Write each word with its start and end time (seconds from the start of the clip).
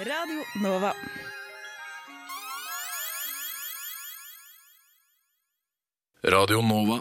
Radio 0.00 0.40
Nova. 0.62 0.94
Radio 6.22 6.62
Nova. 6.64 6.96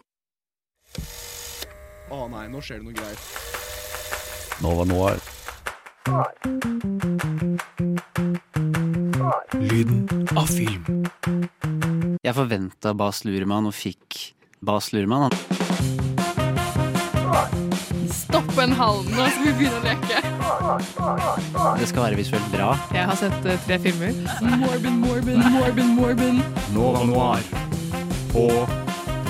Å 2.11 2.27
nei, 2.27 2.49
nå 2.51 2.59
skjer 2.59 2.81
det 2.81 2.89
noe 2.89 2.97
greier. 2.97 3.23
Nova 4.59 4.83
Noir. 4.91 5.23
Lyden 9.63 10.03
av 10.35 10.51
film. 10.51 11.07
Jeg 12.19 12.35
forventa 12.35 12.91
Bas 12.91 13.23
Lurman 13.23 13.71
og 13.71 13.79
fikk 13.79 14.35
Bas 14.59 14.91
Luhrmann. 14.91 15.31
Stopp 18.13 18.57
en 18.61 18.73
hal 18.73 19.03
nå, 19.09 19.25
skal 19.33 19.45
vi 19.45 19.53
begynne 19.59 19.79
å 19.79 19.83
leke. 19.85 20.21
Det 21.79 21.89
skal 21.89 22.07
være 22.07 22.19
visuelt 22.19 22.49
bra. 22.53 22.71
Jeg 22.95 23.09
har 23.09 23.19
sett 23.19 23.45
uh, 23.45 23.57
tre 23.67 23.79
filmer. 23.83 24.15
Morbin, 24.41 25.01
Morbin, 25.03 25.43
Morbin, 25.57 25.93
Morbin. 25.97 26.41
Nova 26.75 27.05
Noir. 27.09 27.45
På 28.33 28.49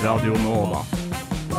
Radio 0.04 0.36
Nova. 0.44 0.99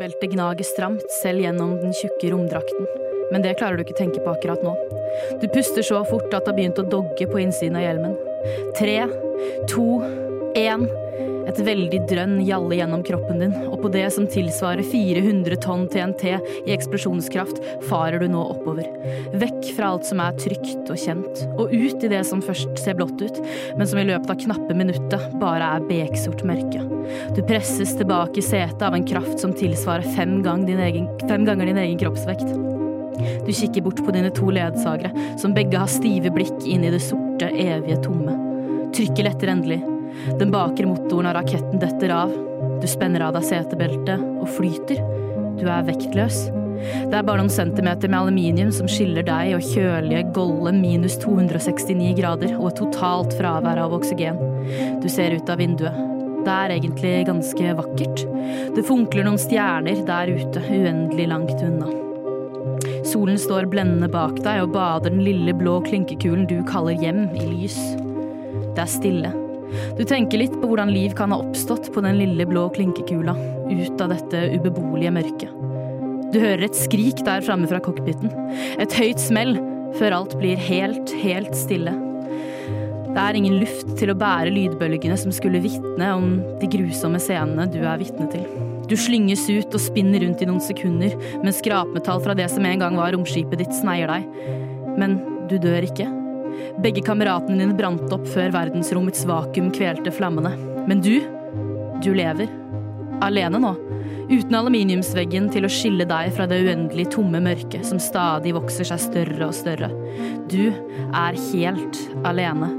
Setebeltet 0.00 0.32
gnager 0.32 0.64
stramt 0.64 1.10
selv 1.12 1.42
gjennom 1.42 1.74
den 1.76 1.92
tjukke 1.92 2.30
romdrakten. 2.32 2.86
Men 3.32 3.42
det 3.44 3.58
klarer 3.58 3.76
du 3.76 3.82
ikke 3.84 3.98
tenke 3.98 4.22
på 4.24 4.32
akkurat 4.32 4.62
nå. 4.64 4.72
Du 5.42 5.44
puster 5.52 5.84
så 5.84 5.98
fort 6.08 6.32
at 6.32 6.46
det 6.46 6.48
har 6.48 6.56
begynt 6.56 6.80
å 6.80 6.86
dogge 6.88 7.26
på 7.28 7.42
innsiden 7.42 7.76
av 7.76 7.84
hjelmen. 7.84 8.14
Tre, 8.78 8.94
to, 9.68 10.00
én. 10.56 10.86
Et 11.50 11.60
veldig 11.66 12.04
drønn 12.06 12.36
gjaller 12.46 12.78
gjennom 12.78 13.00
kroppen 13.02 13.40
din, 13.42 13.54
og 13.66 13.80
på 13.82 13.90
det 13.90 14.04
som 14.14 14.28
tilsvarer 14.30 14.86
400 14.86 15.58
tonn 15.64 15.88
TNT 15.90 16.24
i 16.30 16.74
eksplosjonskraft, 16.76 17.58
farer 17.88 18.22
du 18.22 18.28
nå 18.30 18.44
oppover. 18.52 18.86
Vekk 19.40 19.72
fra 19.74 19.90
alt 19.90 20.06
som 20.06 20.22
er 20.22 20.38
trygt 20.38 20.92
og 20.92 21.00
kjent, 21.00 21.42
og 21.56 21.74
ut 21.74 22.06
i 22.06 22.12
det 22.12 22.22
som 22.28 22.44
først 22.44 22.78
ser 22.78 22.98
blått 23.00 23.18
ut, 23.18 23.42
men 23.74 23.90
som 23.90 23.98
i 23.98 24.06
løpet 24.06 24.30
av 24.30 24.40
knappe 24.44 24.78
minuttet 24.78 25.26
bare 25.42 25.74
er 25.74 25.90
beksort 25.90 26.46
mørke. 26.46 26.86
Du 27.34 27.42
presses 27.42 27.96
tilbake 27.98 28.38
i 28.38 28.46
setet 28.46 28.86
av 28.86 28.94
en 28.94 29.06
kraft 29.10 29.42
som 29.42 29.54
tilsvarer 29.56 30.06
fem, 30.14 30.38
gang 30.46 30.68
din 30.70 30.82
egen, 30.86 31.10
fem 31.26 31.48
ganger 31.48 31.72
din 31.72 31.82
egen 31.82 31.98
kroppsvekt. 31.98 32.46
Du 33.42 33.50
kikker 33.50 33.82
bort 33.82 33.98
på 34.06 34.14
dine 34.14 34.30
to 34.38 34.54
ledsagere, 34.54 35.10
som 35.40 35.56
begge 35.56 35.82
har 35.82 35.90
stive 35.90 36.30
blikk 36.30 36.62
inn 36.62 36.86
i 36.86 36.94
det 36.94 37.02
sorte, 37.02 37.50
evige 37.50 37.98
tomme. 38.06 38.38
Trykket 38.94 39.26
letter 39.26 39.50
endelig. 39.50 39.82
Den 40.40 40.52
bakre 40.54 40.88
motoren 40.88 41.30
av 41.30 41.38
raketten 41.38 41.80
detter 41.82 42.14
av. 42.14 42.32
Du 42.80 42.86
spenner 42.90 43.26
av 43.26 43.36
deg 43.36 43.46
setebeltet 43.48 44.22
og 44.40 44.48
flyter. 44.56 45.02
Du 45.60 45.66
er 45.68 45.86
vektløs. 45.88 46.48
Det 46.80 47.16
er 47.16 47.24
bare 47.26 47.42
noen 47.42 47.52
centimeter 47.52 48.08
med 48.08 48.22
aluminium 48.22 48.70
som 48.72 48.88
skiller 48.88 49.24
deg 49.26 49.52
og 49.56 49.64
kjølige, 49.64 50.22
golde 50.36 50.72
minus 50.76 51.18
269 51.20 52.14
grader 52.16 52.54
og 52.56 52.70
et 52.70 52.78
totalt 52.80 53.36
fravær 53.36 53.82
av 53.84 53.96
oksygen. 53.98 54.40
Du 55.02 55.08
ser 55.12 55.36
ut 55.36 55.52
av 55.52 55.60
vinduet. 55.60 56.06
Det 56.40 56.52
er 56.54 56.72
egentlig 56.78 57.26
ganske 57.28 57.74
vakkert. 57.76 58.22
Det 58.76 58.84
funkler 58.88 59.26
noen 59.26 59.40
stjerner 59.40 60.00
der 60.08 60.32
ute, 60.32 60.62
uendelig 60.72 61.28
langt 61.28 61.66
unna. 61.66 61.90
Solen 63.04 63.36
står 63.40 63.68
blendende 63.68 64.08
bak 64.12 64.40
deg 64.44 64.64
og 64.64 64.72
bader 64.72 65.12
den 65.12 65.24
lille 65.26 65.52
blå 65.56 65.80
klinkekulen 65.84 66.48
du 66.48 66.60
kaller 66.68 66.96
hjem, 66.96 67.26
i 67.36 67.44
lys. 67.44 67.76
Det 68.72 68.86
er 68.86 68.88
stille. 68.88 69.36
Du 69.98 70.04
tenker 70.08 70.42
litt 70.42 70.54
på 70.58 70.70
hvordan 70.70 70.92
liv 70.94 71.14
kan 71.18 71.34
ha 71.34 71.40
oppstått 71.42 71.90
på 71.94 72.02
den 72.04 72.18
lille 72.20 72.46
blå 72.48 72.68
klinkekula, 72.74 73.34
ut 73.70 74.02
av 74.02 74.14
dette 74.14 74.44
ubeboelige 74.56 75.14
mørket. 75.14 75.56
Du 76.30 76.38
hører 76.38 76.68
et 76.68 76.78
skrik 76.78 77.24
der 77.26 77.42
framme 77.42 77.66
fra 77.70 77.80
cockpiten. 77.82 78.30
Et 78.78 78.94
høyt 78.94 79.18
smell, 79.22 79.56
før 79.98 80.20
alt 80.20 80.36
blir 80.38 80.60
helt, 80.62 81.10
helt 81.22 81.56
stille. 81.58 81.96
Det 83.10 83.18
er 83.18 83.34
ingen 83.34 83.58
luft 83.58 83.96
til 83.98 84.12
å 84.12 84.18
bære 84.18 84.52
lydbølgene 84.54 85.16
som 85.18 85.34
skulle 85.34 85.62
vitne 85.64 86.12
om 86.14 86.36
de 86.60 86.68
grusomme 86.70 87.18
scenene 87.18 87.66
du 87.72 87.80
er 87.82 87.98
vitne 87.98 88.28
til. 88.30 88.46
Du 88.86 88.94
slynges 88.98 89.48
ut 89.50 89.74
og 89.74 89.82
spinner 89.82 90.22
rundt 90.22 90.42
i 90.42 90.46
noen 90.46 90.62
sekunder, 90.62 91.18
mens 91.42 91.58
skrapmetall 91.62 92.22
fra 92.22 92.38
det 92.38 92.46
som 92.54 92.66
en 92.66 92.86
gang 92.86 92.98
var 92.98 93.14
romskipet 93.14 93.62
ditt, 93.64 93.74
sneier 93.74 94.10
deg. 94.10 94.30
Men 94.98 95.18
du 95.50 95.58
dør 95.58 95.90
ikke. 95.90 96.06
Begge 96.82 97.04
kameratene 97.06 97.60
dine 97.60 97.76
brant 97.78 98.10
opp 98.14 98.26
før 98.30 98.52
verdensrommets 98.54 99.26
vakuum 99.28 99.70
kvelte 99.74 100.12
flammene. 100.14 100.54
Men 100.88 101.02
du, 101.04 101.16
du 102.04 102.12
lever. 102.16 102.50
Alene 103.24 103.60
nå. 103.62 103.72
Uten 104.30 104.54
aluminiumsveggen 104.54 105.48
til 105.50 105.66
å 105.66 105.72
skille 105.72 106.06
deg 106.08 106.30
fra 106.36 106.46
det 106.50 106.60
uendelig 106.62 107.08
tomme 107.16 107.40
mørket 107.42 107.88
som 107.88 107.98
stadig 108.02 108.54
vokser 108.54 108.86
seg 108.92 109.02
større 109.02 109.48
og 109.48 109.56
større. 109.58 109.90
Du 110.50 110.70
er 110.70 111.40
helt 111.50 112.04
alene. 112.28 112.70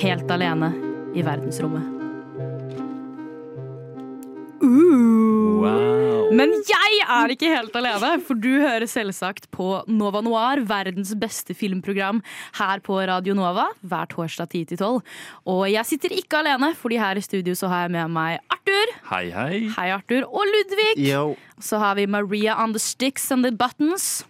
Helt 0.00 0.30
alene 0.30 0.74
i 1.16 1.24
verdensrommet. 1.26 1.99
Men 6.40 6.54
jeg 6.64 7.00
er 7.04 7.32
ikke 7.34 7.50
helt 7.52 7.74
alene, 7.76 8.12
for 8.24 8.38
du 8.40 8.48
hører 8.62 8.86
selvsagt 8.88 9.50
på 9.52 9.68
Nova 9.90 10.22
Noir, 10.24 10.62
verdens 10.68 11.12
beste 11.20 11.56
filmprogram 11.56 12.22
her 12.58 12.80
på 12.84 12.96
Radio 13.10 13.36
Nova 13.36 13.68
hver 13.84 14.08
torsdag 14.10 14.48
10 14.48 14.64
til 14.72 14.80
12. 14.80 15.00
Og 15.52 15.62
jeg 15.68 15.88
sitter 15.88 16.16
ikke 16.16 16.40
alene, 16.40 16.72
fordi 16.78 17.00
her 17.02 17.20
i 17.20 17.24
studio 17.24 17.56
så 17.58 17.68
har 17.72 17.86
jeg 17.86 17.94
med 17.98 18.14
meg 18.16 18.38
Arthur. 18.48 18.94
Hei, 19.12 19.24
hei. 19.34 19.60
Hei, 19.76 19.88
Arthur. 19.92 20.24
Og 20.30 20.48
Ludvig. 20.48 20.92
Yo. 21.10 21.34
Så 21.60 21.80
har 21.82 21.98
vi 22.00 22.06
Maria 22.08 22.56
on 22.62 22.72
the 22.72 22.80
sticks 22.80 23.30
and 23.30 23.44
the 23.44 23.52
buttons. 23.52 24.24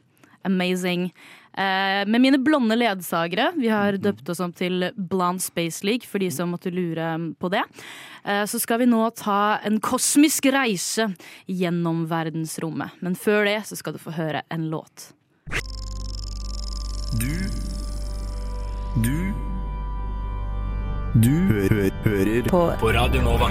Amazing. 0.45 1.11
Eh, 1.55 2.07
med 2.07 2.21
mine 2.21 2.39
blonde 2.39 2.77
ledsagere. 2.77 3.53
Vi 3.57 3.69
har 3.69 3.99
døpt 3.99 4.29
oss 4.29 4.41
om 4.41 4.53
til 4.53 4.91
Blonde 4.97 5.43
Space 5.43 5.85
League, 5.87 6.07
for 6.07 6.23
de 6.23 6.31
som 6.31 6.53
måtte 6.55 6.71
lure 6.71 7.35
på 7.41 7.51
det. 7.51 7.65
Eh, 8.25 8.45
så 8.47 8.61
skal 8.61 8.79
vi 8.85 8.87
nå 8.91 9.03
ta 9.19 9.59
en 9.67 9.81
kosmisk 9.81 10.47
reise 10.55 11.11
gjennom 11.51 12.07
verdensrommet. 12.11 13.01
Men 13.01 13.19
før 13.19 13.45
det 13.51 13.59
så 13.67 13.77
skal 13.77 13.97
du 13.97 14.03
få 14.03 14.15
høre 14.15 14.45
en 14.51 14.71
låt. 14.71 15.11
Du 17.19 17.35
Du 19.03 19.33
Du 21.21 21.31
hø 21.31 21.91
hører 22.05 22.49
På 22.49 22.71
på 22.79 22.93
Radio 22.95 23.23
Nova. 23.23 23.51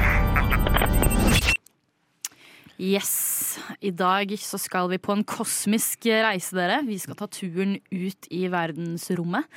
Yes. 2.79 3.59
I 3.83 3.91
dag 3.91 4.31
så 4.39 4.55
skal 4.59 4.87
vi 4.93 4.97
på 5.03 5.11
en 5.11 5.25
kosmisk 5.27 6.05
reise, 6.07 6.55
dere. 6.55 6.79
Vi 6.87 6.95
skal 7.01 7.17
ta 7.19 7.27
turen 7.27 7.75
ut 7.91 8.29
i 8.31 8.45
verdensrommet. 8.47 9.49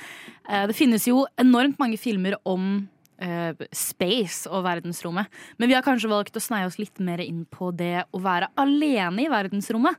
Eh, 0.49 0.65
Det 0.67 0.75
finnes 0.75 1.07
jo 1.07 1.23
enormt 1.39 1.79
mange 1.79 1.95
filmer 1.97 2.35
om 2.43 2.89
eh, 3.23 3.55
space 3.71 4.49
og 4.51 4.65
verdensrommet. 4.65 5.31
Men 5.57 5.71
vi 5.71 5.77
har 5.77 5.85
kanskje 5.85 6.11
valgt 6.11 6.35
å 6.35 6.43
sneie 6.43 6.67
oss 6.67 6.77
litt 6.81 6.99
mer 6.99 7.23
inn 7.23 7.45
på 7.47 7.71
det 7.71 8.03
å 8.11 8.19
være 8.19 8.51
alene 8.59 9.23
i 9.23 9.31
verdensrommet. 9.31 9.95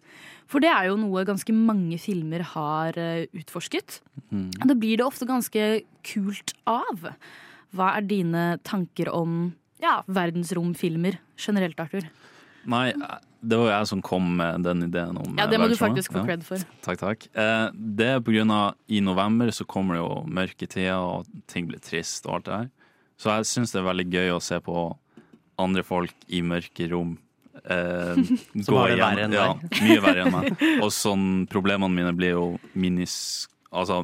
For 0.47 0.61
det 0.61 0.69
er 0.69 0.91
jo 0.91 1.01
noe 1.01 1.25
ganske 1.25 1.57
mange 1.57 1.97
filmer 1.97 2.45
har 2.53 2.93
utforsket. 3.33 4.03
utforsket. 4.29 4.69
Da 4.69 4.75
blir 4.77 5.01
det 5.01 5.07
ofte 5.07 5.25
ganske 5.25 5.83
kult 6.05 6.53
av. 6.69 7.09
Hva 7.73 7.95
er 7.97 8.05
dine 8.05 8.59
tanker 8.63 9.09
om 9.09 9.55
ja, 9.81 10.03
verdensromfilmer 10.05 11.17
generelt, 11.41 11.81
Arthur? 11.81 12.05
Nei, 12.71 12.93
det 13.45 13.59
var 13.61 13.67
jo 13.69 13.73
jeg 13.75 13.89
som 13.91 14.03
kom 14.05 14.29
med 14.39 14.63
den 14.65 14.87
ideen 14.87 15.19
om 15.21 15.35
Ja, 15.39 15.47
det 15.51 15.59
må 15.61 15.69
du 15.69 15.77
faktisk 15.77 16.13
få 16.15 16.23
Ja. 16.23 16.25
cred 16.31 16.45
for. 16.47 16.63
Takk, 16.87 16.99
takk. 17.03 17.27
Eh, 17.37 17.71
det 17.75 18.07
er 18.15 18.21
på 18.25 18.33
grunn 18.33 18.51
av 18.55 18.75
i 18.89 19.01
november 19.05 19.51
så 19.53 19.67
kommer 19.69 19.95
det 19.99 20.03
jo 20.05 20.25
mørketida, 20.27 20.97
og 21.01 21.27
ting 21.51 21.67
blir 21.69 21.83
trist 21.85 22.25
og 22.27 22.37
alt 22.39 22.45
det 22.49 22.55
her. 22.55 22.71
Så 23.21 23.31
jeg 23.37 23.45
syns 23.51 23.73
det 23.73 23.81
er 23.83 23.89
veldig 23.93 24.07
gøy 24.11 24.31
å 24.35 24.41
se 24.43 24.59
på 24.65 24.97
andre 25.59 25.85
folk 25.87 26.15
i 26.35 26.41
mørke 26.43 26.89
rom. 26.91 27.19
Eh, 27.65 28.15
Som 28.65 28.75
gå 28.75 28.79
har 28.81 28.89
det 28.91 28.99
verre 28.99 29.25
enn 29.29 29.31
deg? 29.31 29.41
ja. 29.41 29.85
Mye 29.87 30.01
verre 30.03 30.25
enn 30.25 30.33
meg. 30.35 30.65
Og 30.83 30.91
sånn, 30.91 31.47
problemene 31.53 31.93
mine 31.95 32.13
blir 32.17 32.35
jo 32.35 32.47
minis... 32.75 33.47
Altså 33.75 34.03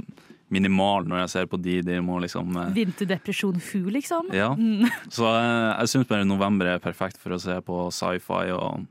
minimal 0.50 1.06
når 1.08 1.24
jeg 1.24 1.32
ser 1.34 1.50
på 1.50 1.60
de. 1.62 1.80
De 1.86 1.98
må 2.04 2.18
liksom 2.22 2.56
eh, 2.60 2.72
Vinterdepresjon 2.76 3.60
fu, 3.64 3.82
liksom? 3.92 4.30
Ja. 4.36 4.52
Mm. 4.58 4.88
Så 5.16 5.28
eh, 5.30 5.68
jeg 5.80 5.92
syns 5.94 6.10
bare 6.10 6.28
november 6.28 6.70
er 6.70 6.82
perfekt 6.82 7.20
for 7.22 7.36
å 7.36 7.42
se 7.42 7.56
på 7.66 7.84
sci-fi 7.94 8.50
og 8.56 8.86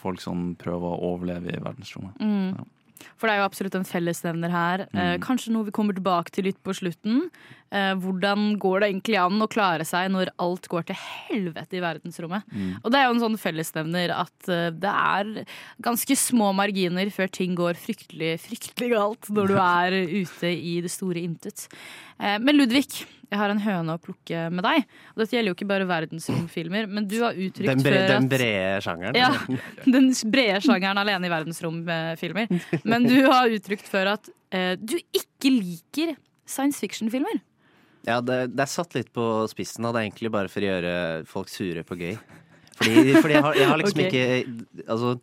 folk 0.00 0.20
som 0.20 0.52
prøver 0.60 0.90
å 0.90 1.12
overleve 1.14 1.52
i 1.54 1.60
verdensrommet. 1.62 2.18
Mm. 2.20 2.56
Ja. 2.58 2.70
For 3.16 3.26
det 3.28 3.34
er 3.36 3.40
jo 3.42 3.48
absolutt 3.48 3.74
en 3.78 3.84
fellesnevner 3.88 4.50
her. 4.50 4.86
Eh, 4.92 5.14
Mm. 5.14 5.20
kanskje 5.20 5.52
noe 5.52 5.64
vi 5.64 5.70
kommer 5.74 5.94
tilbake 5.94 6.30
til 6.30 6.44
litt 6.44 6.62
på 6.62 6.74
slutten. 6.74 7.30
Eh, 7.72 7.94
hvordan 7.98 8.56
går 8.58 8.80
det 8.80 8.88
egentlig 8.92 9.18
an 9.18 9.40
å 9.42 9.48
klare 9.50 9.84
seg 9.84 10.10
når 10.12 10.28
alt 10.38 10.68
går 10.68 10.84
til 10.86 10.96
helvete 10.96 11.74
i 11.78 11.80
verdensrommet? 11.82 12.44
Mm. 12.54 12.78
Og 12.84 12.90
det 12.92 12.98
er 13.00 13.04
jo 13.08 13.14
en 13.14 13.24
sånn 13.24 13.38
fellesnevner 13.40 14.10
at 14.14 14.48
eh, 14.48 14.70
det 14.70 14.92
er 14.92 15.44
ganske 15.82 16.16
små 16.16 16.52
marginer 16.54 17.10
før 17.10 17.30
ting 17.30 17.54
går 17.56 17.74
fryktelig, 17.74 18.38
fryktelig 18.46 18.90
galt 18.94 19.28
når 19.30 19.48
du 19.48 19.54
er 19.58 19.90
ute 20.22 20.50
i 20.54 20.80
det 20.80 20.90
store 20.90 21.20
intet. 21.24 21.68
Men 22.18 22.54
Ludvig, 22.56 23.04
jeg 23.34 23.40
har 23.40 23.52
en 23.52 23.62
høne 23.64 23.96
å 23.96 24.00
plukke 24.02 24.44
med 24.54 24.62
deg. 24.66 24.84
Og 25.14 25.22
dette 25.22 25.36
gjelder 25.36 25.50
jo 25.50 25.56
ikke 25.56 25.70
bare 25.70 25.88
verdensromfilmer, 25.90 26.86
men 26.90 27.08
du 27.10 27.16
har 27.24 27.34
uttrykt 27.34 27.72
Den, 27.72 27.82
bre, 27.82 27.96
før 27.96 28.12
den 28.12 28.28
brede 28.30 28.68
sjangeren. 28.84 29.18
ja, 29.18 29.30
den 29.96 30.12
brede 30.30 30.60
sjangeren 30.62 31.00
alene 31.02 31.26
i 31.26 31.32
verdensromfilmer. 31.32 32.54
Men 32.86 33.08
du 33.08 33.18
har 33.26 33.50
uttrykt 33.50 33.90
før 33.90 34.14
at 34.14 34.30
eh, 34.54 34.74
du 34.78 34.96
ikke 35.00 35.50
liker 35.50 36.14
science 36.46 36.78
fiction-filmer. 36.78 37.42
Ja, 38.04 38.20
det, 38.20 38.52
det 38.52 38.64
er 38.66 38.70
satt 38.70 38.94
litt 38.94 39.10
på 39.16 39.24
spissen. 39.50 39.84
Da. 39.84 39.94
Det 39.94 40.02
er 40.02 40.08
egentlig 40.10 40.32
bare 40.34 40.52
for 40.52 40.62
å 40.62 40.70
gjøre 40.70 40.96
folk 41.28 41.50
sure 41.50 41.84
på 41.88 41.98
gøy. 41.98 42.18
Fordi, 42.74 43.14
fordi 43.22 43.36
jeg, 43.36 43.44
har, 43.46 43.56
jeg 43.58 43.70
har 43.70 43.80
liksom 43.80 44.00
okay. 44.04 44.44
ikke 44.44 44.84
Altså, 44.90 45.14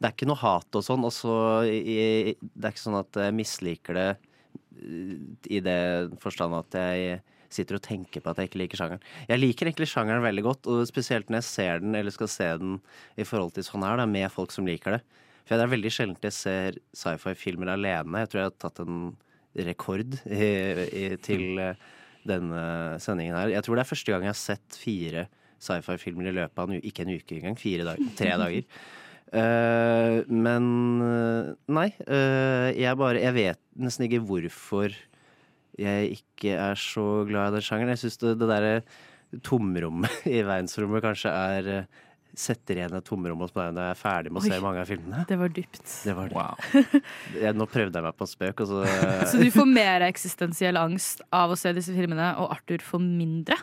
det 0.00 0.08
er 0.08 0.14
ikke 0.16 0.28
noe 0.28 0.40
hat 0.40 0.78
og 0.78 0.84
sånn, 0.84 1.04
og 1.06 1.12
så 1.14 1.34
Det 1.64 2.34
er 2.34 2.72
ikke 2.72 2.82
sånn 2.82 2.98
at 2.98 3.20
jeg 3.26 3.36
misliker 3.36 3.98
det 3.98 4.08
eh, 4.10 5.14
i 5.54 5.60
det 5.64 5.80
forstand 6.22 6.56
at 6.58 6.76
jeg 6.80 7.20
sitter 7.54 7.78
og 7.78 7.84
tenker 7.84 8.22
på 8.22 8.32
at 8.32 8.40
jeg 8.40 8.50
ikke 8.50 8.62
liker 8.62 8.80
sjangeren. 8.80 9.04
Jeg 9.30 9.40
liker 9.40 9.70
egentlig 9.70 9.90
sjangeren 9.90 10.24
veldig 10.24 10.44
godt, 10.46 10.70
og 10.70 10.86
spesielt 10.90 11.30
når 11.30 11.40
jeg 11.40 11.48
ser 11.50 11.84
den 11.84 11.98
eller 11.98 12.14
skal 12.14 12.30
se 12.30 12.48
den 12.60 12.78
i 13.20 13.26
forhold 13.28 13.54
til 13.56 13.66
sånn 13.66 13.86
her, 13.86 14.00
da, 14.00 14.08
med 14.10 14.32
folk 14.34 14.54
som 14.54 14.68
liker 14.68 14.98
det. 14.98 15.02
For 15.44 15.60
det 15.60 15.66
er 15.66 15.74
veldig 15.74 15.92
sjelden 15.92 16.24
jeg 16.24 16.36
ser 16.36 16.80
sci-fi-filmer 16.96 17.74
alene. 17.74 18.24
Jeg 18.24 18.32
tror 18.32 18.40
jeg 18.40 18.50
har 18.50 18.58
tatt 18.64 18.80
en 18.84 18.98
rekord 19.68 20.18
i, 20.24 20.48
i, 20.88 21.04
til 21.22 21.60
eh, 21.62 21.80
denne 22.26 22.64
sendingen 23.02 23.36
her. 23.36 23.52
Jeg 23.52 23.66
tror 23.66 23.76
det 23.76 23.84
er 23.84 23.92
første 23.92 24.14
gang 24.14 24.24
jeg 24.24 24.32
har 24.32 24.40
sett 24.40 24.78
fire 24.80 25.26
sci-fi-filmer 25.62 26.30
i 26.30 26.36
løpet 26.40 26.60
av 26.62 26.72
en. 26.72 26.84
Ikke 26.84 27.04
en 27.04 27.14
uke 27.14 27.38
engang, 27.38 27.58
fire 27.60 27.86
dager. 27.90 28.12
Tre 28.18 28.36
dager. 28.40 28.68
Uh, 29.34 30.20
men 30.30 30.66
eh, 31.02 31.48
nei. 31.74 31.88
Uh, 32.06 32.70
jeg 32.76 32.94
bare 33.00 33.18
Jeg 33.18 33.34
vet 33.34 33.60
nesten 33.82 34.06
ikke 34.06 34.22
hvorfor 34.28 34.94
jeg 35.80 36.16
ikke 36.18 36.54
er 36.60 36.78
så 36.78 37.04
glad 37.28 37.52
i 37.52 37.56
den 37.58 37.66
sjangeren. 37.66 37.92
Jeg 37.94 38.04
syns 38.04 38.20
det, 38.22 38.34
det 38.40 38.48
derre 38.50 38.74
tomrommet 39.42 40.26
i 40.30 40.40
verdensrommet 40.46 41.02
kanskje 41.04 41.32
er 41.34 41.70
eh, 41.80 41.86
Setter 42.34 42.80
igjen 42.80 42.94
et 42.98 43.04
tomrom 43.06 43.44
hos 43.44 43.52
meg 43.54 43.68
når 43.76 43.84
jeg 43.84 43.94
er 43.94 43.98
ferdig 44.00 44.30
med 44.34 44.40
å 44.40 44.42
Oi. 44.42 44.48
se 44.50 44.56
mange 44.64 44.80
av 44.82 44.88
filmene. 44.90 45.20
Det 45.30 45.36
var 45.38 45.52
dypt. 45.54 45.82
Det 46.02 46.14
var 46.18 46.32
det. 46.32 46.34
Wow. 46.34 46.88
Jeg, 47.44 47.54
nå 47.54 47.66
prøvde 47.70 48.00
jeg 48.00 48.06
meg 48.08 48.16
på 48.18 48.26
en 48.26 48.30
spøk, 48.32 48.62
og 48.64 48.72
så 48.72 48.80
Så 49.30 49.38
du 49.38 49.46
får 49.54 49.68
mer 49.70 50.02
eksistensiell 50.08 50.80
angst 50.80 51.22
av 51.30 51.54
å 51.54 51.58
se 51.60 51.70
disse 51.78 51.94
filmene, 51.94 52.32
og 52.42 52.50
Arthur 52.56 52.82
får 52.82 53.04
mindre? 53.06 53.54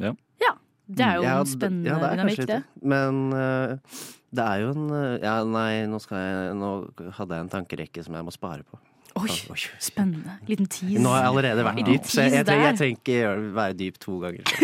Ja. 0.00 0.14
Ja, 0.40 0.54
Det 0.88 1.04
er 1.04 1.20
jo 1.20 1.26
Ja, 1.28 1.36
en 1.42 1.52
spennende 1.52 1.92
ja, 1.92 1.98
det 2.00 2.08
er 2.08 2.16
dynamikk, 2.16 2.46
det. 2.48 2.58
Men 2.94 3.20
uh, 3.36 4.00
det 4.40 4.48
er 4.54 4.64
jo 4.64 4.72
en 4.72 4.88
eh, 5.02 5.18
Ja, 5.20 5.36
nei, 5.44 5.68
nå, 5.92 6.00
skal 6.00 6.24
jeg, 6.24 6.56
nå 6.64 6.72
hadde 7.20 7.36
jeg 7.36 7.44
en 7.44 7.52
tankerekke 7.58 8.08
som 8.08 8.16
jeg 8.16 8.24
må 8.24 8.32
spare 8.32 8.64
på. 8.64 8.80
Oi, 9.14 9.30
spennende. 9.78 10.32
Liten 10.48 10.66
tease. 10.66 10.98
Nå 11.02 11.12
har 11.14 11.20
jeg 11.22 11.30
allerede 11.30 11.64
vært 11.66 11.84
dyp, 11.86 12.08
så 12.10 12.24
jeg, 12.26 12.46
trenger, 12.48 12.64
jeg 12.66 12.78
trenger 12.80 12.96
ikke 12.98 13.52
være 13.54 13.76
dyp 13.78 14.00
to 14.02 14.16
ganger. 14.24 14.54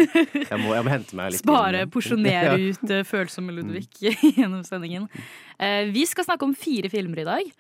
Jeg 0.41 0.59
må, 0.59 0.73
jeg 0.75 0.87
må 0.87 0.91
hente 0.91 1.19
meg 1.19 1.31
litt 1.35 1.45
Spare, 1.45 1.85
porsjonere 1.95 2.57
ut 2.67 2.91
uh, 2.91 3.03
følsomme 3.07 3.55
Ludvig 3.55 3.87
gjennom 4.41 4.65
sendingen. 4.67 5.07
Eh, 5.61 5.93
vi 5.95 6.03
skal 6.09 6.27
snakke 6.27 6.49
om 6.49 6.57
fire 6.59 6.91
filmer 6.91 7.23
i 7.23 7.29
dag. 7.29 7.55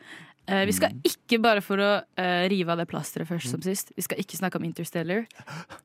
Eh, 0.50 0.64
vi 0.66 0.72
skal 0.74 0.90
ikke 1.06 1.38
bare 1.42 1.62
for 1.62 1.78
å 1.78 1.90
eh, 2.18 2.48
rive 2.50 2.72
av 2.74 2.80
det 2.82 2.88
plasteret 2.90 3.28
først 3.30 3.52
som 3.54 3.62
sist. 3.62 3.92
Vi 3.94 4.02
skal 4.02 4.18
ikke 4.18 4.36
snakke 4.40 4.58
om 4.58 4.64
Interstellar. 4.66 5.24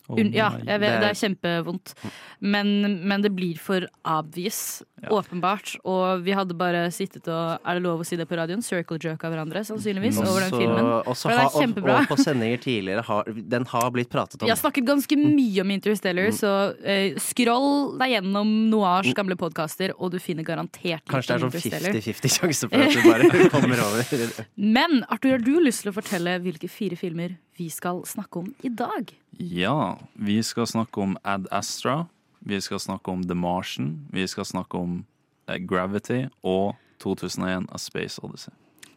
Å 0.10 0.18
Un 0.20 0.32
ja, 0.34 0.50
jeg 0.58 0.82
vet, 0.82 1.00
Det- 1.04 1.12
er 1.12 1.20
kjempevondt. 1.22 1.94
Men, 2.42 2.74
men 3.08 3.22
det 3.22 3.32
blir 3.36 3.60
for 3.62 3.86
obvious. 4.04 4.82
Åpenbart. 5.06 5.76
Og 5.86 6.24
vi 6.26 6.34
hadde 6.34 6.56
bare 6.58 6.88
sittet 6.90 7.28
og 7.30 7.60
Er 7.62 7.78
det 7.78 7.84
lov 7.86 8.00
å 8.02 8.06
si 8.08 8.18
det 8.18 8.26
på 8.26 8.34
radioen? 8.40 8.64
Circle 8.66 8.98
jerk 8.98 9.22
av 9.28 9.36
hverandre, 9.36 9.62
sannsynligvis, 9.68 10.18
over 10.24 10.48
den 10.48 10.56
filmen. 10.56 10.88
også 11.06 11.28
For 11.30 11.36
det 11.36 11.44
er 11.44 11.52
kjempebra. 11.62 11.98
og, 12.00 12.08
og 12.08 12.10
på 12.10 12.18
sendinger 12.24 12.64
tidligere 12.64 13.04
har 13.06 13.30
Den 13.54 13.68
har 13.70 13.92
blitt 13.94 14.10
pratet 14.10 14.42
om. 14.42 14.48
Jeg 14.50 14.56
har 14.56 14.62
snakket 14.64 14.88
ganske 14.90 15.20
mye 15.22 15.62
om 15.62 15.72
Interstellar, 15.76 16.32
Mm. 16.32 16.34
så 16.40 16.52
eh, 16.82 17.14
scroll 17.22 17.98
deg 18.00 18.16
gjennom 18.16 18.50
Noirs 18.72 19.12
gamle 19.14 19.36
podkaster, 19.38 19.92
og 20.00 20.10
du 20.16 20.18
finner 20.24 20.44
garantert 20.48 21.04
Kanskje 21.06 21.36
det 21.36 21.36
er 21.36 21.44
sånn 21.46 21.54
50-50 21.54 22.34
sjanse 22.40 22.70
for 22.72 22.82
at 22.82 22.96
du 22.96 23.02
bare 23.06 23.50
kommer 23.54 23.84
over. 23.86 24.46
Men 24.56 25.04
Arthur, 25.10 25.36
har 25.36 25.44
du 25.44 25.58
lyst 25.60 25.84
til 25.84 25.92
å 25.92 25.96
fortelle 25.98 26.38
hvilke 26.44 26.70
fire 26.72 26.96
filmer 27.00 27.36
vi 27.60 27.68
skal 27.72 28.04
snakke 28.08 28.40
om 28.40 28.52
i 28.64 28.72
dag? 28.72 29.12
Ja, 29.36 29.98
vi 30.16 30.40
skal 30.48 30.68
snakke 30.72 31.04
om 31.04 31.18
Ad 31.28 31.50
Astra. 31.52 32.06
Vi 32.46 32.60
skal 32.64 32.80
snakke 32.80 33.12
om 33.12 33.26
The 33.28 33.36
Martian. 33.36 34.06
Vi 34.16 34.24
skal 34.32 34.48
snakke 34.48 34.80
om 34.80 35.02
eh, 35.50 35.60
Gravity 35.60 36.26
og 36.44 36.78
2001 37.04 37.68
A 37.68 37.82
Space 37.82 38.22
Odyssey. 38.24 38.54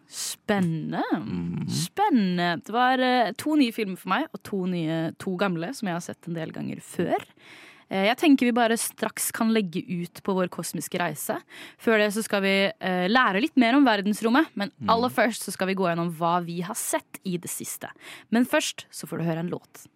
Spennende. 0.08 1.02
Mhm. 1.18 1.66
Spennende. 1.68 2.52
Det 2.64 2.72
var 2.72 3.02
eh, 3.02 3.32
to 3.36 3.56
nye 3.58 3.74
filmer 3.74 3.98
for 3.98 4.14
meg, 4.14 4.28
og 4.32 4.42
to, 4.46 4.62
nye, 4.70 5.00
to 5.18 5.34
gamle 5.40 5.72
som 5.74 5.90
jeg 5.90 5.98
har 5.98 6.06
sett 6.06 6.30
en 6.30 6.38
del 6.38 6.54
ganger 6.54 6.80
før. 6.84 7.26
Eh, 7.88 8.06
jeg 8.08 8.18
tenker 8.20 8.48
vi 8.48 8.54
bare 8.56 8.76
straks 8.80 9.30
kan 9.34 9.52
legge 9.54 9.82
ut 9.82 10.22
på 10.24 10.36
vår 10.36 10.50
kosmiske 10.52 11.00
reise. 11.00 11.38
Før 11.80 12.02
det 12.02 12.10
så 12.16 12.24
skal 12.24 12.44
vi 12.44 12.56
eh, 12.68 13.06
lære 13.08 13.42
litt 13.44 13.56
mer 13.60 13.78
om 13.78 13.86
verdensrommet, 13.88 14.52
men 14.58 14.72
aller 14.92 15.12
først 15.12 15.48
så 15.48 15.54
skal 15.54 15.70
vi 15.72 15.78
gå 15.78 15.88
gjennom 15.88 16.12
hva 16.18 16.38
vi 16.44 16.60
har 16.66 16.78
sett 16.78 17.22
i 17.24 17.38
det 17.40 17.50
siste. 17.52 17.90
Men 18.34 18.48
først 18.48 18.86
så 18.90 19.08
får 19.08 19.22
du 19.22 19.28
høre 19.30 19.46
en 19.46 19.52
låt. 19.52 19.86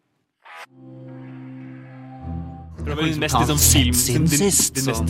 Mest 2.83 3.37
liksom 3.39 3.59
film 3.59 3.95
siden 3.95 4.25
din, 4.27 4.39
sist, 4.39 4.75
din 4.75 4.89
mest 4.89 4.99
sånn. 4.99 5.09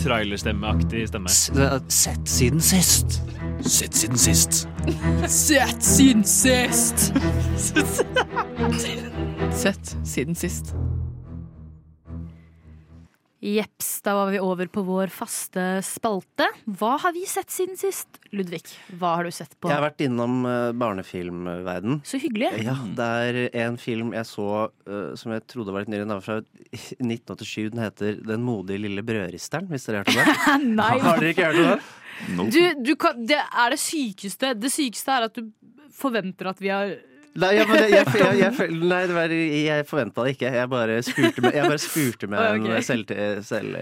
stemme. 1.09 1.31
Sett 1.89 2.29
siden 2.29 2.61
sist. 2.61 3.17
Sett 3.65 3.97
siden 3.97 4.17
sist. 4.17 4.67
Sett 5.27 5.83
siden 5.83 6.23
sist! 6.23 7.09
Sett 9.63 9.95
siden 10.03 10.35
sist. 10.37 10.75
Jeps, 13.43 14.01
da 14.01 14.13
var 14.15 14.29
vi 14.31 14.39
over 14.39 14.69
på 14.71 14.81
vår 14.87 15.11
faste 15.11 15.81
spalte. 15.83 16.45
Hva 16.79 16.93
har 17.03 17.11
vi 17.11 17.25
sett 17.27 17.51
siden 17.51 17.75
sist? 17.75 18.07
Ludvig, 18.31 18.61
hva 18.95 19.17
har 19.17 19.27
du 19.27 19.33
sett 19.35 19.57
på? 19.59 19.67
Jeg 19.67 19.75
har 19.75 19.83
vært 19.83 20.03
innom 20.05 20.45
uh, 20.47 20.71
barnefilmverden. 20.79 21.99
Så 22.07 22.21
hyggelig. 22.23 22.53
Ja, 22.63 22.77
det 22.95 23.09
er 23.25 23.39
en 23.65 23.75
film 23.81 24.13
jeg 24.15 24.29
så 24.29 24.47
eh, 24.87 25.11
som 25.19 25.35
jeg 25.35 25.43
trodde 25.51 25.75
var 25.75 25.83
litt 25.83 25.91
nyere. 25.91 26.07
Den 26.07 26.15
var 26.15 26.23
fra 26.23 26.39
1987. 26.39 27.73
Den 27.73 27.83
heter 27.83 28.15
'Den 28.23 28.47
modige 28.47 28.79
lille 28.85 29.03
brødristeren', 29.03 29.67
hvis 29.67 29.89
dere 29.89 30.05
har 30.05 30.07
hørt 30.07 30.15
om 30.15 30.63
den? 30.63 30.75
Nei, 30.79 30.93
Har 31.03 31.19
dere 31.19 31.35
ikke 31.35 31.51
hørt 31.51 31.59
om 31.59 31.71
den? 31.73 31.87
No. 32.37 32.47
Du, 32.47 32.61
du 32.79 32.95
kan, 32.95 33.25
det 33.27 33.41
er 33.43 33.75
det 33.75 33.81
sykeste. 33.83 34.53
Det 34.55 34.71
sykeste 34.71 35.17
er 35.17 35.27
at 35.27 35.35
du 35.35 35.51
forventer 35.91 36.53
at 36.53 36.63
vi 36.63 36.71
har 36.71 36.95
Nei, 37.33 37.49
jeg, 37.57 37.65
bare, 37.65 37.85
jeg, 37.89 38.09
jeg, 38.13 38.39
jeg, 38.43 38.75
nei 38.77 38.99
det 39.09 39.15
var, 39.15 39.31
jeg 39.33 39.85
forventa 39.89 40.25
det 40.25 40.35
ikke. 40.35 40.51
Jeg 40.53 40.69
bare 40.69 40.97
spurte 41.05 41.41
med, 41.41 41.55
jeg 41.57 41.71
bare 41.71 41.81
spurte 41.81 42.29
med 42.29 42.43
okay. 42.51 42.75
en 42.77 42.85
selv, 42.85 43.13
selv 43.47 43.79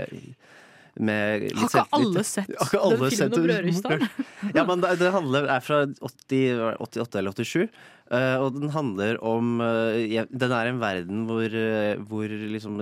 med 0.99 1.45
litt 1.47 1.59
Har 1.59 1.69
ikke 1.69 1.83
alle 1.95 2.23
sett 2.27 2.49
Har 2.51 2.67
ikke 2.67 2.81
alle 2.83 2.97
den 2.99 3.13
sett 3.15 3.35
filmen 3.35 3.77
om 3.79 3.91
det? 3.91 4.09
Ja, 4.57 4.65
men 4.67 4.83
det, 4.83 4.95
det 4.99 5.11
handler, 5.15 5.47
er 5.51 5.63
fra 5.63 5.81
80, 5.87 6.63
88 6.83 7.19
eller 7.21 7.37
87. 7.37 7.67
eh, 8.11 8.35
og 8.43 8.53
den 8.59 8.69
handler 8.73 9.17
om 9.23 9.61
eh, 9.63 10.01
ja, 10.11 10.25
Den 10.29 10.51
er 10.55 10.69
en 10.69 10.79
verden 10.81 11.23
hvor, 11.29 11.45
eh, 11.47 11.95
hvor 12.07 12.27
liksom 12.27 12.77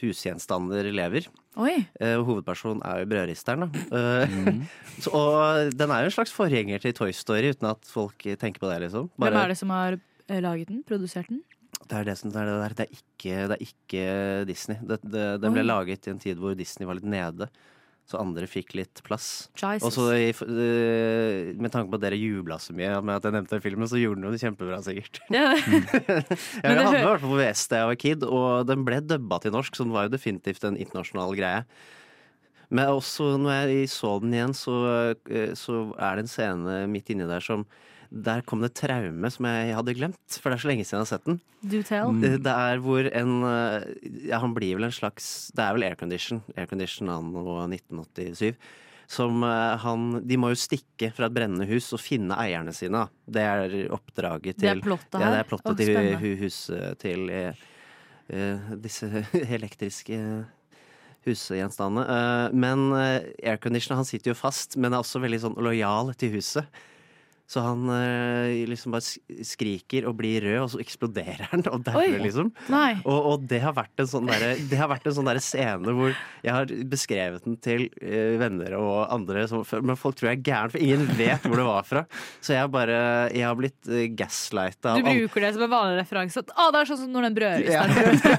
husgjenstander 0.00 0.90
lever. 0.92 1.28
Oi. 1.56 1.86
Eh, 2.02 2.16
hovedpersonen 2.26 2.82
er 2.84 3.02
jo 3.04 3.10
brødristeren. 3.14 3.64
Da. 3.70 3.84
Eh, 3.94 4.28
Mhm. 4.34 4.62
og 5.18 5.72
den 5.78 5.90
er 5.94 6.04
jo 6.04 6.10
en 6.10 6.16
slags 6.18 6.32
forgjenger 6.34 6.80
til 6.82 6.92
Toy 6.96 7.12
Story, 7.14 7.50
uten 7.54 7.70
at 7.70 7.84
folk 7.86 8.18
tenker 8.38 8.60
på 8.60 8.70
det, 8.72 8.80
liksom. 8.88 9.10
Hvem 9.18 9.40
er 9.42 9.48
det 9.54 9.58
som 9.60 9.70
har 9.70 9.98
laget 10.28 10.68
den? 10.68 10.82
Produsert 10.86 11.28
den? 11.28 11.42
Det 11.84 11.98
er 11.98 12.04
det 12.08 12.16
som 12.18 12.30
det 12.32 12.40
er 12.40 12.46
det 12.48 12.56
der. 12.62 12.74
Det 12.78 12.84
er 12.86 12.94
ikke, 12.96 13.34
det 13.50 13.56
er 13.56 13.64
ikke 13.66 14.46
Disney. 14.48 14.76
Den 14.80 15.52
ble 15.52 15.64
laget 15.66 16.06
i 16.06 16.10
en 16.14 16.18
tid 16.22 16.38
hvor 16.40 16.54
Disney 16.56 16.86
var 16.88 16.94
litt 16.96 17.04
nede. 17.04 17.48
Så 18.04 18.18
andre 18.20 18.44
fikk 18.44 18.74
litt 18.76 19.00
plass. 19.06 19.48
Jesus. 19.56 19.86
Og 19.88 19.92
så 19.94 20.10
eh, 20.12 21.54
med 21.56 21.72
tanke 21.72 21.88
på 21.88 21.96
at 21.96 22.02
dere 22.02 22.18
jubla 22.20 22.58
så 22.60 22.74
mye 22.76 22.98
med 23.00 23.16
at 23.16 23.24
jeg 23.24 23.32
nevnte 23.32 23.56
den 23.56 23.64
filmen, 23.64 23.88
så 23.88 24.00
gjorde 24.00 24.20
den 24.20 24.28
jo 24.28 24.32
det 24.34 24.42
kjempebra, 24.42 24.80
sikkert. 24.84 25.22
Ja. 25.32 25.54
Jeg 25.56 26.68
hadde 26.68 27.00
i 27.00 27.06
hvert 27.06 27.22
fall 27.24 27.32
på 27.32 27.38
VS 27.40 27.64
da 27.72 27.80
jeg 27.80 27.90
var 27.90 28.00
kid, 28.04 28.26
og 28.28 28.68
den 28.68 28.84
ble 28.84 29.00
dubba 29.00 29.40
til 29.40 29.54
norsk, 29.56 29.72
så 29.76 29.86
den 29.86 29.96
var 29.96 30.08
jo 30.08 30.14
definitivt 30.18 30.68
en 30.68 30.76
internasjonal 30.76 31.32
greie. 31.38 31.64
Men 32.74 32.92
også 32.92 33.34
når 33.40 33.72
jeg 33.72 33.88
så 33.92 34.14
den 34.20 34.36
igjen, 34.36 34.54
så, 34.56 34.76
eh, 35.30 35.56
så 35.56 35.86
er 35.96 36.16
det 36.16 36.26
en 36.26 36.32
scene 36.34 36.78
midt 36.90 37.12
inni 37.14 37.28
der 37.28 37.44
som 37.44 37.64
Der 38.14 38.44
kom 38.46 38.62
det 38.62 38.70
et 38.70 38.78
traume 38.84 39.30
som 39.32 39.48
jeg 39.48 39.74
hadde 39.74 39.94
glemt, 39.98 40.36
for 40.38 40.52
det 40.52 40.56
er 40.56 40.62
så 40.62 40.70
lenge 40.70 40.86
siden 40.86 41.00
jeg 41.00 41.02
har 41.02 41.10
sett 41.10 41.26
den. 41.26 41.40
Do 41.64 41.80
tell. 41.82 42.14
Det, 42.22 42.30
det 42.44 42.54
er 42.54 42.80
hvor 42.84 43.08
en 43.10 43.34
eh, 43.48 43.86
Ja, 44.28 44.38
han 44.42 44.54
blir 44.54 44.76
vel 44.78 44.86
en 44.86 44.94
slags 44.94 45.50
Det 45.56 45.64
er 45.64 45.74
vel 45.74 45.86
aircondition. 45.88 46.42
Aircondition 46.54 47.10
anno 47.10 47.58
1987. 47.64 48.54
Som 49.10 49.42
eh, 49.44 49.76
han 49.82 50.20
De 50.28 50.38
må 50.40 50.52
jo 50.52 50.60
stikke 50.60 51.10
fra 51.16 51.26
et 51.26 51.36
brennende 51.36 51.66
hus 51.68 51.90
og 51.96 52.02
finne 52.04 52.38
eierne 52.38 52.74
sine. 52.76 53.06
Det 53.26 53.42
er 53.42 53.78
oppdraget 53.94 54.60
til 54.60 54.68
Det 54.68 54.74
er 54.76 54.84
plottet 54.84 55.20
Ja, 55.20 55.32
det 55.34 55.40
er 55.42 55.48
plottet 55.50 55.72
oh, 55.72 55.80
til 55.80 56.18
hu- 56.22 56.36
huset 56.44 57.00
til 57.02 57.32
eh, 57.34 57.64
eh, 58.30 58.74
disse 58.84 59.10
elektriske 59.58 60.20
husgjenstandene. 61.24 62.04
Uh, 62.04 62.54
men 62.56 62.90
uh, 62.92 63.24
airconditioner, 63.40 64.02
han 64.02 64.08
sitter 64.08 64.32
jo 64.32 64.38
fast, 64.38 64.76
men 64.76 64.92
er 64.92 65.00
også 65.00 65.22
veldig 65.22 65.40
sånn 65.46 65.56
lojal 65.56 66.12
til 66.20 66.34
huset. 66.36 66.82
Så 67.46 67.60
han 67.60 67.82
eh, 67.92 68.64
liksom 68.70 68.94
bare 68.94 69.04
skriker 69.44 70.06
og 70.08 70.14
blir 70.16 70.40
rød, 70.46 70.60
og 70.62 70.70
så 70.72 70.78
eksploderer 70.80 71.42
han 71.50 71.60
og 71.68 71.82
dauer, 71.84 72.14
liksom. 72.24 72.48
Og, 73.04 73.26
og 73.34 73.42
det 73.50 73.58
har 73.60 73.74
vært 73.76 74.00
en 74.00 74.08
sånn 74.08 74.30
derre- 74.30 74.54
det 74.70 74.78
har 74.80 74.88
vært 74.88 75.04
en 75.10 75.14
sånn 75.18 75.28
derre 75.28 75.42
scene 75.44 75.92
hvor 75.94 76.14
jeg 76.44 76.52
har 76.54 76.72
beskrevet 76.88 77.44
den 77.44 77.58
til 77.62 77.84
eh, 78.00 78.38
venner 78.40 78.78
og 78.78 79.12
andre, 79.12 79.44
som, 79.50 79.60
men 79.84 79.98
folk 80.00 80.16
tror 80.16 80.30
jeg 80.32 80.40
er 80.40 80.46
gæren, 80.48 80.72
for 80.72 80.80
ingen 80.80 81.04
vet 81.18 81.44
hvor 81.44 81.60
det 81.60 81.66
var 81.68 81.84
fra. 81.88 82.02
Så 82.40 82.56
jeg 82.56 82.70
bare 82.72 82.96
Jeg 83.34 83.44
har 83.44 83.54
blitt 83.58 83.90
uh, 83.92 84.00
gaslighta 84.16 84.94
Du 84.98 85.04
bruker 85.04 85.44
det 85.44 85.52
som 85.58 85.66
en 85.66 85.72
vanlig 85.74 86.00
referanse. 86.00 86.40
At, 86.40 86.50
ah, 86.56 86.70
det 86.74 86.80
er 86.80 86.90
sånn 86.90 87.00
som 87.04 87.12
når 87.14 87.28
den 87.28 87.36
brødristeren 87.38 87.92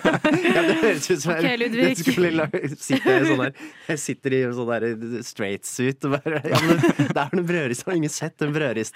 ja, 0.55 0.65
det 0.65 0.75
høres 0.81 1.09
ut 1.11 1.21
som 1.23 1.33
Ok, 1.35 1.45
jeg, 1.45 1.59
Ludvig. 1.61 1.85
jeg 1.91 1.99
skulle 2.01 2.31
la- 2.41 2.49
sitte 2.73 3.15
i 3.21 3.29
sånn 3.29 3.41
der, 3.45 3.53
Jeg 3.91 4.01
sitter 4.01 4.35
i 4.37 4.41
en 4.49 4.57
sånn 4.57 4.71
der 4.73 4.87
straight 5.29 5.69
suit 5.69 6.09
og 6.09 6.17
bare 6.17 6.41
Ja, 6.49 6.59
men 6.65 6.81
det 6.81 7.13
er 7.21 7.33
den 7.37 7.45
brødristen. 7.47 7.91
Har 7.93 7.99
ingen 8.01 8.13
sett 8.13 8.37
den 8.41 8.53
brødristen? 8.55 8.94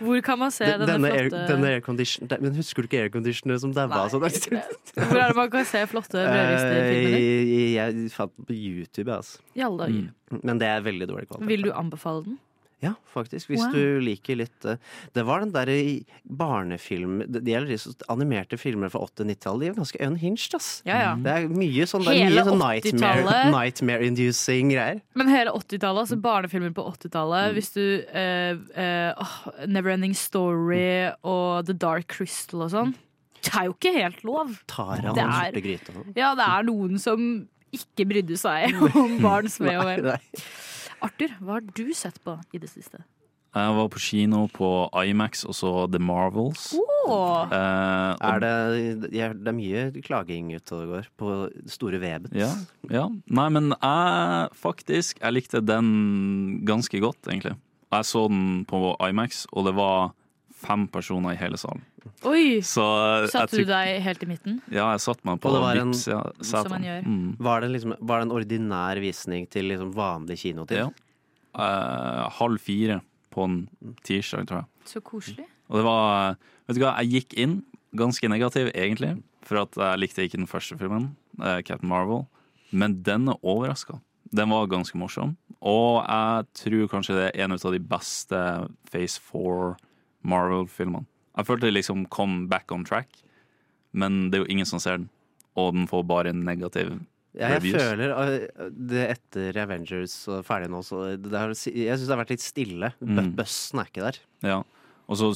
Hvor 0.00 0.20
kan 0.26 0.38
man 0.40 0.50
se 0.54 0.66
denne, 0.66 0.86
Denne, 0.88 1.10
air, 1.12 1.28
flotte 1.30 1.52
denne 1.52 1.68
aircondition 1.76 2.30
Men 2.42 2.56
husker 2.58 2.82
du 2.82 2.88
ikke 2.88 3.02
airconditionere 3.06 3.60
som 3.62 3.74
daua? 3.76 4.04
Nei, 4.04 4.30
Sånn? 4.34 4.58
Hvor 4.98 5.20
er 5.20 5.28
det 5.32 5.38
man 5.38 5.52
kan 5.52 5.68
se 5.68 5.84
flotte 5.90 6.24
brødristerfilmer? 6.24 7.18
Uh, 7.18 7.68
Jeg 7.74 8.10
fant 8.16 8.34
den 8.38 8.48
på 8.50 8.56
YouTube, 8.58 9.10
altså. 9.14 9.44
Alle. 9.68 9.90
Men 10.42 10.60
det 10.62 10.68
er 10.70 10.82
veldig 10.84 11.08
dårlig 11.10 11.28
kvalitet. 11.30 11.48
Vil 11.52 11.68
du 11.68 11.72
anbefale 11.74 12.26
den? 12.26 12.40
Ja, 12.84 12.92
faktisk. 13.14 13.48
Hvis 13.50 13.62
Wow. 13.64 13.72
du 13.74 14.00
liker 14.04 14.36
litt 14.36 14.64
eh, 14.68 14.76
Det 15.16 15.24
var 15.26 15.40
den 15.44 15.52
derre 15.54 15.76
barnefilm 16.28 17.22
Det 17.30 17.42
gjelder 17.48 17.72
de 17.74 18.06
animerte 18.12 18.58
filmer 18.60 18.90
fra 18.92 19.00
80-90-tallet. 19.06 19.60
De 19.64 19.70
er 19.72 19.78
ganske 19.78 20.00
unhinged, 20.06 20.56
ass. 20.58 20.68
Ja, 20.86 20.98
ja. 21.00 21.12
Det 21.24 21.34
er 21.34 21.48
mye 21.52 21.86
sånn, 21.90 22.04
er 22.10 22.18
mye 22.28 22.44
sånn 22.48 22.60
nightmare, 22.60 23.22
80-tallet. 23.22 23.52
nightmare-inducing 23.54 24.72
greier. 24.74 25.00
Men 25.18 25.30
hele 25.32 25.54
80-tallet, 25.56 26.04
altså 26.04 26.18
barnefilmer 26.24 26.74
på 26.76 26.84
80-tallet, 26.92 27.54
hvis 27.56 27.72
du 27.76 27.84
uh, 28.10 28.60
uh, 28.76 29.32
Neverending 29.70 30.14
Story 30.18 31.10
og 31.22 31.64
The 31.68 31.76
Dark 31.76 32.08
Crystal 32.14 32.66
og 32.66 32.72
sånn, 32.74 32.94
det 33.44 33.52
er 33.60 33.66
jo 33.68 33.74
ikke 33.76 33.90
helt 33.98 34.22
lov. 34.24 34.54
Tar 34.70 35.02
han 35.04 35.14
Det 35.18 35.24
er- 35.24 35.60
gryte. 35.64 35.92
Ja, 36.16 36.34
det 36.38 36.46
er 36.48 36.62
noen 36.70 36.98
som 37.02 37.26
ikke 37.74 38.06
brydde 38.08 38.36
seg 38.38 38.72
om 39.00 39.18
barns 39.20 39.58
ve 39.60 39.74
og 39.76 39.84
vel. 39.88 40.06
Arthur, 41.04 41.34
hva 41.40 41.58
har 41.58 41.66
du 41.76 41.86
sett 41.96 42.20
på 42.24 42.38
i 42.54 42.60
det 42.62 42.70
siste? 42.72 43.02
Jeg 43.54 43.74
var 43.76 43.86
på 43.92 44.00
kino 44.02 44.40
på 44.50 44.68
Imax 45.06 45.44
og 45.46 45.54
så 45.54 45.70
The 45.86 46.00
Marvels. 46.02 46.72
Oh. 46.74 47.44
Eh, 47.46 48.16
Er 48.18 48.40
det, 48.42 49.10
det 49.12 49.20
er 49.22 49.54
mye 49.54 49.84
klaging 50.02 50.48
ute 50.56 50.74
og 50.74 50.90
går 50.90 51.06
på 51.20 51.34
store 51.70 52.00
Vebet. 52.02 52.34
Ja, 52.34 52.50
ja. 52.90 53.04
Nei, 53.30 53.46
men 53.54 53.70
jeg 53.76 54.50
faktisk 54.58 55.20
Jeg 55.22 55.36
likte 55.36 55.62
den 55.62 56.64
ganske 56.66 56.98
godt, 57.04 57.22
egentlig. 57.30 57.54
Jeg 57.94 58.10
så 58.10 58.26
den 58.26 58.64
på 58.66 58.96
Imax, 59.06 59.44
og 59.52 59.68
det 59.68 59.76
var 59.78 60.14
fem 60.64 60.88
personer 60.90 61.36
i 61.36 61.38
hele 61.38 61.60
salen. 61.60 61.84
Oi! 62.28 62.60
Så 62.64 62.84
jeg 63.22 63.30
Satte 63.32 63.60
du 63.60 63.68
deg 63.68 64.00
helt 64.04 64.22
i 64.22 64.28
midten? 64.28 64.58
Ja, 64.72 64.90
jeg 64.94 65.02
satte 65.04 65.24
meg 65.28 65.40
på 65.42 65.52
det 65.52 65.62
var 65.62 65.80
en- 65.80 65.92
vips. 65.92 66.06
Ja, 66.08 66.22
Som 66.40 66.70
man 66.70 66.82
gjør. 66.84 67.02
Mm. 67.06 67.36
Var 67.38 67.60
det, 67.60 67.70
liksom, 67.70 67.94
var 68.00 68.20
det 68.20 68.28
en 68.28 68.36
ordinær 68.38 69.00
visning 69.00 69.48
til 69.50 69.68
liksom 69.70 69.92
vanlig 69.94 70.38
kinotid? 70.42 70.78
Ja. 70.78 70.90
Uh, 71.54 72.28
halv 72.40 72.58
fire 72.60 73.00
på 73.30 73.44
en 73.44 73.68
tirsdag, 74.02 74.46
tror 74.48 74.62
jeg. 74.64 74.66
Så 74.86 75.00
koselig. 75.00 75.46
Og 75.70 75.78
det 75.80 75.84
var 75.84 76.36
Vet 76.66 76.76
du 76.78 76.80
hva, 76.80 76.94
jeg 77.02 77.10
gikk 77.12 77.34
inn 77.38 77.62
ganske 77.94 78.28
negativ, 78.28 78.70
egentlig. 78.74 79.22
For 79.44 79.60
at 79.60 79.76
jeg 79.76 80.00
likte 80.00 80.24
ikke 80.24 80.40
den 80.40 80.48
første 80.48 80.78
filmen, 80.80 81.10
uh, 81.40 81.60
Captain 81.60 81.88
Marvel. 81.88 82.26
Men 82.72 83.02
den 83.02 83.28
er 83.28 83.36
overraska. 83.44 84.00
Den 84.34 84.48
var 84.50 84.66
ganske 84.66 84.96
morsom. 84.98 85.36
Og 85.60 86.02
jeg 86.04 86.46
tror 86.54 86.88
kanskje 86.88 87.14
det 87.18 87.26
er 87.34 87.44
en 87.44 87.52
av 87.52 87.60
de 87.72 87.78
beste 87.78 88.40
Phase 88.90 89.20
4 89.20 89.76
Marvel-filmene. 90.24 91.04
Jeg 91.34 91.48
følte 91.48 91.68
det 91.68 91.74
liksom 91.78 92.06
kom 92.14 92.44
back 92.50 92.70
on 92.74 92.84
track, 92.86 93.08
men 93.92 94.28
det 94.30 94.38
er 94.38 94.44
jo 94.44 94.52
ingen 94.54 94.68
som 94.68 94.82
ser 94.82 95.00
den. 95.00 95.10
Og 95.58 95.74
den 95.74 95.88
får 95.90 96.02
bare 96.06 96.32
negativ 96.34 96.96
Ja, 97.34 97.48
jeg 97.52 97.60
reviews. 97.60 97.82
føler 97.82 98.14
uh, 98.14 98.70
det 98.90 99.04
etter 99.16 99.58
Avengers 99.62 100.14
og 100.30 100.44
ferdig 100.46 100.70
nå, 100.70 100.80
så 100.86 101.16
det 101.18 101.34
har, 101.34 101.50
jeg 101.50 101.98
syns 101.98 102.06
det 102.06 102.14
har 102.14 102.22
vært 102.22 102.34
litt 102.34 102.44
stille. 102.44 102.90
Mm. 103.02 103.32
Bøssen 103.38 103.82
er 103.82 103.90
ikke 103.90 104.06
der. 104.06 104.18
Ja. 104.46 104.58
Og 105.10 105.18
så 105.20 105.30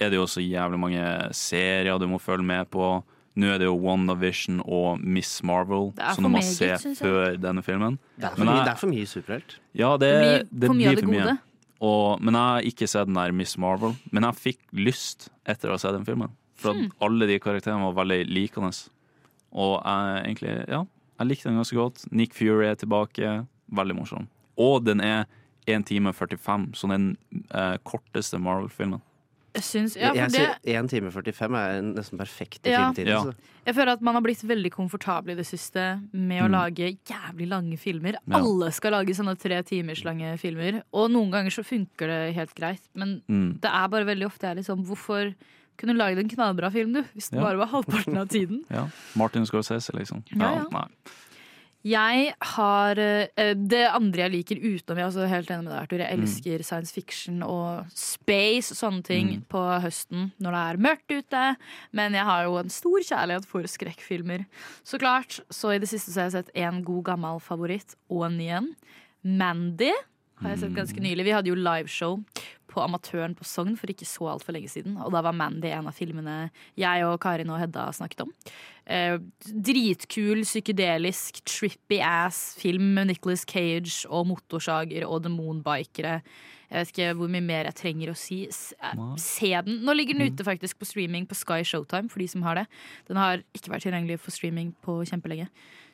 er 0.00 0.10
det 0.10 0.18
jo 0.18 0.26
også 0.26 0.42
jævlig 0.42 0.78
mange 0.80 1.06
serier 1.36 1.98
du 2.00 2.06
må 2.10 2.20
følge 2.22 2.46
med 2.46 2.70
på. 2.72 3.00
Nå 3.38 3.46
er 3.46 3.60
det 3.62 3.68
jo 3.68 3.76
WandaVision 3.78 4.58
og 4.66 5.02
Miss 5.02 5.36
Marvel 5.46 5.92
som 6.16 6.26
du 6.26 6.30
må 6.32 6.40
se 6.42 6.72
før 6.98 7.36
denne 7.38 7.62
filmen. 7.62 7.98
Det 8.18 8.26
er 8.26 8.34
for, 8.34 8.48
mye, 8.48 8.64
det 8.66 8.72
er 8.72 8.80
for 8.80 8.90
mye 8.90 9.06
superhelt. 9.06 9.54
Ja, 9.78 9.92
det, 10.00 10.10
Det 10.50 10.66
blir 10.66 10.72
for 10.72 10.80
mye 10.80 10.90
av 10.90 10.98
det 10.98 11.06
gode. 11.06 11.36
Og, 11.80 12.20
men 12.20 12.34
jeg 12.36 12.42
har 12.52 12.66
ikke 12.68 12.88
sett 12.92 13.06
den 13.08 13.16
der 13.16 13.32
Miss 13.32 13.56
Marvel. 13.58 13.94
Men 14.12 14.26
jeg 14.28 14.36
fikk 14.36 14.58
lyst 14.76 15.30
etter 15.48 15.70
å 15.70 15.76
ha 15.78 15.80
sett 15.80 15.94
den 15.96 16.04
filmen. 16.04 16.34
For 16.60 16.74
at 16.74 16.76
Hmm. 16.76 16.90
alle 17.00 17.26
de 17.26 17.38
karakterene 17.40 17.86
var 17.88 18.04
veldig 18.04 18.26
likende. 18.28 18.72
Og 19.52 19.80
jeg 19.82 20.24
egentlig, 20.26 20.68
ja, 20.68 20.82
jeg 21.18 21.26
likte 21.30 21.48
den 21.48 21.56
ganske 21.56 21.76
godt. 21.78 22.04
Nick 22.12 22.34
Fury 22.36 22.66
er 22.68 22.74
tilbake. 22.76 23.46
Veldig 23.72 23.96
morsom. 23.96 24.28
Og 24.58 24.84
den 24.84 25.00
er 25.00 25.24
1 25.66 25.86
time 25.86 26.12
45, 26.12 26.74
så 26.74 26.88
den 26.90 27.16
eh, 27.54 27.76
korteste 27.84 28.38
Marvel-filmen. 28.38 29.00
Syns 29.54 29.96
Ja, 29.96 30.10
for 30.10 30.16
jeg 30.16 30.30
det 30.30 30.40
sier 30.62 30.78
1 30.78 30.88
time 30.90 31.10
45 31.10 31.56
er 31.58 31.80
nesten 31.82 32.18
perfekt 32.18 32.66
i 32.66 32.70
Ja. 32.70 32.92
filmtiden. 32.92 33.06
Ja. 33.08 33.32
Jeg 33.66 33.74
føler 33.74 33.92
at 33.92 34.00
man 34.02 34.14
har 34.14 34.22
blitt 34.22 34.42
veldig 34.46 34.70
komfortabel 34.70 35.32
i 35.32 35.34
det 35.34 35.46
siste 35.46 36.00
med 36.12 36.42
å 36.42 36.46
Mm. 36.46 36.52
lage 36.52 36.98
jævlig 37.04 37.48
lange 37.48 37.76
filmer. 37.78 38.14
Ja. 38.28 38.36
Alle 38.38 38.70
skal 38.72 38.92
lage 38.92 39.08
sånne 39.14 39.36
tre 39.38 39.62
timers 39.62 40.04
lange 40.04 40.38
filmer, 40.38 40.82
og 40.92 41.10
noen 41.10 41.30
ganger 41.32 41.50
så 41.50 41.64
funker 41.64 42.06
det 42.06 42.34
helt 42.34 42.54
greit. 42.54 42.80
Men 42.94 43.22
Mm. 43.28 43.60
det 43.60 43.70
er 43.70 43.88
bare 43.88 44.04
veldig 44.06 44.26
ofte 44.26 44.40
jeg 44.46 44.56
er 44.56 44.60
liksom 44.62 44.86
Hvorfor 44.86 45.34
kunne 45.76 45.92
du 45.94 45.98
lage 45.98 46.18
en 46.18 46.28
knallbra 46.28 46.70
film, 46.70 46.92
du? 46.92 47.02
Hvis 47.16 47.30
det 47.30 47.40
Ja. 47.40 47.42
bare 47.42 47.56
var 47.58 47.66
halvparten 47.68 48.16
av 48.18 48.28
tiden. 48.28 48.64
Ja. 48.70 48.86
Martin 49.16 49.42
Scorsese, 49.46 49.90
liksom. 49.92 50.22
Ja, 50.36 50.54
ja. 50.54 50.64
Nei. 50.70 50.86
Jeg 51.82 52.34
har 52.56 52.98
eh, 53.00 53.54
Det 53.56 53.86
andre 53.88 54.26
jeg 54.26 54.32
liker 54.34 54.58
utenom 54.60 54.98
Jeg 54.98 55.04
er 55.06 55.08
også 55.10 55.28
helt 55.30 55.48
enig 55.48 55.64
med 55.64 55.72
deg, 55.72 55.80
Arthur. 55.80 55.98
Jeg 56.02 56.18
Mm. 56.18 56.22
elsker 56.24 56.62
science 56.64 56.92
fiction 56.92 57.42
og 57.42 57.86
space 57.94 58.74
sånne 58.76 59.02
ting 59.02 59.28
Mm. 59.40 59.44
på 59.48 59.62
høsten 59.80 60.32
når 60.40 60.50
det 60.52 60.62
er 60.66 60.82
mørkt 60.88 61.10
ute. 61.10 61.56
Men 61.92 62.12
jeg 62.12 62.24
har 62.24 62.44
jo 62.44 62.56
en 62.58 62.68
stor 62.68 62.98
kjærlighet 63.00 63.46
for 63.46 63.62
skrekkfilmer. 63.62 64.44
Så 64.84 64.98
klart. 64.98 65.40
Så 65.50 65.74
i 65.74 65.78
det 65.78 65.88
siste 65.88 66.10
så 66.12 66.20
har 66.20 66.30
jeg 66.30 66.44
sett 66.44 66.50
en 66.54 66.82
god 66.84 67.04
gammel 67.04 67.40
favoritt 67.40 67.94
og 68.10 68.26
en 68.26 68.36
ny 68.36 68.48
en. 68.48 68.76
Mandy 69.24 69.92
har 70.42 70.50
jeg 70.50 70.58
sett 70.60 70.74
ganske 70.74 70.96
Mm. 71.00 71.04
nylig. 71.04 71.24
Vi 71.24 71.30
hadde 71.32 71.46
jo 71.48 71.54
liveshow 71.54 72.24
på 72.70 72.82
Amatøren 72.82 73.34
på 73.36 73.46
Sogn 73.48 73.76
for 73.78 73.90
ikke 73.90 74.08
så 74.08 74.28
altfor 74.32 74.54
lenge 74.56 74.70
siden. 74.72 74.96
Og 75.02 75.12
da 75.14 75.22
var 75.26 75.36
Mandy 75.36 75.70
en 75.72 75.90
av 75.90 75.96
filmene 75.96 76.36
jeg 76.78 77.06
og 77.06 77.18
Karin 77.22 77.50
og 77.50 77.60
Hedda 77.62 77.88
snakket 77.96 78.24
om. 78.26 78.30
Eh, 78.86 79.18
dritkul, 79.42 80.44
psykedelisk, 80.46 81.42
trippy 81.46 82.00
ass 82.04 82.54
film 82.60 82.94
med 82.96 83.12
Nicholas 83.12 83.44
Cage 83.48 84.06
og 84.08 84.30
motorsager 84.30 85.06
og 85.08 85.24
demonbikere. 85.26 86.20
Jeg 86.70 86.78
vet 86.84 86.90
ikke 86.92 87.14
hvor 87.18 87.30
mye 87.30 87.42
mer 87.42 87.66
jeg 87.66 87.78
trenger 87.80 88.12
å 88.12 88.18
si. 88.18 88.44
Eh, 88.46 89.04
se 89.18 89.50
den. 89.66 89.80
Nå 89.86 89.94
ligger 89.98 90.18
den 90.18 90.30
ute 90.30 90.46
faktisk 90.46 90.78
på 90.78 90.86
streaming 90.86 91.26
på 91.26 91.38
Sky 91.38 91.64
Showtime 91.66 92.10
for 92.10 92.22
de 92.22 92.28
som 92.30 92.46
har 92.46 92.62
det. 92.62 92.66
Den 93.10 93.18
har 93.18 93.42
ikke 93.56 93.74
vært 93.74 93.88
tilgjengelig 93.88 94.20
for 94.22 94.34
streaming 94.34 94.70
på 94.86 95.00
kjempelenge. 95.10 95.50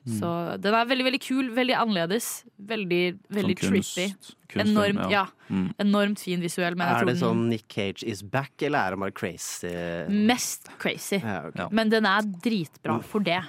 Så 0.06 0.60
den 0.62 0.74
er 0.78 0.84
veldig 0.86 1.04
veldig 1.08 1.20
kul, 1.24 1.48
veldig 1.50 1.74
annerledes. 1.74 2.44
Veldig, 2.62 3.18
veldig 3.34 3.56
Sånn 3.58 3.72
kunst- 3.74 3.94
trippy. 3.96 4.34
kunstfilm, 4.52 4.76
Enormt, 5.00 5.10
ja. 5.10 5.24
Mm. 5.50 5.64
Enormt 5.82 6.18
fin 6.22 6.40
visuell. 6.40 6.76
Men 6.76 6.86
jeg 6.86 6.94
Er 6.96 7.00
tror 7.04 7.10
det 7.12 7.16
sånn 7.22 7.48
Nick 7.48 7.64
Cage 7.68 8.04
is 8.06 8.22
back, 8.22 8.52
eller 8.62 8.78
er 8.78 8.90
det 8.90 8.98
bare 9.00 9.10
crazy? 9.10 9.72
mest 10.08 10.68
crazy. 10.78 11.18
Ja, 11.18 11.46
okay. 11.48 11.64
Ja. 11.64 11.68
Men 11.72 11.90
den 11.90 12.06
er 12.06 12.22
dritbra 12.22 13.02
for 13.02 13.18
det. 13.20 13.42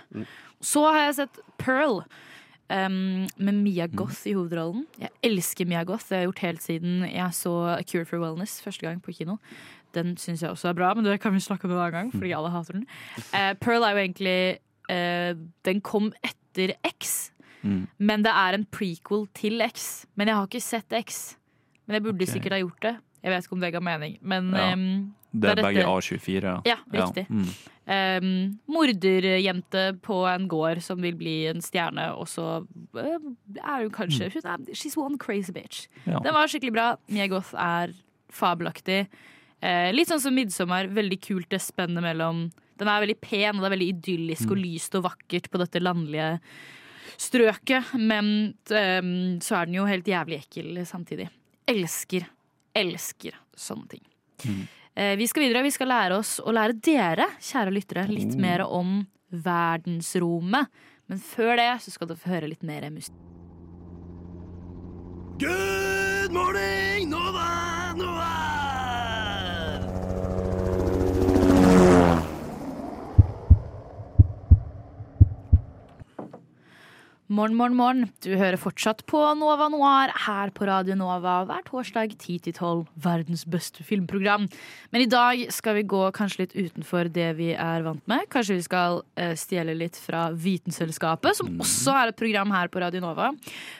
Så 0.59 0.81
har 0.91 1.05
jeg 1.05 1.15
sett 1.15 1.39
Pearl. 1.59 2.03
Um, 2.69 3.27
med 3.37 3.53
Mia 3.63 3.85
Goth 3.87 4.25
i 4.27 4.33
hovedrollen. 4.33 4.87
Jeg 4.99 5.09
elsker 5.23 5.65
Mia 5.65 5.85
Goth. 5.85 6.09
Det 6.09 6.17
har 6.17 6.23
jeg 6.25 6.27
gjort 6.33 6.39
helt 6.43 6.61
siden 6.65 6.97
jeg 7.13 7.29
så 7.31 7.77
A 7.77 7.81
Cure 7.83 8.03
for 8.03 8.19
Wellness 8.19 8.59
første 8.61 8.81
gang 8.81 8.99
på 8.99 9.13
kino. 9.15 9.37
Den 9.95 10.17
syns 10.17 10.41
jeg 10.41 10.49
også 10.51 10.67
er 10.67 10.73
bra, 10.73 10.93
men 10.93 11.05
det 11.05 11.21
kan 11.21 11.31
vi 11.31 11.39
snakke 11.39 11.63
om 11.63 11.71
en 11.71 11.77
annen 11.77 11.93
gang, 11.93 12.11
fordi 12.11 12.33
alle 12.35 12.49
hater 12.51 12.73
den. 12.73 12.85
Uh, 13.31 13.53
Pearl 13.61 13.83
er 13.87 13.95
jo 13.95 14.03
egentlig 14.03 14.57
eh, 14.89 15.33
Den 15.63 15.81
kom 15.81 16.13
etter 16.23 16.75
X, 16.83 17.31
Mm. 17.63 17.87
men 17.99 18.21
det 18.23 18.31
er 18.31 18.53
en 18.53 18.65
prequel 18.65 19.27
til 19.33 19.61
X. 19.65 20.05
Men 20.15 20.27
jeg 20.27 20.35
har 20.35 20.45
ikke 20.47 20.61
sett 20.61 20.93
X. 20.93 21.37
Men 21.87 21.95
jeg 21.95 22.03
burde 22.03 22.21
okay. 22.23 22.33
sikkert 22.33 22.53
ha 22.53 22.59
gjort 22.59 22.81
det. 22.81 22.97
Jeg 23.23 23.31
vet 23.33 23.43
ikke 23.47 23.53
om 23.57 23.63
det 23.63 23.71
ga 23.73 23.79
mening. 23.79 24.17
Men 24.21 24.51
Ja. 24.53 24.71
em, 24.71 25.13
Det 25.33 25.49
er 25.49 25.55
Det 25.55 25.65
er 25.65 25.73
begge 25.73 25.83
A24. 25.85 26.61
Ja, 26.65 26.77
riktig. 26.93 27.27
Mm. 27.29 27.49
Um, 27.87 28.59
morderjente 28.67 29.99
på 30.01 30.25
en 30.27 30.47
gård 30.47 30.81
som 30.81 31.01
vil 31.01 31.15
bli 31.15 31.47
en 31.47 31.61
stjerne, 31.61 32.15
og 32.17 32.27
så 32.27 32.65
uh, 32.95 33.19
er 33.63 33.83
hun 33.83 33.91
kanskje 33.91 34.27
er, 34.43 34.57
She's 34.73 34.97
one 34.97 35.17
crazy 35.17 35.51
bitch. 35.51 35.87
Ja. 36.05 36.19
Den 36.19 36.33
var 36.33 36.47
skikkelig 36.47 36.73
bra. 36.73 36.95
Mia 37.09 37.27
Goth 37.27 37.53
er 37.55 37.93
fabelaktig. 38.31 39.07
Uh, 39.63 39.91
litt 39.91 40.07
sånn 40.07 40.19
som 40.21 40.35
'Midtsommer'. 40.35 40.91
Veldig 40.93 41.21
kult 41.21 41.49
det 41.49 41.61
spennet 41.61 42.03
mellom 42.03 42.51
Den 42.77 42.91
er 42.91 43.03
veldig 43.03 43.19
pen, 43.21 43.55
og 43.55 43.63
det 43.63 43.69
er 43.69 43.75
veldig 43.75 43.91
idyllisk 43.93 44.53
og 44.53 44.61
lyst 44.61 44.97
og 44.99 45.05
vakkert 45.07 45.49
på 45.51 45.61
dette 45.61 45.81
landlige 45.83 46.31
strøket. 47.17 47.93
Men 47.99 48.31
um, 48.53 49.13
så 49.43 49.59
er 49.59 49.69
den 49.69 49.79
jo 49.79 49.87
helt 49.89 50.07
jævlig 50.07 50.41
ekkel 50.43 50.81
samtidig. 50.87 51.29
Elsker, 51.67 52.27
elsker 52.77 53.37
sånne 53.57 53.95
ting. 53.95 54.05
Eh, 54.97 55.15
vi 55.17 55.27
skal 55.27 55.47
videre. 55.47 55.65
Vi 55.65 55.73
skal 55.75 55.91
lære 55.91 56.17
oss 56.17 56.37
å 56.41 56.53
lære 56.55 56.77
dere, 56.81 57.27
kjære 57.43 57.73
lyttere, 57.75 58.07
litt 58.09 58.37
mer 58.39 58.63
om 58.65 59.01
verdensrommet. 59.29 60.71
Men 61.07 61.21
før 61.23 61.55
det 61.59 61.71
så 61.83 61.93
skal 61.93 62.09
dere 62.09 62.21
få 62.21 62.33
høre 62.33 62.51
litt 62.51 62.65
mer 62.65 62.89
musikk. 62.91 63.15
Good 65.37 66.33
morning, 66.33 67.11
Nova, 67.11 67.93
Nova! 67.93 68.56
Morgen, 77.27 77.57
morgen, 77.59 77.75
morgen. 77.75 78.05
Du 78.23 78.29
hører 78.39 78.55
fortsatt 78.55 79.01
på 79.11 79.19
Nova 79.35 79.65
Noir 79.67 80.13
her 80.23 80.47
på 80.55 80.63
Radio 80.63 80.95
Nova 80.95 81.41
hver 81.43 81.65
torsdag 81.67 82.13
10-12. 82.15 82.85
Verdens 83.03 83.43
beste 83.43 83.83
filmprogram. 83.83 84.45
Men 84.95 85.03
i 85.03 85.09
dag 85.11 85.41
skal 85.51 85.75
vi 85.75 85.83
gå 85.91 86.05
kanskje 86.15 86.45
litt 86.45 86.55
utenfor 86.55 87.09
det 87.11 87.27
vi 87.35 87.49
er 87.51 87.83
vant 87.83 88.05
med. 88.07 88.29
Kanskje 88.31 88.55
vi 88.55 88.63
skal 88.69 89.01
eh, 89.19 89.33
stjele 89.35 89.75
litt 89.75 89.99
fra 89.99 90.29
Vitenselskapet, 90.31 91.35
som 91.41 91.51
også 91.59 91.97
er 91.99 92.13
et 92.13 92.21
program 92.23 92.55
her 92.55 92.71
på 92.71 92.79
Radio 92.85 93.03
Nova. 93.03 93.33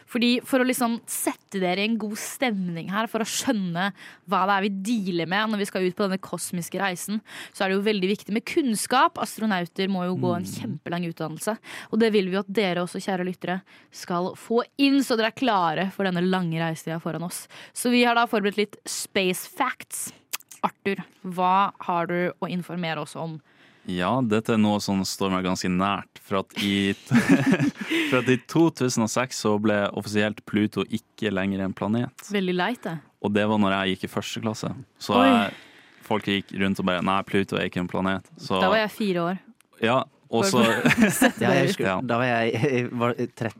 Fordi 0.07 0.37
For 0.47 0.63
å 0.63 0.67
liksom 0.67 0.99
sette 1.09 1.59
dere 1.61 1.83
i 1.83 1.87
en 1.89 1.97
god 1.99 2.17
stemning 2.19 2.91
her, 2.93 3.09
for 3.11 3.23
å 3.23 3.27
skjønne 3.27 3.89
hva 4.29 4.41
det 4.47 4.55
er 4.55 4.65
vi 4.65 4.71
dealer 4.89 5.29
med 5.29 5.51
når 5.51 5.61
vi 5.61 5.67
skal 5.69 5.87
ut 5.87 5.95
på 5.97 6.05
denne 6.05 6.21
kosmiske 6.23 6.79
reisen, 6.81 7.21
så 7.51 7.63
er 7.63 7.71
det 7.71 7.77
jo 7.77 7.85
veldig 7.87 8.11
viktig 8.11 8.35
med 8.35 8.45
kunnskap. 8.47 9.19
Astronauter 9.23 9.91
må 9.91 10.05
jo 10.07 10.17
gå 10.21 10.33
en 10.37 10.47
kjempelang 10.47 11.07
utdannelse. 11.09 11.57
Og 11.91 12.01
det 12.01 12.11
vil 12.15 12.31
vi 12.31 12.39
at 12.39 12.51
dere 12.51 12.85
også, 12.85 13.01
kjære 13.03 13.27
lyttere, 13.27 13.59
skal 13.91 14.33
få 14.39 14.61
inn, 14.81 15.01
så 15.03 15.17
dere 15.19 15.33
er 15.33 15.39
klare 15.39 15.89
for 15.95 16.07
denne 16.07 16.23
lange 16.25 16.59
reisetida 16.61 17.01
foran 17.03 17.27
oss. 17.27 17.45
Så 17.75 17.91
vi 17.93 18.05
har 18.07 18.17
da 18.17 18.27
forberedt 18.29 18.61
litt 18.61 18.79
space 18.87 19.49
facts. 19.49 20.07
Arthur, 20.65 21.03
hva 21.21 21.71
har 21.85 22.09
du 22.09 22.19
å 22.31 22.49
informere 22.51 23.03
oss 23.03 23.15
om? 23.19 23.37
Ja, 23.87 24.09
dette 24.19 24.55
er 24.57 24.59
noe 24.59 24.81
som 24.83 24.99
står 25.07 25.31
meg 25.31 25.45
ganske 25.47 25.69
nært. 25.71 26.19
For 26.27 26.41
at 26.41 26.57
i, 26.59 26.91
for 28.09 28.19
at 28.19 28.31
i 28.33 28.35
2006 28.51 29.39
så 29.45 29.53
ble 29.63 29.77
offisielt 29.95 30.41
Pluto 30.49 30.83
ikke 30.83 31.31
lenger 31.31 31.63
en 31.63 31.75
planet. 31.77 32.27
Veldig 32.33 32.55
leit, 32.57 32.81
det. 32.83 32.97
Og 33.23 33.31
det 33.33 33.47
var 33.49 33.61
når 33.63 33.77
jeg 33.77 33.95
gikk 33.95 34.03
i 34.09 34.11
første 34.11 34.43
klasse. 34.43 34.73
Så 35.01 35.23
jeg, 35.23 35.55
folk 36.05 36.27
gikk 36.27 36.51
rundt 36.59 36.83
og 36.83 36.89
bare 36.91 37.05
Nei, 37.07 37.17
Pluto 37.27 37.57
er 37.57 37.71
ikke 37.71 37.81
en 37.85 37.89
planet. 37.91 38.27
Så, 38.35 38.59
Da 38.61 38.69
var 38.73 38.83
jeg 38.83 38.93
fire 38.97 39.23
år. 39.31 39.41
Ja, 39.83 40.01
og 40.27 40.43
så 40.49 40.59
Ja, 41.41 41.53
jeg 41.55 41.69
husker, 41.69 41.85
Ja. 41.87 41.97
Da 42.03 42.17
var 42.19 42.27
jeg 42.27 42.89
var 42.91 43.15
13. 43.15 43.53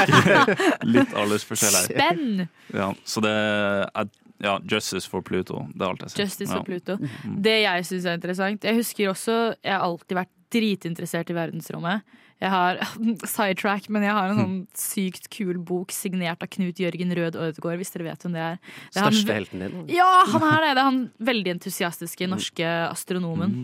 Litt 0.94 1.14
aldersforskjell 1.16 1.76
her. 1.78 1.86
Spenn! 1.88 2.48
Ja, 2.76 2.90
så 3.08 3.24
det 3.24 3.32
er 3.32 4.10
ja, 4.40 4.56
Justice 4.64 5.08
for 5.10 5.24
Pluto. 5.26 5.66
Det 5.74 5.84
er 5.84 5.90
alt 5.90 6.04
jeg 6.06 6.14
sier. 6.14 6.24
Justice 6.24 6.50
ja. 6.50 6.56
for 6.58 6.64
Pluto. 6.68 6.96
Det 7.44 7.56
jeg 7.62 7.86
syns 7.90 8.06
er 8.08 8.18
interessant 8.18 8.64
Jeg 8.64 8.78
husker 8.78 9.10
også 9.12 9.36
Jeg 9.60 9.74
har 9.74 9.84
alltid 9.84 10.16
vært 10.16 10.32
dritinteressert 10.50 11.30
i 11.30 11.36
verdensrommet. 11.36 12.02
Jeg 12.40 12.50
har 12.50 12.80
sidetrack, 13.36 13.88
men 13.92 14.02
jeg 14.06 14.14
har 14.16 14.32
en 14.32 14.40
sånn 14.40 14.56
sykt 14.74 15.28
kul 15.30 15.60
bok 15.62 15.92
signert 15.94 16.42
av 16.42 16.48
Knut 16.50 16.80
Jørgen 16.80 17.12
Rød 17.14 17.36
Ødegaard, 17.36 17.78
hvis 17.82 17.92
dere 17.94 18.08
vet 18.08 18.24
hvem 18.24 18.34
det 18.34 18.42
er. 18.46 18.58
Det 18.64 18.96
er 18.96 19.04
han- 19.06 19.14
Største 19.14 19.36
helten 19.36 19.64
din. 19.66 19.82
Ja, 19.92 20.08
han 20.32 20.46
er 20.48 20.64
det! 20.64 20.70
Det 20.74 20.82
er 20.82 20.88
han 20.88 21.00
veldig 21.30 21.54
entusiastiske 21.58 22.30
norske 22.32 22.70
astronomen. 22.88 23.54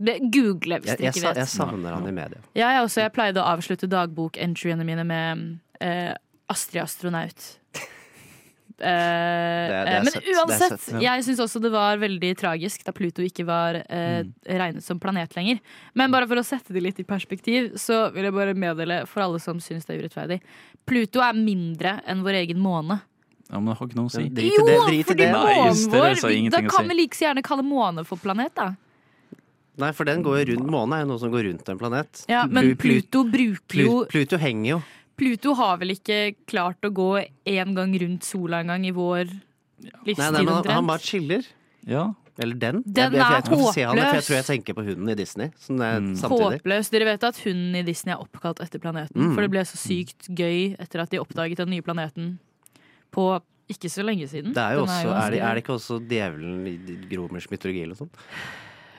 Det, 0.00 0.16
Google 0.34 0.80
hvis 0.82 0.96
dere 0.96 1.12
ikke 1.12 1.28
vet. 1.28 1.42
jeg 1.44 1.52
savner 1.52 1.94
han 1.94 2.08
i 2.08 2.14
media. 2.16 2.40
Ja, 2.56 2.72
jeg 2.74 2.88
også. 2.88 3.04
Jeg 3.04 3.14
pleide 3.14 3.44
å 3.44 3.46
avslutte 3.52 3.86
dagbok-entryene 3.92 4.88
mine 4.88 5.04
med 5.06 5.44
eh, 5.84 6.16
Astrid 6.50 6.82
astronaut. 6.82 7.52
Eh, 8.80 9.68
det 9.70 9.80
eh, 9.86 10.02
men 10.02 10.10
søtt. 10.12 10.26
Uansett, 10.34 10.80
søtt, 10.80 10.94
ja. 10.98 11.14
jeg 11.14 11.24
syns 11.28 11.40
også 11.44 11.60
det 11.62 11.70
var 11.74 11.96
veldig 12.02 12.32
tragisk 12.40 12.82
da 12.84 12.92
Pluto 12.96 13.22
ikke 13.22 13.46
var 13.46 13.78
eh, 13.84 14.22
Mm. 14.24 14.32
regnet 14.58 14.82
som 14.82 14.98
planet 15.00 15.34
lenger. 15.36 15.60
Men 15.94 16.10
bare 16.10 16.26
for 16.30 16.36
å 16.40 16.44
sette 16.44 16.72
det 16.74 16.82
litt 16.82 16.98
i 17.00 17.04
perspektiv, 17.06 17.72
så 17.78 18.10
vil 18.14 18.24
jeg 18.28 18.34
bare 18.34 18.54
meddele 18.54 19.06
for 19.06 19.22
alle 19.22 19.38
som 19.42 19.60
syns 19.62 19.86
det 19.86 19.96
er 19.96 20.02
urettferdig. 20.04 20.40
Pluto 20.86 21.20
er 21.22 21.32
mindre 21.38 22.00
enn 22.06 22.22
vår 22.26 22.40
egen 22.44 22.58
måne. 22.60 23.00
Ja, 23.50 23.60
men 23.60 23.70
det 23.72 23.78
har 23.78 23.86
ikke 23.86 23.96
noe 24.00 24.08
å 24.08 24.14
si. 24.14 24.24
Drit 24.28 24.58
i 24.58 24.64
det. 24.66 24.78
Drit 24.88 25.10
i 25.10 25.14
det. 25.20 25.30
Månen 25.34 25.90
vår 25.92 26.14
det 26.16 26.50
Da 26.50 26.62
kan 26.64 26.84
si. 26.84 26.88
vi 26.88 26.94
like 27.02 27.14
så 27.14 27.26
gjerne 27.28 27.42
kalle 27.44 27.62
måne 27.66 28.04
for 28.08 28.16
planet, 28.16 28.54
da. 28.56 28.72
Nei, 29.76 29.90
for 29.92 30.04
den 30.06 30.22
går 30.22 30.36
jo 30.44 30.54
rundt 30.54 30.68
Månen 30.70 30.92
er 30.94 31.00
jo 31.02 31.08
noe 31.10 31.18
som 31.18 31.32
går 31.34 31.48
rundt 31.48 31.68
en 31.68 31.78
planet. 31.78 32.24
Ja, 32.30 32.44
men 32.46 32.64
Plu- 32.64 32.76
Plu- 32.76 33.00
Pluto 33.02 33.24
bruker 33.26 33.80
jo 33.82 34.04
Pluto 34.06 34.38
henger 34.38 34.68
jo. 34.70 34.82
Pluto 35.20 35.54
har 35.58 35.78
vel 35.82 35.94
ikke 35.94 36.34
klart 36.50 36.84
å 36.86 36.90
gå 36.94 37.10
én 37.46 37.74
gang 37.76 37.94
rundt 38.02 38.26
sola 38.26 38.62
en 38.64 38.72
gang 38.72 38.86
i 38.88 38.92
vår 38.94 39.28
livstid 39.28 40.24
nei, 40.34 40.42
men 40.42 40.52
han, 40.56 40.70
han 40.80 40.90
bare 40.90 41.04
chiller. 41.04 41.46
Ja. 41.86 42.08
Eller 42.34 42.58
den. 42.58 42.80
Den 42.82 43.14
jeg, 43.14 43.20
jeg, 43.20 43.20
jeg, 43.20 43.42
er 43.44 43.50
håpløs. 43.52 43.76
Jeg, 43.78 43.88
for 43.94 44.18
jeg 44.18 44.26
tror 44.26 44.36
jeg 44.36 44.46
tenker 44.48 44.74
på 44.74 44.84
hunden 44.88 45.10
i 45.12 45.14
Disney. 45.18 45.52
Som 45.62 45.82
er 45.86 46.00
Mm. 46.02 46.16
Håpløs. 46.18 46.90
Dere 46.90 47.06
vet 47.12 47.26
at 47.28 47.38
hunden 47.44 47.78
i 47.78 47.84
Disney 47.86 48.14
er 48.14 48.22
oppkalt 48.24 48.62
etter 48.64 48.82
planeten. 48.82 49.14
Mm. 49.14 49.34
For 49.36 49.46
det 49.46 49.52
ble 49.54 49.62
så 49.68 49.78
sykt 49.78 50.26
gøy 50.26 50.74
etter 50.82 51.04
at 51.04 51.14
de 51.14 51.22
oppdaget 51.22 51.62
den 51.62 51.70
nye 51.70 51.84
planeten 51.86 52.38
på 53.14 53.28
ikke 53.70 53.88
så 53.88 54.02
lenge 54.04 54.26
siden. 54.28 54.52
Det 54.56 54.60
er 54.60 54.76
jo 54.76 54.84
også, 54.84 55.08
er, 55.14 55.30
det, 55.30 55.40
er 55.40 55.54
det 55.56 55.62
ikke 55.62 55.76
også 55.78 56.00
djevelen 56.10 56.66
i 56.68 56.74
Gromers 57.08 57.46
mytologi 57.52 57.84
eller 57.84 57.94
noe 57.94 58.02
sånt? 58.02 58.18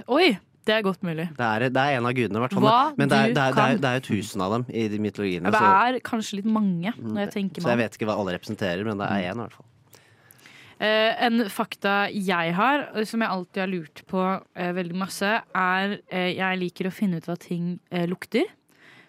Oi! 0.07 0.37
Det 0.65 0.73
er 0.73 0.81
godt 0.85 1.03
mulig. 1.05 1.27
Det 1.37 1.45
er, 1.45 1.67
det 1.69 1.81
er 1.81 1.99
en 1.99 2.07
av 2.09 2.15
gudene, 2.17 2.39
i 2.39 2.43
hvert 2.45 2.55
fall. 2.57 2.65
Men 2.97 3.11
det 3.11 3.17
er, 3.17 3.35
det, 3.35 3.43
er, 3.45 3.77
det, 3.77 3.89
er, 3.91 3.99
jo 3.99 4.05
tusen 4.07 4.41
av 4.41 4.55
dem 4.55 4.65
i 4.73 4.87
de 4.89 4.99
mytologiene. 5.01 5.53
Det 5.53 5.61
er 5.61 5.99
kanskje 6.05 6.41
litt 6.41 6.49
mange, 6.49 6.93
når 6.97 7.27
jeg 7.27 7.33
tenker 7.35 7.65
så 7.65 7.73
jeg 7.75 7.81
vet 7.83 7.97
ikke 7.97 8.09
hva 8.09 8.17
alle 8.21 8.33
representerer, 8.37 8.81
men 8.87 9.01
det 9.01 9.09
er 9.11 9.29
én 9.29 9.37
i 9.37 9.45
hvert 9.45 9.57
fall. 9.59 9.69
Eh, 10.75 11.11
en 11.23 11.45
fakta 11.53 11.93
jeg 12.11 12.51
har, 12.57 12.89
eh, 12.95 13.05
som 13.07 13.21
jeg 13.23 13.31
alltid 13.31 13.61
har 13.61 13.69
lurt 13.71 14.01
på 14.11 14.23
eh, 14.27 14.73
veldig 14.75 14.97
masse, 14.99 15.29
er 15.55 15.93
eh, 16.09 16.33
Jeg 16.35 16.59
liker 16.59 16.89
å 16.89 16.91
finne 16.91 17.21
ut 17.21 17.29
hva 17.29 17.37
ting 17.39 17.77
eh, 17.91 18.03
lukter. 18.11 18.49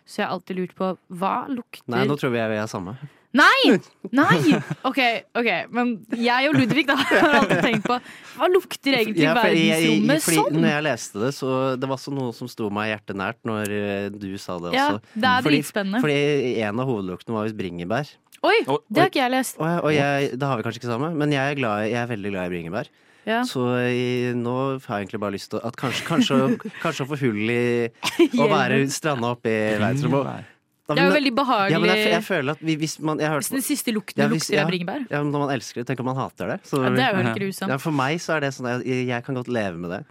Så 0.07 0.21
jeg 0.21 0.29
har 0.29 0.37
alltid 0.37 0.61
lurt 0.61 0.77
på 0.79 0.93
hva 1.19 1.35
lukter 1.51 1.91
Nei, 1.91 2.05
nå 2.07 2.15
tror 2.21 2.31
vi 2.37 2.45
vi 2.53 2.61
er 2.61 2.71
samme. 2.71 2.95
Nei! 3.37 3.77
Nei! 4.17 4.59
OK, 4.87 4.99
ok, 5.37 5.49
men 5.75 5.91
jeg 6.17 6.49
og 6.51 6.55
Ludvig 6.57 6.85
da 6.89 6.95
har 7.01 7.35
alltid 7.41 7.63
tenkt 7.65 7.87
på 7.89 7.97
Hva 8.37 8.49
lukter 8.53 8.97
egentlig 9.01 9.25
Ja, 9.27 9.35
for 9.37 9.49
jeg- 9.51 9.67
jeg- 9.67 10.03
verdensrommet 10.07 10.23
sånn? 10.27 10.61
Når 10.63 10.71
jeg 10.73 10.85
leste 10.87 11.23
det, 11.25 11.33
så 11.37 11.51
det 11.81 11.89
var 11.91 11.97
også 11.99 12.15
noe 12.17 12.33
som 12.37 12.49
sto 12.49 12.71
meg 12.71 12.93
hjertet 12.95 13.17
nært 13.19 13.41
når 13.49 13.75
eh, 13.77 14.09
du 14.15 14.29
sa 14.39 14.59
det 14.63 14.71
også. 14.73 14.77
Ja, 14.77 15.01
det 15.15 15.31
er 15.33 15.43
fordi, 15.49 15.59
dritspennende. 15.61 16.01
fordi 16.05 16.61
en 16.69 16.81
av 16.81 16.87
hovedluktene 16.93 17.37
var 17.37 17.49
visst 17.49 17.59
bringebær. 17.59 18.13
Oi, 18.47 18.57
det 18.93 19.01
har 19.03 19.11
ikke 19.11 19.23
jeg 19.25 19.33
lest. 19.33 19.57
Og, 19.59 19.85
og 19.89 19.93
jeg, 19.97 20.31
det 20.39 20.47
har 20.47 20.57
vi 20.61 20.67
kanskje 20.69 20.81
ikke 20.83 20.93
sammen, 20.93 21.17
men 21.19 21.33
jeg 21.35 21.51
er, 21.53 21.59
glad, 21.59 21.87
jeg 21.91 22.01
er 22.05 22.11
veldig 22.15 22.31
glad 22.37 22.47
i 22.47 22.55
bringebær. 22.55 22.91
Ja. 23.27 23.41
Så 23.43 23.65
i, 23.91 24.31
nå 24.39 24.53
har 24.87 25.01
jeg 25.01 25.09
egentlig 25.09 25.19
bare 25.25 25.35
lyst 25.35 25.51
til 25.51 25.59
at 25.67 25.75
kanskje, 25.77 26.05
kanskje, 26.07 26.37
kanskje 26.85 27.03
å 27.05 27.09
få 27.11 27.19
hull 27.25 27.51
i 27.51 27.89
å 28.43 28.47
være 28.53 28.85
stranda 28.93 29.33
oppe 29.35 29.51
i 29.51 29.73
verdensrommet. 29.83 30.53
Da- 30.87 30.95
Det 30.95 31.03
er 31.03 31.09
jo 31.09 31.15
veldig 31.17 31.35
behagelig. 31.35 31.71
Ja, 31.73 31.79
men 31.83 31.91
jeg, 31.91 32.11
jeg 32.13 32.23
føler 32.23 32.51
at 32.53 32.61
vi, 32.63 32.77
hvis 32.77 33.01
man 33.01 33.19
jeg 33.19 33.27
har 33.27 33.35
hørt, 33.41 33.49
Den 33.51 33.63
siste 33.63 33.91
lukten 33.93 34.23
Ja, 34.23 34.29
hvis- 34.29 34.47
lukter, 34.49 34.55
ja. 34.55 34.63
er 34.63 34.71
bringebær. 34.71 35.07
ja, 35.11 35.23
men 35.23 35.33
Når 35.33 35.39
man 35.47 35.51
elsker 35.59 35.75
det, 35.83 35.87
tenk 35.89 36.01
om 36.01 36.07
man 36.07 36.17
hater 36.17 36.47
det. 36.47 36.61
Så, 36.63 36.79
Ja, 36.85 36.91
det 36.91 37.01
er 37.03 37.11
jo 37.17 37.23
helt 37.27 37.39
grusomt. 37.43 37.69
ja, 37.69 37.77
for 37.77 37.91
meg 37.91 38.19
så 38.23 38.37
er 38.37 38.41
det 38.41 38.53
sånn 38.55 38.69
at 38.71 38.87
jeg, 38.87 39.07
jeg 39.09 39.25
kan 39.25 39.35
godt 39.35 39.49
leve 39.49 39.77
med 39.77 39.91
det. 39.91 40.05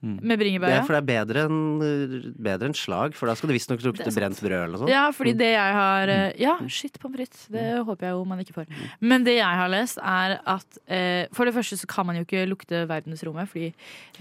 Med 0.00 0.38
bringebær, 0.38 0.70
Ja, 0.70 0.82
for 0.86 0.94
det 0.94 1.00
er 1.02 1.06
bedre 1.26 1.42
enn 1.48 2.34
bedre 2.38 2.68
enn 2.68 2.74
slag, 2.78 3.14
for 3.18 3.26
da 3.26 3.34
skal 3.34 3.50
det 3.50 3.56
visstnok 3.58 3.82
lukte 3.82 4.12
brent 4.14 4.38
brød 4.38 4.52
eller 4.54 4.70
noe 4.74 4.80
sånt. 4.84 4.92
Ja, 4.92 5.08
fordi 5.10 5.32
det 5.40 5.48
jeg 5.52 5.72
har 5.74 6.12
eh, 6.12 6.32
Ja, 6.38 6.52
shit 6.70 6.98
pommes 7.02 7.18
frites. 7.18 7.46
Det 7.50 7.64
håper 7.82 8.06
jeg 8.06 8.14
jo 8.14 8.24
man 8.28 8.38
ikke 8.44 8.54
får. 8.54 8.68
Men 9.00 9.24
det 9.26 9.34
jeg 9.40 9.58
har 9.60 9.68
lest, 9.72 9.98
er 9.98 10.36
at 10.46 10.78
eh, 10.86 11.26
For 11.34 11.48
det 11.48 11.54
første 11.56 11.78
så 11.80 11.88
kan 11.90 12.06
man 12.06 12.16
jo 12.20 12.22
ikke 12.26 12.44
lukte 12.46 12.84
verdensrommet, 12.86 13.50
fordi 13.50 13.72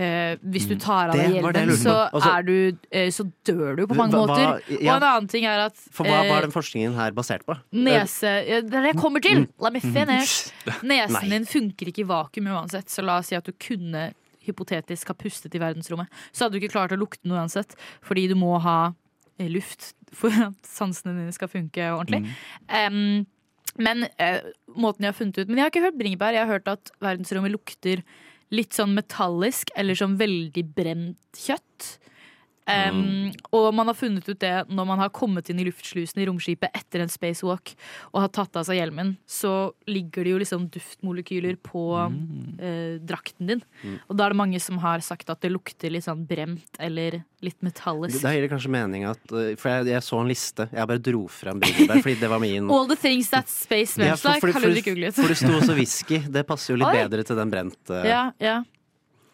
eh, 0.02 0.38
hvis 0.42 0.66
du 0.70 0.76
tar 0.82 1.12
av 1.14 1.16
deg 1.20 1.38
hjelmen, 1.38 1.74
så. 1.78 1.98
Altså- 2.12 2.34
er 2.38 2.44
du, 2.48 2.78
eh, 2.92 3.10
så 3.14 3.28
dør 3.46 3.76
du 3.78 3.86
på 3.88 3.96
mange 3.96 4.14
Hva- 4.18 4.28
måter. 4.28 4.62
ja. 4.82 4.96
Og 4.96 4.98
en 4.98 5.08
annen 5.12 5.28
ting 5.30 5.46
er 5.46 5.68
at 5.68 5.76
For 5.92 6.04
hva, 6.10 6.24
hva 6.26 6.34
eh, 6.34 6.38
er 6.42 6.48
den 6.48 6.52
forskningen 6.56 6.96
her 6.98 7.12
basert 7.12 7.46
på? 7.46 7.56
Nese 7.74 8.34
ja, 8.48 8.62
Det 8.62 8.74
er 8.74 8.82
det 8.90 8.96
jeg 8.96 9.02
kommer 9.02 9.22
til! 9.22 9.48
La 9.62 9.70
meg 9.70 9.82
finish! 9.86 10.50
Nesen 10.84 11.30
din 11.30 11.46
funker 11.46 11.92
ikke 11.94 12.02
i 12.06 12.10
vakuum 12.10 12.50
uansett, 12.50 12.90
så 12.90 13.06
la 13.06 13.20
oss 13.22 13.30
si 13.32 13.38
at 13.38 13.46
du 13.46 13.54
kunne 13.54 14.10
hypotetisk 14.48 15.12
har 15.12 15.20
pustet 15.20 15.56
i 15.56 15.62
verdensrommet. 15.62 16.12
Så 16.32 16.46
hadde 16.46 16.58
du 16.58 16.62
ikke 16.62 16.76
klart 16.76 16.96
å 16.96 17.00
lukte 17.00 17.28
noe 17.28 17.42
uansett, 17.44 17.76
fordi 18.06 18.28
du 18.32 18.36
må 18.40 18.56
ha 18.64 18.80
eh, 19.38 19.50
luft 19.52 19.94
for 20.16 20.34
at 20.50 20.68
sansene 20.68 21.16
dine 21.18 21.36
skal 21.36 21.52
funke 21.52 21.92
ordentlig. 21.94 22.34
Em, 22.68 23.26
men 23.78 24.08
uh, 24.18 24.40
måten 24.74 25.06
jeg 25.06 25.12
har 25.12 25.18
funnet 25.18 25.38
ut 25.38 25.50
Men 25.52 25.60
jeg 25.60 25.68
har 25.68 25.74
ikke 25.74 25.84
hørt 25.84 26.00
bringebær. 26.00 26.34
Jeg 26.34 26.48
har 26.48 26.56
hørt 26.56 26.72
at 26.72 26.92
verdensrommet 27.04 27.54
lukter 27.54 28.02
litt 28.56 28.74
sånn 28.74 28.96
metallisk 28.96 29.74
eller 29.78 29.98
sånn 30.00 30.16
veldig 30.20 30.64
brent 30.76 31.42
kjøtt. 31.42 31.98
Um, 32.68 33.32
Og 33.56 33.70
man 33.72 33.88
har 33.88 33.96
funnet 33.96 34.28
ut 34.28 34.40
det 34.42 34.66
når 34.68 34.88
man 34.90 35.00
har 35.00 35.12
kommet 35.16 35.48
inn 35.48 35.62
i 35.62 35.66
luftslusen 35.70 36.20
i 36.20 36.26
romskipet 36.28 36.74
etter 36.76 37.00
en 37.00 37.12
spacewalk 37.12 37.72
og 38.12 38.20
har 38.26 38.32
tatt 38.36 38.60
av 38.60 38.66
seg 38.68 38.82
hjelmen, 38.82 39.14
så 39.24 39.72
ligger 39.88 40.28
det 40.28 40.34
jo 40.34 40.42
liksom 40.42 40.66
duftmolekyler 40.74 41.56
på 41.64 41.86
eh, 42.60 43.00
drakten 43.00 43.54
din. 43.54 43.64
Mm. 43.84 43.96
Og 44.10 44.20
da 44.20 44.28
er 44.28 44.36
det 44.36 44.42
mange 44.42 44.62
som 44.64 44.82
har 44.84 45.04
sagt 45.06 45.32
at 45.32 45.40
det 45.46 45.54
lukter 45.54 45.94
litt 45.94 46.08
sånn 46.10 46.26
bremt 46.28 46.82
eller 46.84 47.22
litt 47.46 47.60
metallisk. 47.64 48.20
Da 48.24 48.34
gir 48.36 48.44
det 48.44 48.52
kanskje 48.52 48.72
mening 48.74 49.06
at 49.08 49.22
uh, 49.32 49.54
For 49.60 49.72
jeg, 49.72 49.90
jeg 49.94 50.04
så 50.04 50.20
en 50.20 50.32
liste. 50.32 50.68
Jeg 50.74 50.90
bare 50.92 51.04
dro 51.08 51.26
frem 51.32 51.62
bringebær 51.62 52.02
fordi 52.04 52.18
det 52.20 52.32
var 52.32 52.42
min. 52.44 52.68
All 52.74 52.90
the 52.90 53.00
things 53.00 53.30
that 53.32 53.48
space 53.52 53.96
smells 53.96 54.26
like, 54.26 54.42
har 54.44 54.66
du 54.66 54.82
googlet. 54.82 55.16
For 55.16 55.32
det 55.32 55.40
sto 55.40 55.54
også 55.56 55.78
whisky. 55.80 56.20
Det 56.28 56.44
passer 56.50 56.74
jo 56.74 56.82
litt 56.82 56.92
Oi. 56.92 57.06
bedre 57.06 57.28
til 57.28 57.40
den 57.40 57.54
brente. 57.54 58.02
Ja, 58.08 58.32
ja. 58.44 58.64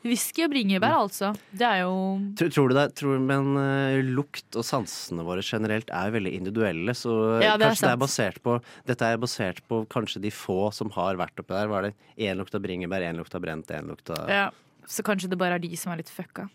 Whisky 0.03 0.43
og 0.43 0.51
bringebær, 0.51 0.91
Mm. 0.93 1.03
altså. 1.07 1.29
Det 1.55 1.61
er 1.67 1.79
jo 1.83 1.93
Tror, 2.35 2.49
tror 2.51 2.69
du 2.69 2.75
det? 2.75 2.85
Tror, 2.99 3.19
men 3.19 3.55
uh, 3.55 4.01
lukt 4.03 4.55
og 4.59 4.63
sansene 4.67 5.23
våre 5.23 5.41
generelt 5.41 5.89
er 5.89 6.11
veldig 6.11 6.33
individuelle, 6.35 6.91
så 6.91 7.41
Ja, 7.41 7.55
det 7.57 7.65
er 7.65 7.69
kanskje 7.71 7.87
det 7.87 7.93
er 7.93 8.01
basert 8.03 8.41
på 8.43 8.57
Dette 8.85 9.01
er 9.13 9.17
basert 9.17 9.61
på 9.69 9.85
kanskje 9.87 10.21
de 10.21 10.29
få 10.29 10.71
som 10.73 10.89
har 10.91 11.15
vært 11.15 11.39
oppi 11.39 11.53
der. 11.55 11.67
Var 11.71 11.81
det 11.89 11.93
én 12.19 12.35
lukt 12.37 12.53
av 12.55 12.61
bringebær, 12.61 13.01
én 13.01 13.15
lukt 13.17 13.33
av 13.35 13.41
brent, 13.41 13.67
én 13.67 13.87
lukt 13.87 14.09
av 14.11 14.27
ja. 14.29 14.49
Så 14.85 15.01
kanskje 15.01 15.29
det 15.31 15.37
bare 15.39 15.55
er 15.55 15.59
de 15.63 15.75
som 15.79 15.93
er 15.93 15.97
litt 16.03 16.09
fucka. 16.11 16.49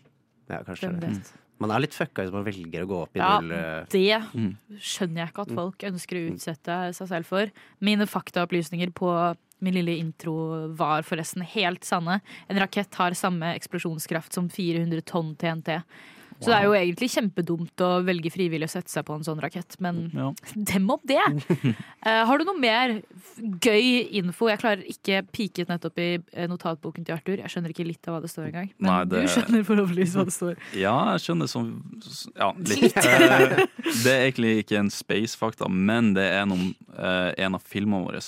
Ja, 0.49 0.61
kanskje 0.63 0.89
Hvem 0.89 0.99
det. 1.01 1.09
vet. 1.17 1.33
Man 1.59 1.71
er 1.71 1.79
litt 1.81 1.91
fucka 1.97 2.23
hvis 2.23 2.31
man 2.31 2.45
velger 2.45 2.85
å 2.85 2.87
gå 2.87 2.97
opp 3.03 3.17
i 3.17 3.19
Ja, 3.19 3.39
null 3.41 3.51
eh, 3.51 3.85
det 3.89 4.21
Mm. 4.33 4.53
skjønner 4.79 5.25
jeg 5.25 5.33
ikke 5.33 5.41
at 5.47 5.51
folk 5.57 5.77
ønsker 5.89 6.15
å 6.15 6.31
utsette 6.35 6.77
seg 6.95 7.07
selv 7.09 7.25
for. 7.25 7.51
Mine 7.81 8.05
faktaopplysninger 8.07 8.93
på 8.93 9.09
min 9.65 9.75
lille 9.79 9.97
intro 9.99 10.35
var 10.79 11.03
forresten 11.07 11.43
helt 11.55 11.83
sanne. 11.87 12.19
En 12.47 12.61
rakett 12.61 12.95
har 12.99 13.17
samme 13.17 13.53
eksplosjonskraft 13.57 14.33
som 14.33 14.49
400 14.49 15.01
tonn 15.09 15.35
TNT. 15.39 15.81
Så 16.39 16.53
det 16.53 16.55
er 16.55 16.65
jo 16.69 16.75
egentlig 16.77 17.09
kjempedumt 17.11 17.81
å 17.83 17.87
velge 18.07 18.29
frivillig 18.31 18.69
å 18.69 18.71
sette 18.71 18.91
seg 18.91 19.03
på 19.03 19.17
en 19.17 19.25
sånn 19.27 19.41
rakett, 19.43 19.75
men 19.83 20.05
Ja. 20.15 20.29
dem 20.71 20.85
om 20.93 21.01
det! 21.03 21.19
Uh, 21.19 22.23
har 22.29 22.39
du 22.39 22.45
noe 22.47 22.55
mer 22.55 22.93
gøy 23.59 24.07
info? 24.21 24.47
Jeg 24.47 24.61
klarer 24.61 24.85
ikke 24.87 25.19
piket 25.35 25.67
nettopp 25.71 25.99
i 25.99 26.07
eh, 26.15 26.47
notatboken 26.47 27.03
til 27.03 27.17
Arthur. 27.17 27.41
Jeg 27.43 27.51
skjønner 27.51 27.73
ikke 27.75 27.87
litt 27.89 28.07
av 28.07 28.15
hva 28.15 28.23
det 28.23 28.31
står 28.31 28.47
engang. 28.53 28.71
Men 28.79 28.91
Nei, 28.93 29.01
det- 29.11 29.25
du 29.27 29.33
skjønner 29.35 29.67
forhåpentligvis 29.67 30.15
hva 30.15 30.27
det 30.29 30.35
står. 30.37 30.55
Ja, 30.79 30.95
jeg 31.17 31.25
skjønner 31.27 31.51
som 31.51 31.73
Ja, 32.39 32.53
litt. 32.55 32.95
Eh, 33.03 33.65
det 34.05 34.13
er 34.15 34.23
egentlig 34.29 34.53
ikke 34.63 34.79
en 34.79 34.93
space-fakta, 34.95 35.67
men 35.67 36.13
det 36.15 36.29
er 36.39 36.47
noen, 36.47 36.71
uh, 36.95 37.33
en 37.35 37.59
av 37.59 37.67
filmene 37.67 38.05
våre. 38.07 38.23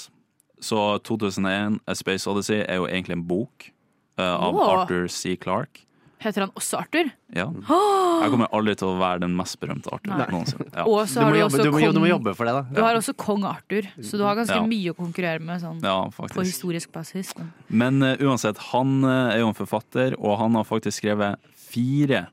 Så 0.61 0.77
2001 1.03 1.79
A 1.87 1.95
Space 1.97 2.27
Odyssey 2.29 2.61
er 2.61 2.75
jo 2.77 2.85
egentlig 2.87 3.17
en 3.17 3.23
bok 3.27 3.71
eh, 4.17 4.23
av 4.25 4.55
Åh. 4.55 4.67
Arthur 4.81 5.07
C. 5.09 5.35
Clarke. 5.41 5.87
Heter 6.21 6.41
han 6.45 6.51
også 6.53 6.77
Arthur? 6.77 7.07
Ja. 7.33 7.47
Jeg 7.49 8.29
kommer 8.29 8.45
aldri 8.53 8.75
til 8.77 8.91
å 8.91 8.97
være 8.99 9.23
den 9.23 9.31
mest 9.35 9.57
berømte 9.59 9.89
Arthur 9.89 10.11
Nei. 10.13 10.27
noensinne. 10.29 10.67
Ja. 10.75 10.83
Og 10.85 11.07
så 11.09 11.15
Du 11.17 11.23
har 11.25 11.31
må 11.31 11.33
du 11.33 11.39
jobbe- 11.39 11.49
også 11.57 11.63
du 11.63 11.71
må- 11.71 11.79
kong 11.81 11.93
du 11.95 11.99
må 12.03 12.09
jobbe 12.11 12.35
for 12.37 12.45
det, 12.45 12.53
da. 12.53 12.61
Du 12.77 12.81
har 12.85 12.93
også 12.99 13.15
kong 13.17 13.43
Arthur, 13.43 13.87
så 14.05 14.17
du 14.19 14.23
har 14.23 14.35
ganske 14.35 14.53
Ja. 14.53 14.61
mye 14.61 14.93
å 14.93 14.95
konkurrere 14.95 15.41
med 15.41 15.61
sånn, 15.61 15.81
Ja, 15.81 16.05
på 16.05 16.27
faktisk. 16.29 16.45
historisk 16.45 16.91
basis. 16.91 17.33
Men. 17.35 17.51
Men 17.99 18.03
eh, 18.03 18.17
uansett, 18.21 18.57
han 18.69 19.03
eh, 19.03 19.33
er 19.33 19.39
jo 19.39 19.47
en 19.47 19.55
forfatter, 19.55 20.13
og 20.19 20.37
han 20.37 20.53
har 20.53 20.63
faktisk 20.63 21.01
skrevet 21.01 21.37
fire 21.57 22.27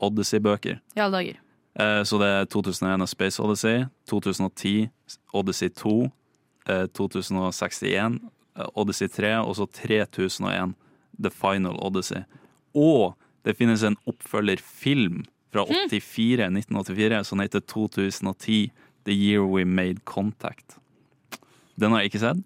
Odyssey-bøker. 0.00 0.80
I 0.96 1.00
alle 1.00 1.12
dager. 1.22 1.36
Eh, 1.78 2.02
Så 2.02 2.18
det 2.18 2.26
er 2.26 2.44
2001 2.46 3.00
og 3.02 3.08
Space 3.08 3.38
Odyssey, 3.40 3.86
2010 4.08 4.90
Odyssey 5.34 5.68
2, 5.68 6.04
eh, 6.04 6.10
2061 6.96 8.18
eh, 8.58 8.68
Odyssey 8.74 9.08
3, 9.08 9.32
og 9.42 9.56
så 9.58 9.66
3001 9.66 10.74
The 11.18 11.32
Final 11.34 11.78
Odyssey. 11.82 12.22
Og 12.76 13.16
det 13.46 13.56
finnes 13.58 13.82
en 13.86 13.96
oppfølgerfilm 14.06 15.24
fra 15.52 15.64
84, 15.64 16.44
1984 16.50 17.22
som 17.24 17.40
heter 17.42 17.64
2010 17.64 18.68
The 19.08 19.14
Year 19.14 19.46
We 19.46 19.64
Made 19.64 20.04
Contact. 20.04 20.76
Den 21.78 21.94
har 21.94 22.02
jeg 22.02 22.12
ikke 22.12 22.24
sett. 22.26 22.42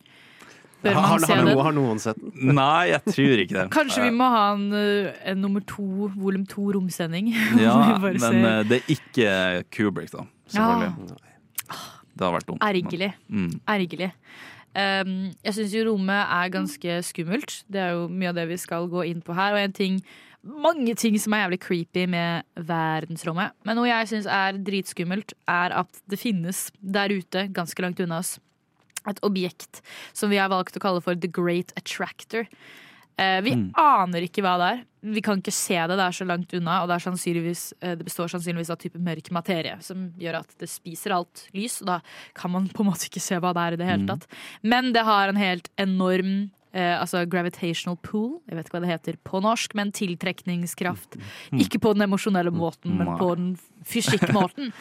Bør 0.83 0.95
man 0.95 1.05
har, 1.05 1.19
se 1.23 1.31
har, 1.31 1.45
den? 1.45 1.49
noen, 1.53 1.65
har 1.65 1.75
noen 1.77 2.01
sett 2.03 2.19
den? 2.19 2.55
Nei, 2.59 2.91
jeg 2.91 3.03
tror 3.07 3.43
ikke 3.45 3.55
det. 3.55 3.67
Kanskje 3.79 4.07
vi 4.09 4.15
må 4.15 4.29
ha 4.33 4.47
en, 4.57 4.65
uh, 4.75 5.21
en 5.31 5.43
nummer 5.45 5.63
to, 5.67 6.09
volum 6.17 6.47
to 6.51 6.73
romsending? 6.75 7.31
Ja, 7.63 7.77
men 8.03 8.19
ser- 8.23 8.39
eh, 8.41 8.63
det 8.67 8.81
er 8.81 8.97
ikke 8.97 9.37
Kubrick, 9.75 10.11
da. 10.15 10.27
Selvfølgelig. 10.51 11.21
Det 12.23 12.29
har 12.29 12.37
vært 12.39 12.49
dumt. 12.49 12.63
Ergerlig. 12.63 13.13
Mm. 13.27 13.55
Ergerlig. 13.67 14.13
Um, 14.73 15.17
jeg 15.45 15.57
syns 15.57 15.73
jo 15.75 15.87
rommet 15.91 16.31
er 16.33 16.53
ganske 16.53 16.99
skummelt. 17.05 17.57
Det 17.69 17.81
er 17.83 17.97
jo 17.97 18.07
mye 18.09 18.31
av 18.31 18.39
det 18.39 18.47
vi 18.53 18.61
skal 18.61 18.87
gå 18.93 19.05
inn 19.11 19.25
på 19.25 19.35
her. 19.37 19.57
Og 19.57 19.61
en 19.61 19.75
ting, 19.77 19.99
mange 20.47 20.95
ting 20.99 21.19
som 21.21 21.35
er 21.35 21.45
jævlig 21.45 21.61
creepy 21.67 22.07
med 22.15 22.47
verdensrommet. 22.71 23.57
Men 23.67 23.79
noe 23.79 23.91
jeg 23.91 24.13
syns 24.13 24.31
er 24.31 24.63
dritskummelt, 24.63 25.35
er 25.51 25.75
at 25.83 26.01
det 26.09 26.21
finnes 26.23 26.71
der 26.81 27.13
ute, 27.13 27.49
ganske 27.53 27.85
langt 27.85 28.01
unna 28.01 28.23
oss, 28.23 28.39
et 29.11 29.19
objekt 29.27 29.83
som 30.15 30.31
vi 30.31 30.39
har 30.39 30.53
valgt 30.53 30.79
å 30.79 30.83
kalle 30.83 31.03
for 31.03 31.19
The 31.19 31.29
Great 31.29 31.75
Attractor. 31.77 32.47
Eh, 33.23 33.41
vi 33.47 33.55
Mm. 33.55 33.69
aner 33.79 34.25
ikke 34.27 34.43
hva 34.43 34.57
det 34.59 34.69
er. 34.73 34.85
Vi 35.15 35.21
kan 35.21 35.41
ikke 35.41 35.53
se 35.55 35.75
det, 35.75 35.97
det 35.99 36.05
er 36.07 36.15
så 36.15 36.25
langt 36.27 36.53
unna. 36.55 36.81
Og 36.83 36.89
det, 36.89 36.99
sannsynligvis, 37.03 37.73
eh, 37.83 37.95
det 37.99 38.05
består 38.07 38.29
sannsynligvis 38.31 38.71
av 38.71 38.79
type 38.79 38.99
mørk 38.99 39.31
materie, 39.35 39.77
som 39.83 40.11
gjør 40.19 40.41
at 40.41 40.55
det 40.59 40.69
spiser 40.71 41.15
alt 41.17 41.49
lys. 41.55 41.81
Og 41.83 41.87
da 41.87 42.01
kan 42.35 42.51
man 42.53 42.69
på 42.69 42.85
en 42.85 42.91
måte 42.93 43.09
ikke 43.11 43.21
se 43.23 43.39
hva 43.43 43.53
det 43.55 43.63
er 43.67 43.73
i 43.73 43.81
det 43.83 43.87
hele 43.87 44.03
Mm. 44.07 44.09
tatt. 44.09 44.27
Men 44.63 44.93
det 44.93 45.05
har 45.05 45.29
en 45.29 45.37
helt 45.37 45.69
enorm 45.79 46.51
eh, 46.73 46.95
altså 46.97 47.25
gravitational 47.31 47.99
pool, 48.05 48.41
jeg 48.49 48.59
vet 48.59 48.69
ikke 48.69 48.77
hva 48.77 48.83
det 48.85 48.93
heter 48.93 49.19
på 49.29 49.43
norsk, 49.45 49.77
men 49.79 49.93
tiltrekningskraft. 49.95 51.19
Ikke 51.53 51.81
på 51.83 51.95
den 51.97 52.07
emosjonelle 52.09 52.53
måten, 52.55 52.97
men 52.99 53.15
på 53.21 53.33
den 53.39 53.55
fysikkmåten. 53.89 54.73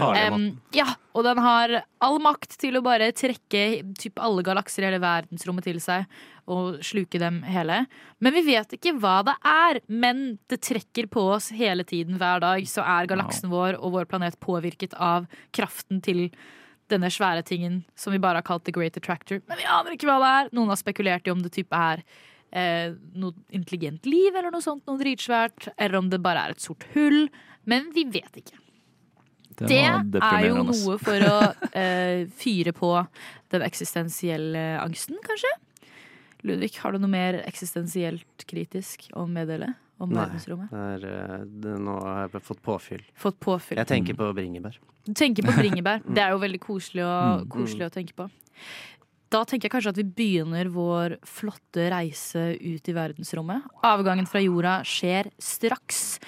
um, 0.00 0.50
ja, 0.76 0.88
og 1.16 1.24
den 1.26 1.40
har 1.42 1.80
all 2.04 2.20
makt 2.22 2.58
til 2.60 2.78
å 2.78 2.84
bare 2.84 3.10
trekke 3.16 3.64
typ 3.98 4.20
alle 4.22 4.44
galakser 4.46 4.84
i 4.84 4.90
hele 4.90 5.02
verdensrommet 5.02 5.66
til 5.66 5.80
seg 5.82 6.06
og 6.50 6.80
sluke 6.84 7.20
dem 7.22 7.40
hele. 7.46 7.84
Men 8.18 8.34
vi 8.34 8.42
vet 8.48 8.74
ikke 8.76 8.96
hva 8.98 9.20
det 9.26 9.36
er. 9.46 9.80
Men 9.86 10.24
det 10.50 10.62
trekker 10.66 11.06
på 11.12 11.22
oss 11.36 11.50
hele 11.54 11.86
tiden 11.86 12.18
hver 12.20 12.42
dag. 12.42 12.64
Så 12.68 12.82
er 12.82 13.10
galaksen 13.10 13.52
vår 13.52 13.78
og 13.78 13.94
vår 13.98 14.08
planet 14.10 14.38
påvirket 14.42 14.96
av 14.98 15.28
kraften 15.56 16.02
til 16.04 16.28
denne 16.90 17.10
svære 17.12 17.44
tingen 17.46 17.82
som 17.98 18.14
vi 18.14 18.20
bare 18.22 18.40
har 18.40 18.46
kalt 18.46 18.66
The 18.66 18.74
Great 18.74 18.98
Attractor. 18.98 19.42
Men 19.50 19.60
vi 19.60 19.68
aner 19.68 19.96
ikke 19.96 20.08
hva 20.10 20.18
det 20.22 20.32
er. 20.38 20.50
Noen 20.56 20.72
har 20.72 20.80
spekulert 20.80 21.28
i 21.28 21.34
om 21.34 21.42
det 21.44 21.52
type 21.54 21.76
er 21.76 22.02
eh, 22.50 22.96
noe 23.18 23.36
intelligent 23.54 24.08
liv 24.08 24.34
eller 24.34 24.52
noe 24.54 24.64
sånt, 24.64 24.84
noe 24.88 25.00
dritsvært. 25.00 25.70
Eller 25.76 26.00
om 26.00 26.10
det 26.12 26.22
bare 26.24 26.46
er 26.46 26.56
et 26.56 26.64
sort 26.64 26.86
hull. 26.94 27.28
Men 27.70 27.90
vi 27.94 28.06
vet 28.10 28.42
ikke. 28.42 28.58
Det 29.60 29.68
Det, 29.68 30.20
er 30.24 30.46
jo 30.46 30.62
noe 30.64 30.96
for 31.02 31.26
å 31.26 31.38
eh, 31.76 32.24
fyre 32.40 32.72
på 32.72 32.94
den 33.52 33.64
eksistensielle 33.66 34.62
angsten, 34.80 35.18
kanskje? 35.26 35.50
Ludvig, 36.46 36.72
har 36.80 36.94
du 36.94 37.02
noe 37.02 37.12
mer 37.12 37.42
eksistensielt 37.44 38.46
kritisk 38.48 39.10
å 39.12 39.26
meddele 39.28 39.74
om 40.00 40.10
Nei, 40.10 40.22
verdensrommet? 40.24 40.70
det 40.72 40.84
er, 40.94 41.08
eh, 41.10 41.44
det, 41.64 41.74
nå 41.86 41.96
har 42.02 42.28
jeg 42.28 42.42
fått 42.42 42.62
påfyll. 42.66 43.02
Fått 43.14 43.38
påfyll. 43.40 43.76
Jeg 43.78 43.86
tenker 43.90 44.16
på 44.18 44.30
bringebær. 44.34 44.78
Du 45.06 45.12
tenker 45.14 45.42
på 45.46 45.52
bringebær. 45.56 46.02
Det 46.14 46.22
er 46.24 46.30
jo 46.34 46.38
veldig 46.42 46.60
koselig, 46.64 47.04
å- 47.04 47.40
Mm. 47.44 47.48
koselig 47.52 47.86
å 47.88 47.92
tenke 47.94 48.14
på. 48.16 48.30
Da 49.30 49.44
tenker 49.46 49.68
jeg 49.68 49.72
kanskje 49.76 49.90
at 49.92 49.98
vi 50.00 50.02
begynner 50.02 50.66
vår 50.74 51.12
flotte 51.22 51.84
reise 51.92 52.56
ut 52.58 52.88
i 52.90 52.92
verdensrommet. 52.96 53.62
Avgangen 53.86 54.26
fra 54.26 54.40
jorda 54.42 54.80
skjer 54.82 55.30
straks. 55.38 56.18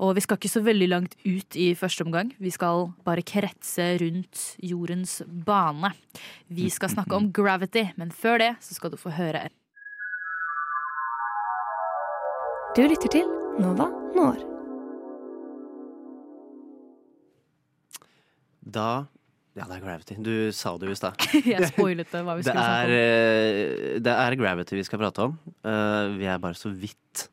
Og 0.00 0.14
vi 0.16 0.20
skal 0.20 0.36
ikke 0.36 0.48
så 0.52 0.60
veldig 0.64 0.88
langt 0.88 1.14
ut 1.24 1.56
i 1.56 1.70
første 1.76 2.04
omgang. 2.04 2.34
Vi 2.40 2.50
skal 2.52 2.92
bare 3.04 3.22
kretse 3.24 3.98
rundt 4.00 4.56
jordens 4.60 5.22
bane. 5.24 5.92
Vi 6.52 6.68
skal 6.72 6.88
snakke 6.92 7.16
om 7.16 7.30
gravity, 7.32 7.86
men 7.96 8.10
før 8.12 8.38
det 8.44 8.50
så 8.60 8.76
skal 8.76 8.90
du 8.92 8.96
få 9.00 9.12
høre 9.16 9.46
en 9.48 9.56
Du 12.76 12.82
lytter 12.86 13.10
til 13.12 13.26
Nova 13.60 13.88
Når. 14.14 14.42
Da 18.70 18.90
Ja, 19.58 19.64
det 19.66 19.80
er 19.80 19.82
Gravity. 19.82 20.14
Du 20.22 20.34
sa 20.54 20.76
det 20.78 20.86
jo 20.88 20.94
i 20.94 20.98
stad. 20.98 21.18
Jeg 21.52 21.66
spoilet 21.72 22.06
det, 22.12 22.20
hva 22.26 22.36
vi 22.38 22.44
Det 22.46 22.52
skulle 22.52 22.62
er, 22.62 22.86
snakke 22.86 22.86
om. 22.86 23.96
eh, 23.96 23.96
det 24.06 24.12
er 24.14 24.36
Gravity 24.38 24.78
vi 24.78 24.84
skal 24.86 25.00
prate 25.02 25.24
om. 25.26 25.34
Eh, 25.66 26.12
Vi 26.20 26.28
er 26.30 26.38
bare 26.42 26.56
så 26.58 26.70
vidt 26.70 27.24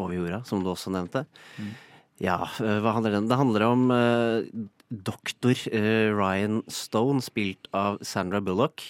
over 0.00 0.16
jorda, 0.16 0.40
som 0.48 0.64
du 0.64 0.70
også 0.72 0.90
nevnte. 0.94 1.22
Ja, 2.20 2.40
eh, 2.58 2.80
hva 2.82 2.96
handler 2.96 3.14
det 3.14 3.20
om? 3.22 3.28
Det 3.30 3.38
handler 3.38 3.66
om 3.68 3.86
doktor 4.90 5.54
Ryan 6.18 6.58
Stone, 6.72 7.22
spilt 7.22 7.70
av 7.76 8.00
Sandra 8.02 8.40
Bullock, 8.42 8.82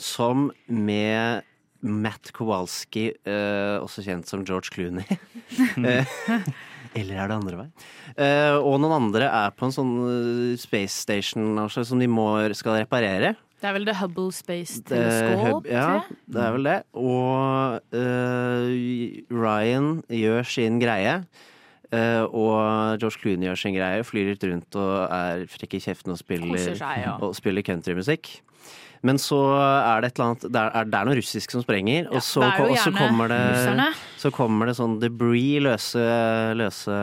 som 0.00 0.48
med 0.66 1.44
Matt 1.80 2.32
Kowalski, 2.36 3.10
eh, 3.24 3.76
også 3.80 4.04
kjent 4.04 4.28
som 4.28 4.44
George 4.44 4.72
Clooney 4.74 5.06
eh, 5.88 6.16
Eller 6.98 7.22
er 7.22 7.30
det 7.30 7.36
andre 7.36 7.60
vei? 7.62 7.68
Eh, 8.16 8.56
og 8.58 8.80
noen 8.82 8.96
andre 8.96 9.28
er 9.30 9.54
på 9.54 9.68
en 9.68 9.74
sånn 9.74 9.94
space 10.60 11.06
station 11.06 11.54
altså, 11.62 11.86
som 11.86 12.02
de 12.02 12.10
må, 12.10 12.26
skal 12.58 12.82
reparere. 12.82 13.36
Det 13.60 13.68
er 13.68 13.76
vel 13.76 13.84
The 13.84 13.94
Hubble 14.00 14.32
Space 14.32 14.80
Det, 14.80 14.96
Telescope? 14.96 15.68
ja, 15.68 16.00
det 16.32 16.42
er 16.42 16.52
vel 16.56 16.68
det. 16.68 16.78
Og 16.96 17.80
uh, 17.92 19.34
Ryan 19.36 19.90
gjør 20.08 20.48
sin 20.48 20.80
greie. 20.80 21.18
Uh, 21.90 22.24
og 22.24 23.00
George 23.02 23.18
Clooney 23.20 23.50
gjør 23.50 23.60
sin 23.60 23.74
greie, 23.76 24.06
flyr 24.06 24.30
litt 24.30 24.46
rundt 24.46 24.76
og 24.78 24.94
er 25.10 25.44
frekk 25.50 25.76
i 25.76 25.82
kjeften 25.84 26.14
og 26.14 26.20
spiller, 26.20 26.62
seg, 26.78 27.02
ja. 27.02 27.16
og 27.18 27.34
spiller 27.36 27.66
countrymusikk. 27.66 28.38
Men 29.02 29.16
så 29.16 29.38
er 29.56 30.02
det 30.04 30.10
et 30.10 30.18
eller 30.18 30.26
annet 30.34 30.42
Det 30.52 30.60
er, 30.60 30.84
det 30.92 30.98
er 30.98 31.06
noe 31.08 31.16
russisk 31.16 31.50
som 31.54 31.62
sprenger, 31.64 32.10
og, 32.12 32.20
så, 32.20 32.42
er 32.44 32.66
og 32.68 32.76
så 32.76 32.90
kommer 32.92 33.30
det 33.32 33.38
russerne. 33.54 33.86
Så 34.20 34.30
kommer 34.36 34.66
det 34.68 34.74
sånn 34.76 34.98
debris, 35.00 35.56
løse, 35.64 36.04
løse 36.60 36.98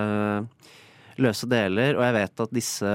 løse 1.17 1.47
deler, 1.49 1.95
og 1.97 2.03
jeg 2.05 2.13
vet 2.13 2.41
at 2.43 2.51
disse 2.53 2.89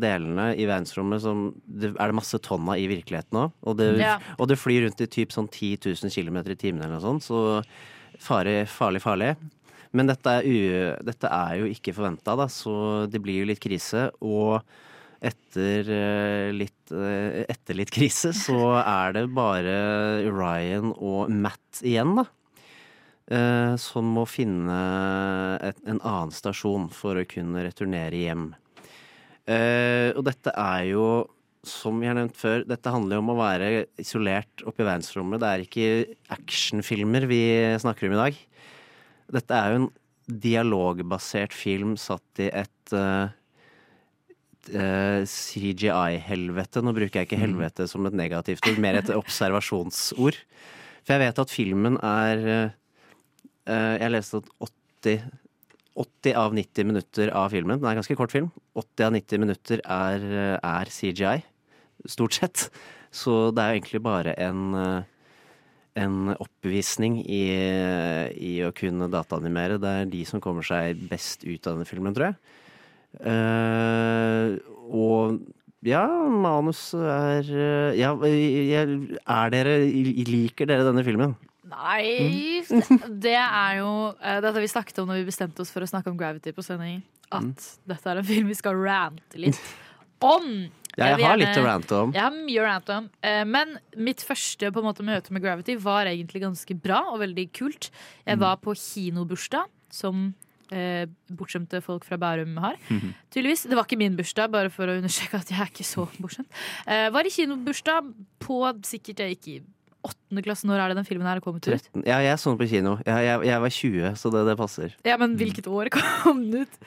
delene 0.00 0.46
i 0.56 0.64
verdensrommet 0.64 1.20
som 1.20 1.42
det 1.68 1.90
er 1.92 2.08
det 2.08 2.16
masse 2.16 2.38
tonn 2.40 2.70
av 2.72 2.78
i 2.80 2.86
virkeligheten 2.88 3.36
òg. 3.36 3.50
Og, 3.68 3.76
det- 3.76 3.98
Ja. 4.00 4.14
og 4.38 4.48
det 4.48 4.56
flyr 4.56 4.86
rundt 4.86 5.02
i 5.02 5.06
typ 5.06 5.28
sånn 5.30 5.50
10 5.52 5.76
000 5.84 6.08
km 6.08 6.38
i 6.50 6.54
timen 6.56 6.80
eller 6.80 6.96
noe 6.96 7.04
sånt, 7.04 7.20
så 7.22 7.62
farlig, 8.18 8.66
farlig, 8.66 9.02
farlig. 9.04 9.36
Men 9.92 10.06
dette 10.06 10.26
er, 10.26 10.42
u, 10.42 10.96
dette 11.04 11.24
er 11.28 11.58
jo 11.60 11.66
ikke 11.66 11.92
forventa, 11.94 12.34
da, 12.34 12.46
så 12.48 13.06
det 13.12 13.20
blir 13.22 13.40
jo 13.44 13.50
litt 13.52 13.60
krise. 13.60 14.10
Og 14.22 14.62
etter 15.24 15.88
eh, 15.88 16.50
litt, 16.54 16.92
eh, 16.92 17.44
etter 17.48 17.78
litt 17.78 17.92
krise, 17.94 18.34
så 18.36 18.74
er 18.82 19.14
det 19.16 19.24
bare 19.34 19.76
Ryan 20.28 20.92
og 20.94 21.32
Matt 21.32 21.80
igjen, 21.82 22.14
da. 22.18 22.24
eh, 23.32 23.74
Som 23.80 24.12
må 24.16 24.26
finne 24.28 24.78
en 25.64 26.00
annen 26.00 26.34
stasjon 26.34 26.90
for 26.92 27.20
å 27.20 27.26
kunne 27.28 27.64
returnere 27.64 28.20
hjem. 28.20 28.50
Og 29.44 30.22
dette 30.24 30.52
er 30.56 30.86
jo, 30.88 31.06
som 31.68 31.98
vi 32.00 32.08
har 32.08 32.16
nevnt 32.16 32.38
før, 32.40 32.62
dette 32.64 32.92
handler 32.92 33.18
jo 33.18 33.24
om 33.26 33.32
å 33.34 33.40
være 33.42 33.66
isolert 34.00 34.64
oppe 34.64 34.80
i 34.80 34.86
verdensrommet. 34.88 35.42
Det 35.42 35.50
er 35.50 35.64
ikke 35.66 35.88
actionfilmer 36.32 37.26
vi 37.28 37.42
snakker 37.82 38.08
om 38.08 38.16
i 38.16 38.22
dag. 38.22 38.38
Dette 39.36 39.58
er 39.58 39.74
jo 39.74 39.82
en 39.82 39.90
dialogbasert 40.24 41.52
film 41.52 41.98
satt 42.00 42.40
i 42.40 42.48
et 42.48 42.96
eh, 44.72 44.80
eh, 44.84 45.26
CGI-helvete. 45.28 46.82
Nå 46.84 46.94
bruker 46.96 47.20
jeg 47.20 47.28
ikke 47.28 47.40
helvete 47.40 47.86
som 47.90 48.06
et 48.08 48.16
negativt 48.16 48.66
ord, 48.68 48.80
mer 48.82 49.00
et 49.00 49.12
observasjonsord. 49.14 50.38
For 51.04 51.14
jeg 51.14 51.22
vet 51.24 51.40
at 51.42 51.52
filmen 51.52 51.98
er 52.00 52.44
eh, 52.48 53.96
Jeg 54.00 54.12
leste 54.12 54.40
at 54.40 54.52
80 55.04 55.24
80 55.94 56.34
av 56.34 56.54
90 56.56 56.86
minutter 56.88 57.30
av 57.30 57.52
filmen, 57.54 57.78
Det 57.78 57.86
er 57.86 57.92
en 57.92 58.00
ganske 58.00 58.16
kort 58.18 58.32
film, 58.32 58.48
80 58.74 59.04
av 59.06 59.12
90 59.14 59.38
minutter 59.38 59.82
er, 59.84 60.24
er 60.58 60.90
CGI. 60.90 61.44
Stort 62.10 62.34
sett. 62.34 62.64
Så 63.14 63.52
det 63.54 63.62
er 63.62 63.68
jo 63.70 63.78
egentlig 63.78 64.00
bare 64.02 64.34
en 64.42 65.04
en 65.94 66.34
oppvisning 66.34 67.20
i, 67.22 67.44
i 68.34 68.54
å 68.66 68.72
kunne 68.74 69.06
dataanimere. 69.12 69.78
Det 69.78 69.92
er 70.00 70.10
de 70.10 70.24
som 70.26 70.42
kommer 70.42 70.66
seg 70.66 70.98
best 71.10 71.46
ut 71.46 71.68
av 71.68 71.76
denne 71.76 71.86
filmen, 71.88 72.14
tror 72.16 72.32
jeg. 72.32 72.38
Eh, 73.22 74.56
og 74.94 75.40
ja, 75.84 76.04
manus 76.32 76.80
er 76.96 77.44
eh, 77.46 77.96
Ja, 78.00 78.12
er 78.16 79.50
dere 79.54 79.74
Liker 80.28 80.66
dere 80.70 80.86
denne 80.88 81.04
filmen? 81.06 81.34
Nei, 81.64 82.62
Mm. 82.64 83.18
det 83.20 83.34
er 83.36 83.78
jo 83.80 83.90
eh, 84.22 84.38
dette 84.40 84.60
vi 84.62 84.68
snakket 84.70 84.98
om 85.02 85.08
når 85.10 85.20
vi 85.22 85.28
bestemte 85.30 85.60
oss 85.64 85.72
for 85.74 85.84
å 85.84 85.88
snakke 85.90 86.08
om 86.12 86.16
Gravity 86.16 86.52
på 86.54 86.62
sending. 86.64 87.02
At 87.32 87.42
Mm. 87.42 87.54
dette 87.88 88.06
er 88.12 88.18
en 88.20 88.24
film 88.24 88.48
vi 88.48 88.54
skal 88.54 88.74
rante 88.78 89.36
litt 89.40 89.58
om. 90.22 90.70
Ja, 90.96 91.08
jeg 91.16 91.24
har 91.26 91.36
gjerne- 91.36 91.38
litt 91.42 91.58
å 91.58 91.64
rante 91.66 91.92
om. 91.98 92.12
Jeg 92.14 92.22
har 92.22 92.30
mye 92.30 92.60
å 92.62 92.66
rante 92.68 92.96
om. 92.96 93.08
Men 93.50 93.78
mitt 93.96 94.22
første 94.22 94.70
på 94.70 94.78
en 94.78 94.86
måte, 94.86 95.02
møte 95.02 95.32
med 95.34 95.42
Gravity 95.42 95.74
var 95.82 96.06
egentlig 96.06 96.40
ganske 96.44 96.76
bra 96.80 97.00
og 97.12 97.18
veldig 97.20 97.48
kult. 97.52 97.90
Mm. 97.90 98.28
Jeg 98.28 98.38
var 98.38 98.56
på 98.62 98.76
kinobursdag, 98.78 99.66
som 99.90 100.34
eh, 100.72 101.04
bortskjemte 101.34 101.80
folk 101.84 102.04
fra 102.08 102.16
Bærum 102.20 102.56
har. 102.62 102.76
Tydeligvis. 103.34 103.66
Det 103.68 103.76
var 103.76 103.84
ikke 103.84 103.98
min 104.00 104.16
bursdag, 104.16 104.50
bare 104.54 104.70
for 104.72 104.86
å 104.88 104.96
understreke 105.00 105.40
at 105.42 105.50
jeg 105.52 105.60
er 105.60 105.70
ikke 105.72 105.84
så 105.88 106.06
bortskjemt. 106.18 106.48
Eh, 106.86 107.10
var 107.14 107.24
i 107.28 107.32
kinobursdag 107.34 108.12
på 108.44 108.60
sikkert 108.86 109.24
jeg 109.24 109.36
gikk 109.36 109.48
i 109.52 109.62
åttende 110.04 110.42
klasse. 110.44 110.66
Når 110.68 110.80
er 110.84 110.88
det 110.92 110.98
den 111.00 111.06
filmen 111.08 111.26
her 111.28 111.40
kommet 111.44 111.64
ut? 111.66 111.80
13. 111.80 112.04
Ja, 112.08 112.18
jeg 112.24 112.36
så 112.42 112.52
den 112.52 112.60
på 112.60 112.68
kino. 112.68 112.96
Jeg, 113.06 113.24
jeg, 113.28 113.46
jeg 113.48 113.60
var 113.64 113.72
20, 113.78 114.18
så 114.20 114.32
det, 114.34 114.44
det 114.50 114.56
passer. 114.60 114.96
Ja, 115.08 115.16
men 115.20 115.36
hvilket 115.40 115.66
år 115.70 115.88
kom 115.94 116.44
den 116.50 116.66
ut? 116.66 116.78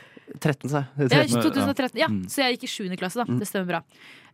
13, 0.43 0.67
sa 0.69 0.83
jeg. 0.99 1.07
Ja, 1.13 1.23
2013. 1.31 1.97
Ja, 2.01 2.07
Mm. 2.11 2.25
så 2.29 2.43
jeg 2.43 2.57
gikk 2.57 2.65
i 2.67 2.71
sjuende 2.71 2.97
klasse, 2.99 3.23
da. 3.23 3.37
Det 3.39 3.47
stemmer 3.47 3.69
bra. 3.77 3.79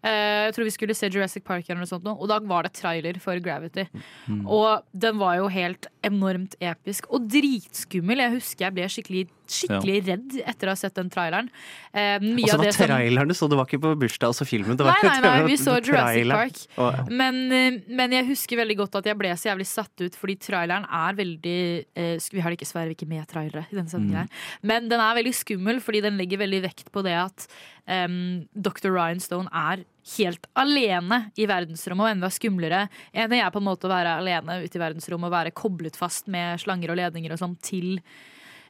Eh, 0.04 0.50
jeg 0.50 0.56
tror 0.58 0.68
vi 0.68 0.74
skulle 0.76 0.96
se 0.98 1.08
Jurassic 1.08 1.46
Park 1.48 1.70
eller 1.70 1.84
noe 1.84 1.88
sånt, 1.90 2.08
og 2.12 2.28
da 2.28 2.40
var 2.44 2.68
det 2.68 2.74
trailer 2.76 3.20
for 3.24 3.40
Gravity. 3.40 3.86
Mm. 4.28 4.42
Og 4.52 4.84
den 4.92 5.20
var 5.22 5.38
jo 5.40 5.48
helt 5.54 5.88
enormt 6.04 6.58
episk 6.60 7.08
og 7.14 7.30
dritskummel. 7.32 8.20
Jeg 8.26 8.34
husker 8.36 8.66
jeg 8.68 8.76
ble 8.76 8.90
skikkelig, 8.92 9.22
skikkelig 9.54 9.96
redd 10.10 10.36
etter 10.44 10.68
å 10.68 10.74
ha 10.74 10.80
sett 10.80 10.98
den 11.00 11.12
traileren. 11.14 11.48
Eh, 11.94 12.18
Og 12.20 12.50
så 12.50 12.58
var 12.60 12.66
det 12.68 12.76
traileren 12.76 13.32
du 13.32 13.36
så, 13.38 13.48
det 13.48 13.60
var 13.60 13.70
ikke 13.70 13.80
på 13.86 13.94
bursdag 14.04 14.34
og 14.34 14.38
så 14.38 14.48
filmen. 14.48 14.76
Det 14.80 14.84
Nei, 14.88 14.98
var, 15.00 15.20
nei, 15.24 15.32
nei, 15.40 15.48
vi 15.54 15.58
så 15.62 15.78
Jurassic. 15.80 16.34
Park. 16.34 16.60
Ja. 16.76 17.06
Men, 17.08 17.40
eh, 17.56 17.80
men 17.88 18.18
jeg 18.18 18.28
husker 18.34 18.60
veldig 18.60 18.80
godt 18.84 19.00
at 19.00 19.08
jeg 19.12 19.20
ble 19.20 19.32
så 19.40 19.54
jævlig 19.54 19.70
satt 19.72 20.04
ut, 20.04 20.20
fordi 20.20 20.36
traileren 20.50 20.88
er 20.90 21.16
veldig 21.20 21.58
eh, 21.96 22.16
Vi 22.34 22.44
har 22.44 22.56
dessverre 22.60 22.92
ikke 22.96 23.08
med 23.10 23.24
trailere 23.32 23.66
i 23.72 23.76
denne 23.80 23.88
sendingen 23.92 24.12
Mm. 24.14 24.30
Men 24.68 24.88
den 24.92 25.02
er 25.02 25.16
veldig 25.18 25.32
skummel, 25.36 25.80
fordi 25.82 26.02
den 26.04 26.18
legger 26.20 26.38
veldig 26.42 26.60
vekt 26.68 26.92
på 26.94 27.02
det 27.06 27.16
at 27.18 27.46
em, 27.88 28.46
Dr. 28.54 28.92
Ryan 28.92 29.22
Stone 29.24 29.52
er 29.52 29.84
helt 30.18 30.48
alene 30.60 31.20
i 31.40 31.48
verdensrommet, 31.48 32.06
og 32.06 32.12
enda 32.18 32.30
skumlere. 32.34 32.86
En 33.14 33.32
ting 33.32 33.42
er 33.44 33.52
på 33.54 33.62
en 33.62 33.68
måte 33.70 33.88
å 33.88 33.94
være 33.94 34.18
alene 34.20 34.62
ute 34.64 34.80
i 34.80 34.84
verdensrommet 34.84 35.30
og 35.30 35.36
være 35.36 35.56
koblet 35.56 35.98
fast 36.00 36.28
med 36.32 36.62
slanger 36.64 36.94
og 36.94 37.00
ledninger 37.00 37.34
og 37.34 37.40
sånn 37.40 37.56
til 37.64 37.94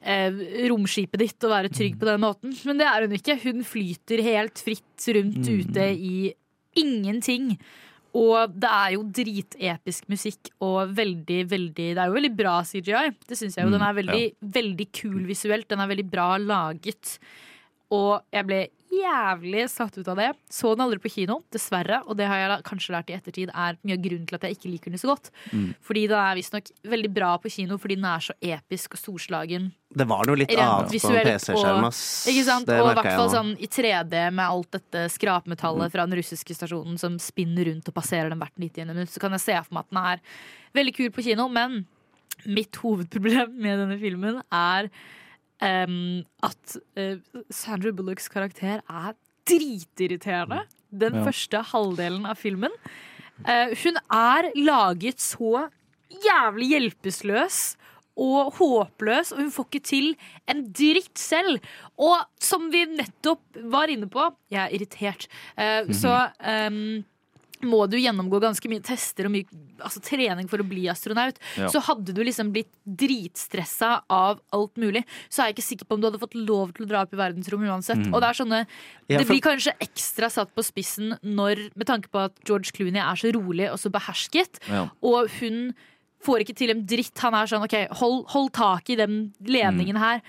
eh, 0.02 0.44
romskipet 0.70 1.24
ditt 1.24 1.48
og 1.48 1.56
være 1.56 1.74
trygg 1.74 1.98
på 2.02 2.10
den 2.12 2.22
måten. 2.24 2.54
Men 2.68 2.82
det 2.82 2.90
er 2.90 3.08
hun 3.08 3.18
ikke. 3.18 3.40
Hun 3.46 3.66
flyter 3.68 4.22
helt 4.26 4.62
fritt 4.62 5.10
rundt 5.18 5.50
ute 5.50 5.90
i 5.94 6.16
ingenting. 6.80 7.56
Og 8.14 8.54
det 8.54 8.70
er 8.70 8.92
jo 8.94 9.08
dritepisk 9.10 10.06
musikk 10.12 10.52
og 10.62 10.92
veldig, 10.94 11.40
veldig 11.50 11.88
Det 11.96 12.02
er 12.02 12.12
jo 12.12 12.18
veldig 12.20 12.34
bra 12.38 12.60
CGI. 12.62 13.08
Det 13.26 13.38
syns 13.40 13.58
jeg 13.58 13.66
jo. 13.66 13.74
Den 13.74 13.86
er 13.86 13.98
veldig, 13.98 14.20
veldig, 14.20 14.54
veldig 14.60 14.88
kul 14.94 15.24
visuelt. 15.26 15.68
Den 15.72 15.82
er 15.82 15.90
veldig 15.90 16.06
bra 16.12 16.28
laget. 16.38 17.18
Og 17.94 18.22
jeg 18.34 18.50
ble 18.50 18.62
jævlig 19.00 19.64
satt 19.72 19.98
ut 19.98 20.08
av 20.12 20.20
det. 20.20 20.30
Så 20.52 20.74
den 20.74 20.84
aldri 20.86 21.00
på 21.04 21.12
kino, 21.12 21.40
dessverre. 21.54 22.02
Og 22.08 22.18
det 22.20 22.28
har 22.30 22.42
jeg 22.42 22.66
kanskje 22.68 22.94
lært 22.96 23.10
i 23.12 23.16
ettertid 23.18 23.52
er 23.54 23.78
mye 23.84 23.98
av 23.98 24.04
grunnen 24.04 24.28
til 24.30 24.38
at 24.38 24.46
jeg 24.48 24.58
ikke 24.58 24.72
liker 24.72 24.94
den 24.94 25.02
så 25.02 25.10
godt. 25.12 25.32
Mm. 25.52 25.70
Fordi 25.84 26.04
den 26.12 26.20
er 26.20 26.38
visstnok 26.40 26.72
veldig 26.94 27.12
bra 27.14 27.32
på 27.42 27.52
kino 27.54 27.78
fordi 27.82 27.98
den 28.00 28.10
er 28.10 28.26
så 28.26 28.36
episk 28.42 28.98
og 28.98 29.02
storslagen. 29.02 29.72
Det 29.94 30.08
var 30.10 30.26
noe 30.26 30.40
litt 30.42 30.54
annet 30.58 30.90
på 30.90 31.12
en 31.12 31.28
PC-skjerm, 31.28 31.88
ass. 31.90 32.04
Ikke 32.32 32.46
sant? 32.48 32.66
Det 32.70 32.80
og 32.82 32.92
i 32.92 32.96
hvert 32.98 33.12
fall 33.14 33.34
sånn 33.34 33.52
i 33.62 33.70
3D 33.70 34.24
med 34.34 34.46
alt 34.46 34.72
dette 34.74 35.04
Mm. 35.04 35.10
skrapmetallet 35.14 35.92
fra 35.92 36.06
den 36.08 36.18
russiske 36.18 36.56
stasjonen 36.56 36.98
som 37.00 37.18
spinner 37.20 37.66
rundt 37.70 37.88
og 37.90 37.94
passerer 37.94 38.30
den 38.30 38.40
hvert 38.40 38.58
90. 38.58 38.88
minutt, 38.88 39.10
så 39.10 39.20
kan 39.20 39.32
jeg 39.32 39.42
se 39.42 39.58
for 39.64 39.74
meg 39.74 39.84
at 39.84 39.90
den 39.92 40.04
er 40.04 40.22
veldig 40.74 40.96
kul 40.96 41.10
på 41.12 41.24
kino. 41.24 41.48
Men 41.50 41.86
mitt 42.46 42.76
hovedproblem 42.82 43.54
med 43.54 43.80
denne 43.80 44.00
filmen 44.00 44.42
er 44.52 44.90
em, 45.62 46.24
at 46.44 46.78
uh, 46.98 47.18
Sandra 47.50 47.92
Bullocks 47.92 48.28
karakter 48.30 48.82
er 48.90 49.14
dritirriterende. 49.50 50.64
Den 50.92 51.16
Ja. 51.16 51.24
første 51.26 51.62
halvdelen 51.72 52.26
av 52.26 52.36
filmen. 52.38 52.72
Uh, 53.48 53.74
hun 53.84 53.98
er 54.12 54.52
laget 54.56 55.18
så 55.20 55.70
jævlig 56.10 56.68
hjelpeløs 56.70 57.76
og 58.16 58.54
håpløs, 58.60 59.32
og 59.34 59.40
hun 59.40 59.52
får 59.52 59.66
ikke 59.72 59.84
til 59.84 60.16
en 60.48 60.72
dritt 60.72 61.18
selv. 61.18 61.60
Og 61.98 62.22
som 62.40 62.70
vi 62.72 62.86
nettopp 62.86 63.42
var 63.74 63.88
inne 63.90 64.06
på, 64.08 64.28
jeg 64.54 64.62
er 64.68 64.76
irritert, 64.78 65.28
eh, 65.58 65.86
så 65.90 66.32
em, 66.40 67.04
må 67.66 67.84
du 67.90 67.98
gjennomgå 67.98 68.40
ganske 68.44 68.70
mye 68.72 68.84
tester 68.86 69.28
og 69.28 69.34
mye 69.36 69.46
altså, 69.84 70.02
trening 70.04 70.50
for 70.52 70.62
å 70.64 70.68
bli 70.68 70.86
astronaut. 70.92 71.40
Ja. 71.60 71.70
Så 71.74 71.82
hadde 71.88 72.14
du 72.16 72.22
liksom 72.24 72.52
blitt 72.56 72.72
dritstressa 72.86 74.04
av 74.12 74.42
alt 74.56 74.76
mulig, 74.82 75.04
så 75.30 75.44
er 75.44 75.52
jeg 75.52 75.58
ikke 75.58 75.68
sikker 75.70 75.90
på 75.90 75.98
om 75.98 76.04
du 76.04 76.10
hadde 76.10 76.22
fått 76.22 76.38
lov 76.38 76.74
til 76.76 76.86
å 76.86 76.90
dra 76.90 77.04
opp 77.06 77.14
i 77.16 77.20
verdensrommet 77.20 77.72
uansett. 77.74 78.02
Mm. 78.04 78.14
Og 78.14 78.22
det 78.24 78.30
er 78.30 78.40
sånne 78.42 78.62
Ja, 79.10 79.18
Det 79.20 79.28
for- 79.28 79.34
blir 79.36 79.42
kanskje 79.44 79.74
ekstra 79.84 80.30
satt 80.32 80.54
på 80.56 80.64
spissen 80.64 81.18
når, 81.24 81.72
med 81.76 81.86
tanke 81.88 82.08
på 82.10 82.24
at 82.24 82.34
George 82.48 82.72
Clooney 82.72 83.02
er 83.04 83.16
så 83.20 83.34
rolig 83.36 83.70
og 83.72 83.78
så 83.78 83.92
behersket, 83.92 84.60
Ja. 84.70 84.90
og 85.04 85.30
hun 85.42 85.74
får 86.26 86.44
ikke 86.46 86.56
til 86.56 86.72
en 86.74 86.82
dritt. 86.88 87.14
Han 87.24 87.34
er 87.38 87.46
sånn 87.52 87.64
OK, 87.66 87.76
hold, 88.00 88.26
hold 88.34 88.52
tak 88.56 88.90
i 88.90 88.96
den 89.00 89.34
ledningen 89.46 89.98
her. 90.02 90.22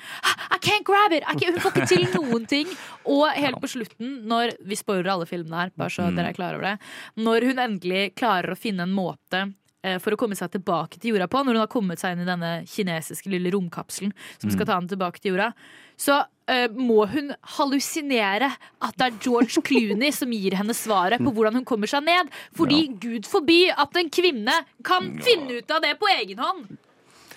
I 0.54 0.59
can't 0.59 0.85
grab 0.85 1.12
it! 1.12 1.24
I 1.28 1.35
can't, 1.38 1.54
hun 1.57 1.61
får 1.64 1.74
ikke 1.74 1.88
til 1.88 2.07
noen 2.14 2.46
ting. 2.50 2.66
Og 3.07 3.26
helt 3.37 3.61
på 3.62 3.70
slutten, 3.70 4.22
når 4.30 4.54
Vi 4.64 4.76
spoiler 4.80 5.11
alle 5.14 5.26
filmene 5.26 5.64
her, 5.64 5.70
bare 5.76 5.90
så 5.90 6.09
Mm. 6.11 6.16
dere 6.16 6.28
er 6.30 6.38
klar 6.38 6.54
over 6.54 6.62
det. 6.62 6.78
Når 7.16 7.46
hun 7.50 7.57
endelig 7.59 8.14
klarer 8.16 8.52
å 8.52 8.59
finne 8.59 8.83
en 8.83 8.92
måte 8.94 9.54
eh, 9.85 9.98
for 9.98 10.12
å 10.12 10.16
komme 10.16 10.35
seg 10.37 10.50
tilbake 10.50 10.98
til 10.98 11.12
jorda 11.12 11.26
på, 11.28 11.44
når 11.44 11.52
hun 11.59 11.61
har 11.61 11.68
kommet 11.68 11.98
seg 12.00 12.12
inn 12.16 12.22
i 12.24 12.28
denne 12.30 12.64
kinesiske 12.64 13.28
lille 13.28 13.50
romkapselen 13.52 14.12
som 14.40 14.50
skal 14.50 14.64
Mm. 14.64 14.66
ta 14.66 14.74
henne 14.80 14.88
tilbake 14.88 15.20
til 15.20 15.33
jorda, 15.35 15.52
så 15.96 16.22
uh, 16.50 16.68
må 16.74 17.04
hun 17.09 17.33
hallusinere 17.57 18.50
at 18.83 18.96
det 18.98 19.07
er 19.07 19.18
George 19.24 19.62
Clooney 19.64 20.11
som 20.14 20.33
gir 20.35 20.57
henne 20.59 20.74
svaret 20.76 21.22
på 21.22 21.33
hvordan 21.35 21.61
hun 21.61 21.64
kommer 21.68 21.87
seg 21.90 22.04
ned. 22.07 22.33
Fordi 22.57 22.87
gud 23.00 23.28
forby 23.30 23.68
at 23.70 23.96
en 24.00 24.11
kvinne 24.12 24.57
kan 24.87 25.12
finne 25.24 25.61
ut 25.61 25.70
av 25.70 25.83
det 25.85 25.94
på 26.00 26.11
egen 26.20 26.38
hånd! 26.42 26.76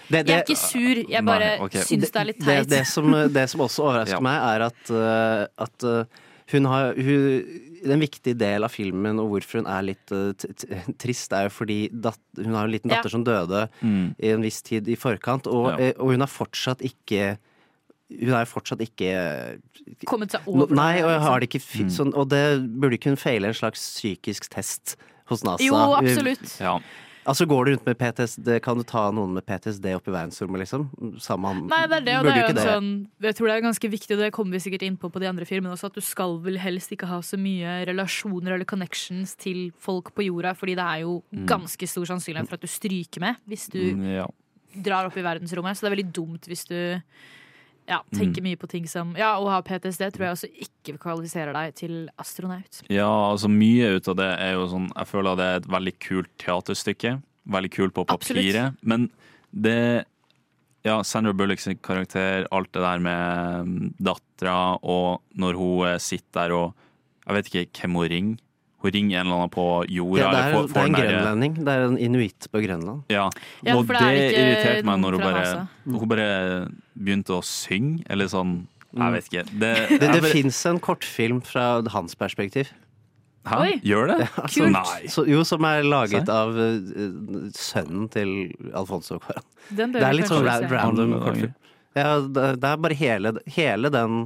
Det- 0.09 0.23
Jeg 0.27 0.37
er 0.39 0.43
ikke 0.45 0.55
sur, 0.55 0.95
jeg 1.11 1.25
bare 1.27 1.47
Nei, 1.57 1.65
ok. 1.65 1.73
syns 1.83 2.11
det 2.11 2.15
er 2.21 2.25
litt 2.25 2.39
teit. 2.39 2.69
det, 2.69 2.85
som, 2.87 3.11
det 3.11 3.49
som 3.51 3.59
også 3.65 3.83
overrasker 3.89 4.21
meg, 4.23 4.37
er 4.55 4.61
at, 4.69 4.91
uh, 4.91 5.47
at 5.65 5.83
uh, 5.83 6.03
hun 6.53 6.65
har 6.65 6.93
hun, 6.95 7.63
En 7.87 7.99
viktig 8.01 8.33
del 8.39 8.63
av 8.65 8.71
filmen 8.73 9.19
og 9.21 9.27
hvorfor 9.29 9.59
hun 9.61 9.67
er 9.69 9.83
litt 9.85 10.11
uh, 10.11 10.31
t 10.33 10.47
t 10.57 10.65
trist, 10.97 11.31
er 11.31 11.43
jo 11.45 11.51
fordi 11.53 11.89
dat, 11.93 12.17
hun 12.39 12.55
har 12.55 12.65
en 12.65 12.71
liten 12.73 12.89
datter 12.89 13.11
Ja. 13.11 13.13
som 13.13 13.23
døde 13.23 13.67
Mm. 13.83 14.15
i 14.17 14.29
en 14.33 14.41
viss 14.41 14.61
tid 14.63 14.87
i 14.89 14.95
forkant, 14.95 15.45
og, 15.45 15.77
Ja. 15.79 15.91
og 15.99 16.09
hun 16.15 16.19
har 16.23 16.27
fortsatt 16.31 16.81
ikke 16.81 17.37
hun 18.09 18.33
er 18.37 18.45
fortsatt 18.47 18.79
ikke 18.85 19.59
Kommet 20.07 20.31
seg 20.31 20.45
over 20.47 20.71
Nei, 20.73 21.01
og 21.03 21.09
jeg 21.11 21.19
har 21.25 21.39
liksom. 21.39 21.39
det 21.41 21.49
ikke 21.49 21.63
fi- 21.65 21.89
sånn, 21.91 22.13
Og 22.15 22.29
det 22.29 22.43
burde 22.79 22.97
kunne 23.03 23.17
feile 23.19 23.47
en 23.51 23.53
slags 23.57 23.81
psykisk 23.97 24.47
test 24.53 24.95
hos 25.27 25.43
NASA. 25.43 25.63
Jo, 25.63 25.75
absolutt. 25.75 26.59
Ja. 26.61 26.77
Altså 27.27 27.43
Går 27.45 27.65
du 27.65 27.71
rundt 27.73 27.85
med 27.85 27.97
PTSD, 27.99 28.61
kan 28.63 28.77
du 28.79 28.83
ta 28.87 29.11
noen 29.11 29.33
med 29.35 29.43
PTSD 29.45 29.89
opp 29.97 30.05
i 30.07 30.11
verdensrommet, 30.13 30.61
liksom? 30.63 30.85
Sammen, 31.19 31.65
Nei, 31.67 31.81
det 31.91 31.97
er 31.97 32.05
det, 32.05 32.13
og 32.15 32.23
det 32.23 32.31
er 32.31 32.39
jo 32.45 32.53
en 32.53 32.61
sånn 32.63 32.87
Jeg 33.19 33.35
tror 33.35 33.47
det 33.51 33.55
er 33.57 33.65
ganske 33.65 33.89
viktig, 33.91 34.11
og 34.15 34.21
det 34.23 34.29
kommer 34.31 34.55
vi 34.55 34.61
sikkert 34.63 34.85
inn 34.87 34.95
på 34.95 35.11
på 35.11 35.19
de 35.19 35.27
andre 35.27 35.43
filmene 35.43 35.73
også, 35.75 35.89
at 35.91 35.93
du 35.99 35.99
skal 35.99 36.37
vel 36.39 36.55
helst 36.63 36.89
ikke 36.95 37.09
ha 37.11 37.19
så 37.19 37.35
mye 37.37 37.81
relasjoner 37.89 38.55
eller 38.55 38.63
connections 38.63 39.35
til 39.35 39.73
folk 39.77 40.13
på 40.15 40.23
jorda, 40.29 40.55
fordi 40.55 40.75
det 40.79 40.85
er 40.87 41.01
jo 41.03 41.21
Mm. 41.35 41.45
ganske 41.45 41.83
stor 41.91 42.05
sannsynlighet 42.05 42.47
for 42.47 42.55
at 42.55 42.61
du 42.63 42.67
stryker 42.71 43.19
med 43.19 43.35
hvis 43.45 43.67
du 43.69 43.79
Mm, 43.97 44.07
ja. 44.23 44.27
drar 44.81 45.05
opp 45.11 45.17
i 45.17 45.21
verdensrommet. 45.27 45.75
Så 45.75 45.81
det 45.83 45.91
er 45.91 45.95
veldig 45.97 46.13
dumt 46.13 46.47
hvis 46.47 46.63
du 46.65 47.01
ja, 47.87 48.01
tenker 48.11 48.43
mye 48.43 48.57
på 48.59 48.67
ting 48.67 48.87
som 48.89 49.13
Ja, 49.17 49.37
å 49.39 49.47
ha 49.47 49.61
PTSD 49.63 50.09
tror 50.11 50.25
jeg 50.27 50.35
også 50.35 50.49
ikke 50.65 50.97
kvalifiserer 50.99 51.55
deg 51.55 51.75
til 51.79 51.95
astronaut. 52.19 52.81
Ja, 52.91 53.07
altså 53.07 53.49
mye 53.51 53.93
ut 53.95 54.09
av 54.11 54.17
det 54.19 54.27
er 54.43 54.57
jo 54.57 54.65
sånn 54.73 54.89
Jeg 54.91 55.07
føler 55.07 55.39
det 55.39 55.47
er 55.47 55.61
et 55.61 55.69
veldig 55.71 55.93
kult 56.03 56.31
teaterstykke. 56.43 57.13
Veldig 57.57 57.71
kult 57.71 57.95
på 57.95 58.05
papiret. 58.09 58.77
Men 58.83 59.09
det 59.51 60.05
Ja, 60.87 61.01
Sandra 61.03 61.33
Bullocks 61.35 61.67
karakter, 61.83 62.45
alt 62.51 62.71
det 62.71 62.83
der 62.83 62.99
med 63.03 63.95
dattera, 63.99 64.77
og 64.83 65.23
når 65.35 65.57
hun 65.59 65.87
eh, 65.87 65.97
sitter 65.99 66.47
der 66.47 66.55
og 66.55 66.75
Jeg 67.27 67.35
vet 67.35 67.49
ikke 67.51 67.81
hvem 67.81 67.97
hun 67.99 68.11
ringer. 68.11 68.43
Hun 68.83 68.91
ringer 68.93 69.19
en 69.19 69.25
eller 69.25 69.35
annen 69.41 69.49
på 69.53 69.63
jorda. 69.89 70.21
jorda. 70.21 70.31
det, 70.31 70.37
eller 70.37 70.47
er, 70.47 70.53
får- 70.53 70.67
det 70.73 70.77
er 70.77 70.85
en 70.85 70.97
grønlending. 71.01 71.53
Det 71.65 71.73
er 71.73 71.85
en 71.87 71.97
inuitt 71.97 72.47
på 72.53 72.61
Grønland. 72.61 73.03
Ja, 73.09 73.29
Ja, 73.65 73.75
og 73.77 73.87
det, 73.87 73.97
det 73.97 74.07
er 74.07 74.41
irriterte 74.41 74.85
meg 74.85 74.99
når 75.01 75.17
hun 75.17 75.23
bare, 75.25 75.67
hun 75.87 76.09
bare 76.11 76.27
begynte 76.97 77.37
å 77.37 77.43
synge, 77.43 78.03
eller 78.09 78.27
sånn 78.33 78.67
Mm. 78.97 79.01
Jeg 79.03 79.11
vet 79.13 79.25
ikke. 79.27 79.41
Det, 79.59 79.71
Det, 79.89 79.97
det 79.99 80.21
bare- 80.23 80.31
fins 80.31 80.65
en 80.65 80.77
kortfilm 80.79 81.41
fra 81.43 81.81
hans 81.91 82.15
perspektiv. 82.15 82.69
Hæ? 83.45 83.57
Oi. 83.59 83.73
Gjør 83.83 84.07
det? 84.07 84.15
Ja, 84.23 84.45
Kult. 84.47 84.87
som, 84.87 85.09
så, 85.11 85.25
jo, 85.27 85.43
som 85.43 85.65
er 85.67 85.83
laget 85.83 86.29
av 86.31 86.55
uh, 86.55 87.51
sønnen 87.53 88.07
til 88.09 88.31
Alfonso 88.73 89.19
Cuarón. 89.19 89.43
Det 89.75 90.01
er 90.01 90.15
litt 90.15 90.31
sånn 90.31 90.45
ra 90.47 90.55
random 90.71 91.13
kortfilm. 91.19 91.53
Ja, 91.99 92.15
det, 92.21 92.47
det 92.63 92.71
er 92.71 92.77
bare 92.87 92.97
hele, 92.97 93.33
hele 93.57 93.89
den 93.93 94.17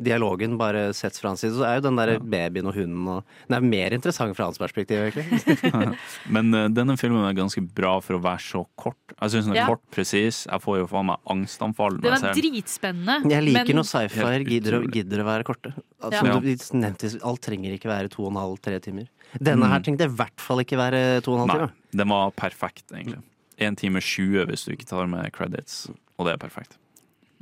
dialogen 0.00 0.56
bare 0.58 0.92
sett 0.96 1.16
fra 1.20 1.30
hans 1.30 1.40
side. 1.44 1.54
Så 1.54 1.64
er 1.66 1.76
jo 1.78 1.84
den 1.86 1.96
der 1.96 2.18
babyen 2.18 2.66
og 2.66 2.74
hunden 2.74 3.06
og 3.08 3.24
Den 3.48 3.56
er 3.58 3.60
mer 3.60 3.94
interessant 3.94 4.34
fra 4.36 4.44
hans 4.48 4.58
perspektiv, 4.58 4.98
egentlig. 5.06 5.98
Men 6.34 6.54
uh, 6.54 6.68
denne 6.68 6.96
filmen 6.98 7.22
er 7.28 7.36
ganske 7.36 7.62
bra 7.74 8.00
for 8.02 8.18
å 8.18 8.22
være 8.24 8.42
så 8.42 8.64
kort. 8.80 8.98
Jeg 9.20 9.30
syns 9.34 9.46
den 9.50 9.54
er 9.54 9.60
Ja. 9.62 9.66
kort, 9.70 9.82
presis. 9.94 10.46
Jeg 10.50 10.60
får 10.64 10.78
jo 10.82 10.86
faen 10.90 11.06
meg 11.12 11.18
angstanfall. 11.30 12.00
Det 12.00 12.08
Den 12.08 12.12
jeg 12.16 12.22
er 12.22 12.34
ser 12.34 12.40
dritspennende. 12.42 13.30
Jeg 13.30 13.42
liker 13.48 13.70
men- 13.70 13.76
når 13.76 13.88
sci-fi 13.92 14.44
gidder, 14.48 14.78
gidder 14.90 15.22
å 15.22 15.28
være 15.30 15.44
korte. 15.44 15.74
Altså, 16.02 16.24
Ja. 16.24 16.40
Du 16.40 16.78
nevnte, 16.78 17.12
alt 17.24 17.40
trenger 17.40 17.72
ikke 17.78 17.88
være 17.88 18.10
to 18.10 18.24
og 18.26 18.32
en 18.32 18.40
halv, 18.42 18.58
tre 18.60 18.78
timer. 18.80 19.06
Denne 19.40 19.66
her 19.68 19.78
Mm. 19.80 19.84
trengte 19.84 20.04
i 20.04 20.14
hvert 20.14 20.38
fall 20.40 20.58
ikke 20.58 20.76
være 20.76 21.22
to 21.22 21.32
og 21.34 21.42
en 21.42 21.48
halv 21.48 21.60
Nei, 21.68 21.72
den 22.02 22.08
var 22.08 22.30
perfekt, 22.32 22.84
egentlig. 22.92 23.22
Én 23.58 23.76
time 23.76 24.00
20 24.00 24.46
hvis 24.46 24.64
du 24.66 24.72
ikke 24.74 24.86
tar 24.86 25.06
med 25.06 25.30
credits, 25.32 25.88
og 26.18 26.26
det 26.26 26.34
er 26.34 26.38
perfekt. 26.48 26.76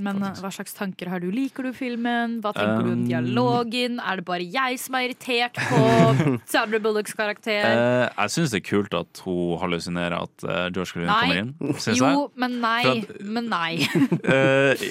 Men 0.02 0.18
uh, 0.22 0.32
hva 0.42 0.50
slags 0.54 0.74
tanker 0.76 1.08
har 1.12 1.22
du? 1.22 1.28
Liker 1.32 1.68
du 1.68 1.72
filmen? 1.76 2.38
Hva 2.42 2.52
tenker 2.56 2.82
du 2.86 2.90
om 2.92 3.02
Um, 3.02 3.06
dialogen? 3.08 3.98
Er 4.02 4.18
det 4.20 4.24
bare 4.28 4.44
jeg 4.44 4.78
som 4.82 4.96
er 4.98 5.06
irritert 5.08 5.56
på 5.70 5.80
Sandra 6.52 6.80
Bullocks 6.82 7.14
karakter? 7.18 7.62
Uh, 7.62 8.06
jeg 8.24 8.34
syns 8.34 8.52
det 8.54 8.60
er 8.62 8.66
kult 8.68 8.96
at 8.98 9.22
hun 9.24 9.56
hallusinerer 9.62 10.16
at 10.18 10.46
uh, 10.46 10.66
George 10.74 10.92
Clooney 10.92 11.12
kommer 11.12 11.40
inn. 11.42 11.52
Synes 11.78 12.02
Jo, 12.02 12.26
men 12.42 12.58
nei. 12.62 12.80
At, 12.92 13.14
Men 13.22 13.48
nei. 13.52 13.70
jeg. 13.82 14.08
Eh, 14.32 14.82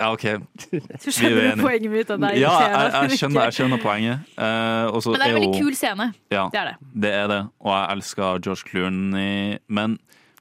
ja, 0.00 0.10
OK. 0.12 0.24
Du 0.70 0.76
Vi 0.78 1.12
skjønner 1.12 1.40
er 1.40 1.50
enige. 1.52 1.64
poenget 1.64 1.92
mitt? 1.92 2.10
At 2.10 2.20
det 2.22 2.30
er 2.30 2.38
Ja, 2.40 2.52
jeg, 2.60 2.92
jeg, 3.10 3.18
skjønner, 3.20 3.48
jeg 3.48 3.56
skjønner 3.58 3.82
poenget. 3.82 4.30
Eh, 4.36 4.46
Men 4.46 5.16
det 5.16 5.26
er 5.26 5.26
en 5.30 5.36
veldig 5.40 5.60
kul 5.62 5.76
scene. 5.78 6.06
Ja, 6.32 6.46
Det 6.52 6.60
er 6.60 6.70
det. 6.72 6.76
Det 7.04 7.12
er 7.20 7.26
det. 7.32 7.40
Og 7.64 7.72
jeg 7.74 7.96
elsker 7.96 8.40
George 8.44 8.68
Clooney, 8.70 9.58
men 9.68 9.98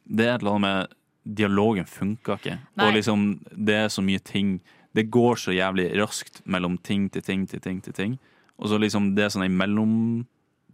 det 0.09 0.25
er 0.27 0.35
et 0.37 0.41
eller 0.43 0.57
annet 0.57 0.65
med 0.67 0.95
Dialogen 1.35 1.85
funka 1.85 2.37
ikke. 2.39 2.57
Nei. 2.79 2.87
Og 2.87 2.93
liksom, 2.97 3.25
det 3.55 3.75
er 3.75 3.87
så 3.93 4.01
mye 4.05 4.19
ting 4.23 4.59
Det 4.95 5.03
går 5.13 5.35
så 5.37 5.53
jævlig 5.53 5.91
raskt 5.99 6.41
mellom 6.49 6.77
ting 6.81 7.09
til 7.13 7.21
ting 7.21 7.45
til 7.47 7.59
ting 7.61 7.81
til 7.85 7.93
ting. 7.93 8.15
Og 8.57 8.69
så 8.71 8.79
liksom, 8.81 9.11
det 9.15 9.23
er 9.27 9.29
sånn 9.35 9.45
imellom 9.45 10.25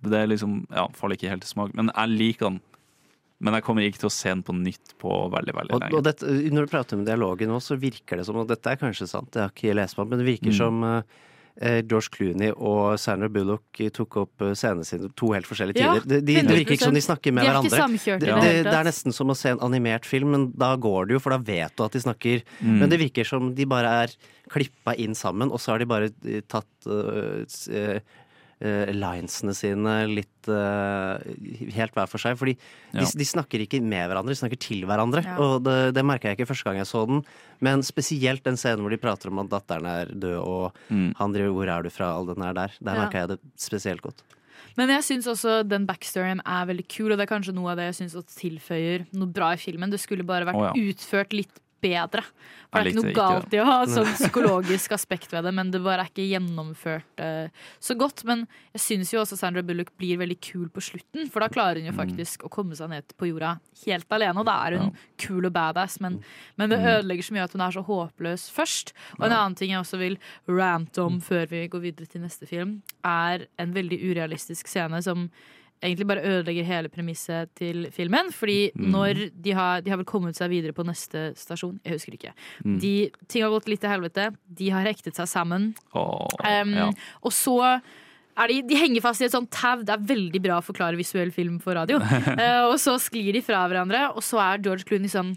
Det 0.06 0.14
er 0.22 0.28
liksom 0.32 0.66
Ja, 0.72 0.88
faller 0.96 1.16
ikke 1.20 1.30
helt 1.34 1.44
til 1.44 1.52
smak. 1.52 1.74
Men 1.76 1.92
jeg 1.96 2.10
liker 2.18 2.50
den. 2.50 2.62
Men 3.44 3.54
jeg 3.58 3.64
kommer 3.68 3.84
ikke 3.84 4.00
til 4.00 4.08
å 4.08 4.16
se 4.16 4.30
den 4.32 4.42
på 4.48 4.54
nytt 4.56 4.94
på 5.02 5.12
veldig, 5.34 5.54
veldig 5.58 5.74
Og, 5.76 5.82
lenge. 5.84 5.98
og 6.00 6.04
dette, 6.08 6.26
når 6.56 6.66
du 6.66 6.72
prater 6.72 6.96
om 6.98 7.04
dialogen 7.06 7.50
nå, 7.52 7.58
så 7.62 7.76
virker 7.78 8.18
det 8.18 8.26
som 8.26 8.38
Og 8.40 8.48
dette 8.48 8.72
er 8.72 8.80
kanskje 8.80 9.10
sant, 9.12 9.28
det 9.36 9.42
har 9.44 9.52
ikke 9.52 9.68
jeg 9.74 9.76
lest 9.76 9.98
meg 10.00 10.08
men 10.08 10.20
det 10.24 10.28
virker 10.30 10.54
Mm. 10.54 10.58
som 10.58 10.84
eh, 10.84 11.02
George 11.62 12.12
Clooney 12.12 12.52
og 12.52 12.98
Sandra 13.00 13.30
Bullock 13.32 13.80
eh, 13.80 13.92
tok 13.96 14.18
opp 14.26 14.44
eh, 14.44 14.52
scenene 14.60 14.84
sine 14.88 15.08
to 15.16 15.30
helt 15.32 15.48
forskjellige 15.48 15.80
Ja, 15.80 15.94
tider. 15.96 16.10
Det, 16.12 16.20
de, 16.28 16.36
det 16.42 16.58
virker 16.60 16.76
ikke 16.76 16.90
som 16.90 16.98
de 16.98 17.04
snakker 17.06 17.36
med 17.36 17.48
De 17.48 17.52
er 17.52 17.60
hverandre. 17.64 18.18
det, 18.20 18.34
det 18.44 18.52
det, 18.68 18.74
er 18.76 18.90
nesten 18.90 19.16
som 19.16 19.32
å 19.32 19.38
se 19.40 19.54
en 19.56 19.64
animert 19.64 20.08
film, 20.10 20.34
men 20.36 20.46
da 20.60 20.74
går 20.76 21.08
det 21.08 21.16
jo, 21.16 21.24
for 21.24 21.36
da 21.36 21.40
vet 21.40 21.76
du 21.78 21.86
at 21.86 21.96
de 21.96 22.04
snakker. 22.04 22.44
Mm. 22.60 22.76
Men 22.82 22.92
det 22.92 23.00
virker 23.06 23.30
som 23.30 23.54
de 23.56 23.70
bare 23.72 23.94
er 24.04 24.18
klippa 24.52 24.94
inn 25.00 25.16
sammen, 25.18 25.50
og 25.50 25.64
så 25.64 25.74
har 25.74 25.82
de 25.82 25.90
bare 25.90 26.12
eh, 26.28 26.44
tatt 26.52 26.90
eh, 26.92 27.46
eh, 27.72 27.96
eh, 27.96 28.22
linesene 28.62 29.54
sine 29.54 29.96
litt 30.08 30.48
uh, 30.48 31.18
helt 31.76 31.94
hver 31.94 32.08
for 32.08 32.18
seg. 32.22 32.38
Fordi 32.40 32.56
Ja. 32.96 33.02
de, 33.04 33.18
de 33.20 33.26
snakker 33.28 33.60
ikke 33.66 33.82
med 33.84 34.08
hverandre, 34.10 34.32
de 34.32 34.40
snakker 34.40 34.60
til 34.60 34.86
hverandre. 34.88 35.24
Ja. 35.26 35.36
Og 35.44 35.64
det, 35.66 35.94
det 35.94 36.06
merka 36.06 36.30
jeg 36.30 36.38
ikke 36.40 36.48
første 36.54 36.64
gang 36.70 36.78
jeg 36.80 36.88
så 36.88 37.06
den, 37.10 37.24
men 37.60 37.84
spesielt 37.84 38.44
den 38.46 38.56
scenen 38.56 38.82
hvor 38.86 38.90
de 38.96 39.02
prater 39.02 39.28
om 39.34 39.40
at 39.44 39.50
datteren 39.52 39.86
er 39.86 40.06
død, 40.14 40.40
og 40.40 40.72
Mm. 40.90 41.14
han 41.18 41.34
driver 41.34 41.52
'hvor 41.52 41.68
er 41.78 41.84
du 41.84 41.90
fra', 41.90 42.14
all 42.16 42.26
den 42.26 42.42
er 42.44 42.54
der. 42.54 42.72
Der 42.82 42.96
Ja. 42.96 43.06
merka 43.06 43.18
jeg 43.20 43.28
det 43.30 43.40
spesielt 43.58 44.02
godt. 44.02 44.24
Men 44.78 44.90
jeg 44.90 45.04
syns 45.04 45.26
også 45.28 45.68
den 45.68 45.86
backstoryen 45.88 46.42
er 46.46 46.66
veldig 46.68 46.88
kul, 46.88 47.12
og 47.12 47.18
det 47.18 47.30
er 47.30 47.36
kanskje 47.36 47.54
noe 47.56 47.72
av 47.72 47.78
det 47.78 47.96
jeg 47.96 48.10
syns 48.10 48.26
tilføyer 48.36 49.06
noe 49.14 49.28
bra 49.28 49.54
i 49.54 49.56
filmen. 49.58 49.90
Det 49.90 50.00
skulle 50.00 50.24
bare 50.26 50.46
vært 50.46 50.56
oh, 50.56 50.72
ja. 50.76 50.92
utført 50.92 51.32
litt 51.34 51.60
bedre. 51.84 52.22
For 52.72 52.84
det 52.84 52.92
er 52.92 52.92
ikke 52.92 53.04
noe 53.06 53.16
galt 53.16 53.54
i 53.56 53.60
å 53.62 53.66
ha 53.68 53.76
sånn 53.88 54.10
psykologisk 54.20 54.92
aspekt 54.96 55.32
ved 55.32 55.46
det, 55.48 55.52
men 55.56 55.70
det 55.72 55.80
bare 55.84 56.04
er 56.04 56.10
ikke 56.12 56.26
gjennomført 56.28 57.22
uh, 57.24 57.48
så 57.80 57.96
godt. 58.00 58.24
Men 58.28 58.44
jeg 58.76 58.84
syns 58.84 59.14
jo 59.14 59.22
også 59.22 59.38
Sandra 59.40 59.64
Bullock 59.64 59.94
blir 60.00 60.20
veldig 60.20 60.38
kul 60.44 60.66
på 60.74 60.84
slutten, 60.84 61.30
for 61.32 61.44
da 61.46 61.50
klarer 61.52 61.80
hun 61.82 61.90
jo 61.92 61.96
Mm. 61.96 62.02
faktisk 62.02 62.44
å 62.44 62.50
komme 62.52 62.76
seg 62.76 62.90
ned 62.92 63.14
på 63.16 63.30
jorda 63.30 63.54
helt 63.86 64.12
alene, 64.12 64.40
og 64.42 64.46
da 64.50 64.56
er 64.68 64.78
hun 64.80 64.90
kul 65.22 65.46
og 65.48 65.54
badass, 65.56 66.00
men, 66.04 66.18
men 66.60 66.70
det 66.70 66.82
ødelegger 66.82 67.24
så 67.24 67.36
mye 67.38 67.46
at 67.48 67.54
hun 67.56 67.64
er 67.64 67.72
så 67.72 67.84
håpløs 67.88 68.48
først. 68.52 68.92
Og 69.20 69.26
en 69.28 69.32
annen 69.38 69.56
ting 69.56 69.72
jeg 69.72 69.80
også 69.80 70.00
vil 70.02 70.18
rante 70.50 71.02
om 71.04 71.22
før 71.24 71.46
vi 71.54 71.68
går 71.72 71.86
videre 71.86 72.10
til 72.12 72.26
neste 72.26 72.50
film, 72.50 72.82
er 73.06 73.48
en 73.62 73.72
veldig 73.76 74.02
urealistisk 74.10 74.68
scene 74.68 75.00
som 75.06 75.30
egentlig 75.84 76.08
bare 76.08 76.24
ødelegger 76.26 76.66
hele 76.66 76.90
premisset 76.90 77.50
til 77.56 77.88
filmen. 77.92 78.32
Fordi 78.34 78.72
Mm. 78.76 78.92
når 78.92 79.32
de 79.42 79.52
har, 79.52 79.82
de 79.82 79.90
har 79.92 79.98
vel 79.98 80.06
kommet 80.06 80.36
seg 80.36 80.50
videre 80.50 80.74
på 80.74 80.86
neste 80.86 81.34
stasjon, 81.36 81.80
jeg 81.86 81.94
husker 81.94 82.14
ikke. 82.18 82.34
Mm. 82.66 82.80
De, 82.80 82.94
ting 83.28 83.44
har 83.44 83.50
gått 83.52 83.68
litt 83.68 83.82
til 83.82 83.90
helvete. 83.90 84.30
De 84.50 84.70
har 84.70 84.84
hektet 84.86 85.16
seg 85.16 85.28
sammen. 85.28 85.74
Oh, 85.94 86.28
Um, 86.44 86.74
ja. 86.74 86.90
Og 87.24 87.32
så 87.32 87.82
er 88.38 88.48
de, 88.48 88.62
de 88.68 88.76
henger 88.76 89.02
fast 89.02 89.22
i 89.22 89.26
et 89.26 89.32
sånt 89.32 89.50
tau. 89.52 89.84
Det 89.84 89.90
er 89.94 89.98
veldig 90.16 90.42
bra 90.44 90.58
å 90.60 90.66
forklare 90.66 90.98
visuell 90.98 91.32
film 91.32 91.60
på 91.60 91.74
radio. 91.76 91.98
uh, 92.00 92.66
og 92.72 92.80
så 92.80 92.98
sklir 93.00 93.32
de 93.34 93.42
fra 93.42 93.68
hverandre, 93.68 94.10
og 94.16 94.24
så 94.24 94.40
er 94.42 94.62
George 94.64 94.84
Clooney 94.84 95.08
sånn 95.12 95.36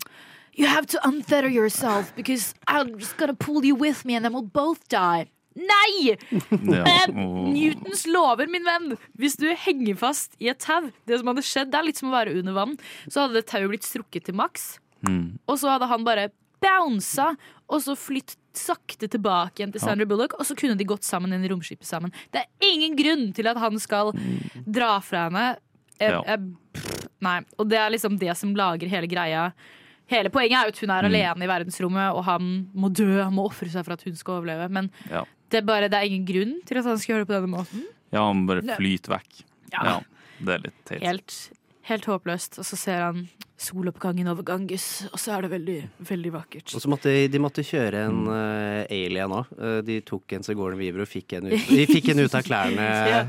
You 0.58 0.66
have 0.66 0.86
to 0.86 0.98
unfetter 1.06 1.48
yourself 1.48 2.12
because 2.16 2.52
I'm 2.66 2.98
just 2.98 3.16
gonna 3.16 3.32
pull 3.34 3.64
you 3.64 3.76
with 3.76 4.04
me 4.04 4.16
and 4.16 4.24
then 4.24 4.32
we'll 4.32 4.42
both 4.42 4.80
die. 4.88 5.26
Nei! 5.58 6.16
Ja. 6.78 6.84
Eh, 6.86 7.12
Newtons 7.12 8.06
lover, 8.06 8.46
min 8.50 8.64
venn! 8.66 8.96
Hvis 9.18 9.36
du 9.40 9.46
henger 9.54 9.96
fast 9.98 10.34
i 10.40 10.48
et 10.52 10.58
tau 10.62 10.90
Det 11.08 11.18
som 11.20 11.30
hadde 11.32 11.42
skjedd, 11.46 11.70
det 11.72 11.78
er 11.80 11.86
litt 11.88 11.98
som 12.00 12.10
å 12.10 12.14
være 12.16 12.34
under 12.38 12.54
vann. 12.56 12.76
Så 13.08 13.22
hadde 13.24 13.34
det 13.40 13.46
tauet 13.50 13.68
blitt 13.72 13.86
strukket 13.88 14.24
til 14.28 14.34
maks, 14.38 14.78
Mm. 15.06 15.38
og 15.46 15.54
så 15.60 15.68
hadde 15.70 15.86
han 15.86 16.02
bare 16.02 16.24
bounsa, 16.60 17.36
og 17.70 17.78
så 17.84 17.94
flytt 17.94 18.32
sakte 18.58 19.06
tilbake 19.06 19.60
igjen 19.60 19.70
til. 19.70 19.78
Sandra 19.80 20.04
Bullock, 20.10 20.34
og 20.40 20.42
så 20.48 20.56
kunne 20.58 20.74
de 20.76 20.82
gått 20.90 21.06
sammen 21.06 21.30
inn 21.36 21.44
i 21.46 21.50
romskipet 21.52 21.86
sammen. 21.86 22.10
Det 22.34 22.40
er 22.42 22.66
ingen 22.66 22.96
grunn 22.98 23.28
til 23.32 23.46
at 23.46 23.60
han 23.62 23.78
skal 23.78 24.10
dra 24.66 24.96
fra 25.00 25.28
henne. 25.28 25.44
Eh, 26.00 26.10
Ja. 26.10 26.22
jeg, 26.26 26.40
Nei, 27.20 27.40
og 27.58 27.68
det 27.70 27.78
er 27.78 27.90
liksom 27.90 28.18
det 28.18 28.36
som 28.36 28.54
lager 28.54 28.88
hele 28.90 29.06
greia. 29.10 29.52
Hele 30.10 30.30
poenget 30.30 30.58
er 30.58 30.66
jo 30.66 30.74
at 30.74 30.78
hun 30.82 30.90
er 30.90 31.02
Mm. 31.02 31.08
alene 31.14 31.44
i 31.44 31.50
verdensrommet, 31.54 32.14
og 32.14 32.24
han 32.24 32.70
må 32.74 32.90
dø, 32.92 33.22
han 33.22 33.34
må 33.34 33.46
ofre 33.46 33.68
seg 33.70 33.84
for 33.84 33.92
at 33.92 34.02
hun 34.02 34.14
skal 34.16 34.40
overleve. 34.42 34.68
Men 34.70 34.90
Ja. 35.10 35.24
Det 35.50 35.62
er 35.62 35.66
bare 35.68 35.88
det 35.88 35.98
er 35.98 36.08
ingen 36.10 36.26
grunn 36.28 36.56
til 36.68 36.78
at 36.80 36.84
han 36.90 36.98
skal 37.00 37.14
gjøre 37.16 37.24
det 37.26 37.30
på 37.32 37.36
denne 37.38 37.52
måten. 37.56 37.84
ja, 38.12 38.24
han 38.26 38.46
bare 38.48 38.62
flyter 38.76 39.14
vekk. 39.18 39.44
Ja. 39.72 39.82
Ja, 39.84 39.98
det 40.44 40.54
er 40.54 40.62
litt 40.68 40.78
teit. 40.88 41.02
Helt, 41.02 41.36
helt 41.90 42.04
håpløst. 42.08 42.58
Og 42.60 42.64
så 42.68 42.76
ser 42.80 43.00
han 43.04 43.28
soloppgangen 43.58 44.28
over 44.30 44.44
Ganges, 44.46 44.84
og 45.12 45.18
så 45.18 45.32
er 45.34 45.42
det 45.42 45.50
veldig, 45.50 45.78
veldig 46.08 46.30
vakkert. 46.32 46.74
Og 46.78 46.82
så 46.84 46.88
måtte 46.92 47.10
de 47.32 47.40
måtte 47.42 47.64
kjøre 47.66 48.04
en 48.06 48.20
Mm. 48.24 48.28
eh, 48.30 48.86
alien 48.94 49.30
òg. 49.34 49.84
de 49.84 50.00
tok 50.06 50.32
en 50.32 50.42
Sigourney 50.46 50.78
Weaver 50.78 51.02
og 51.02 51.08
fikk 51.10 51.32
en 51.40 51.46
ut, 51.50 51.66
de 51.68 51.86
fikk 51.90 52.10
en 52.12 52.20
ut 52.20 52.34
av 52.34 52.42
klærne 52.46 52.86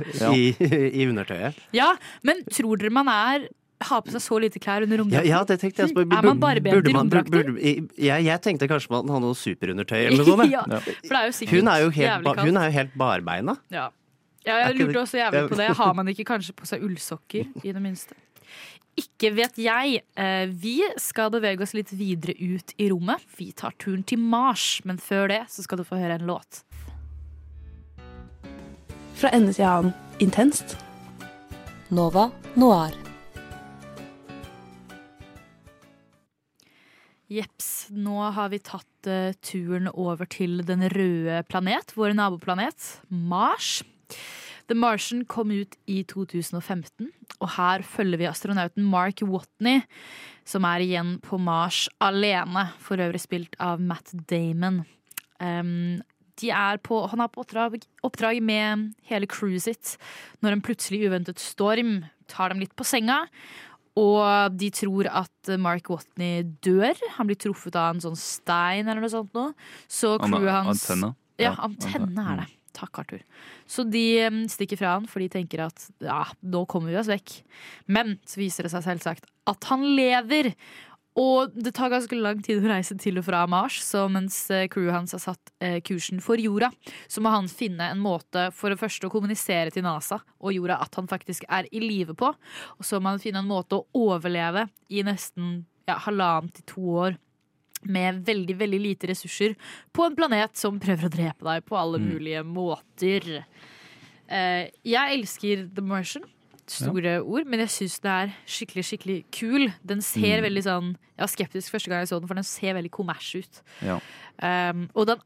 Ja. 0.21 0.31
i, 0.31 0.53
i 1.01 1.07
undertøyet. 1.09 1.55
Ja, 1.73 1.95
men 2.23 2.43
tror 2.45 2.77
dere 2.77 2.91
man 2.93 3.07
er 3.09 3.47
har 3.81 4.01
på 4.03 4.11
seg 4.11 4.21
så 4.21 4.39
lite 4.43 4.59
klær 4.59 4.83
under 4.83 4.97
Ja, 4.97 5.03
romdrakten? 5.03 5.29
ja, 5.29 5.43
det 5.47 5.55
tenkte 5.61 5.85
jeg. 5.85 5.93
Er 5.95 6.25
man 6.25 6.39
barbent 6.39 6.89
i 6.89 6.93
romdrakter? 6.93 7.51
jeg, 7.63 8.25
jeg 8.25 8.41
tenkte 8.43 8.67
kanskje 8.67 8.91
man 8.91 9.07
hadde 9.13 9.23
noe 9.23 9.37
superundertøy 9.39 9.99
eller 10.01 10.19
noe 10.23 10.35
sånt. 10.35 10.51
ja, 10.57 10.63
for 10.67 11.13
det 11.13 11.19
er 11.21 11.29
jo 11.29 11.35
sikkert 11.37 11.55
Hun 11.59 11.71
er 11.71 11.83
jo 11.85 11.89
helt, 11.95 12.23
ba, 12.27 12.33
hun 12.43 12.57
er 12.59 12.67
jo 12.67 12.75
helt 12.75 12.97
barbeina. 12.99 13.55
Ja. 13.71 13.85
ja, 14.43 14.57
jeg 14.65 14.75
lurte 14.81 14.99
også 15.05 15.21
jævlig 15.21 15.45
på 15.53 15.59
det. 15.61 15.69
Har 15.79 15.93
man 15.95 16.11
ikke 16.11 16.25
kanskje 16.27 16.53
på 16.59 16.67
seg 16.67 16.83
ullsokker, 16.83 17.47
i 17.63 17.71
det 17.71 17.81
minste? 17.83 18.17
Ikke 18.99 19.29
vet 19.31 19.55
jeg. 19.63 20.01
Eh, 20.19 20.45
Vi 20.51 20.81
skal 20.99 21.31
bevege 21.31 21.63
oss 21.63 21.71
litt 21.77 21.93
videre 21.95 22.35
ut 22.35 22.73
i 22.75 22.89
rommet. 22.91 23.23
Vi 23.39 23.51
tar 23.55 23.71
turen 23.79 24.03
til 24.03 24.19
Mars, 24.19 24.81
men 24.83 24.97
før 24.99 25.29
det 25.31 25.45
så 25.53 25.63
skal 25.63 25.79
du 25.79 25.85
få 25.87 25.95
høre 26.01 26.19
en 26.19 26.27
låt. 26.27 26.65
Fra 29.19 29.31
ende 29.35 29.53
til 29.55 29.63
annen 29.67 29.93
intenst. 30.19 30.75
Nova 31.95 32.27
Noir. 32.59 32.91
Jeps, 37.29 37.89
nå 37.93 38.17
har 38.33 38.49
vi 38.49 38.57
tatt 38.65 39.09
uh, 39.09 39.35
turen 39.45 39.85
over 39.93 40.25
til 40.25 40.63
den 40.65 40.81
røde 40.89 41.43
planet, 41.45 41.93
vår 41.93 42.15
naboplanet, 42.17 42.95
Mars. 43.09 43.83
The 44.69 44.77
Martian 44.77 45.21
kom 45.29 45.53
ut 45.53 45.77
i 45.89 46.01
2015, 46.09 47.11
og 47.37 47.47
her 47.55 47.85
følger 47.85 48.21
vi 48.21 48.29
astronauten 48.29 48.85
Mark 48.85 49.21
Watney, 49.21 49.83
som 50.45 50.65
er 50.65 50.81
igjen 50.85 51.15
på 51.21 51.37
Mars 51.41 51.87
alene, 52.01 52.71
for 52.81 53.01
øvrig 53.01 53.21
spilt 53.21 53.57
av 53.61 53.81
Matt 53.81 54.09
Damon. 54.29 54.83
Um, 55.37 56.01
er 56.39 56.77
på, 56.79 57.01
han 57.11 57.19
er 57.19 57.27
på 57.27 57.43
oppdrag, 57.43 57.81
oppdrag 58.05 58.37
med 58.41 58.93
hele 59.09 59.27
crewet 59.27 59.65
sitt 59.65 59.97
når 60.39 60.55
en 60.55 60.61
plutselig 60.63 61.01
uventet 61.09 61.41
storm 61.43 62.05
tar 62.31 62.53
dem 62.53 62.61
litt 62.63 62.75
på 62.79 62.87
senga. 62.87 63.25
Og 63.97 64.53
de 64.59 64.69
tror 64.73 65.09
at 65.11 65.51
Mark 65.61 65.89
Watney 65.91 66.45
dør. 66.65 66.93
Han 67.17 67.29
blir 67.29 67.39
truffet 67.39 67.75
av 67.79 67.95
en 67.95 68.03
sånn 68.03 68.19
stein 68.19 68.87
eller 68.87 69.01
noe 69.03 69.11
sånt. 69.11 69.33
Nå. 69.35 69.49
Så 69.89 70.15
crewet 70.21 70.53
hans 70.53 70.85
antenne. 70.85 71.13
Ja, 71.39 71.55
antenne 71.65 72.25
er 72.33 72.41
det. 72.43 72.49
Takk, 72.79 73.01
Arthur. 73.01 73.23
Så 73.67 73.83
de 73.89 74.03
um, 74.29 74.43
stikker 74.51 74.79
fra 74.79 74.93
han, 74.97 75.07
for 75.09 75.23
de 75.23 75.29
tenker 75.33 75.65
at 75.65 75.87
ja, 76.03 76.21
nå 76.45 76.63
kommer 76.69 76.93
vi 76.93 76.99
oss 77.01 77.09
vekk. 77.11 77.39
Men 77.91 78.17
så 78.29 78.39
viser 78.43 78.67
det 78.67 78.73
seg 78.75 78.85
selvsagt 78.85 79.27
at 79.49 79.69
han 79.71 79.83
lever. 79.97 80.51
Og 81.19 81.51
det 81.51 81.73
tar 81.75 81.91
ganske 81.91 82.15
lang 82.15 82.39
tid 82.45 82.61
å 82.63 82.69
reise 82.71 82.95
til 83.01 83.19
og 83.19 83.25
fra 83.27 83.41
Mars, 83.51 83.81
så 83.83 84.05
mens 84.11 84.37
eh, 84.55 84.67
crewet 84.71 84.95
hans 84.95 85.11
har 85.17 85.19
satt 85.23 85.51
eh, 85.59 85.79
kursen 85.83 86.21
for 86.23 86.39
jorda, 86.39 86.69
så 87.11 87.19
må 87.21 87.33
han 87.33 87.49
finne 87.51 87.89
en 87.91 87.99
måte 87.99 88.45
for 88.55 88.71
det 88.71 88.79
første 88.79 89.09
å 89.09 89.11
kommunisere 89.11 89.73
til 89.75 89.83
NASA 89.83 90.21
og 90.39 90.53
jorda 90.55 90.77
at 90.85 90.95
han 90.95 91.09
faktisk 91.11 91.43
er 91.51 91.67
i 91.75 91.81
live 91.83 92.15
på. 92.15 92.31
Og 92.77 92.87
så 92.87 93.01
må 93.03 93.11
han 93.11 93.19
finne 93.19 93.43
en 93.43 93.51
måte 93.51 93.81
å 93.81 93.85
overleve 94.07 94.69
i 94.89 95.03
nesten 95.03 95.65
ja, 95.89 95.97
halvannen 96.05 96.53
til 96.55 96.67
to 96.71 96.87
år 97.03 97.19
med 97.89 98.23
veldig, 98.27 98.55
veldig 98.59 98.79
lite 98.83 99.07
ressurser 99.11 99.53
på 99.95 100.03
en 100.07 100.15
planet 100.17 100.55
som 100.59 100.79
prøver 100.83 101.07
å 101.07 101.13
drepe 101.13 101.45
deg 101.47 101.67
på 101.67 101.77
alle 101.79 101.99
Mm. 101.99 102.09
mulige 102.13 102.41
måter. 102.47 103.45
Eh, 104.29 104.69
jeg 104.83 105.19
elsker 105.19 105.67
The 105.75 105.81
Martian. 105.81 106.23
Store 106.71 107.15
ord, 107.23 107.45
men 107.49 107.59
jeg 107.65 107.69
syns 107.73 107.99
det 108.03 108.11
er 108.13 108.33
skikkelig 108.45 108.83
skikkelig 108.89 109.17
kul. 109.31 109.67
Den 109.85 110.01
ser 110.05 110.37
Mm. 110.39 110.45
veldig 110.47 110.63
sånn 110.63 110.89
Jeg 111.17 111.23
var 111.25 111.31
skeptisk 111.33 111.71
første 111.73 111.89
gang 111.89 111.99
jeg 112.03 112.07
så 112.13 112.19
den, 112.19 112.27
for 112.27 112.35
den 112.35 112.43
ser 112.47 112.73
veldig 112.77 112.91
kommers 112.91 113.35
ut. 113.35 113.61
Ja. 113.83 113.99
Um, 114.41 114.89
og 114.95 115.07
den 115.07 115.17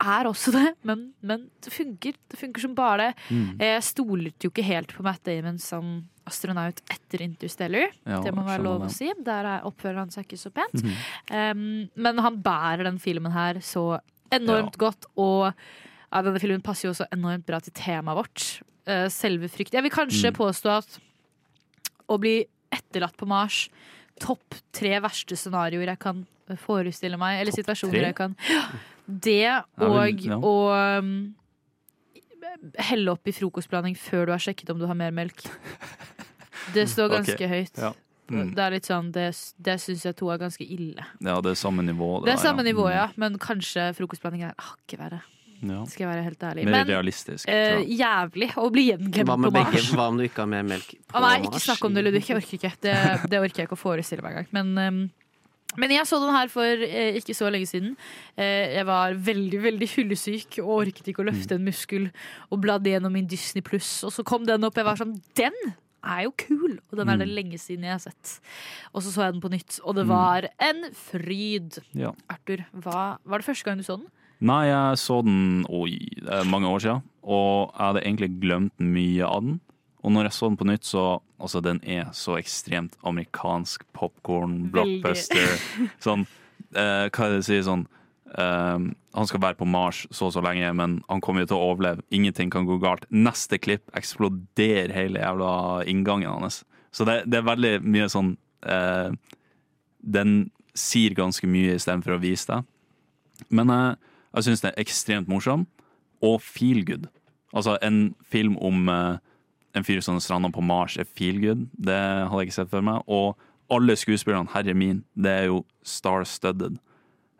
er 0.00 0.24
også 0.28 0.52
det, 0.52 0.74
men, 0.84 1.12
men 1.22 1.50
det 1.60 1.72
funker. 1.72 2.14
Det 2.28 2.38
funker 2.38 2.60
som 2.60 2.74
bare 2.74 2.96
det. 2.98 3.14
Mm. 3.30 3.58
Jeg 3.60 3.82
stolte 3.82 4.44
jo 4.46 4.50
ikke 4.50 4.64
helt 4.64 4.92
på 4.96 5.02
Matt 5.04 5.22
Damon 5.24 5.58
som 5.58 6.06
astronaut 6.26 6.80
etter 6.90 7.22
Interstellar. 7.22 7.92
Ja, 8.06 8.20
det 8.24 8.32
må 8.34 8.44
være 8.44 8.62
lov 8.64 8.82
å 8.86 8.90
si. 8.90 9.10
Der 9.24 9.44
er 9.44 9.62
oppfører 9.68 9.98
han 10.02 10.10
seg 10.10 10.24
ikke 10.26 10.38
så 10.40 10.50
pent. 10.52 10.82
Mhm. 10.82 10.96
Um, 11.30 11.90
men 11.96 12.18
han 12.18 12.40
bærer 12.42 12.84
den 12.84 12.98
filmen 12.98 13.32
her 13.32 13.54
så 13.60 14.00
enormt 14.32 14.76
godt, 14.80 15.06
og 15.16 15.52
ja, 15.52 16.22
denne 16.22 16.40
filmen 16.40 16.62
passer 16.62 16.88
jo 16.88 16.94
også 16.94 17.06
enormt 17.12 17.44
bra 17.46 17.60
til 17.60 17.72
temaet 17.76 18.16
vårt. 18.16 18.46
Eh, 18.86 19.08
selve 19.10 19.48
frykt. 19.50 19.72
Jeg 19.74 19.82
vil 19.82 19.90
kanskje 19.90 20.30
Mm. 20.30 20.36
påstå 20.36 20.70
at 20.78 20.98
å 22.08 22.18
bli 22.22 22.44
etterlatt 22.72 23.16
på 23.16 23.26
Mars 23.26 23.68
Topp 24.18 24.54
tre 24.72 24.98
verste 25.00 25.36
scenarioer 25.36 25.86
jeg 25.90 25.98
kan 25.98 26.26
forestille 26.56 27.18
meg, 27.18 27.40
eller 27.40 27.52
top 27.52 27.58
situasjoner 27.66 27.98
tre? 27.98 28.06
jeg 28.06 28.14
kan 28.14 28.36
Det 29.08 29.62
og 29.82 30.22
ja. 30.24 30.38
å 30.38 30.98
um, 30.98 31.34
helle 32.78 33.12
opp 33.12 33.28
i 33.28 33.34
frokostblanding 33.36 33.96
før 33.98 34.26
du 34.26 34.32
har 34.32 34.42
sjekket 34.42 34.70
om 34.72 34.78
du 34.80 34.86
har 34.86 34.94
mer 34.98 35.10
melk. 35.14 35.42
Det 36.74 36.88
står 36.88 37.10
ganske 37.12 37.36
ganske 37.36 37.48
høyt. 37.48 37.78
ja. 37.78 37.92
Mm. 38.26 38.54
Det 38.56 38.58
er 38.64 38.70
litt 38.74 38.86
sånn, 38.88 39.12
det, 39.14 39.28
det 39.62 39.76
syns 39.78 40.02
jeg 40.02 40.16
to 40.18 40.26
er 40.34 40.38
ganske 40.40 40.64
ille. 40.66 41.04
Ja, 41.22 41.36
det 41.40 41.52
er 41.52 41.58
samme 41.60 41.84
nivå. 41.86 42.24
Det 42.24 42.32
er 42.32 42.36
der, 42.36 42.42
samme 42.42 42.64
nivå, 42.66 42.88
Mm. 42.88 42.94
ja, 42.96 43.04
men 43.16 43.38
kanskje 43.38 43.94
frokostblanding 43.94 44.42
er 44.48 44.54
hakket 44.58 44.98
verre. 44.98 45.20
Ja. 45.70 45.84
Skal 45.86 46.06
jeg 46.06 46.10
være 46.14 46.24
helt 46.24 46.40
ærlig. 46.48 46.64
Mer 46.64 46.72
Men 46.72 46.86
realistisk. 46.88 47.48
eh, 47.48 47.82
jævlig 47.84 48.50
å 48.56 48.70
bli 48.72 48.84
gjenglemt 48.90 49.26
på? 49.28 49.52
Mars. 49.52 49.90
Hva 49.92 50.08
om 50.08 50.16
du 50.18 50.24
ikke 50.24 50.42
har 50.44 50.46
med 50.46 50.66
melk 50.66 50.94
på 51.08 51.20
Mars? 51.20 51.42
ikke 51.46 51.60
snakk 51.66 51.84
om 51.84 51.94
det, 51.94 52.04
Ludvig. 52.04 52.24
Jeg 52.28 52.36
orker 52.40 52.58
ikke. 52.58 52.72
Det, 52.80 52.96
det 53.30 53.40
orker 53.40 53.62
jeg 53.62 53.68
ikke 53.70 53.78
å 53.78 53.84
forestille 53.84 54.22
meg 54.22 54.32
engang. 54.36 54.50
Men, 54.52 54.76
um, 54.78 55.10
men 55.76 55.90
jeg 55.90 56.06
så 56.08 56.18
den 56.22 56.32
her 56.34 56.48
for 56.48 56.64
eh, 56.64 57.16
ikke 57.20 57.34
så 57.36 57.50
lenge 57.52 57.66
siden. 57.68 57.96
Eh, 58.36 58.76
jeg 58.78 58.86
var 58.86 59.12
veldig 59.14 59.60
veldig 59.62 59.88
fyllesyk 59.92 60.60
og 60.62 60.86
orket 60.86 61.08
ikke 61.12 61.20
å 61.24 61.28
løfte 61.28 61.54
en 61.58 61.64
muskel. 61.66 62.10
Og 62.50 62.60
bladde 62.62 62.88
gjennom 62.94 63.12
min 63.12 63.26
Disney 63.26 63.60
pluss, 63.66 64.02
og 64.06 64.12
så 64.14 64.24
kom 64.24 64.46
den 64.46 64.64
opp. 64.64 64.74
Jeg 64.76 64.84
var 64.88 64.96
sånn 64.96 65.18
Den 65.36 65.52
er 66.06 66.22
jo 66.22 66.30
kul! 66.38 66.78
Og 66.92 66.98
den 67.00 67.08
er 67.10 67.16
det 67.18 67.26
Mm. 67.26 67.34
lenge 67.34 67.58
siden 67.58 67.82
jeg 67.82 67.90
har 67.90 67.98
sett. 67.98 68.38
Og 68.94 69.02
så 69.02 69.10
så 69.10 69.24
jeg 69.26 69.32
den 69.34 69.40
på 69.42 69.50
nytt, 69.50 69.80
og 69.84 69.96
det 69.96 70.04
Mm. 70.06 70.08
var 70.14 70.46
en 70.60 70.84
fryd. 70.94 71.78
Ja. 71.98 72.12
Arthur, 72.30 72.62
hva, 72.72 73.18
var 73.26 73.38
det 73.42 73.46
første 73.48 73.64
gang 73.64 73.76
du 73.78 73.82
så 73.82 73.96
den? 73.98 74.06
Nei, 74.44 74.66
jeg 74.68 74.98
så 75.00 75.22
den 75.24 75.62
oi, 75.72 75.94
det 76.20 76.40
er 76.42 76.50
mange 76.50 76.68
år 76.68 76.82
siden, 76.84 77.06
og 77.24 77.70
jeg 77.72 77.84
hadde 77.86 78.02
egentlig 78.04 78.32
glemt 78.42 78.82
mye 78.82 79.24
av 79.24 79.46
den. 79.46 79.60
Og 80.04 80.12
når 80.12 80.28
jeg 80.28 80.36
så 80.36 80.50
den 80.50 80.58
på 80.60 80.68
nytt, 80.68 80.84
så 80.86 81.06
Altså, 81.36 81.60
den 81.60 81.80
er 81.84 82.08
så 82.16 82.38
ekstremt 82.40 82.96
amerikansk 83.04 83.84
popkorn, 83.96 84.70
blockbuster. 84.72 85.58
Sånn 86.04 86.24
eh, 86.72 87.08
Hva 87.10 87.26
er 87.26 87.34
det 87.34 87.42
de 87.42 87.44
sier 87.44 87.66
sånn 87.66 87.82
eh, 88.32 88.86
Han 89.18 89.28
skal 89.28 89.42
være 89.44 89.58
på 89.60 89.68
Mars 89.68 90.06
så 90.08 90.30
og 90.30 90.32
så 90.32 90.44
lenge, 90.44 90.70
men 90.78 90.98
han 91.10 91.20
kommer 91.24 91.44
jo 91.44 91.50
til 91.52 91.58
å 91.58 91.68
overleve. 91.74 92.06
Ingenting 92.08 92.52
kan 92.52 92.68
gå 92.68 92.78
galt. 92.80 93.04
Neste 93.12 93.60
klipp 93.60 93.84
eksploderer 93.96 94.94
hele 94.96 95.20
jævla 95.20 95.50
inngangen 95.92 96.32
hans. 96.32 96.62
Så 96.88 97.04
det, 97.04 97.22
det 97.28 97.42
er 97.42 97.50
veldig 97.50 97.74
mye 97.84 98.08
sånn 98.08 98.32
eh, 98.64 99.12
Den 100.00 100.36
sier 100.76 101.16
ganske 101.16 101.48
mye 101.48 101.76
istedenfor 101.76 102.16
å 102.16 102.22
vise 102.24 102.48
deg. 102.48 102.64
Men 103.52 103.72
eh, 103.76 104.05
jeg 104.36 104.50
syns 104.50 104.62
det 104.64 104.72
er 104.72 104.82
ekstremt 104.82 105.30
morsom, 105.32 105.66
og 106.24 106.40
feel 106.44 106.84
good. 106.86 107.08
Altså, 107.56 107.78
en 107.82 108.14
film 108.28 108.56
om 108.60 108.88
uh, 108.88 109.16
en 109.76 109.84
fyr 109.84 110.00
som 110.04 110.18
strander 110.20 110.52
på 110.52 110.64
Mars 110.64 110.96
er 110.96 111.08
feel 111.08 111.40
good. 111.40 111.66
Det 111.72 111.96
hadde 111.96 112.42
jeg 112.42 112.50
ikke 112.50 112.58
sett 112.58 112.72
før 112.72 112.84
meg. 112.84 113.08
Og 113.08 113.36
alle 113.72 113.96
skuespillerne, 113.96 114.50
herre 114.52 114.74
min, 114.76 115.02
det 115.16 115.32
er 115.32 115.48
jo 115.50 115.62
star-studded. 115.84 116.78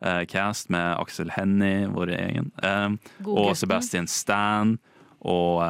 Uh, 0.05 0.25
cast 0.29 0.71
med 0.73 0.97
Axel 1.01 1.33
Hennie, 1.37 1.87
vår 1.93 2.13
egen, 2.17 2.53
uh, 2.65 2.97
og. 3.25 3.55
Sebastian 3.57 4.09
Stan 4.09 4.77
og 5.27 5.65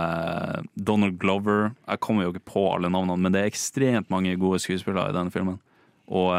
Donald 0.74 1.18
Glover. 1.18 1.70
Jeg 1.86 2.00
kommer 2.00 2.26
jo 2.26 2.32
ikke 2.34 2.50
på 2.50 2.64
alle 2.74 2.90
navnene, 2.92 3.22
men 3.22 3.32
det 3.32 3.40
er 3.40 3.48
ekstremt 3.48 4.10
mange 4.12 4.34
gode 4.36 4.58
skuespillere 4.60 5.10
i 5.10 5.14
denne 5.16 5.32
filmen. 5.32 5.56
Og 6.06 6.34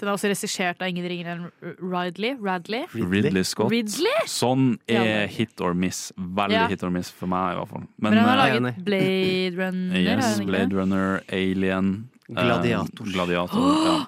Den 0.00 0.08
er 0.08 0.14
også 0.16 0.30
regissert 0.32 0.80
av 0.80 0.88
ingen 0.88 1.04
ringere 1.04 1.32
enn 1.36 1.74
Ridley. 1.92 2.32
Radley. 2.40 2.86
Ridley 2.96 3.42
Scott. 3.44 3.68
Ridley? 3.70 4.22
Sånn 4.32 4.78
er 4.88 5.26
hit 5.28 5.60
or 5.60 5.74
miss. 5.76 6.06
Veldig 6.16 6.56
Ja. 6.56 6.66
hit 6.72 6.82
or 6.86 6.90
miss 6.94 7.10
for 7.12 7.28
meg, 7.28 7.52
i 7.52 7.58
hvert 7.60 7.68
fall. 7.68 7.84
Men, 8.00 8.16
han 8.16 8.24
har 8.30 8.48
eh, 8.48 8.60
laget 8.60 8.84
Blade 8.84 9.56
Runner. 9.58 9.92
har 9.92 10.00
Yes, 10.16 10.24
han 10.24 10.40
ikke 10.40 10.46
Blade 10.54 10.68
det? 10.70 10.78
Runner, 10.78 11.20
Alien 11.30 12.08
eh, 12.30 12.34
Gladiator. 12.34 13.04
Gladiator 13.12 13.84
ja. 13.84 14.06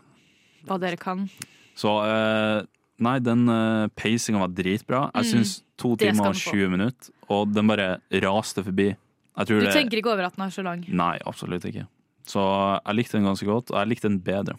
Hva 0.67 0.79
dere 0.81 0.97
kan. 0.97 1.29
Så 1.77 1.93
eh, 2.09 2.63
Nei, 3.03 3.17
den 3.19 3.49
uh, 3.51 3.89
pacinga 3.99 4.39
var 4.39 4.49
dritbra. 4.55 5.11
Jeg 5.13 5.25
Mm, 5.25 5.31
syns 5.33 5.63
to 5.77 5.97
det 5.97 6.13
timer 6.15 6.29
og 6.29 6.35
den 6.35 6.41
20 6.41 6.69
minutter, 6.71 7.11
og 7.29 7.53
den 7.53 7.67
bare 7.67 7.99
raste 8.23 8.63
forbi. 8.63 8.95
Jeg 9.37 9.47
tror 9.49 9.59
Du 9.59 9.67
det 9.67 9.73
tenker 9.75 9.99
ikke 9.99 10.13
over 10.13 10.25
at 10.29 10.37
den 10.37 10.45
er 10.47 10.51
så 10.55 10.63
lang. 10.63 10.85
Nei, 10.89 11.19
absolutt 11.27 11.65
ikke. 11.67 11.89
Så 12.25 12.39
jeg 12.87 12.95
likte 12.95 13.13
den 13.19 13.25
ganske 13.27 13.45
godt, 13.49 13.73
og 13.73 13.81
jeg 13.81 13.89
likte 13.89 14.09
den 14.09 14.21
bedre. 14.21 14.55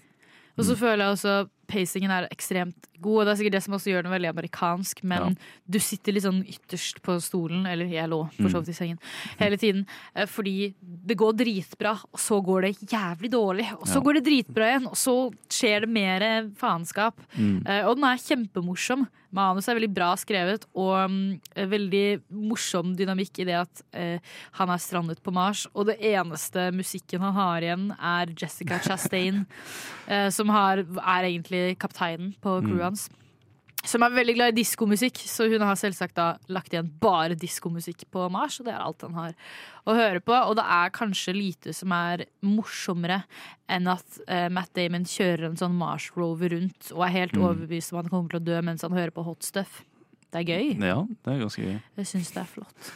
Og 0.58 0.66
så 0.66 0.76
føler 0.76 1.04
jeg 1.04 1.12
også 1.12 1.46
pacingen 1.74 2.12
er 2.14 2.28
ekstremt 2.32 2.86
god, 3.04 3.18
og 3.20 3.26
det 3.26 3.32
er 3.34 3.40
sikkert 3.42 3.56
det 3.58 3.64
som 3.66 3.74
også 3.76 3.90
gjør 3.92 4.06
den 4.06 4.14
veldig 4.14 4.30
amerikansk, 4.32 5.02
men 5.10 5.34
du 5.68 5.80
sitter 5.84 6.16
litt 6.16 6.24
sånn 6.24 6.44
ytterst 6.48 7.02
på 7.04 7.18
stolen, 7.20 7.66
eller 7.68 7.90
jeg 7.92 8.08
lå 8.14 8.22
for 8.38 8.54
så 8.54 8.62
vidt 8.62 8.72
i 8.72 8.78
sengen, 8.78 9.02
hele 9.42 9.58
tiden. 9.60 9.82
eh, 10.16 10.30
Fordi 10.30 10.74
det 10.80 11.18
går 11.20 11.34
dritbra, 11.42 11.98
og 12.14 12.22
så 12.22 12.40
går 12.46 12.62
det 12.70 12.72
jævlig 12.94 13.32
dårlig, 13.34 13.68
og 13.76 13.84
så 13.90 13.98
Ja. 14.00 14.06
går 14.08 14.14
det 14.22 14.24
dritbra 14.30 14.70
igjen, 14.72 14.88
og 14.88 14.96
så 14.96 15.16
skjer 15.52 15.82
det 15.84 15.90
mer 15.90 16.22
faenskap. 16.56 17.20
Mm. 17.36 17.58
Eh, 17.68 17.84
Og 17.90 17.98
den 18.00 18.06
er 18.06 18.18
kjempemorsom. 18.24 19.08
Manuset 19.34 19.70
er 19.74 19.80
veldig 19.80 19.94
bra 19.96 20.12
skrevet, 20.16 20.66
og 20.78 21.10
mm, 21.10 21.40
veldig 21.74 22.22
morsom 22.30 22.92
dynamikk 22.96 23.40
i 23.42 23.48
det 23.50 23.56
at 23.58 23.82
eh, 23.98 24.20
han 24.60 24.70
er 24.70 24.78
strandet 24.84 25.24
på 25.26 25.34
Mars, 25.34 25.66
og 25.74 25.88
det 25.90 25.96
eneste 26.00 26.68
musikken 26.72 27.20
han 27.26 27.34
har 27.34 27.66
igjen, 27.66 27.88
er 27.98 28.30
Jessica 28.38 28.78
Chastain, 28.86 29.42
eh, 30.08 30.30
som 30.30 30.54
har, 30.54 30.84
er 30.86 31.26
egentlig 31.32 31.63
kapteinen 31.80 32.34
på 32.44 32.60
crewet 32.62 32.80
Mm. 32.80 32.88
hans. 32.92 33.10
Som 33.86 34.00
er 34.06 34.14
veldig 34.16 34.34
glad 34.38 34.54
i 34.54 34.62
diskomusikk, 34.64 35.18
så 35.28 35.44
hun 35.52 35.60
har 35.68 35.76
selvsagt 35.76 36.16
da 36.16 36.38
lagt 36.48 36.72
igjen 36.72 36.88
bare 37.04 37.36
diskomusikk 37.36 38.06
på 38.16 38.30
Mars. 38.32 38.62
Og 38.62 38.66
det 38.70 38.72
er 38.74 38.80
alt 38.80 39.02
han 39.04 39.14
har 39.18 39.34
å 39.86 39.96
høre 39.98 40.22
på. 40.24 40.32
Og 40.48 40.56
det 40.56 40.64
er 40.64 40.94
kanskje 40.96 41.34
lite 41.36 41.74
som 41.76 41.92
er 41.92 42.24
morsommere 42.42 43.26
enn 43.68 43.90
at 43.92 44.06
uh, 44.30 44.48
Matt 44.48 44.72
Damon 44.74 45.04
kjører 45.04 45.50
en 45.50 45.60
sånn 45.60 45.76
Mars 45.76 46.08
Rover 46.16 46.56
rundt 46.56 46.94
og 46.96 47.04
er 47.04 47.12
helt 47.18 47.34
Mm. 47.36 47.44
overbevist 47.44 47.92
om 47.92 48.00
han 48.00 48.10
kommer 48.14 48.30
til 48.30 48.40
å 48.40 48.46
dø 48.46 48.62
mens 48.62 48.82
han 48.88 48.92
hører 48.96 49.12
på 49.12 49.26
hot 49.28 49.44
stuff. 49.44 49.84
Det 50.32 50.48
er 50.48 50.54
gøy. 50.54 50.80
Ja, 50.80 51.04
det 51.04 51.34
er 51.36 51.44
ganske 51.44 51.62
gøy. 51.68 51.82
Jeg 51.98 52.06
syns 52.06 52.32
det 52.34 52.42
er 52.46 52.52
flott. 52.56 52.92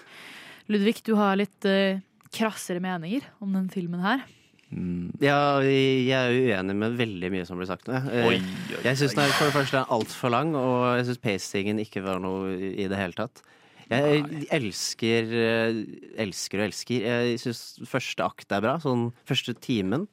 Ludvig, 0.70 1.03
du 1.03 1.15
har 1.20 1.36
litt 1.36 1.65
uh, 1.68 1.99
krassere 2.32 2.80
meninger 2.80 3.24
om 3.41 3.51
den 3.51 3.68
filmen 3.70 3.99
her. 4.07 4.24
Mm. 4.68 5.13
Ja, 5.24 5.61
jeg 5.63 6.11
er 6.11 6.34
uenig 6.36 6.74
med 6.76 6.97
veldig 6.99 7.30
mye 7.32 7.45
som 7.47 7.59
blir 7.59 7.70
sagt. 7.70 7.88
Eh, 7.88 8.07
Oi, 8.28 8.36
oi, 8.36 8.82
Jeg 8.84 8.99
syns 8.99 9.15
den 9.15 9.32
for 9.38 9.47
det 9.47 9.55
første 9.55 9.80
er 9.80 9.93
altfor 9.95 10.34
lang, 10.34 10.51
og 10.59 10.97
jeg 10.97 11.07
syns 11.07 11.22
pacingen 11.24 11.80
ikke 11.80 12.03
var 12.03 12.20
noe 12.24 12.51
i 12.57 12.88
det 12.89 12.99
hele 12.99 13.15
tatt. 13.15 13.41
Jeg 13.88 14.26
elsker, 14.51 15.32
eh, 15.32 15.80
elsker 16.20 16.59
og 16.59 16.65
elsker. 16.68 17.05
Jeg 17.07 17.39
syns 17.39 17.61
første 17.88 18.26
akt 18.26 18.51
er 18.51 18.65
bra. 18.65 18.76
Sånn 18.84 19.07
første 19.30 19.55
timen. 19.55 20.09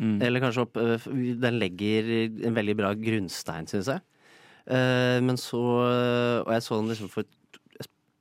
Mm. 0.00 0.16
Eller 0.24 0.40
kanskje 0.40 0.64
opp 0.64 0.78
eh, 0.80 1.04
Den 1.36 1.60
legger 1.60 2.08
en 2.48 2.56
veldig 2.56 2.78
bra 2.78 2.94
grunnstein, 2.96 3.68
syns 3.68 3.92
jeg. 3.92 4.00
Men 4.62 5.36
så 5.42 5.58
Og 5.58 6.50
jeg 6.54 6.62
så 6.62 6.76
den 6.78 6.88
liksom 6.88 7.10
for 7.10 7.26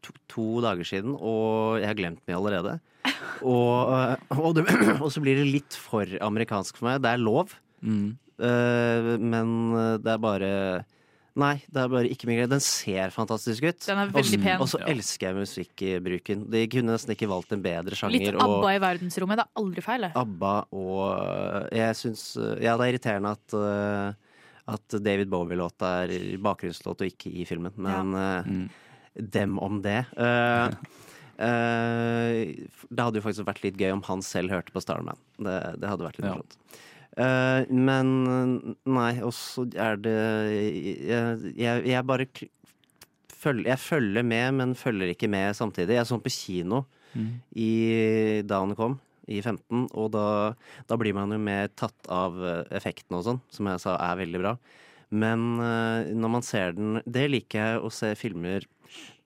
to, 0.01 0.13
to 0.27 0.45
dager 0.65 0.83
siden, 0.83 1.13
og 1.15 1.79
jeg 1.79 1.87
har 1.87 1.97
glemt 1.99 2.23
meg 2.25 2.35
allerede. 2.35 2.79
Og, 3.41 3.91
eh, 3.95 4.37
og, 4.37 4.55
det, 4.57 4.65
og 5.03 5.09
så 5.13 5.21
blir 5.23 5.39
det 5.41 5.47
litt 5.49 5.77
for 5.79 6.05
amerikansk 6.21 6.77
for 6.77 6.91
meg. 6.91 7.01
Det 7.05 7.13
er 7.15 7.21
lov, 7.23 7.57
Mm. 7.81 8.11
uh, 8.37 9.07
men 9.17 9.47
det 10.03 10.11
er 10.13 10.19
bare 10.21 10.49
Nei, 11.41 11.63
det 11.71 11.79
er 11.79 11.87
bare 11.89 12.09
ikke 12.11 12.27
min 12.27 12.35
greie. 12.37 12.49
Den 12.51 12.59
ser 12.61 13.09
fantastisk 13.15 13.63
ut. 13.63 13.79
Den 13.87 14.01
er 14.03 14.09
veldig 14.11 14.37
og, 14.37 14.43
pen. 14.43 14.61
Og 14.65 14.67
så 14.67 14.81
elsker 14.83 15.29
jeg 15.29 15.37
musikkbruken. 15.39 16.41
De 16.51 16.65
kunne 16.67 16.91
nesten 16.91 17.15
ikke 17.15 17.29
valgt 17.31 17.55
en 17.55 17.63
bedre 17.63 17.95
sjanger. 17.95 18.17
Litt 18.19 18.35
og- 18.35 18.43
ABBA 18.43 18.73
i 18.75 18.81
verdensrommet. 18.83 19.39
Det 19.39 19.45
er 19.47 19.61
aldri 19.63 19.85
feil. 19.85 20.09
ABBA 20.11 20.51
og 20.75 21.71
Jeg 21.71 21.95
syns 22.01 22.25
Ja, 22.59 22.75
det 22.75 22.83
er 22.83 22.91
irriterende 22.91 23.31
at 23.31 23.55
uh, 23.55 24.11
at 24.71 24.97
David 25.03 25.31
Bowie-låta 25.31 26.03
er 26.05 26.37
bakgrunnslåt 26.43 27.01
og 27.01 27.07
ikke 27.09 27.31
i 27.33 27.45
filmen, 27.49 27.73
men 27.81 28.13
uh, 28.13 28.67
dem 29.15 29.57
om 29.59 29.81
det. 29.81 30.05
Uh, 30.15 30.69
det 31.41 33.01
hadde 33.05 33.19
jo 33.19 33.25
faktisk 33.25 33.47
vært 33.47 33.63
litt 33.65 33.79
gøy 33.81 33.91
om 33.95 34.03
han 34.07 34.21
selv 34.25 34.53
hørte 34.53 34.73
på 34.75 34.83
Starman. 34.83 35.17
Det, 35.41 35.57
det 35.81 35.89
hadde 35.89 36.05
vært 36.07 36.19
litt 36.21 36.29
Ja. 36.29 36.35
morsomt. 36.37 36.57
Uh, 37.11 37.65
men 37.75 38.75
nei, 38.87 39.17
og 39.19 39.33
så 39.35 39.65
er 39.75 39.97
det 39.99 40.13
Jeg, 41.03 41.51
jeg, 41.59 41.81
jeg 41.91 42.05
bare 42.07 42.23
følger, 43.35 43.67
Jeg 43.73 43.81
følger 43.83 44.23
med, 44.23 44.53
men 44.55 44.75
følger 44.79 45.11
ikke 45.11 45.27
med 45.27 45.57
samtidig. 45.57 45.97
Jeg 45.97 46.07
så 46.07 46.15
den 46.19 46.25
på 46.27 46.35
kino 46.37 46.85
Mm. 47.11 47.41
i, 47.59 48.41
da 48.47 48.61
den 48.63 48.71
kom, 48.79 48.93
i 49.27 49.41
15, 49.43 49.89
og 49.99 50.13
da, 50.13 50.53
da 50.87 50.95
blir 50.95 51.11
man 51.17 51.33
jo 51.35 51.39
mer 51.43 51.67
tatt 51.75 52.07
av 52.07 52.37
effektene 52.39 52.77
effekten 52.79 53.17
og 53.17 53.25
sånn, 53.25 53.41
som 53.51 53.67
jeg 53.67 53.81
sa 53.83 53.97
er 53.99 54.15
veldig 54.21 54.39
bra. 54.39 54.53
Men 55.11 55.43
uh, 55.59 56.07
når 56.15 56.31
man 56.37 56.41
ser 56.47 56.71
den 56.77 57.01
Det 57.03 57.25
liker 57.27 57.59
jeg 57.59 57.81
å 57.83 57.91
se 57.91 58.13
filmer 58.15 58.63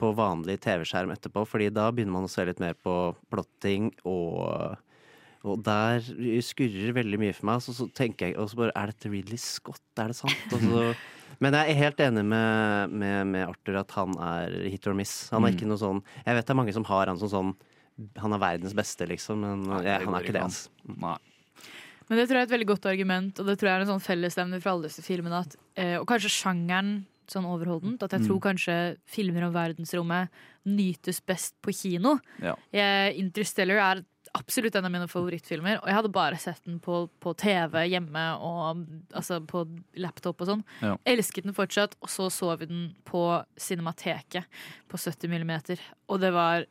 på 0.02 0.10
vanlig 0.18 0.58
TV-skjerm 0.66 1.14
etterpå, 1.16 1.46
fordi 1.48 1.70
da 1.74 1.90
begynner 1.92 2.16
man 2.18 2.28
å 2.28 2.32
se 2.32 2.44
litt 2.48 2.60
mer 2.64 2.74
på 2.76 2.96
plotting 3.32 3.92
og 4.06 4.76
og 5.46 5.60
der 5.62 6.00
skurrer 6.42 6.90
veldig 6.96 7.20
mye 7.22 7.34
for 7.38 7.46
meg. 7.46 7.60
Så, 7.62 7.70
så 7.78 7.86
tenker 7.94 8.32
jeg 8.32 8.38
og 8.42 8.48
så 8.50 8.58
bare 8.58 8.72
Er 8.82 8.90
dette 8.90 9.12
Ridley 9.14 9.38
Scott? 9.38 9.78
Er 10.02 10.10
det 10.10 10.16
sant? 10.18 10.34
Og 10.50 10.58
så, 10.64 10.80
men 11.46 11.54
jeg 11.54 11.70
er 11.70 11.78
helt 11.84 12.00
enig 12.02 12.24
med, 12.26 12.90
med, 12.90 13.28
med 13.30 13.44
Arthur 13.52 13.78
at 13.84 13.94
han 13.94 14.16
er 14.26 14.56
hit 14.74 14.88
or 14.90 14.98
miss. 14.98 15.14
Han 15.30 15.46
er 15.46 15.52
Mm. 15.54 15.60
ikke 15.60 15.68
noe 15.70 15.78
sånn 15.84 16.00
Jeg 16.26 16.34
vet 16.40 16.48
det 16.50 16.56
er 16.56 16.58
mange 16.58 16.74
som 16.74 16.88
har 16.90 17.12
han 17.14 17.22
som 17.22 17.30
sånn 17.30 17.52
Han 18.24 18.34
er 18.34 18.42
verdens 18.42 18.74
beste, 18.74 19.06
liksom, 19.06 19.46
men 19.46 19.70
jeg, 19.86 20.02
han 20.08 20.18
er 20.18 20.26
ikke 20.26 20.34
det. 20.40 20.42
Altså. 20.48 20.74
Nei. 21.06 21.14
Men 22.10 22.18
det 22.18 22.26
tror 22.26 22.40
jeg 22.40 22.42
er 22.42 22.50
et 22.50 22.56
veldig 22.58 22.72
godt 22.74 22.90
argument, 22.90 23.40
og 23.40 23.46
det 23.46 23.56
tror 23.62 23.70
jeg 23.70 23.78
er 23.78 23.86
en 23.86 23.92
sånn 23.94 24.04
fellesnevner 24.10 24.66
for 24.66 24.74
alle 24.74 24.90
disse 24.90 25.06
filmene. 25.06 25.44
At, 25.46 25.56
eh, 25.78 25.94
og 26.02 26.10
kanskje 26.10 26.34
sjangeren 26.40 26.92
sånn 27.32 27.46
overholdent. 27.46 28.04
At 28.04 28.12
jeg 28.12 28.22
Mm. 28.22 28.28
tror 28.28 28.40
kanskje 28.42 28.98
filmer 29.06 29.44
om 29.48 29.54
verdensrommet 29.54 30.30
nytes 30.66 31.20
best 31.26 31.54
på 31.62 31.72
kino. 31.74 32.20
Ja. 32.42 32.56
Jeg, 32.74 33.18
Interstellar 33.20 33.78
er 33.98 34.06
absolutt 34.36 34.76
en 34.76 34.86
av 34.86 34.92
mine 34.92 35.08
favorittfilmer, 35.08 35.78
og 35.82 35.86
jeg 35.88 35.96
hadde 35.96 36.12
bare 36.12 36.38
sett 36.38 36.62
den 36.66 36.80
på, 36.80 37.10
på 37.22 37.34
TV 37.38 37.88
hjemme 37.88 38.38
og 38.42 38.86
altså 39.14 39.40
på 39.46 39.62
laptop 39.96 40.42
og 40.42 40.48
sånn. 40.48 40.64
Ja. 40.82 40.98
Elsket 41.06 41.44
den 41.44 41.54
fortsatt, 41.54 41.96
og 42.02 42.10
så 42.10 42.28
så 42.30 42.58
vi 42.60 42.66
den 42.66 42.96
på 43.06 43.46
Cinemateket 43.58 44.44
på 44.90 44.98
70 44.98 45.30
millimeter. 45.30 45.80
Og 46.10 46.20
det 46.20 46.34
var 46.34 46.66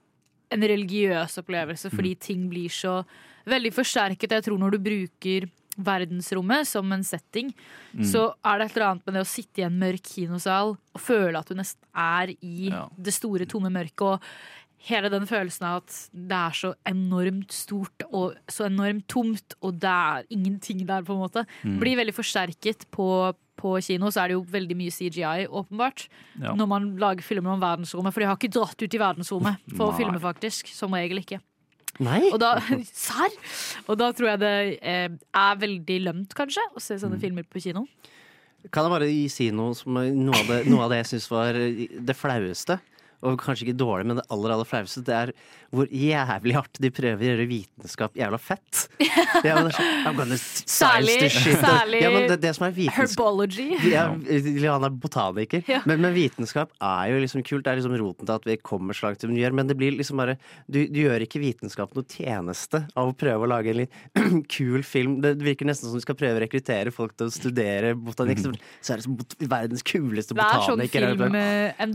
en 0.51 0.61
religiøs 0.61 1.39
opplevelse, 1.41 1.91
fordi 1.91 2.15
ting 2.21 2.49
blir 2.51 2.69
så 2.69 3.05
veldig 3.47 3.73
forsterket. 3.73 4.31
Jeg 4.31 4.45
tror 4.45 4.59
når 4.59 4.71
du 4.73 4.79
bruker 4.79 5.49
verdensrommet 5.79 6.67
som 6.67 6.91
en 6.93 7.03
setting, 7.05 7.53
Mm. 7.95 8.03
så 8.05 8.35
er 8.45 8.59
det 8.59 8.71
et 8.71 8.77
eller 8.77 8.91
annet 8.91 9.07
med 9.07 9.15
det 9.15 9.23
å 9.23 9.27
sitte 9.27 9.59
i 9.59 9.65
en 9.65 9.79
mørk 9.79 10.03
kinosal 10.03 10.77
og 10.95 11.01
føle 11.01 11.39
at 11.39 11.47
du 11.47 11.55
nesten 11.55 11.83
er 11.95 12.35
i 12.43 12.71
Ja. 12.71 12.89
det 13.01 13.15
store, 13.15 13.47
tomme 13.47 13.71
mørket. 13.71 14.03
Og 14.03 14.21
hele 14.79 15.09
den 15.09 15.27
følelsen 15.27 15.63
av 15.65 15.77
at 15.83 16.09
det 16.13 16.33
er 16.33 16.51
så 16.51 16.75
enormt 16.85 17.51
stort 17.53 18.03
og 18.13 18.35
så 18.49 18.67
enormt 18.67 19.07
tomt, 19.07 19.55
og 19.63 19.79
det 19.79 19.89
er 19.89 20.25
ingenting 20.31 20.85
der, 20.87 21.03
på 21.03 21.15
en 21.15 21.23
måte, 21.31 21.47
Mm. 21.65 21.79
blir 21.81 21.97
veldig 21.97 22.15
forsterket 22.15 22.85
på 22.91 23.35
på 23.57 23.81
kino 23.81 24.07
så 24.11 24.25
er 24.25 24.29
det 24.29 24.35
jo 24.35 24.43
veldig 24.43 24.77
mye 24.77 24.91
CGI, 24.91 25.47
åpenbart. 25.47 26.09
Ja. 26.43 26.53
Når 26.55 26.67
man 26.69 26.97
lager 26.99 27.23
filmer 27.23 27.53
om 27.53 27.61
verdensrommet. 27.61 28.13
For 28.13 28.21
de 28.21 28.27
har 28.27 28.37
ikke 28.37 28.51
dratt 28.51 28.83
ut 28.83 28.93
i 28.93 28.99
verdensrommet 28.99 29.57
for 29.77 29.93
å 29.93 29.97
filme, 29.97 30.19
faktisk. 30.21 30.67
Som 30.75 30.91
regel 30.91 31.19
ikke. 31.25 31.41
Nei! 32.03 32.31
Og 32.33 32.41
da, 32.43 32.57
serr? 32.91 33.35
Og 33.87 33.99
da 34.01 34.09
tror 34.17 34.33
jeg 34.33 34.41
det 34.43 34.55
eh, 34.83 35.09
er 35.15 35.61
veldig 35.61 35.99
lømt, 36.09 36.35
kanskje, 36.35 36.65
å 36.75 36.83
se 36.83 36.97
Mm. 36.97 37.03
sånne 37.05 37.21
filmer 37.23 37.45
på 37.47 37.63
kino. 37.63 37.85
Kan 38.73 38.87
jeg 38.89 38.95
bare 38.95 39.09
si 39.29 39.51
noe, 39.53 39.75
som, 39.77 39.93
noe, 39.95 40.35
av 40.41 40.47
det, 40.49 40.63
noe 40.73 40.87
av 40.87 40.91
det 40.91 41.03
jeg 41.03 41.11
syns 41.15 41.31
var 41.31 41.53
det 41.55 42.17
flaueste? 42.17 42.79
Og 43.25 43.39
kanskje 43.41 43.69
ikke 43.69 43.79
dårlig, 43.81 44.07
men 44.11 44.19
det 44.21 44.25
aller 44.35 44.53
aller 44.55 44.69
flaueste, 44.69 45.01
det 45.07 45.15
er 45.17 45.31
hvor 45.75 45.89
jævlig 45.91 46.55
hardt 46.55 46.79
de 46.79 46.91
prøver 46.95 47.19
å 47.25 47.29
gjøre 47.33 47.47
vitenskap 47.51 48.15
jævla 48.19 48.39
fett. 48.39 48.85
Ja, 49.01 49.57
men 49.57 49.71
det 49.71 49.79
er 49.81 50.05
I'm 50.07 50.19
gonna 50.19 50.37
Særlig- 50.75 51.31
særlig 51.33 52.03
ja, 52.05 52.11
men 52.15 52.29
det, 52.31 52.37
det 52.45 52.53
som 52.55 52.67
er 52.69 52.77
Herbology. 52.95 53.67
ja, 53.91 54.05
Han 54.13 54.87
er 54.87 54.95
botaniker. 55.03 55.65
Ja. 55.67 55.81
Men, 55.89 56.03
men 56.05 56.15
vitenskap 56.15 56.71
er 56.79 57.11
jo 57.11 57.19
liksom 57.25 57.43
kult. 57.47 57.65
Det 57.65 57.73
er 57.73 57.81
liksom 57.81 57.97
roten 58.01 58.29
til 58.29 58.35
at 58.37 58.47
vi 58.49 58.57
kommer 58.63 58.95
så 58.97 59.09
langt 59.09 59.25
som 59.25 59.33
vi 59.35 59.41
gjør. 59.43 59.57
Men 59.57 59.71
det 59.71 59.77
blir 59.81 59.97
liksom 59.97 60.21
bare 60.21 60.37
Du, 60.69 60.79
du 60.87 61.01
gjør 61.05 61.25
ikke 61.27 61.41
vitenskap 61.43 61.95
noe 61.97 62.07
tjeneste 62.11 62.85
av 62.95 63.11
å 63.11 63.17
prøve 63.19 63.47
å 63.47 63.51
lage 63.51 63.73
en 63.73 63.81
litt 63.83 63.99
kul 64.55 64.85
film. 64.87 65.19
Det 65.25 65.35
virker 65.43 65.67
nesten 65.69 65.91
som 65.91 65.99
du 65.99 66.05
skal 66.05 66.19
prøve 66.19 66.39
å 66.39 66.45
rekruttere 66.45 66.93
folk 66.95 67.17
til 67.19 67.31
å 67.31 67.35
studere 67.35 67.95
botanikk. 67.99 68.45
Så 68.45 68.55
så 68.85 68.95
er 68.95 69.01
det 69.01 69.07
som 69.09 69.17
bot 69.19 69.35
verdens 69.41 69.83
kuleste 69.87 70.37
botaniker. 70.37 70.77
Det 70.79 71.01
er 71.03 71.17
sånn 71.17 71.19
film 71.25 71.39
eh, 71.41 71.83
en 71.83 71.95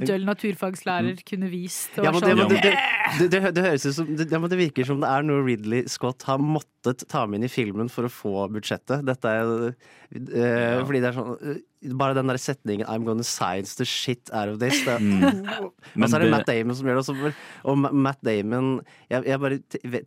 naturfagslærer 1.19 1.25
kunne 1.27 1.49
vist. 1.51 1.97
Og 1.99 2.05
Ja, 2.05 2.11
men 2.11 2.21
det, 2.21 2.35
sånn, 2.37 2.49
det, 2.49 2.73
det, 3.19 3.29
det, 3.31 3.53
det 3.55 3.63
høres 3.63 3.85
ut 3.85 3.95
som 3.95 4.09
det, 4.15 4.27
ja, 4.31 4.39
det 4.39 4.57
virker 4.59 4.85
som 4.87 4.99
det 5.01 5.09
er 5.09 5.23
noe 5.23 5.43
Ridley 5.45 5.87
Scott 5.87 6.23
har 6.23 6.39
måttet 6.39 7.07
ta 7.09 7.25
med 7.27 7.39
inn 7.39 7.47
i 7.47 7.51
filmen 7.51 7.89
for 7.89 8.07
å 8.07 8.11
få 8.11 8.47
budsjettet. 8.53 9.03
Dette 9.07 9.27
er 9.27 9.49
eh, 9.69 10.79
Fordi 10.85 11.01
det 11.03 11.09
er 11.11 11.17
sånn 11.17 11.35
eh, 11.41 11.59
Bare 11.95 12.11
den 12.11 12.27
der 12.27 12.35
setningen 12.35 12.87
'I'm 12.87 13.05
gonna 13.07 13.23
science 13.23 13.75
the 13.79 13.85
shit 13.85 14.29
out 14.33 14.49
of 14.49 14.59
this'. 14.59 14.83
Det, 14.83 14.97
og 15.63 15.71
Men 15.95 16.09
så 16.09 16.17
er 16.17 16.25
det 16.25 16.27
det- 16.27 16.35
Matt 16.35 16.47
Damon 16.47 16.75
som 16.75 16.85
gjør 16.87 16.99
det. 16.99 17.03
Også, 17.07 17.33
og 17.63 17.77
Matt 17.93 18.19
Damon 18.21 18.81
jeg, 19.09 19.23
jeg 19.25 19.39
bare 19.39 19.59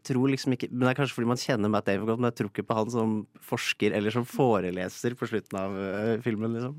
tror 0.04 0.28
liksom 0.28 0.52
ikke 0.52 0.68
Men 0.70 0.80
det 0.80 0.90
er 0.90 1.00
kanskje 1.00 1.16
fordi 1.16 1.28
man 1.32 1.40
kjenner 1.40 1.70
Matt 1.72 1.86
Damon 1.86 2.06
godt, 2.06 2.20
men 2.20 2.30
jeg 2.30 2.36
tror 2.42 2.50
ikke 2.52 2.66
på 2.68 2.76
han 2.76 2.90
som 2.90 3.26
forsker 3.40 3.92
eller 3.96 4.10
som 4.10 4.24
foreleser 4.28 5.16
på 5.16 5.28
slutten 5.28 5.58
av 5.58 5.76
eh, 5.80 6.20
filmen. 6.20 6.52
liksom 6.52 6.76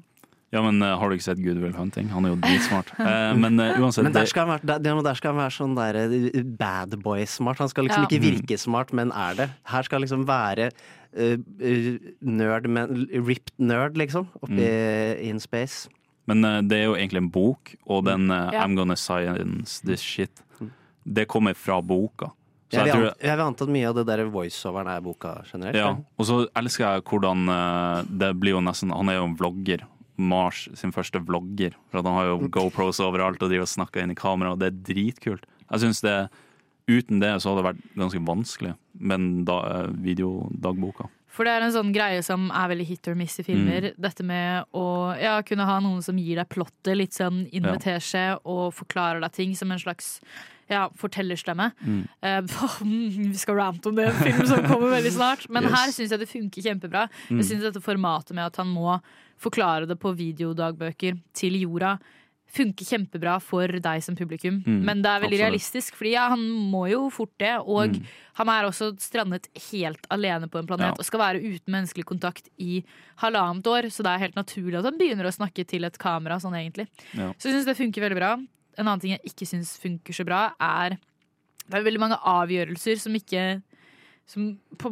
Ja, 0.54 0.62
men 0.62 0.78
uh, 0.86 0.92
har 1.02 1.10
du 1.10 1.16
ikke 1.18 1.26
sett 1.26 1.40
Good 1.42 1.58
Will 1.64 1.74
Hunting? 1.74 2.12
Han 2.14 2.26
er 2.28 2.36
jo 2.36 2.40
dritsmart. 2.44 2.92
Uh, 3.02 3.34
men 3.42 3.58
uh, 3.60 3.72
uansett 3.82 4.06
Men 4.06 4.14
der 4.14 4.28
skal 4.30 4.46
han 4.46 4.52
være, 4.60 4.78
der, 4.86 5.00
der- 5.08 5.18
skal 5.18 5.34
han 5.34 5.42
være 5.42 5.56
sånn 5.56 5.74
der 5.76 6.44
bad 6.60 6.94
boy-smart. 7.02 7.58
Han 7.64 7.72
skal 7.72 7.88
liksom 7.90 8.06
Ja. 8.06 8.10
ikke 8.12 8.22
virke 8.22 8.60
smart, 8.62 8.94
men 8.94 9.10
er 9.12 9.34
det. 9.40 9.50
Her 9.74 9.82
skal 9.88 9.98
han 10.00 10.06
liksom 10.06 10.28
være 10.30 10.70
nerd, 12.22 12.68
men 12.70 13.08
ripped 13.26 13.52
nerd, 13.62 13.98
liksom. 14.00 14.28
Oppe 14.42 14.62
i 14.62 15.30
in 15.30 15.40
space. 15.44 15.90
Men 16.30 16.42
det 16.70 16.78
er 16.80 16.86
jo 16.88 16.96
egentlig 16.96 17.20
en 17.26 17.32
bok, 17.34 17.74
og 17.86 18.06
den 18.08 18.30
eh, 18.32 18.50
Ja. 18.56 18.64
I'm 18.64 18.76
Gonna 18.78 18.96
Science 18.96 19.82
This 19.84 20.02
Shit, 20.02 20.32
det 21.06 21.28
kommer 21.28 21.54
fra 21.54 21.82
boka. 21.82 22.32
Så 22.72 22.80
Jeg 22.80 22.88
jeg 22.88 22.96
vil, 22.96 23.04
tror, 23.12 23.18
jeg 23.28 23.38
vil 23.38 23.46
anta 23.46 23.64
at 23.68 23.70
mye 23.70 23.88
av 23.90 23.96
det 24.00 24.06
der 24.08 24.24
voiceoveren 24.34 24.88
er 24.90 25.02
boka 25.06 25.34
generelt. 25.52 25.76
ja. 25.78 25.92
Og 26.18 26.26
så 26.26 26.48
elsker 26.58 26.86
jeg 26.88 27.04
hvordan 27.04 28.08
det 28.18 28.32
blir 28.40 28.56
jo 28.56 28.62
nesten 28.62 28.90
Han 28.96 29.10
er 29.10 29.20
jo 29.20 29.26
en 29.26 29.36
vlogger. 29.38 29.84
Mars 30.18 30.68
sin 30.78 30.94
første 30.94 31.22
vlogger. 31.26 31.76
For 31.90 32.02
at 32.02 32.08
han 32.10 32.18
har 32.20 32.32
jo 32.32 32.50
GoPros 32.54 33.02
overalt 33.04 33.42
og 33.42 33.50
driver 33.50 33.68
og 33.68 33.74
snakker 33.74 34.04
inn 34.04 34.14
i 34.14 34.20
kamera, 34.20 34.54
og 34.54 34.62
det 34.62 34.72
er 34.72 34.82
dritkult. 34.94 35.48
Jeg 35.70 35.86
synes 35.86 36.04
det 36.06 36.18
Uten 36.84 37.22
det 37.22 37.30
så 37.40 37.48
hadde 37.48 37.62
det 37.62 37.68
vært 37.70 37.84
ganske 37.96 38.20
vanskelig 38.28 38.74
med 39.00 39.46
da, 39.48 39.54
eh, 39.72 39.92
videodagboka. 40.04 41.08
For 41.34 41.48
det 41.48 41.54
er 41.56 41.64
en 41.66 41.74
sånn 41.74 41.94
greie 41.96 42.22
som 42.22 42.52
er 42.54 42.68
veldig 42.70 42.86
hit 42.86 43.08
or 43.08 43.16
miss 43.18 43.40
i 43.42 43.46
filmer. 43.48 43.88
Mm. 43.90 44.02
Dette 44.06 44.26
med 44.28 44.68
å 44.78 44.88
ja, 45.18 45.38
kunne 45.48 45.66
ha 45.66 45.80
noen 45.82 46.04
som 46.06 46.20
gir 46.22 46.38
deg 46.38 46.50
plottet, 46.52 46.92
litt 47.00 47.16
sånn 47.18 47.48
invitersje 47.56 48.26
og 48.44 48.74
forklarer 48.76 49.24
deg 49.24 49.34
ting 49.34 49.56
som 49.58 49.72
en 49.74 49.82
slags 49.82 50.20
ja, 50.70 50.88
fortellerstemme. 50.96 51.72
Mm. 51.84 52.08
Uh, 52.24 52.42
vi 53.34 53.38
skal 53.38 53.56
rante 53.60 53.90
om 53.90 53.96
det, 53.96 54.08
en 54.10 54.24
film 54.24 54.46
som 54.48 54.64
kommer 54.66 54.90
veldig 54.98 55.12
snart. 55.16 55.50
Men 55.50 55.64
Yes. 55.64 55.72
her 55.78 55.92
syns 55.92 56.12
jeg 56.12 56.20
det 56.24 56.30
funker 56.32 56.62
kjempebra. 56.70 57.08
Mm. 57.30 57.38
Jeg 57.42 57.46
synes 57.52 57.64
dette 57.70 57.82
formatet 57.84 58.34
med 58.36 58.46
at 58.46 58.56
han 58.58 58.68
må 58.68 59.00
forklare 59.44 59.88
det 59.90 60.00
på 60.00 60.14
videodagbøker 60.16 61.18
til 61.36 61.58
jorda, 61.64 61.98
funker 62.54 62.86
kjempebra 62.86 63.40
for 63.42 63.66
deg 63.82 64.04
som 64.06 64.14
publikum. 64.16 64.60
Mm, 64.62 64.84
Men 64.86 65.00
det 65.02 65.10
er 65.10 65.22
veldig 65.24 65.40
absolutt. 65.40 65.42
realistisk, 65.42 65.96
Fordi 65.98 66.12
ja, 66.14 66.28
han 66.30 66.40
må 66.70 66.84
jo 66.92 67.10
fort 67.10 67.32
det. 67.42 67.56
Og 67.66 67.90
Mm. 67.98 68.04
han 68.36 68.50
er 68.50 68.64
også 68.70 68.92
strandet 69.02 69.48
helt 69.72 70.06
alene 70.12 70.48
på 70.48 70.60
en 70.60 70.68
planet 70.68 70.86
Ja. 70.86 70.94
og 71.00 71.04
skal 71.04 71.20
være 71.20 71.42
uten 71.42 71.74
menneskelig 71.74 72.06
kontakt 72.06 72.50
i 72.60 72.84
halvannet 73.18 73.64
år. 73.66 73.90
Så 73.90 74.04
det 74.04 74.12
er 74.14 74.20
helt 74.20 74.36
naturlig 74.36 74.78
at 74.78 74.86
han 74.86 75.00
begynner 75.00 75.26
å 75.26 75.34
snakke 75.34 75.66
til 75.66 75.84
et 75.84 75.98
kamera 75.98 76.38
sånn 76.40 76.54
egentlig. 76.54 76.88
Ja. 77.16 77.34
Så 77.40 77.50
jeg 77.50 77.56
syns 77.56 77.66
det 77.66 77.78
funker 77.78 78.02
veldig 78.08 78.20
bra. 78.22 78.38
En 78.78 78.88
annen 78.88 79.00
ting 79.04 79.12
jeg 79.16 79.22
ikke 79.34 79.48
syns 79.50 79.76
funker 79.82 80.14
så 80.14 80.26
bra, 80.26 80.54
er 80.62 80.98
det 81.64 81.78
er 81.80 81.86
veldig 81.86 82.00
mange 82.02 82.18
avgjørelser 82.20 83.00
som 83.00 83.14
ikke 83.16 83.62
som 84.26 84.58
på, 84.80 84.90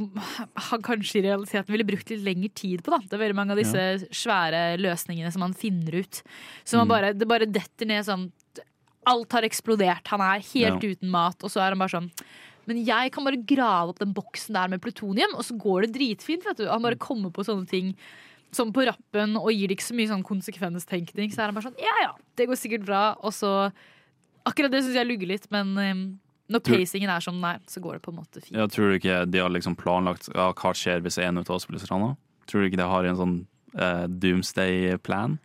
han 0.68 0.82
kanskje 0.90 1.22
i 1.22 1.24
realiteten 1.30 1.72
ville 1.72 1.86
brukt 1.88 2.10
litt 2.12 2.24
lengre 2.26 2.50
tid 2.54 2.82
på. 2.84 2.92
Da. 2.92 3.00
Det 3.00 3.16
er 3.16 3.22
veldig 3.24 3.38
mange 3.40 3.56
av 3.56 3.62
disse 3.62 3.84
svære 4.12 4.76
løsningene 4.82 5.32
som 5.32 5.40
man 5.46 5.54
finner 5.58 6.02
ut. 6.04 6.22
Så 6.68 6.76
man 6.78 6.88
Mm. 6.88 6.92
bare, 6.92 7.14
det 7.16 7.28
bare 7.28 7.48
detter 7.48 7.88
ned 7.88 8.06
sånn 8.06 8.32
Alt 9.08 9.32
har 9.34 9.42
eksplodert, 9.42 10.06
han 10.14 10.22
er 10.22 10.44
helt 10.46 10.84
Ja. 10.84 10.90
uten 10.94 11.10
mat, 11.10 11.42
og 11.44 11.50
så 11.50 11.58
er 11.64 11.72
han 11.74 11.80
bare 11.80 11.90
sånn 11.90 12.12
men 12.68 12.86
jeg 12.86 13.12
kan 13.12 13.24
bare 13.26 13.42
grave 13.44 13.90
opp 13.90 13.98
den 14.00 14.14
boksen 14.14 14.54
der 14.54 14.68
med 14.70 14.80
plutonium, 14.84 15.34
og 15.34 15.42
så 15.44 15.58
går 15.58 15.82
det 15.88 15.94
dritfint. 15.98 16.44
vet 16.46 16.58
du. 16.58 16.68
Han 16.70 16.82
bare 16.84 16.96
kommer 16.96 17.32
på 17.34 17.44
sånne 17.44 17.68
ting 17.68 17.96
som 18.52 18.72
på 18.76 18.84
rappen 18.86 19.38
og 19.39 19.49
gir 19.54 19.68
det 19.72 19.78
ikke 19.78 19.88
så 19.89 19.95
mye 19.95 20.10
sånn 20.12 20.24
konsekvenstenkning. 20.28 21.32
Så 21.32 21.39
er 21.41 21.45
han 21.52 21.56
bare 21.56 21.70
sånn 21.70 21.80
ja 21.80 21.93
ja, 22.04 22.12
det 22.36 22.47
går 22.49 22.60
sikkert 22.60 22.86
bra. 22.86 23.16
Og 23.24 23.32
så 23.34 23.72
Akkurat 24.43 24.72
det 24.74 24.80
syns 24.84 24.95
jeg 24.97 25.06
lugger 25.06 25.28
litt, 25.30 25.43
men 25.54 25.68
um, 25.78 25.99
når 26.49 26.64
pacingen 26.66 27.12
er 27.14 27.22
som 27.22 27.36
den 27.38 27.45
er, 27.45 27.60
så 27.70 27.78
går 27.80 27.99
det 27.99 28.02
på 28.02 28.10
en 28.10 28.16
måte 28.18 28.41
fint. 28.41 28.56
Ja, 28.58 28.66
tror 28.66 28.89
du 28.89 28.95
ikke 28.97 29.20
de 29.30 29.38
har 29.38 29.52
liksom 29.54 29.76
planlagt 29.78 30.32
ja, 30.34 30.47
hva 30.52 30.72
skjer 30.74 30.99
hvis 31.06 31.20
en 31.22 31.38
av 31.38 31.52
oss 31.54 31.68
blir 31.70 31.78
stranda? 31.78 32.16
Tror 32.49 32.62
du 32.66 32.68
ikke 32.72 32.80
de 32.82 32.88
har 32.89 33.06
en 33.06 33.20
sånn 33.20 33.36
uh, 33.78 34.08
doomsday-plan? 34.10 35.38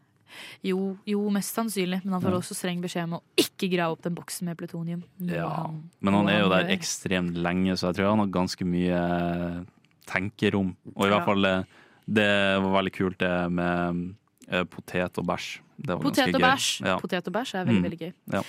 Jo, 0.65 0.97
jo, 1.09 1.21
mest 1.33 1.55
sannsynlig, 1.57 2.01
men 2.05 2.13
han 2.17 2.23
får 2.25 2.35
Ja. 2.35 2.41
også 2.41 2.57
streng 2.57 2.81
beskjed 2.83 3.05
om 3.05 3.19
å 3.19 3.23
ikke 3.41 3.69
grave 3.73 3.93
opp 3.97 4.03
den 4.09 4.17
boksen 4.17 4.49
med 4.49 4.57
plutonium. 4.59 5.05
Ja, 5.21 5.49
han- 5.49 5.91
men 6.01 6.15
han 6.15 6.29
er 6.29 6.41
jo 6.41 6.49
der 6.49 6.73
ekstremt 6.75 7.37
lenge, 7.37 7.73
så 7.77 7.89
jeg 7.93 7.97
tror 8.01 8.11
han 8.17 8.19
har 8.25 8.27
ganske 8.33 8.65
mye 8.65 8.97
eh, 8.97 9.65
tenkerom. 10.07 10.75
Og 10.97 11.07
i 11.07 11.09
hvert 11.13 11.25
fall 11.25 11.45
eh, 11.45 11.63
det 12.07 12.63
var 12.63 12.73
veldig 12.79 12.93
kult 12.95 13.19
det 13.19 13.35
med 13.53 14.15
eh, 14.49 14.65
potet 14.65 15.19
og 15.19 15.27
bæsj. 15.27 15.59
Det 15.77 15.93
var 15.93 16.03
Potet 16.03 16.25
ganske 16.25 16.35
og 16.37 16.41
gøy. 16.41 16.49
bæsj. 16.49 16.87
Ja. 16.87 16.97
Potet 17.03 17.27
og 17.29 17.33
bæsj 17.35 17.55
er 17.61 17.65
veldig, 17.67 17.81
Mm. 17.81 17.83
veldig 17.91 17.99
gøy. 18.01 18.13
Ja. 18.33 18.43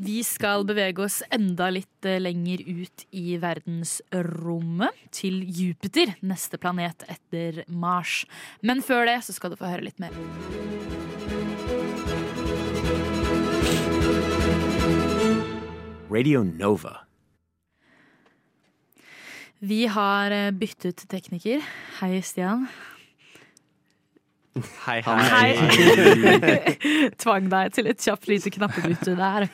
Vi 0.00 0.22
skal 0.26 0.64
bevege 0.66 0.98
oss 1.04 1.22
enda 1.30 1.68
litt 1.70 2.04
eh, 2.04 2.18
lenger 2.18 2.64
ut 2.66 3.04
i 3.12 3.36
verdensrommet, 3.38 4.90
til 5.12 5.44
Jupiter, 5.46 6.16
neste 6.22 6.58
planet 6.58 7.04
etter 7.08 7.62
Mars. 7.68 8.24
Men 8.62 8.82
før 8.82 9.06
det 9.06 9.20
så 9.22 9.32
skal 9.32 9.50
du 9.50 9.56
få 9.56 9.70
høre 9.70 9.84
litt 9.84 10.00
mer. 10.00 10.10
Radio 16.10 16.42
Nova. 16.44 16.96
Vi 19.64 19.86
har 19.88 20.30
eh, 20.34 20.50
byttet 20.52 21.06
tekniker. 21.10 21.62
Hei, 22.00 22.18
Stian. 22.24 22.66
Hei, 24.84 25.00
hei. 25.02 25.54
Tvang 27.22 27.48
deg 27.50 27.72
til 27.74 27.88
et 27.90 27.98
kjapt 28.04 28.28
lite 28.30 28.52
knappebytte 28.54 29.16
der. 29.18 29.48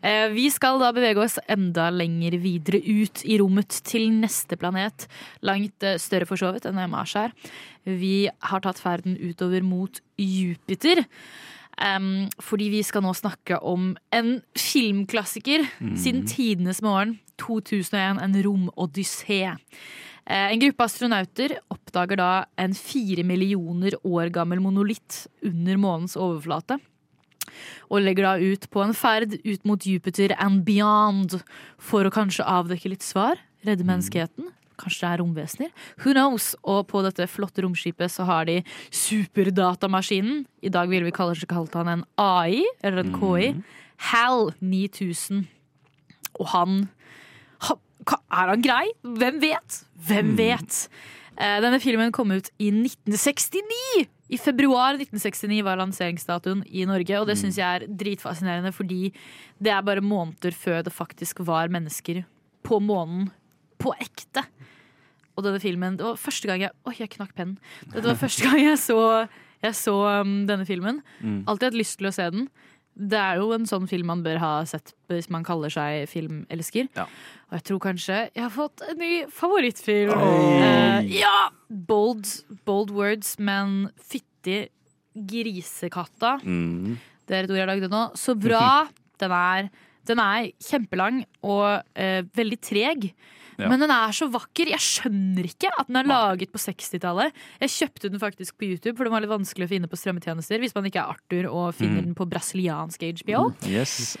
Eh, 0.00 0.30
Vi 0.32 0.46
skal 0.52 0.80
da 0.80 0.88
bevege 0.96 1.20
oss 1.20 1.36
enda 1.50 1.90
lenger 1.92 2.38
videre 2.40 2.80
ut 2.80 3.20
i 3.28 3.36
rommet 3.42 3.82
til 3.84 4.08
neste 4.16 4.56
planet. 4.60 5.04
Langt 5.44 5.84
eh, 5.84 5.98
større 6.00 6.28
for 6.28 6.40
så 6.40 6.54
vidt 6.56 6.70
enn 6.70 6.80
Mars 6.88 7.12
er. 7.20 7.34
Vi 7.84 8.30
har 8.48 8.64
tatt 8.64 8.80
ferden 8.80 9.18
utover 9.20 9.60
mot 9.66 10.00
Jupiter. 10.16 11.04
Um, 11.80 12.26
fordi 12.44 12.66
vi 12.72 12.80
skal 12.84 13.04
nå 13.04 13.12
snakke 13.16 13.56
om 13.64 13.94
en 14.12 14.34
filmklassiker 14.58 15.64
siden 15.96 16.26
tidenes 16.28 16.80
morgen. 16.84 17.18
2001, 17.40 18.20
En 18.20 18.34
romodyssé. 18.44 19.42
Eh, 20.26 20.52
En 20.52 20.60
gruppe 20.60 20.84
astronauter 20.84 21.56
oppdager 21.72 22.16
da 22.20 22.30
en 22.58 22.74
fire 22.74 23.24
millioner 23.24 23.96
år 24.04 24.30
gammel 24.34 24.60
monolitt 24.60 25.26
under 25.42 25.76
månens 25.76 26.16
overflate. 26.16 26.78
Og 27.90 28.02
legger 28.04 28.22
da 28.28 28.34
ut 28.38 28.68
på 28.70 28.82
en 28.84 28.94
ferd 28.94 29.34
ut 29.44 29.64
mot 29.66 29.82
Jupiter 29.86 30.36
and 30.38 30.62
beyond 30.64 31.40
for 31.78 32.06
å 32.06 32.12
kanskje 32.14 32.46
avdekke 32.46 32.92
litt 32.92 33.02
svar, 33.02 33.40
redde 33.66 33.84
menneskeheten. 33.84 34.52
Kanskje 34.80 35.02
det 35.02 35.08
er 35.10 35.20
romvesener. 35.20 35.72
Who 36.04 36.14
knows? 36.14 36.54
Og 36.64 36.86
på 36.88 37.02
dette 37.04 37.26
flotte 37.28 37.64
romskipet 37.64 38.08
så 38.12 38.24
har 38.24 38.46
de 38.48 38.62
superdatamaskinen. 38.96 40.46
I 40.62 40.70
dag 40.72 40.88
ville 40.88 41.04
vi 41.04 41.12
kanskje 41.16 41.48
kalt 41.50 41.74
han 41.76 41.88
en 41.88 42.04
AI, 42.16 42.62
eller 42.82 43.04
en 43.04 43.12
KI. 43.18 43.50
HAL 44.10 44.54
9000. 44.60 45.44
Og 46.40 46.46
han 46.54 46.88
Er 48.08 48.52
han 48.54 48.62
grei? 48.64 48.86
Hvem 49.02 49.40
vet? 49.42 49.80
Hvem 50.08 50.32
vet? 50.38 50.86
Eh, 51.36 51.58
Denne 51.64 51.80
filmen 51.82 52.12
kom 52.12 52.32
ut 52.34 52.50
i 52.58 52.70
1969! 52.72 54.08
I 54.30 54.38
februar 54.38 54.94
1969 54.94 55.62
var 55.66 55.80
lanseringsdatoen 55.80 56.62
i 56.70 56.84
Norge, 56.86 57.16
og 57.18 57.26
det 57.26 57.34
syns 57.40 57.58
jeg 57.58 57.66
er 57.66 57.86
dritfascinerende, 57.88 58.70
fordi 58.70 59.08
det 59.58 59.72
er 59.74 59.82
bare 59.82 60.04
måneder 60.04 60.54
før 60.54 60.84
det 60.86 60.92
faktisk 60.94 61.42
var 61.48 61.72
mennesker 61.72 62.22
på 62.62 62.78
månen 62.78 63.26
på 63.80 63.90
ekte. 63.98 64.44
Og 65.34 65.46
denne 65.46 65.60
filmen 65.62 65.96
Det 65.96 66.04
var 66.04 66.18
første 66.20 66.50
gang 66.50 66.60
jeg 66.66 66.74
Oi, 66.84 66.94
jeg 66.98 67.10
knakk 67.14 67.34
pennen. 67.34 67.56
Dette 67.88 68.04
var 68.06 68.18
første 68.20 68.44
gang 68.44 68.60
jeg 68.60 68.78
så, 68.82 68.98
jeg 69.64 69.76
så 69.78 69.96
um, 70.20 70.34
denne 70.46 70.66
filmen. 70.68 71.00
Mm. 71.24 71.42
Alltid 71.48 71.70
hatt 71.70 71.80
lyst 71.80 71.98
til 71.98 72.10
å 72.10 72.14
se 72.14 72.26
den. 72.34 72.48
Det 72.94 73.18
er 73.18 73.38
jo 73.40 73.52
en 73.54 73.66
sånn 73.68 73.86
film 73.88 74.10
man 74.10 74.24
bør 74.24 74.40
ha 74.42 74.52
sett 74.68 74.92
hvis 75.10 75.30
man 75.32 75.44
kaller 75.46 75.72
seg 75.72 76.08
filmelsker. 76.10 76.90
Ja. 76.96 77.06
Og 77.48 77.58
jeg 77.58 77.66
tror 77.68 77.82
kanskje 77.86 78.18
jeg 78.28 78.42
har 78.42 78.52
fått 78.54 78.82
en 78.86 78.98
ny 79.00 79.12
favorittfilm. 79.34 80.12
Eh, 80.14 81.12
ja! 81.20 81.50
Bold, 81.68 82.28
bold 82.68 82.92
words, 82.94 83.36
men 83.38 83.88
fytti 83.96 84.64
grisekatta. 85.14 86.36
Mm. 86.44 86.98
Det 87.26 87.36
er 87.36 87.46
et 87.46 87.52
ord 87.52 87.62
jeg 87.62 87.70
lagde 87.70 87.92
nå. 87.92 88.04
Så 88.18 88.36
bra! 88.38 88.88
Den 89.20 89.34
er, 89.36 89.66
den 90.08 90.20
er 90.24 90.46
kjempelang 90.64 91.18
og 91.44 91.82
uh, 91.84 92.20
veldig 92.38 92.56
treg. 92.64 93.02
Ja. 93.60 93.68
Men 93.68 93.80
den 93.84 93.90
er 93.92 94.12
så 94.16 94.26
vakker. 94.32 94.70
Jeg 94.72 94.80
skjønner 94.80 95.44
ikke 95.44 95.70
at 95.78 95.86
den 95.90 95.96
er 96.00 96.08
laget 96.08 96.50
på 96.52 96.58
60-tallet. 96.58 97.32
Jeg 97.60 97.70
kjøpte 97.76 98.10
den 98.10 98.20
faktisk 98.22 98.56
på 98.58 98.66
YouTube, 98.70 98.96
for 98.96 99.04
den 99.04 99.12
var 99.12 99.20
litt 99.20 99.30
vanskelig 99.32 99.66
å 99.68 99.72
finne 99.74 99.88
på 99.90 99.98
strømmetjenester 100.00 100.58
hvis 100.62 100.74
man 100.74 100.84
ikke 100.88 101.02
er 101.04 101.12
Arthur 101.14 101.50
og 101.50 101.74
finner 101.74 102.00
Mm. 102.00 102.06
den 102.10 102.14
på 102.18 102.28
brasiliansk 102.30 103.02
HBO. 103.22 103.52
Yes. 103.68 104.16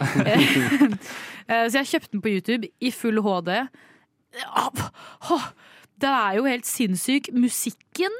Eh, 1.50 1.66
Så 1.66 1.80
jeg 1.80 1.88
kjøpte 1.90 2.12
den 2.12 2.22
på 2.22 2.30
YouTube 2.30 2.68
i 2.80 2.90
full 2.94 3.18
HD. 3.24 3.48
Den 6.00 6.14
er 6.14 6.36
jo 6.38 6.46
helt 6.46 6.68
sinnssyk. 6.68 7.30
Musikken, 7.34 8.14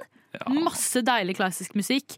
masse 0.60 1.02
deilig 1.06 1.36
klassisk 1.38 1.76
musikk. 1.78 2.16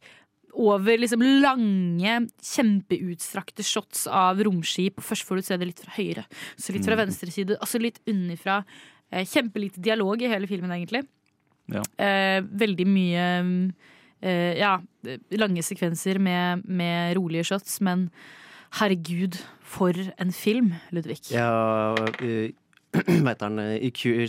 Over 0.53 0.99
liksom 1.01 1.23
lange, 1.41 2.17
kjempeutstrakte 2.45 3.65
shots 3.65 4.07
av 4.11 4.41
romskip. 4.45 5.01
Først 5.01 5.25
får 5.29 5.37
du 5.41 5.43
se 5.47 5.57
det 5.61 5.69
litt 5.71 5.81
fra 5.81 5.95
høyre, 5.97 6.25
så 6.61 6.73
litt 6.75 6.85
fra 6.85 6.97
Mm. 6.97 7.07
venstre 7.07 7.31
side, 7.33 7.57
og 7.61 7.67
så 7.69 7.81
litt 7.81 8.01
unnifra. 8.07 8.65
Eh, 9.13 9.27
Kjempelite 9.29 9.83
dialog 9.85 10.23
i 10.23 10.31
hele 10.31 10.49
filmen, 10.51 10.73
egentlig. 10.73 11.05
Ja. 11.73 11.83
Eh, 12.01 12.41
veldig 12.43 12.87
mye 12.89 13.27
eh, 14.23 14.59
ja, 14.59 14.77
lange 15.39 15.65
sekvenser 15.65 16.19
med, 16.23 16.65
med 16.67 17.15
rolige 17.19 17.53
shots, 17.53 17.79
men 17.85 18.09
herregud, 18.81 19.37
for 19.73 19.97
en 20.21 20.33
film, 20.37 20.73
Ludvig. 20.93 21.21
Ja, 21.33 21.93
uh, 21.97 22.51
hva 23.25 23.35
han 23.41 23.61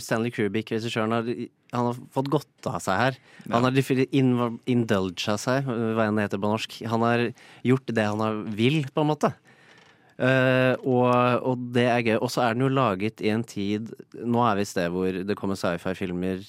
Stanley 0.00 0.32
Kubrick, 0.32 0.72
regissøren, 0.72 1.12
har, 1.12 1.26
han 1.74 1.88
har 1.90 1.98
fått 2.14 2.30
godt 2.32 2.68
av 2.68 2.78
seg 2.84 3.00
her. 3.00 3.18
Han 3.52 3.66
har 3.66 3.76
inv- 3.76 4.60
indulga 4.72 5.36
seg, 5.40 5.68
hva 5.68 6.06
enn 6.06 6.16
det 6.16 6.28
heter 6.28 6.40
på 6.40 6.52
norsk. 6.52 6.78
Han 6.88 7.04
har 7.04 7.26
gjort 7.66 7.92
det 7.92 8.06
han 8.08 8.24
har 8.24 8.40
vil, 8.56 8.82
på 8.88 9.04
en 9.04 9.12
måte. 9.12 9.34
Uh, 10.14 10.78
og, 10.86 11.08
og 11.42 11.62
det 11.74 11.88
er 11.90 12.04
gøy. 12.06 12.18
Og 12.20 12.30
så 12.30 12.44
er 12.44 12.54
den 12.54 12.66
jo 12.66 12.70
laget 12.70 13.18
i 13.24 13.32
en 13.34 13.42
tid 13.42 13.88
Nå 14.14 14.44
er 14.46 14.60
vi 14.60 14.62
et 14.62 14.70
sted 14.70 14.92
hvor 14.94 15.16
det 15.26 15.36
kommer 15.40 15.58
sci-fi-filmer, 15.58 16.44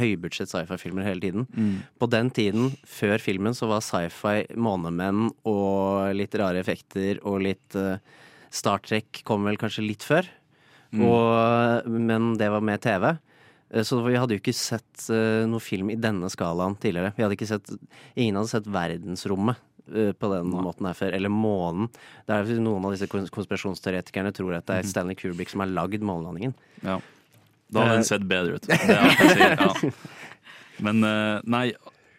høybudsjett 0.00 0.48
sci-fi-filmer 0.48 1.04
hele 1.04 1.20
tiden. 1.26 1.46
Mm. 1.52 1.82
På 2.00 2.08
den 2.08 2.32
tiden, 2.32 2.70
før 2.88 3.20
filmen, 3.20 3.56
så 3.56 3.68
var 3.68 3.84
sci-fi 3.84 4.46
månemenn 4.56 5.28
og 5.44 6.16
litt 6.16 6.36
rare 6.40 6.62
effekter 6.62 7.20
og 7.28 7.42
litt 7.44 7.76
uh, 7.76 7.98
Star 8.50 8.80
Trek 8.82 9.20
kom 9.28 9.44
vel 9.46 9.60
kanskje 9.60 9.84
litt 9.84 10.06
før. 10.06 10.26
Mm. 10.90 11.04
Og, 11.06 11.90
men 11.92 12.32
det 12.40 12.48
var 12.50 12.64
med 12.64 12.80
TV. 12.82 13.12
Eh, 13.70 13.84
Så 13.86 14.00
vi 14.02 14.16
hadde 14.18 14.34
jo 14.34 14.42
ikke 14.42 14.56
sett 14.56 15.06
uh, 15.12 15.46
noe 15.48 15.62
film 15.62 15.92
i 15.92 15.98
denne 16.00 16.30
skalaen 16.32 16.76
tidligere. 16.80 17.14
Vi 17.16 17.24
hadde 17.24 17.36
ikke 17.38 17.50
sett, 17.52 17.70
ingen 18.16 18.40
hadde 18.40 18.50
sett 18.56 18.70
verdensrommet 18.70 19.60
på 19.90 20.30
den 20.32 20.50
måten 20.52 20.86
her 20.88 20.96
før. 20.98 21.14
Eller 21.16 21.32
månen. 21.32 21.88
Det 22.26 22.36
er 22.36 22.60
Noen 22.62 22.84
av 22.86 22.94
disse 22.94 23.08
konspirasjonsteoretikerne 23.10 24.32
tror 24.36 24.58
at 24.58 24.68
det 24.68 24.80
er 24.80 24.90
Stanley 24.90 25.18
Kubrick 25.18 25.52
som 25.52 25.64
har 25.64 25.72
lagd 25.72 26.04
månelandingen. 26.06 26.54
Ja. 26.84 27.00
Da 27.70 27.84
hadde 27.84 27.92
Eh, 27.92 28.00
den 28.00 28.08
sett 28.08 28.26
bedre 28.26 28.58
ut. 28.58 28.66
Ja. 28.68 29.74
Men 30.80 31.04
eh, 31.04 31.40
nei, 31.44 31.64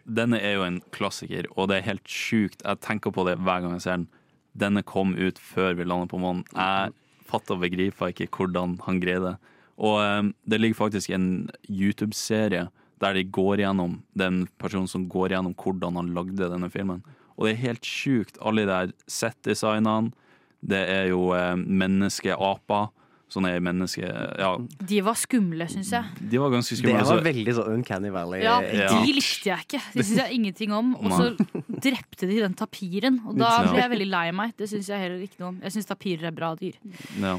denne 0.06 0.38
er 0.40 0.56
jo 0.56 0.66
en 0.66 0.80
klassiker, 0.94 1.48
og 1.56 1.68
det 1.70 1.80
er 1.80 1.88
helt 1.92 2.08
sjukt. 2.08 2.62
Jeg 2.62 2.80
tenker 2.84 3.14
på 3.14 3.24
det 3.28 3.38
hver 3.42 3.64
gang 3.64 3.76
jeg 3.76 3.84
ser 3.84 3.98
den. 4.00 4.08
Denne 4.58 4.82
kom 4.84 5.14
ut 5.16 5.40
før 5.40 5.74
vi 5.78 5.86
landet 5.88 6.12
på 6.12 6.20
månen. 6.20 6.44
Jeg 6.54 6.92
fatter 7.28 7.56
og 7.56 7.64
begriper 7.64 8.12
ikke 8.12 8.28
hvordan 8.36 8.76
han 8.86 9.00
greide 9.02 9.32
det. 9.32 9.56
Og 9.82 9.98
eh, 10.04 10.30
det 10.46 10.60
ligger 10.60 10.84
faktisk 10.84 11.10
en 11.16 11.50
YouTube-serie 11.68 12.68
der 13.02 13.16
de 13.18 13.24
går 13.34 13.64
gjennom 13.64 13.96
den 14.14 14.44
personen 14.62 14.86
som 14.86 15.08
går 15.10 15.34
gjennom 15.34 15.56
hvordan 15.58 15.96
han 15.98 16.12
lagde 16.14 16.50
denne 16.52 16.68
filmen. 16.70 17.02
Og 17.36 17.46
det 17.46 17.54
er 17.54 17.62
helt 17.66 17.86
sjukt. 17.86 18.40
Alle 18.42 18.64
de 18.66 18.72
der 18.72 18.96
set-designene. 19.10 20.12
Det 20.62 20.82
er 20.88 21.08
jo 21.10 21.32
eh, 21.34 21.54
menneskeaper. 21.58 22.90
Sånne 23.32 23.54
menneske... 23.64 24.04
Ja, 24.04 24.50
De 24.60 24.98
var 25.06 25.16
skumle, 25.16 25.64
syns 25.72 25.88
jeg. 25.94 26.04
de 26.20 26.40
var 26.42 26.52
ganske 26.52 26.76
skumle. 26.76 26.98
Det 26.98 27.06
var 27.06 27.14
altså. 27.16 27.24
veldig 27.24 27.54
sånn 27.56 27.70
Uncanny 27.78 28.10
Valley. 28.12 28.42
Ja, 28.44 28.58
Ja. 28.60 28.90
De 28.92 29.14
likte 29.16 29.48
jeg 29.48 29.64
ikke. 29.64 29.80
De 29.94 30.04
syns 30.04 30.20
jeg 30.20 30.36
ingenting 30.36 30.74
om. 30.76 30.92
Og 31.00 31.14
så 31.16 31.30
drepte 31.88 32.28
de 32.28 32.42
den 32.42 32.54
tapiren, 32.58 33.22
og 33.24 33.40
da 33.40 33.54
ble 33.70 33.80
jeg 33.80 33.92
veldig 33.94 34.10
lei 34.12 34.26
meg. 34.36 34.52
Det 34.60 34.68
syns 34.68 34.92
jeg 34.92 35.00
heller 35.06 35.24
ikke 35.24 35.40
noe 35.40 35.54
om. 35.54 35.58
Jeg 35.64 35.76
syns 35.78 35.88
tapirer 35.88 36.28
er 36.28 36.36
bra 36.36 36.52
dyr. 36.60 36.76
Ja. 37.24 37.38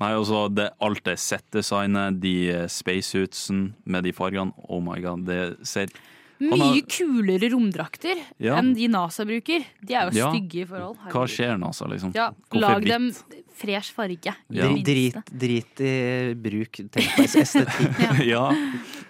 Nei, 0.00 0.10
altså, 0.10 0.46
det, 0.50 0.70
alt 0.82 1.04
det 1.06 1.18
set-designet, 1.22 2.16
de 2.24 2.34
eh, 2.50 2.64
spacesuitsen 2.72 3.74
med 3.84 4.08
de 4.08 4.14
fargene. 4.16 4.50
Oh 4.66 4.80
my 4.82 4.96
god, 5.04 5.28
det 5.28 5.42
ser 5.68 5.92
Mye 6.40 6.58
har- 6.58 6.80
kulere 6.90 7.50
romdrakter 7.52 8.16
Ja. 8.42 8.56
enn 8.58 8.72
de 8.74 8.88
NASA 8.88 9.24
bruker. 9.24 9.64
De 9.84 9.94
er 9.94 10.10
jo 10.10 10.18
Ja. 10.18 10.32
stygge 10.32 10.62
i 10.62 10.64
forhold. 10.66 10.96
Hva 11.12 11.26
skjer 11.30 11.54
altså? 11.62 11.86
Liksom? 11.88 12.12
Ja, 12.14 12.30
lag 12.52 12.84
dem 12.84 13.12
fresh 13.54 13.92
farge. 13.94 14.34
Ja. 14.50 14.68
Drit, 14.74 15.14
drit 15.30 15.80
i 15.80 16.34
bruk, 16.34 16.72
tenk 16.90 17.14
på 17.14 17.24
estetikk. 17.24 18.26
ja. 18.34 18.50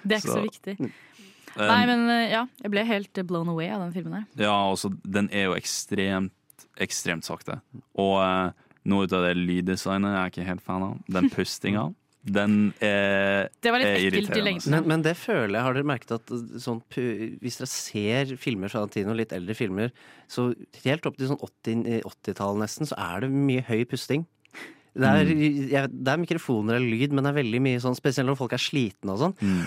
Det 0.05 0.13
er 0.13 0.21
ikke 0.21 0.29
så, 0.29 0.39
Så- 0.39 0.49
viktig. 0.51 0.93
Um, 1.57 1.67
Nei, 1.69 1.87
men 1.87 2.09
eh, 2.11 2.31
ja, 2.33 2.47
jeg 2.63 2.71
ble 2.73 2.85
helt 2.85 3.27
blown 3.29 3.49
away 3.49 3.69
av 3.71 3.81
den 3.81 3.93
filmen 3.93 4.13
her. 4.13 4.25
Ja, 4.37 4.57
også, 4.73 4.91
den 5.07 5.29
er 5.33 5.45
jo 5.45 5.55
ekstremt, 5.55 6.33
ekstremt 6.83 7.23
sakte. 7.23 7.61
Og 7.97 8.17
uh, 8.19 8.51
noe 8.85 9.05
av 9.05 9.23
det 9.23 9.37
lyddesignet 9.39 10.11
jeg 10.11 10.19
er 10.19 10.25
jeg 10.25 10.33
ikke 10.33 10.47
helt 10.49 10.61
fan 10.67 10.83
av. 10.83 10.99
Den 11.09 11.31
pustinga, 11.37 11.95
den 12.25 12.73
er, 12.81 13.51
Det 13.61 13.71
var 13.73 13.83
litt 13.83 13.99
ekkelt 14.01 14.37
i 14.39 14.43
lengden. 14.45 14.71
Men, 14.73 14.87
men 14.89 15.03
det 15.05 15.13
føler 15.21 15.59
jeg, 15.59 15.65
har 15.67 15.75
dere 15.77 15.89
merket 15.91 16.15
at 16.17 16.31
sånn, 16.63 16.79
hvis 17.43 17.59
dere 17.61 17.69
ser 17.69 18.33
filmer 18.41 18.73
fra 18.73 18.81
den 18.87 18.95
tiden, 18.95 19.11
og 19.13 19.19
litt 19.21 19.35
eldre 19.37 19.55
filmer, 19.59 19.93
så 20.31 20.47
helt 20.87 21.05
opp 21.07 21.19
til 21.21 21.29
sånn 21.29 21.43
80 21.45 22.01
80-tallet 22.09 22.63
nesten, 22.65 22.89
så 22.89 22.97
er 22.97 23.27
det 23.27 23.31
mye 23.35 23.65
høy 23.69 23.85
pusting. 23.91 24.25
Det 24.95 25.05
er, 25.11 25.25
Mm. 25.27 25.69
jeg, 25.73 25.89
det 25.91 26.13
er 26.13 26.19
mikrofoner 26.23 26.77
eller 26.79 26.87
lyd, 26.87 27.13
men 27.13 27.25
det 27.27 27.33
er 27.35 27.41
veldig 27.43 27.61
mye 27.67 27.81
sånn, 27.83 27.97
spesielt 27.99 28.29
når 28.31 28.37
folk 28.39 28.53
er 28.55 28.63
slitne 28.63 29.11
og 29.17 29.19
sånn, 29.19 29.35
Mm. 29.43 29.67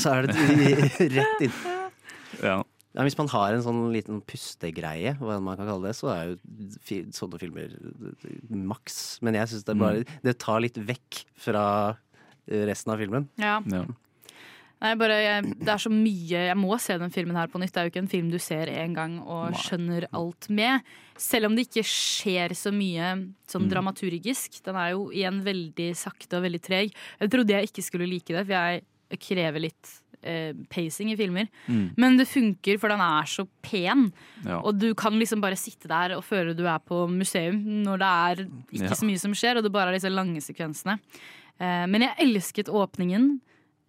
så 0.00 0.14
er 0.16 0.26
det 0.26 1.10
rett 1.12 1.44
inn. 1.44 1.52
Ja. 2.42 2.62
Ja, 2.94 3.02
hvis 3.02 3.16
man 3.18 3.26
har 3.32 3.52
en 3.56 3.62
sånn 3.64 3.80
liten 3.92 4.20
pustegreie, 4.22 5.16
hva 5.18 5.34
enn 5.36 5.42
man 5.42 5.56
kan 5.58 5.66
kalle 5.66 5.88
det, 5.88 5.96
så 5.98 6.12
er 6.14 6.28
jo 6.28 6.36
fi, 6.86 7.00
sånne 7.10 7.40
filmer 7.42 7.72
maks. 8.54 9.18
Men 9.24 9.34
jeg 9.34 9.50
syns 9.50 9.64
det 9.66 9.74
bare 9.80 10.04
Mm. 10.04 10.22
Det 10.22 10.38
tar 10.38 10.60
litt 10.62 10.76
vekk 10.78 11.24
fra 11.36 11.96
resten 12.46 12.92
av 12.92 12.98
filmen. 13.02 13.28
Ja. 13.40 13.60
Ja. 13.72 13.84
Nei, 14.84 14.90
bare, 15.00 15.14
jeg, 15.22 15.58
det 15.64 15.68
er 15.70 15.78
så 15.80 15.88
mye 15.88 16.40
Jeg 16.50 16.56
må 16.60 16.76
se 16.82 16.98
den 16.98 17.10
filmen 17.10 17.36
her 17.38 17.46
på 17.48 17.58
nytt. 17.58 17.72
Det 17.72 17.80
er 17.80 17.86
jo 17.86 17.90
ikke 17.94 18.02
en 18.04 18.10
film 18.12 18.30
du 18.30 18.38
ser 18.38 18.66
én 18.68 18.92
gang 18.94 19.18
og 19.22 19.54
skjønner 19.56 20.06
alt 20.12 20.48
med. 20.50 20.82
Selv 21.16 21.46
om 21.48 21.54
det 21.56 21.68
ikke 21.70 21.86
skjer 21.88 22.52
så 22.58 22.70
mye 22.74 23.14
sånn 23.48 23.64
Mm. 23.64 23.70
dramaturgisk. 23.70 24.62
Den 24.62 24.76
er 24.76 24.90
jo 24.92 25.06
igjen 25.10 25.42
veldig 25.42 25.96
sakte 25.96 26.36
og 26.36 26.42
veldig 26.44 26.60
treg. 26.60 26.92
Jeg 27.20 27.30
trodde 27.30 27.48
jeg 27.54 27.70
ikke 27.70 27.82
skulle 27.86 28.06
like 28.10 28.26
det, 28.34 28.44
for 28.46 28.52
jeg 28.52 28.84
krever 29.20 29.60
litt 29.60 30.00
eh, 30.24 30.52
pacing 30.72 31.12
i 31.12 31.16
filmer. 31.16 31.46
Mm. 31.68 31.92
Men 32.00 32.16
det 32.18 32.26
funker, 32.28 32.78
for 32.80 32.88
den 32.88 33.00
er 33.04 33.22
så 33.30 33.46
pen. 33.62 34.08
Ja. 34.44 34.60
Og 34.64 34.78
du 34.80 34.94
kan 34.94 35.12
liksom 35.20 35.40
bare 35.44 35.56
sitte 35.60 35.86
der 35.90 36.16
og 36.16 36.24
føle 36.24 36.56
du 36.56 36.64
er 36.66 36.78
på 36.80 37.04
museum 37.12 37.60
når 37.84 37.98
det 38.02 38.10
er 38.10 38.44
ikke 38.72 38.88
Ja. 38.90 38.94
så 38.98 39.04
mye 39.06 39.18
som 39.20 39.32
skjer, 39.36 39.56
og 39.58 39.62
det 39.62 39.72
bare 39.72 39.88
er 39.92 39.98
disse 40.00 40.10
lange 40.12 40.40
sekvensene. 40.40 40.98
Eh, 41.60 41.86
men 41.86 42.00
jeg 42.02 42.16
elsket 42.18 42.68
åpningen. 42.72 43.40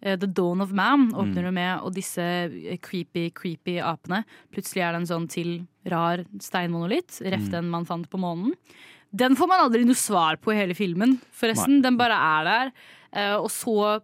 Eh, 0.02 0.16
The 0.20 0.26
Dawn 0.28 0.60
of 0.60 0.70
Man 0.72 1.08
åpner 1.12 1.40
Mm. 1.42 1.44
du 1.44 1.50
med, 1.52 1.80
og 1.82 1.94
disse 1.94 2.18
eh, 2.22 2.76
creepy, 2.76 3.30
creepy 3.32 3.78
apene. 3.80 4.24
Plutselig 4.52 4.82
er 4.84 4.92
det 4.92 5.00
en 5.00 5.06
sånn 5.06 5.28
til 5.28 5.66
rar 5.86 6.24
steinmonolitt, 6.38 7.20
ref 7.24 7.46
Mm. 7.48 7.50
den 7.50 7.70
man 7.70 7.84
fant 7.86 8.08
på 8.10 8.18
månen. 8.20 8.52
Den 9.14 9.34
får 9.36 9.48
man 9.48 9.60
aldri 9.64 9.84
noe 9.86 9.94
svar 9.94 10.36
på 10.36 10.52
i 10.52 10.56
hele 10.56 10.74
filmen, 10.74 11.18
forresten. 11.32 11.80
Den 11.80 11.96
bare 11.96 12.12
er 12.12 12.44
der. 12.44 12.72
Eh, 13.14 13.36
og 13.36 13.48
så 13.48 14.02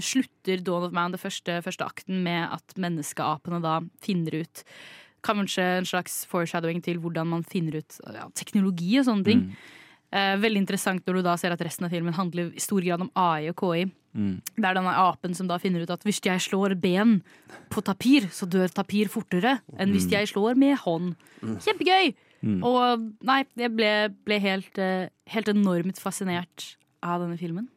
slutter 0.00 0.62
Dawn 0.64 0.84
of 0.88 0.92
Man, 0.96 1.12
det 1.12 1.20
første, 1.20 1.58
første 1.62 1.84
akten, 1.84 2.22
med 2.24 2.48
at 2.54 2.74
menneskeapene 2.80 3.60
da 3.60 3.80
finner 4.00 4.40
ut 4.42 4.64
Kanskje 5.22 5.62
en 5.78 5.84
slags 5.86 6.24
foreshadowing 6.26 6.80
til 6.82 6.98
hvordan 6.98 7.28
man 7.30 7.44
finner 7.46 7.76
ut 7.78 8.00
ja, 8.10 8.24
teknologi 8.34 8.96
og 8.98 9.04
sånne 9.06 9.22
ting. 9.28 9.42
Mm. 9.46 9.52
Eh, 10.18 10.32
veldig 10.42 10.58
interessant 10.64 11.06
når 11.06 11.14
du 11.14 11.22
da 11.22 11.36
ser 11.38 11.52
at 11.54 11.60
resten 11.62 11.86
av 11.86 11.92
filmen 11.94 12.12
handler 12.16 12.48
i 12.50 12.58
stor 12.60 12.82
grad 12.82 13.00
om 13.04 13.10
AI 13.14 13.46
og 13.52 13.54
KI. 13.62 13.84
Mm. 14.18 14.40
Det 14.58 14.66
er 14.66 14.74
denne 14.74 14.90
apen 14.98 15.32
som 15.38 15.46
da 15.46 15.60
finner 15.62 15.84
ut 15.86 15.92
at 15.94 16.02
hvis 16.02 16.18
jeg 16.26 16.42
slår 16.42 16.74
ben 16.82 17.20
på 17.70 17.80
tapir, 17.86 18.26
så 18.34 18.50
dør 18.50 18.66
tapir 18.74 19.06
fortere 19.08 19.60
enn 19.78 19.94
hvis 19.94 20.08
Mm. 20.08 20.10
jeg 20.18 20.28
slår 20.34 20.58
med 20.58 20.76
hånd. 20.82 21.14
Kjempegøy! 21.40 22.14
Mm. 22.42 22.58
Og 22.66 23.06
nei, 23.22 23.44
jeg 23.54 23.70
ble, 23.78 23.92
ble 24.26 24.40
helt, 24.42 24.76
eh, 24.76 25.06
helt 25.30 25.46
enormt 25.54 26.02
fascinert 26.02 26.74
av 27.00 27.22
denne 27.22 27.38
filmen. 27.38 27.68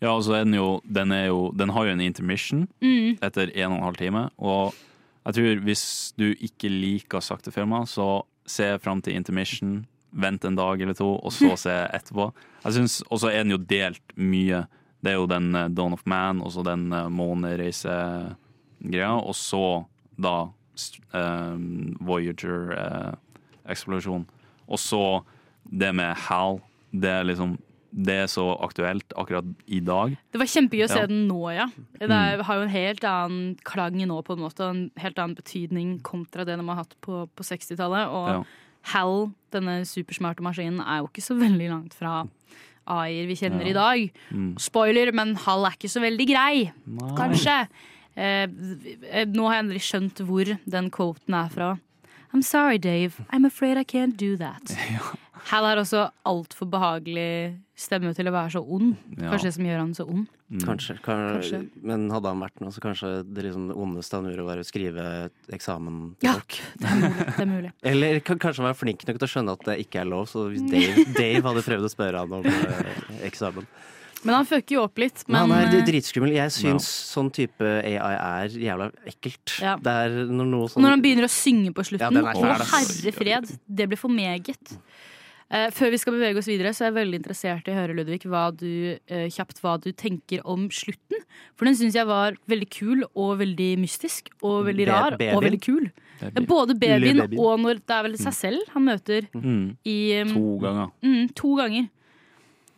Ja, 0.00 0.12
altså 0.14 0.32
den, 0.38 0.54
jo, 0.54 0.80
den, 0.86 1.10
er 1.12 1.24
jo, 1.26 1.50
den 1.58 1.68
har 1.74 1.84
jo 1.88 1.92
en 1.96 2.00
intermission 2.04 2.68
Mm. 2.80 3.16
etter 3.22 3.50
en 3.54 3.72
og 3.72 3.78
en 3.78 3.82
halv 3.84 3.96
time. 3.98 4.28
Og 4.38 4.74
jeg 5.26 5.34
tror 5.34 5.60
hvis 5.66 6.12
du 6.18 6.28
ikke 6.38 6.68
liker 6.70 7.20
sakte 7.20 7.50
filmer, 7.52 7.84
så 7.86 8.22
se 8.46 8.78
fram 8.78 9.02
til 9.02 9.14
intermission. 9.18 9.86
Vent 10.12 10.44
en 10.44 10.56
dag 10.56 10.80
eller 10.80 10.94
to, 10.96 11.16
og 11.18 11.32
så 11.32 11.56
se 11.66 11.74
etterpå. 11.92 12.30
Jeg 12.64 12.72
synes 12.78 13.02
også 13.10 13.28
er 13.28 13.42
den 13.42 13.50
jo 13.52 13.58
delt 13.58 14.02
mye. 14.16 14.62
Det 15.04 15.10
er 15.12 15.16
jo 15.18 15.26
den 15.30 15.54
eh, 15.54 15.68
Dawn 15.68 15.92
of 15.92 16.02
Man, 16.06 16.40
og 16.42 16.50
så 16.52 16.62
den 16.66 16.92
uh, 16.92 17.08
månereisegreia, 17.12 19.10
og 19.20 19.34
så 19.36 19.84
da 20.18 20.48
uh, 21.14 21.56
Voyager-eksplosjon. 22.06 24.26
og 24.68 24.78
så 24.78 25.22
det 25.64 25.94
med 25.94 26.14
Hal. 26.16 26.60
Det 26.92 27.08
er 27.10 27.22
liksom 27.24 27.58
det 27.92 28.14
er 28.14 28.26
så 28.28 28.44
aktuelt 28.60 29.08
akkurat 29.16 29.44
i 29.66 29.80
dag. 29.80 30.16
Det 30.32 30.38
var 30.38 30.46
kjempegøy 30.46 30.84
å 30.84 30.88
se 30.88 31.00
Ja. 31.00 31.06
den 31.06 31.26
nå, 31.28 31.54
ja. 31.54 31.66
Det 31.98 32.08
Mm. 32.08 32.12
er, 32.38 32.42
har 32.42 32.54
jo 32.56 32.62
en 32.62 32.68
helt 32.68 33.00
annen 33.04 33.56
klang 33.64 33.96
nå, 33.96 34.22
på 34.24 34.32
en 34.36 34.38
måte. 34.44 34.60
En 34.68 34.90
helt 34.98 35.16
annen 35.18 35.34
betydning 35.36 36.00
kontra 36.02 36.44
det 36.44 36.56
de 36.58 36.66
har 36.68 36.76
hatt 36.76 36.94
på, 37.00 37.28
på 37.34 37.42
60-tallet. 37.42 38.08
Og 38.08 38.28
Ja. 38.28 38.44
Hal, 38.92 39.32
denne 39.52 39.82
supersmarte 39.84 40.40
maskinen, 40.40 40.80
er 40.80 41.00
jo 41.00 41.08
ikke 41.08 41.22
så 41.24 41.36
veldig 41.38 41.68
langt 41.68 41.94
fra 41.94 42.28
AI-er 42.86 43.26
vi 43.26 43.34
kjenner 43.34 43.64
Ja. 43.64 43.70
i 43.70 43.72
dag. 43.72 44.12
Mm. 44.32 44.58
Spoiler, 44.58 45.12
men 45.12 45.34
Hal 45.34 45.64
er 45.66 45.70
ikke 45.70 45.90
så 45.90 46.00
veldig 46.00 46.26
grei. 46.26 46.72
Nei. 46.86 47.16
Kanskje. 47.16 47.68
Eh, 48.16 48.46
nå 49.26 49.46
har 49.46 49.54
jeg 49.62 49.64
endelig 49.64 49.82
skjønt 49.82 50.26
hvor 50.26 50.58
den 50.68 50.90
quoten 50.90 51.34
er 51.34 51.48
fra. 51.48 51.78
I'm 52.34 52.42
sorry, 52.42 52.78
Dave. 52.78 53.20
I'm 53.30 53.44
afraid 53.46 53.78
I 53.78 53.84
can't 53.84 54.16
do 54.16 54.36
that. 54.36 54.74
Hal 55.48 55.64
har 55.64 55.78
også 55.80 56.10
altfor 56.28 56.68
behagelig 56.68 57.56
stemme 57.78 58.10
til 58.12 58.28
å 58.28 58.32
være 58.34 58.50
så 58.56 58.60
ond. 58.60 58.96
Ja. 59.16 59.30
Kanskje 59.30 59.48
det 59.48 59.54
som 59.54 59.68
gjør 59.68 59.78
han 59.80 59.94
så 59.96 60.04
ond. 60.10 60.26
Kanskje, 60.64 60.96
kan, 61.04 61.22
Kanskje. 61.38 61.60
Men 61.84 62.06
hadde 62.12 62.28
han 62.32 62.42
vært 62.42 62.60
noe, 62.60 62.72
så 62.74 62.82
kanskje 62.84 63.10
det, 63.28 63.44
liksom, 63.46 63.68
ondeste 63.72 64.18
han 64.18 64.28
gjorde, 64.28 64.44
var 64.48 64.60
å 64.60 64.66
skrive 64.66 65.04
eksamen 65.54 65.98
til 66.18 66.28
Ja, 66.28 66.34
folk. 66.40 66.58
det 66.82 66.88
er 66.90 66.98
mulig. 67.00 67.26
Det 67.28 67.44
er 67.46 67.50
mulig. 67.52 67.72
Eller 67.92 68.20
kan, 68.24 68.40
kanskje 68.44 68.64
han 68.64 68.68
var 68.70 68.78
flink 68.80 69.06
nok 69.08 69.20
til 69.22 69.28
å 69.28 69.32
skjønne 69.34 69.54
at 69.56 69.64
det 69.70 69.78
ikke 69.86 70.02
er 70.02 70.10
lov, 70.10 70.26
så 70.28 70.48
hvis 70.52 70.64
Dave, 70.68 71.04
Dave 71.20 71.44
hadde 71.48 71.64
prøvd 71.70 71.88
å 71.88 71.92
spørre 71.94 72.24
han 72.26 72.36
om 72.40 72.48
eh, 72.52 73.06
eksamen. 73.30 73.68
Men 74.26 74.34
han 74.34 74.46
fucker 74.48 74.74
jo 74.78 74.82
opp 74.82 74.98
litt. 74.98 75.22
Men 75.28 75.44
han 75.44 75.52
er 75.54 75.76
eh, 75.78 75.84
dritskummel. 75.86 76.32
Jeg 76.34 76.50
syns 76.56 76.88
sånn 77.12 77.28
type 77.34 77.62
AI 77.62 78.14
er 78.16 78.56
jævla 78.64 78.88
ekkelt. 79.06 79.58
Ja. 79.62 79.76
Det 79.78 79.94
er 80.04 80.16
når 80.26 80.48
noe 80.50 80.70
sånn 80.72 80.82
når 80.82 80.96
han 80.96 81.04
begynner 81.04 81.28
å 81.28 81.30
synge 81.30 81.70
på 81.76 81.84
slutten, 81.86 82.18
Ja, 82.18 82.32
å 82.34 82.48
herre 82.72 83.12
fred, 83.14 83.52
det 83.68 83.86
blir 83.92 84.00
for 84.00 84.10
meget. 84.12 84.74
Uh, 85.48 85.70
før 85.72 85.94
vi 85.94 85.96
skal 86.02 86.12
bevege 86.12 86.36
oss 86.42 86.48
videre, 86.50 86.74
så 86.76 86.82
er 86.84 86.90
jeg 86.90 86.96
veldig 86.98 87.18
interessert 87.22 87.68
i 87.70 87.72
å 87.72 87.76
høre, 87.78 87.94
Ludvig, 87.96 88.26
hva 88.28 88.42
du, 88.52 88.98
uh, 89.08 89.28
kjapt 89.32 89.62
hva 89.64 89.78
du 89.80 89.86
tenker 89.96 90.42
om 90.44 90.66
slutten. 90.68 91.22
For 91.56 91.64
den 91.64 91.78
syns 91.78 91.96
jeg 91.96 92.04
var 92.10 92.36
veldig 92.52 92.68
kul 92.74 93.06
og 93.14 93.38
veldig 93.40 93.70
mystisk 93.80 94.28
og 94.42 94.66
veldig 94.68 94.88
rar 94.90 95.16
Be 95.16 95.30
og 95.32 95.46
veldig 95.46 95.60
kul. 95.64 95.86
Både 96.44 96.74
babyen 96.76 97.22
babyen. 97.22 97.38
og 97.40 97.62
når 97.62 97.80
det 97.80 97.96
er 97.96 98.04
vel 98.10 98.18
seg 98.20 98.34
selv 98.36 98.74
han 98.74 98.84
møter 98.90 99.30
Mm. 99.32 99.76
i 99.86 99.96
um, 100.20 100.34
To 100.34 100.58
ganger. 100.66 100.90
Mm, 101.06 101.28
to 101.38 101.54
ganger. 101.62 101.88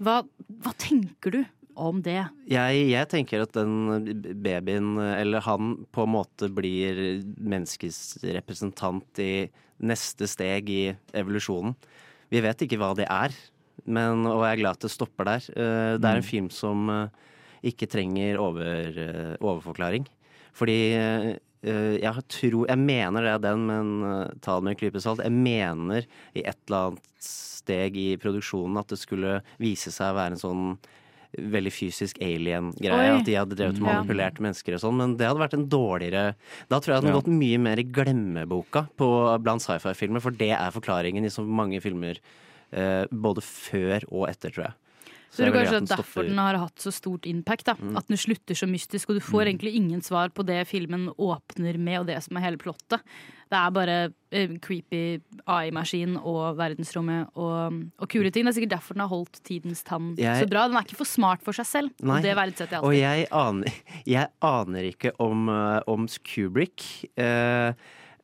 Hva, 0.00 0.14
hva 0.62 0.72
tenker 0.76 1.30
du 1.36 1.40
om 1.80 2.00
det? 2.04 2.18
Jeg, 2.50 2.80
jeg 2.90 3.08
tenker 3.08 3.42
at 3.46 3.52
den 3.56 4.34
babyen, 4.42 4.98
eller 4.98 5.40
han, 5.46 5.86
på 5.94 6.04
en 6.04 6.12
måte 6.16 6.50
blir 6.52 7.22
menneskets 7.40 8.18
representant 8.26 9.22
i 9.22 9.48
neste 9.80 10.26
steg 10.28 10.68
i 10.68 10.82
evolusjonen. 11.16 11.72
Vi 12.30 12.42
vet 12.44 12.66
ikke 12.66 12.76
hva 12.78 12.92
det 12.98 13.06
er, 13.08 13.32
men, 13.86 14.26
og 14.28 14.42
jeg 14.44 14.58
er 14.58 14.60
glad 14.60 14.76
at 14.76 14.84
det 14.84 14.90
stopper 14.92 15.24
der. 15.30 15.46
Eh, 15.56 15.96
Det 15.98 16.04
er 16.04 16.16
en 16.20 16.22
Mm. 16.22 16.30
film 16.30 16.50
som 16.50 16.90
eh, 16.90 17.08
ikke 17.64 17.88
trenger 17.88 18.38
over, 18.38 18.98
eh, 18.98 19.36
overforklaring. 19.40 20.06
Fordi 20.52 20.76
jeg 21.62 22.22
tror 22.28 22.66
Jeg 22.68 22.78
mener 22.78 23.20
det 23.22 23.32
er 23.34 23.38
den, 23.38 23.66
men 23.66 24.30
ta 24.40 24.56
det 24.58 24.64
med 24.64 24.70
en 24.72 24.78
klype 24.80 25.00
salt. 25.00 25.20
Jeg 25.22 25.32
mener 25.32 26.06
i 26.34 26.40
et 26.40 26.56
eller 26.68 26.90
annet 26.90 27.28
steg 27.70 27.96
i 27.96 28.08
produksjonen 28.20 28.78
at 28.82 28.90
det 28.90 28.98
skulle 29.00 29.38
vise 29.62 29.92
seg 29.94 30.10
å 30.12 30.18
være 30.18 30.34
en 30.36 30.42
sånn 30.42 30.64
veldig 31.38 31.70
fysisk 31.70 32.18
alien-greie. 32.26 33.12
At 33.20 33.24
de 33.28 33.36
hadde 33.38 33.54
drevet 33.54 33.78
og 33.78 33.86
Ja. 33.86 33.92
manipulert 33.92 34.40
mennesker 34.42 34.74
og 34.74 34.80
sånn. 34.82 34.96
Men 34.98 35.12
det 35.16 35.28
hadde 35.28 35.38
vært 35.38 35.54
en 35.54 35.68
dårligere 35.70 36.34
Da 36.68 36.80
tror 36.80 36.90
jeg 36.90 36.96
det 36.96 37.04
hadde 37.04 37.14
Ja. 37.14 37.20
gått 37.20 37.30
mye 37.38 37.58
mer 37.62 37.78
i 37.78 37.84
glemmeboka 37.86 38.88
på, 38.98 39.38
blant 39.40 39.62
sci-fi-filmer, 39.62 40.20
for 40.20 40.30
det 40.34 40.50
er 40.50 40.70
forklaringen 40.74 41.24
i 41.24 41.30
så 41.30 41.46
mange 41.46 41.80
filmer. 41.80 42.18
eh, 42.72 43.04
både 43.10 43.42
før 43.42 44.04
og 44.12 44.28
etter, 44.28 44.50
tror 44.54 44.64
jeg. 44.66 44.74
Så 45.30 45.44
vil 45.46 45.54
kanskje 45.54 45.78
at 45.78 45.90
derfor 45.92 46.26
den 46.26 46.38
har 46.42 46.58
hatt 46.58 46.82
så 46.82 46.90
stort 46.90 47.26
impact. 47.30 47.68
Da. 47.68 47.76
Mm. 47.78 47.94
At 48.00 48.08
den 48.10 48.18
slutter 48.18 48.58
så 48.58 48.66
mystisk, 48.66 49.10
og 49.10 49.20
du 49.20 49.22
får 49.22 49.46
egentlig 49.46 49.76
ingen 49.78 50.02
svar 50.02 50.32
på 50.34 50.42
det 50.46 50.64
filmen 50.66 51.08
åpner 51.14 51.78
med, 51.78 52.00
og 52.00 52.08
det 52.10 52.18
som 52.24 52.38
er 52.38 52.48
hele 52.48 52.58
plottet. 52.58 53.04
Det 53.50 53.58
er 53.58 53.70
bare 53.74 53.94
eh, 54.34 54.52
creepy 54.62 55.02
AI-maskin 55.50 56.16
og 56.18 56.58
verdensrommet 56.58 57.30
og, 57.34 57.78
og 57.98 58.10
kule 58.10 58.30
ting. 58.30 58.46
Det 58.46 58.52
er 58.52 58.58
sikkert 58.60 58.74
derfor 58.76 58.98
den 58.98 59.04
har 59.06 59.10
holdt 59.10 59.40
tidens 59.46 59.82
tann 59.86 60.12
Jeg- 60.18 60.44
så 60.44 60.50
bra. 60.50 60.66
Den 60.68 60.78
er 60.78 60.86
ikke 60.86 61.00
for 61.00 61.10
smart 61.10 61.42
for 61.46 61.54
seg 61.56 61.66
selv, 61.66 61.90
Nei. 62.02 62.18
og 62.18 62.26
det 62.26 62.36
verdsetter 62.38 62.78
jeg 62.78 62.84
Og 62.86 62.94
jeg 62.94 63.26
aner, 63.30 63.80
jeg 64.06 64.28
aner 64.42 64.90
ikke 64.92 65.14
om, 65.18 65.48
eh, 65.48 65.80
om 65.86 66.06
Kubrick 66.26 66.86
Uh, 67.18 67.74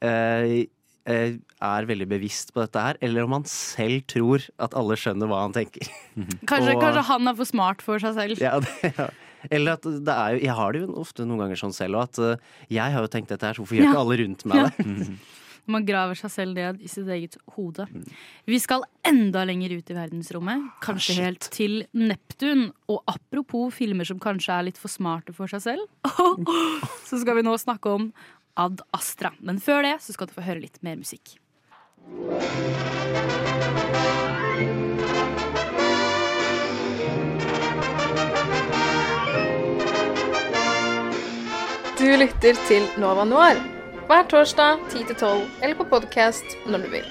eh, 0.03 0.67
er 1.07 1.87
veldig 1.89 2.09
bevisst 2.11 2.53
på 2.55 2.65
dette 2.65 2.83
her, 2.83 2.99
eller 3.05 3.27
om 3.27 3.37
han 3.39 3.47
selv 3.51 4.03
tror 4.11 4.43
at 4.63 4.75
alle 4.79 4.97
skjønner 4.99 5.31
hva 5.31 5.45
han 5.45 5.55
tenker. 5.57 5.87
Kanskje, 6.51 6.75
Og- 6.75 6.83
kanskje 6.83 7.07
han 7.13 7.31
er 7.31 7.39
for 7.39 7.49
smart 7.49 7.85
for 7.85 8.03
seg 8.03 8.19
selv. 8.19 8.43
Ja, 8.43 8.59
det, 8.65 8.93
ja. 8.99 9.09
Eller 9.51 9.77
at 9.77 9.85
det 9.87 10.11
er 10.11 10.35
jo 10.35 10.39
Jeg 10.43 10.55
har 10.59 10.73
det 10.75 10.81
jo 10.83 10.95
ofte 10.99 11.23
noen 11.27 11.45
ganger 11.45 11.61
sånn 11.61 11.75
selv, 11.77 12.01
òg, 12.01 12.09
at 12.09 12.19
eh, 12.19 12.55
jeg 12.81 12.95
har 12.97 13.05
jo 13.05 13.11
tenkt 13.13 13.31
dette 13.31 13.47
her, 13.47 13.55
så 13.55 13.63
hvorfor 13.63 13.79
gjør 13.79 13.91
ikke 13.93 14.05
alle 14.05 14.17
rundt 14.25 14.47
meg 14.49 14.71
det? 14.79 15.11
Man 15.67 15.83
graver 15.83 16.15
seg 16.15 16.31
selv 16.31 16.55
ned 16.55 16.79
i 16.79 16.87
sitt 16.87 17.09
eget 17.11 17.35
hode. 17.57 17.89
Mm. 17.91 18.05
Vi 18.47 18.59
skal 18.63 18.85
enda 19.07 19.43
lenger 19.49 19.73
ut 19.75 19.89
i 19.91 19.97
verdensrommet. 19.97 20.63
Kanskje 20.85 21.17
ah, 21.17 21.25
helt 21.25 21.49
til 21.51 21.81
Neptun. 21.91 22.69
Og 22.87 23.01
apropos 23.11 23.75
filmer 23.75 24.07
som 24.07 24.21
kanskje 24.23 24.55
er 24.55 24.69
litt 24.69 24.79
for 24.79 24.93
smarte 24.93 25.35
for 25.35 25.51
seg 25.51 25.65
selv, 25.65 25.89
så 27.09 27.19
skal 27.19 27.41
vi 27.41 27.47
nå 27.47 27.57
snakke 27.59 27.97
om 27.99 28.13
Ad 28.57 28.81
Astra. 28.97 29.33
Men 29.41 29.61
før 29.61 29.85
det 29.85 29.97
så 30.01 30.17
skal 30.17 30.31
du 30.31 30.37
få 30.37 30.45
høre 30.47 30.63
litt 30.65 30.81
mer 30.87 30.97
musikk. 30.97 31.37
Du 41.97 42.09
lytter 42.21 42.57
til 42.69 42.85
Nova 43.01 43.25
Noir 43.29 43.61
hver 44.07 44.27
torsdag 44.31 44.85
10-12 44.93 45.41
eller 45.65 45.75
på 45.79 45.89
podkast 45.91 46.57
når 46.71 46.85
du 46.85 46.91
vil. 46.93 47.09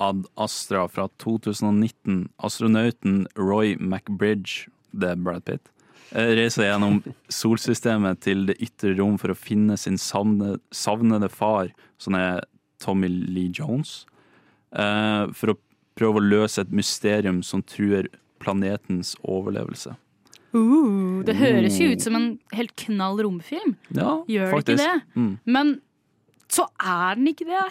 Ad 0.00 0.26
Astra 0.36 0.86
fra 0.88 1.06
2019. 1.22 2.28
Astronauten 2.38 3.26
Roy 3.36 3.76
McBridge, 3.80 4.68
det 4.92 5.14
er 5.14 5.20
Brad 5.20 5.44
Pitt, 5.48 5.68
reiser 6.14 6.68
gjennom 6.68 7.00
solsystemet 7.32 8.20
til 8.24 8.46
det 8.50 8.58
ytre 8.62 8.94
rom 8.98 9.16
for 9.20 9.32
å 9.32 9.38
finne 9.38 9.76
sin 9.80 9.98
savne, 10.00 10.56
savnede 10.74 11.30
far, 11.32 11.72
som 11.98 12.14
er 12.18 12.44
Tommy 12.82 13.08
Lee 13.08 13.50
Jones, 13.50 14.04
eh, 14.76 15.26
for 15.32 15.54
å 15.54 15.58
prøve 15.96 16.20
å 16.20 16.26
løse 16.26 16.60
et 16.60 16.74
mysterium 16.74 17.42
som 17.42 17.64
truer 17.64 18.10
planetens 18.42 19.14
overlevelse. 19.24 19.96
Uh, 20.56 21.24
det 21.26 21.34
høres 21.36 21.76
jo 21.80 21.90
ut 21.92 22.04
som 22.04 22.14
en 22.16 22.28
helt 22.56 22.72
knall 22.86 23.18
romfilm. 23.24 23.74
Ja, 23.96 24.22
Gjør 24.30 24.54
faktisk. 24.54 24.78
det 24.78 24.86
ikke 24.86 24.92
det? 24.94 25.20
Mm. 25.20 25.32
Men 25.44 25.72
så 26.52 26.62
er 26.78 27.16
den 27.18 27.26
ikke 27.32 27.46
det. 27.48 27.62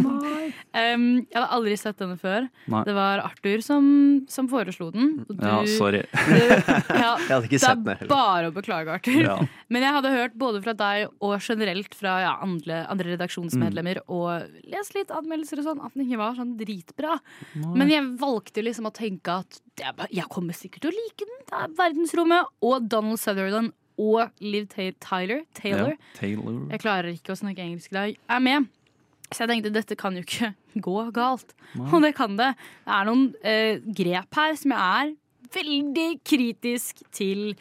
um, 0.00 1.04
jeg 1.30 1.36
hadde 1.36 1.48
aldri 1.56 1.74
sett 1.80 1.98
denne 2.00 2.16
før. 2.20 2.46
Nei. 2.72 2.82
Det 2.88 2.94
var 2.96 3.22
Arthur 3.26 3.62
som, 3.64 3.84
som 4.30 4.48
foreslo 4.50 4.90
den. 4.94 5.10
Du, 5.32 5.34
Ja, 5.42 5.58
sorry. 5.68 6.02
Du, 6.12 6.32
ja, 6.38 7.12
Jeg 7.18 7.28
hadde 7.28 7.46
ikke 7.48 7.56
det 7.58 7.62
sett 7.64 7.82
den 7.82 7.92
er 7.94 8.10
bare 8.10 8.50
å 8.50 8.54
beklage, 8.54 8.92
Arthur. 8.94 9.20
Ja. 9.26 9.36
Men 9.72 9.84
jeg 9.86 9.96
hadde 9.96 10.12
hørt 10.14 10.36
både 10.40 10.62
fra 10.64 10.74
deg 10.76 11.08
og 11.24 11.34
generelt 11.42 11.94
fra 11.98 12.16
ja, 12.24 12.32
andre, 12.44 12.82
andre 12.92 13.14
redaksjonsmedlemmer 13.16 14.02
Mm. 14.02 14.14
og 14.14 14.62
lest 14.72 14.94
litt 14.96 15.10
anmeldelser 15.12 15.60
og 15.60 15.66
sånn, 15.66 15.80
at 15.84 15.92
den 15.96 16.04
ikke 16.06 16.18
var 16.20 16.36
sånn 16.38 16.54
dritbra. 16.58 17.16
Men 17.76 17.90
jeg 17.90 18.06
valgte 18.20 18.62
liksom 18.64 18.86
å 18.88 18.92
tenke 18.94 19.34
at 19.42 19.58
det 19.80 19.90
jeg 20.14 20.28
kommer 20.32 20.56
sikkert 20.56 20.84
til 20.86 20.92
å 20.92 20.96
like 20.96 21.26
den. 21.28 21.40
Det 21.48 21.58
er 21.64 21.74
verdensrommet 21.78 22.50
og 22.68 22.86
Donald 22.92 23.20
Sutherland 23.20 23.72
og 24.00 24.30
Liv 24.40 24.66
Tyler, 24.72 25.42
Taylor. 25.54 25.92
Ja, 25.94 26.12
Taylor. 26.18 26.60
Jeg 26.72 26.82
klarer 26.82 27.10
ikke 27.12 27.34
å 27.34 27.38
snakke 27.38 27.64
engelsk 27.64 27.92
i 27.92 27.98
dag. 27.98 28.20
Er 28.36 28.44
med. 28.44 28.68
Så 29.32 29.44
jeg 29.44 29.52
tenkte 29.52 29.72
dette 29.72 29.96
kan 30.00 30.16
jo 30.16 30.24
ikke 30.24 30.52
gå 30.88 30.98
galt. 31.16 31.54
Nei. 31.74 31.88
Og 31.90 32.04
det 32.04 32.14
kan 32.18 32.36
det. 32.40 32.52
Det 32.84 32.96
er 32.98 33.08
noen 33.08 33.26
eh, 33.44 33.80
grep 34.00 34.38
her 34.40 34.56
som 34.60 34.74
jeg 34.76 34.82
er 35.06 35.16
veldig 35.52 36.08
kritisk 36.24 37.02
til. 37.12 37.52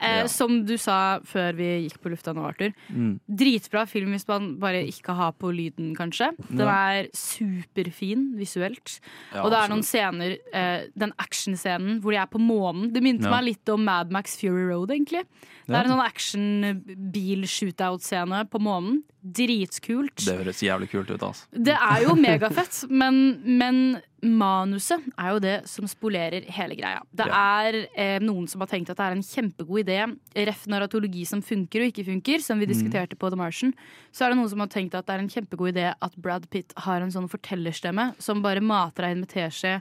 Eh, 0.00 0.20
Ja. 0.20 0.26
Som 0.28 0.64
du 0.64 0.76
sa 0.80 1.20
før 1.20 1.52
vi 1.54 1.88
gikk 1.88 1.98
på 2.00 2.10
lufta 2.10 2.32
nå, 2.34 2.42
Arthur. 2.48 2.72
Mm. 2.90 3.20
Dritbra 3.28 3.86
film 3.86 4.10
hvis 4.14 4.26
man 4.28 4.56
bare 4.58 4.80
ikke 4.88 5.14
har 5.14 5.32
på 5.32 5.50
lyden, 5.52 5.94
kanskje. 5.96 6.30
Den 6.48 6.58
Ja. 6.66 6.72
er 7.00 7.08
superfin 7.12 8.34
visuelt. 8.38 9.00
Ja, 9.34 9.42
og 9.44 9.50
det 9.52 9.58
er 9.60 9.68
noen 9.68 9.82
scener, 9.84 10.36
eh, 10.54 10.86
den 10.96 11.12
actionscenen 11.18 12.00
hvor 12.00 12.12
de 12.12 12.16
er 12.18 12.26
på 12.26 12.40
månen. 12.40 12.92
Det 12.92 13.02
minte 13.02 13.28
meg 13.30 13.44
litt 13.44 13.68
om 13.68 13.84
Mad 13.84 14.10
Max 14.10 14.36
Fury 14.40 14.64
Road, 14.72 14.88
egentlig. 14.90 15.24
Det 15.68 15.76
er 15.76 15.84
en 15.84 15.90
sånn 15.92 16.06
action-bil-shootout-scene 17.10 18.44
på 18.50 18.58
månen. 18.62 19.02
Dritkult. 19.22 20.24
Det 20.24 20.38
høres 20.38 20.62
jævlig 20.64 20.88
kult 20.90 21.10
ut, 21.12 21.20
altså. 21.26 21.44
Det 21.52 21.74
er 21.76 22.04
jo 22.06 22.14
megafett, 22.26 22.78
men, 22.90 23.18
men 23.44 23.80
manuset 24.24 25.04
er 25.18 25.34
jo 25.34 25.38
det 25.44 25.56
som 25.68 25.84
spolerer 25.90 26.46
hele 26.56 26.76
greia. 26.78 27.02
Det 27.16 27.26
er 27.28 27.78
eh, 27.94 28.18
noen 28.24 28.48
som 28.50 28.60
har 28.64 28.70
tenkt 28.72 28.90
at 28.92 28.98
det 29.00 29.06
er 29.10 29.16
en 29.18 29.24
kjempegod 29.26 29.82
idé, 29.84 29.89
ref 30.36 30.66
narratologi 30.70 31.24
som 31.28 31.42
funker 31.42 31.82
og 31.84 31.90
ikke 31.92 32.04
funker, 32.06 32.42
som 32.44 32.58
vi 32.60 32.66
Mm. 32.66 32.72
diskuterte 32.72 33.16
på 33.18 33.30
The 33.30 33.36
Martian. 33.36 33.74
Så 34.12 34.24
er 34.24 34.30
det 34.30 34.38
noen 34.38 34.48
som 34.50 34.60
har 34.62 34.68
tenkt 34.68 34.94
at 34.94 35.06
det 35.06 35.14
er 35.16 35.22
en 35.24 35.28
kjempegod 35.28 35.72
idé 35.74 35.94
at 36.00 36.16
Brad 36.16 36.48
Pitt 36.50 36.72
har 36.76 37.00
en 37.02 37.10
sånn 37.10 37.28
fortellerstemme 37.28 38.14
som 38.18 38.42
bare 38.42 38.60
mater 38.60 39.02
deg 39.02 39.10
inn 39.16 39.20
med 39.20 39.28
teskje 39.34 39.80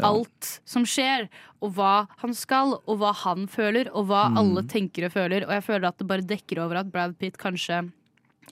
alt 0.00 0.60
som 0.64 0.84
skjer, 0.84 1.28
og 1.60 1.74
hva 1.76 2.06
han 2.22 2.32
skal, 2.32 2.78
og 2.86 2.98
hva 2.98 3.12
han 3.14 3.46
føler, 3.46 3.90
og 3.92 4.06
hva 4.08 4.30
Mm. 4.30 4.38
alle 4.38 4.62
tenker 4.62 5.04
og 5.04 5.12
føler. 5.12 5.42
Og 5.44 5.50
jeg 5.50 5.64
føler 5.64 5.88
at 5.88 5.98
det 5.98 6.06
bare 6.08 6.22
dekker 6.22 6.58
over 6.64 6.76
at 6.78 6.90
Brad 6.90 7.18
Pitt 7.18 7.36
kanskje 7.36 7.90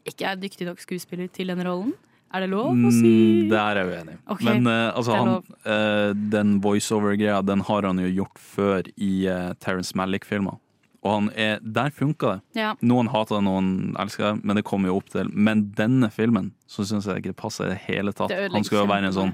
ikke 0.05 0.27
er 0.27 0.37
dyktig 0.37 0.67
nok 0.67 0.79
skuespiller 0.79 1.31
til 1.33 1.47
den 1.49 1.59
rollen. 1.65 1.95
Er 2.33 2.41
det 2.45 2.51
lov 2.51 2.71
å 2.77 2.91
si? 2.93 3.03
Mm, 3.03 3.49
det 3.51 3.59
er 3.59 3.75
jeg 3.75 3.87
uenig 3.91 4.13
i. 4.15 4.19
Okay. 4.31 4.61
Men 4.61 4.67
uh, 4.67 4.93
altså, 4.95 5.17
han, 5.17 5.43
eh, 5.67 6.13
den 6.31 6.61
voiceover-greia 6.61 7.45
den 7.45 7.61
har 7.67 7.83
han 7.83 7.99
jo 7.99 8.07
gjort 8.25 8.39
før 8.39 8.83
i 8.97 9.27
uh, 9.27 9.53
Terence 9.55 9.93
Malick-filmer. 9.99 10.59
Og 11.03 11.15
han 11.15 11.29
er, 11.33 11.61
der 11.65 11.91
funka 11.97 12.35
det. 12.35 12.41
Ja. 12.61 12.75
Noen 12.85 13.09
hater 13.09 13.39
det, 13.39 13.45
noen 13.47 13.71
elsker 13.99 14.27
det, 14.35 14.45
men 14.45 14.57
det 14.61 14.65
kommer 14.69 14.91
jo 14.91 14.99
opp 15.01 15.09
til. 15.15 15.31
Men 15.33 15.71
denne 15.79 16.11
filmen 16.13 16.51
så 16.69 16.85
syns 16.85 17.07
jeg 17.09 17.23
ikke 17.23 17.33
det 17.33 17.37
passer 17.41 17.71
i 17.71 17.73
det 17.73 17.79
hele 17.87 18.13
tatt. 18.13 18.29
Det 18.29 18.51
Han 18.53 18.65
skal 18.69 18.83
jo 18.83 18.91
være 18.91 19.09
en 19.09 19.17
sånn 19.17 19.33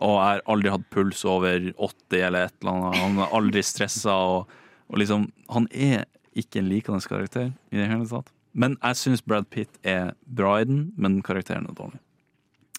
og 0.00 0.14
jeg 0.16 0.24
har 0.30 0.42
aldri 0.48 0.70
hatt 0.72 0.84
puls 0.88 1.18
over 1.28 1.66
80 1.76 2.22
eller 2.24 2.46
et 2.48 2.54
eller 2.62 2.72
annet. 2.72 3.00
Han 3.02 3.18
er 3.20 3.34
aldri 3.36 3.60
stressa. 3.62 4.14
Og, 4.16 4.46
og 4.88 4.96
liksom, 4.96 5.26
han 5.52 5.66
er 5.76 6.06
ikke 6.40 6.62
en 6.62 6.70
likende 6.70 7.00
karakter 7.04 7.50
i 7.68 7.76
det 7.76 7.88
hele 7.90 8.06
tatt. 8.08 8.30
Men 8.56 8.78
jeg 8.80 8.96
syns 8.96 9.20
Brad 9.20 9.50
Pitt 9.52 9.76
er 9.84 10.14
bra 10.24 10.54
i 10.62 10.64
den, 10.64 10.86
men 10.96 11.18
karakteren 11.26 11.68
er 11.68 11.76
dårlig. 11.76 12.00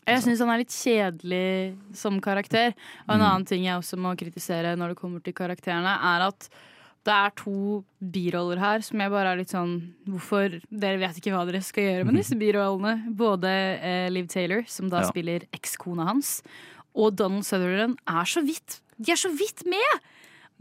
Jeg 0.09 0.23
syns 0.25 0.41
han 0.41 0.49
er 0.49 0.63
litt 0.63 0.73
kjedelig 0.73 1.77
som 2.01 2.17
karakter. 2.25 2.73
Og 3.05 3.13
en 3.13 3.19
Mm. 3.21 3.27
annen 3.29 3.45
ting 3.45 3.63
jeg 3.65 3.77
også 3.77 3.97
må 4.01 4.15
kritisere 4.17 4.75
når 4.75 4.89
det 4.95 4.97
kommer 4.97 5.21
til 5.23 5.33
karakterene, 5.37 5.93
er 6.01 6.25
at 6.27 6.49
det 7.03 7.13
er 7.17 7.31
to 7.35 7.83
biroller 8.13 8.59
her 8.61 8.83
som 8.85 8.99
jeg 9.01 9.09
bare 9.09 9.31
er 9.33 9.37
litt 9.39 9.49
sånn 9.49 9.71
Hvorfor 10.05 10.59
Dere 10.69 10.99
vet 11.01 11.17
ikke 11.17 11.31
hva 11.33 11.45
dere 11.49 11.61
skal 11.65 11.83
gjøre 11.87 12.05
med 12.05 12.19
disse 12.19 12.35
birollene. 12.37 12.93
Både 13.17 13.49
eh, 13.81 14.09
Liv 14.13 14.27
Taylor, 14.29 14.61
som 14.69 14.89
da 14.89 15.01
Ja. 15.01 15.09
spiller 15.09 15.47
ekskona 15.51 16.05
hans, 16.05 16.41
og 16.93 17.15
Donald 17.15 17.43
Sutherland 17.47 17.97
er 18.07 18.25
så 18.29 18.43
vidt 18.45 18.81
De 19.01 19.11
er 19.11 19.15
så 19.17 19.29
vidt 19.33 19.65
med! 19.65 20.01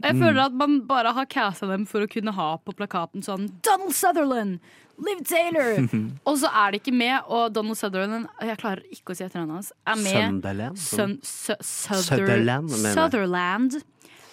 Jeg 0.01 0.15
Mm. 0.15 0.21
føler 0.23 0.45
at 0.47 0.53
man 0.53 0.79
bare 0.87 1.13
har 1.13 1.25
casta 1.27 1.67
dem 1.69 1.85
for 1.85 2.01
å 2.01 2.09
kunne 2.09 2.33
ha 2.33 2.57
på 2.57 2.73
plakaten 2.73 3.21
sånn 3.21 3.51
Donald 3.61 3.93
Sutherland! 3.93 4.59
Liv 4.97 5.21
Taylor! 5.25 5.77
Og 6.25 6.37
så 6.41 6.49
er 6.49 6.71
de 6.71 6.79
ikke 6.79 6.93
med, 6.93 7.21
og 7.27 7.53
Donald 7.53 7.77
Sutherland 7.77 8.27
Jeg 8.41 8.57
klarer 8.57 8.81
ikke 8.91 9.13
å 9.13 9.15
si 9.17 9.23
etternavnet 9.25 9.53
hans. 9.59 9.71
Er 9.85 9.95
med 9.95 10.13
Sunderland? 10.25 10.77
Sun, 10.77 11.19
Su- 11.21 11.53
Suther, 11.61 12.01
Sutherland. 12.25 12.69
Sutherland 12.71 13.83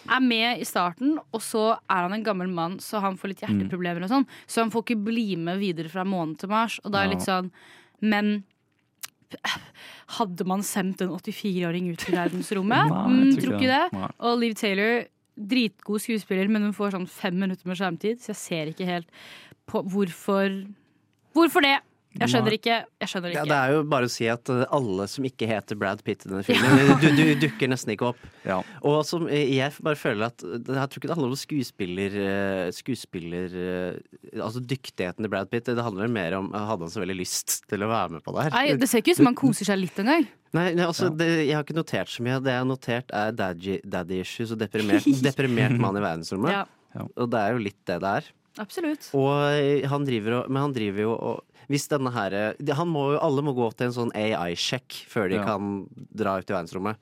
er 0.09 0.23
med 0.25 0.63
i 0.63 0.67
starten, 0.69 1.17
og 1.19 1.43
så 1.45 1.65
er 1.77 2.07
han 2.07 2.15
en 2.17 2.25
gammel 2.27 2.51
mann, 2.53 2.79
så 2.83 3.03
han 3.05 3.19
får 3.19 3.33
litt 3.33 3.43
hjerteproblemer 3.45 4.07
og 4.07 4.13
sånn. 4.13 4.29
Så 4.47 4.63
han 4.65 4.73
får 4.75 4.87
ikke 4.87 5.03
bli 5.09 5.27
med 5.41 5.61
videre 5.63 5.93
fra 5.93 6.07
måned 6.09 6.41
til 6.41 6.53
Mars. 6.53 6.79
Og 6.85 6.95
da 6.95 7.03
er 7.03 7.11
det 7.11 7.19
litt 7.19 7.29
sånn 7.29 7.53
Men 7.99 8.39
hadde 10.17 10.45
man 10.49 10.63
sendt 10.65 11.03
en 11.05 11.11
84-åring 11.13 11.91
ut 11.93 12.07
i 12.09 12.15
verdensrommet? 12.15 12.91
Nei, 12.95 13.05
mm, 13.13 13.39
tror 13.43 13.57
ikke 13.59 13.71
det. 13.71 13.85
det. 13.93 14.01
Nei. 14.01 14.11
Og 14.25 14.39
Liv 14.41 14.57
Taylor, 14.59 15.03
dritgod 15.39 16.03
skuespiller, 16.03 16.51
men 16.51 16.65
hun 16.69 16.77
får 16.77 16.97
sånn 16.97 17.09
fem 17.11 17.37
minutter 17.39 17.69
med 17.69 17.79
skjermtid, 17.79 18.23
så 18.23 18.33
jeg 18.33 18.41
ser 18.41 18.73
ikke 18.73 18.89
helt 18.89 19.11
på 19.69 19.85
hvorfor 19.93 20.63
Hvorfor 21.37 21.63
det? 21.63 21.77
Jeg 22.17 22.33
skjønner 22.33 22.55
ikke. 22.57 22.77
Jeg 23.03 23.11
skjønner 23.13 23.35
Ja, 23.35 23.43
det 23.47 23.57
er 23.57 23.73
jo 23.75 23.83
bare 23.89 24.09
å 24.09 24.11
si 24.11 24.27
at 24.31 24.49
uh, 24.51 24.63
alle 24.75 25.05
som 25.11 25.27
ikke 25.29 25.49
heter 25.51 25.77
Brad 25.79 26.01
Pitt 26.07 26.25
i 26.25 26.31
denne 26.31 26.41
filmen, 26.47 26.95
du, 27.03 27.09
du 27.15 27.23
dukker 27.45 27.71
nesten 27.71 27.93
ikke 27.93 28.09
opp. 28.11 28.23
Og 28.81 28.97
som 29.07 29.27
uh, 29.29 29.35
jeg 29.35 29.75
bare 29.85 30.01
føler 30.01 30.31
at 30.31 30.43
uh, 30.43 30.57
Jeg 30.57 30.89
tror 30.89 31.03
ikke 31.03 31.11
det 31.11 31.19
handler 31.19 31.35
om 31.35 31.39
skuespiller 31.39 32.17
Skuespiller 32.75 33.59
Altså 34.41 34.63
dyktigheten 34.65 35.27
til 35.27 35.33
Brad 35.33 35.53
Pitt. 35.53 35.69
Det 35.69 35.85
handler 35.85 36.11
mer 36.13 36.39
om 36.41 36.51
Hadde 36.57 36.89
han 36.89 36.95
så 36.95 37.05
veldig 37.05 37.19
lyst 37.21 37.61
til 37.69 37.85
å 37.85 37.91
være 37.93 38.17
med 38.17 38.25
på 38.25 38.35
det 38.37 38.49
her? 38.49 38.57
Nei, 38.57 38.81
det 38.81 38.89
ser 38.91 39.05
ikke 39.05 39.15
ut 39.15 39.21
som 39.21 39.31
han 39.31 39.39
koser 39.39 39.69
seg 39.69 39.81
litt 39.83 40.01
engang. 40.01 40.27
Nei, 40.57 40.71
nei 40.79 40.87
altså, 40.87 41.11
det, 41.13 41.29
jeg 41.45 41.55
har 41.59 41.67
ikke 41.67 41.77
notert 41.77 42.11
så 42.13 42.25
mye. 42.25 42.41
Det 42.41 42.55
jeg 42.55 42.63
har 42.63 42.69
notert, 42.69 43.15
er 43.15 43.37
daddy, 43.37 43.79
daddy 43.85 44.23
issues 44.25 44.55
og 44.55 44.63
deprimert, 44.63 45.07
deprimert 45.29 45.77
mann 45.81 45.99
i 46.01 46.05
verdensrommet. 46.09 46.57
Ja. 46.57 47.07
Og 47.21 47.29
det 47.31 47.45
er 47.45 47.55
jo 47.55 47.65
litt 47.69 47.81
det 47.89 48.01
det 48.03 48.15
er. 48.23 48.31
Absolutt. 48.59 49.11
Og 49.15 49.31
eh, 49.53 49.85
han 49.87 50.07
driver 50.07 50.41
og 50.41 50.51
Men 50.51 50.65
han 50.67 50.75
driver 50.75 51.05
jo 51.05 51.13
og 51.15 51.45
Hvis 51.69 51.89
denne 51.91 52.11
her 52.15 52.33
eh, 52.33 52.75
Han 52.79 52.89
må 52.89 53.05
Alle 53.21 53.45
må 53.45 53.53
gå 53.57 53.69
til 53.77 53.91
en 53.91 53.97
sånn 53.97 54.13
AI-sjekk 54.17 55.03
før 55.11 55.29
de 55.29 55.39
Ja. 55.41 55.45
kan 55.45 55.87
dra 55.93 56.39
ut 56.39 56.49
i 56.49 56.55
verdensrommet. 56.55 56.97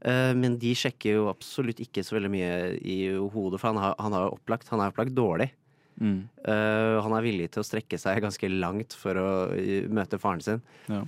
Eh, 0.00 0.32
men 0.34 0.58
de 0.58 0.72
sjekker 0.78 1.18
jo 1.18 1.28
absolutt 1.28 1.80
ikke 1.82 2.04
så 2.06 2.16
veldig 2.16 2.30
mye 2.32 2.52
i 2.80 2.98
hodet, 3.34 3.60
for 3.60 3.72
han 3.72 3.80
har, 3.82 3.96
han 3.98 4.14
har 4.16 4.30
opplagt 4.30 4.68
Han 4.72 4.80
er 4.80 4.92
opplagt 4.92 5.14
dårlig. 5.16 5.50
Mm. 5.98 6.28
Uh, 6.46 7.00
han 7.02 7.14
er 7.16 7.24
villig 7.24 7.48
til 7.50 7.64
å 7.64 7.66
strekke 7.66 7.98
seg 7.98 8.20
ganske 8.22 8.46
langt 8.52 8.94
for 8.94 9.18
å 9.18 9.30
møte 9.90 10.20
faren 10.22 10.44
sin. 10.44 10.60
Ja. 10.86 11.02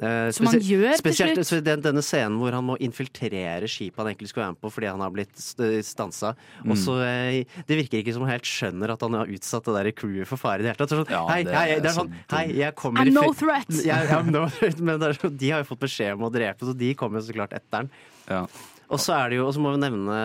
Eh, 0.00 0.30
Som 0.32 0.46
han 0.48 0.60
gjør 0.64 0.94
til 0.94 1.00
spesielt 1.02 1.34
slutt. 1.40 1.48
så 1.50 1.56
den, 1.64 1.82
denne 1.84 2.00
scenen 2.00 2.38
hvor 2.40 2.54
han 2.56 2.64
må 2.64 2.76
infiltrere 2.80 3.68
skipet 3.68 3.98
han 4.00 4.08
egentlig 4.12 4.30
skulle 4.30 4.46
være 4.46 4.54
med 4.54 4.60
på 4.62 4.70
fordi 4.72 4.88
han 4.88 5.02
har 5.04 5.10
blitt 5.12 5.34
st- 5.36 5.82
stansa. 5.84 6.30
Mm. 6.64 6.70
Og 6.72 6.78
så 6.80 6.94
eh, 7.04 7.44
Det 7.68 7.76
virker 7.82 8.00
ikke 8.00 8.14
som 8.16 8.24
han 8.24 8.32
helt 8.32 8.48
skjønner 8.48 8.94
at 8.94 9.04
han 9.04 9.18
har 9.18 9.26
utsatt 9.34 9.68
det 9.68 9.74
der 9.76 9.90
crewet 9.92 10.30
for 10.30 10.40
fare 10.40 10.62
i 10.62 10.64
det 10.64 10.72
hele 10.72 10.80
tatt. 10.86 10.94
Sånn, 10.96 11.10
Ja, 11.12 11.26
hei, 11.28 11.42
hei, 11.44 11.66
det 11.84 11.90
er 11.90 11.98
sånn, 11.98 12.14
hei, 12.32 12.46
jeg 12.62 12.74
kommer 12.80 13.04
I'm 13.04 13.12
no 13.12 13.26
threat. 13.36 13.68
Jeg, 13.68 14.08
ja, 14.08 14.22
no 14.24 14.46
threat. 14.56 14.80
Men 14.80 15.02
det 15.02 15.12
er, 15.18 15.28
de 15.44 15.50
har 15.52 15.64
jo 15.66 15.68
fått 15.74 15.84
beskjed 15.84 16.16
om 16.16 16.24
å 16.30 16.32
drepe, 16.32 16.64
så 16.70 16.72
de 16.76 16.94
kommer 16.94 17.20
jo 17.20 17.26
så 17.28 17.36
klart 17.36 17.52
etter 17.60 17.82
den. 17.82 17.90
Ja. 18.30 18.46
Og 18.90 18.98
så 18.98 19.14
er 19.14 19.30
det 19.30 19.36
jo, 19.38 19.46
og 19.46 19.54
så 19.54 19.60
må 19.62 19.70
vi 19.76 19.78
nevne 19.84 20.16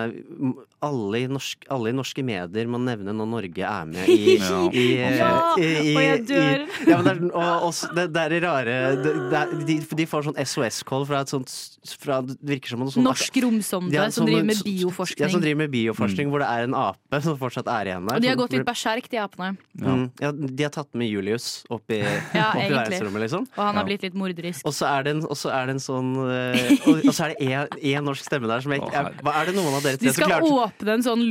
alle 0.86 1.20
i, 1.22 1.26
norsk, 1.30 1.64
alle 1.72 1.90
i 1.90 1.94
norske 1.96 2.22
medier 2.26 2.66
må 2.70 2.78
nevne 2.82 3.12
når 3.16 3.28
Norge 3.30 3.62
er 3.64 3.86
med 3.88 4.08
i, 4.12 4.36
Ja. 4.42 4.58
i, 4.68 4.82
Ja, 5.16 5.30
i, 5.56 5.68
og 5.96 6.02
jeg 6.04 6.24
dør. 6.28 6.64
I, 6.66 6.90
ja, 6.90 6.98
men 7.00 7.06
det 7.06 7.12
er, 7.14 7.20
og, 7.30 7.62
og, 7.68 7.72
s- 7.72 7.86
det, 7.96 8.04
det 8.14 8.22
er 8.26 8.34
det 8.34 8.40
rare 8.44 8.74
det, 9.00 9.12
det 9.32 9.38
er, 9.40 9.54
de, 9.70 9.76
de 10.02 10.06
får 10.10 10.26
sånn 10.28 10.38
SOS-call 10.42 11.06
fra 11.08 11.22
et 11.24 11.32
sånt 11.32 11.54
fra, 12.02 12.18
Det 12.26 12.36
virker 12.50 12.74
som 12.74 12.82
noe 12.84 12.92
sånn 12.92 13.06
Norsk 13.06 13.38
romsonde 13.46 13.94
Ja, 13.96 14.04
som 14.10 14.24
sånn- 14.26 14.30
driver 14.32 14.48
med 14.50 14.60
bioforskning. 14.66 15.24
Ja, 15.24 15.30
som 15.32 15.42
driver 15.46 15.60
med 15.62 15.72
bioforskning, 15.72 16.30
hvor 16.34 16.42
det 16.44 16.50
er 16.50 16.66
en 16.68 16.76
ape 16.76 17.22
som 17.24 17.38
fortsatt 17.40 17.70
er 17.72 17.92
igjen 17.92 18.10
der. 18.10 18.18
Og 18.20 18.26
de 18.26 18.30
har 18.34 18.38
gått 18.42 18.54
litt 18.58 18.66
berserk, 18.68 19.08
de 19.14 19.22
apene. 19.22 19.54
Mm, 19.80 20.04
ja, 20.22 20.32
de 20.34 20.66
har 20.68 20.74
tatt 20.76 20.90
med 20.98 21.08
Julius 21.08 21.48
opp 21.72 21.86
i, 21.94 22.02
Ja, 22.36 22.50
opp 22.50 22.60
i 22.60 22.66
egentlig. 22.66 22.76
verdensrommet, 22.82 23.24
liksom. 23.28 23.48
Og 23.56 23.62
han 23.64 23.74
har 23.78 23.82
Ja. 23.86 23.88
blitt 23.88 24.04
litt 24.10 24.18
morderisk. 24.18 24.66
Og 24.68 24.74
så 24.76 24.90
er 24.90 25.06
det 25.08 25.16
en, 25.16 25.24
og 25.24 25.36
så 25.38 25.54
er 25.54 25.70
det 25.70 25.76
en 25.78 25.82
sånn 25.86 26.12
eh, 26.26 26.76
og, 26.90 27.00
og 27.06 27.12
så 27.16 27.28
er 27.30 27.34
det 27.38 27.48
en, 27.48 27.80
en 27.96 28.08
norsk 28.10 28.26
stemme 28.28 28.50
der 28.50 28.55
som 28.64 28.72
jeg, 28.72 28.82
hva, 28.86 29.34
Er 29.40 29.50
det 29.50 29.54
noen 29.56 29.74
av 29.78 29.84
dere 29.84 30.00
De 30.00 30.06
tre 30.06 30.14
som 30.16 30.30
skal 30.30 30.46
åpne 30.46 30.96
en 30.96 31.04
sånn 31.06 31.24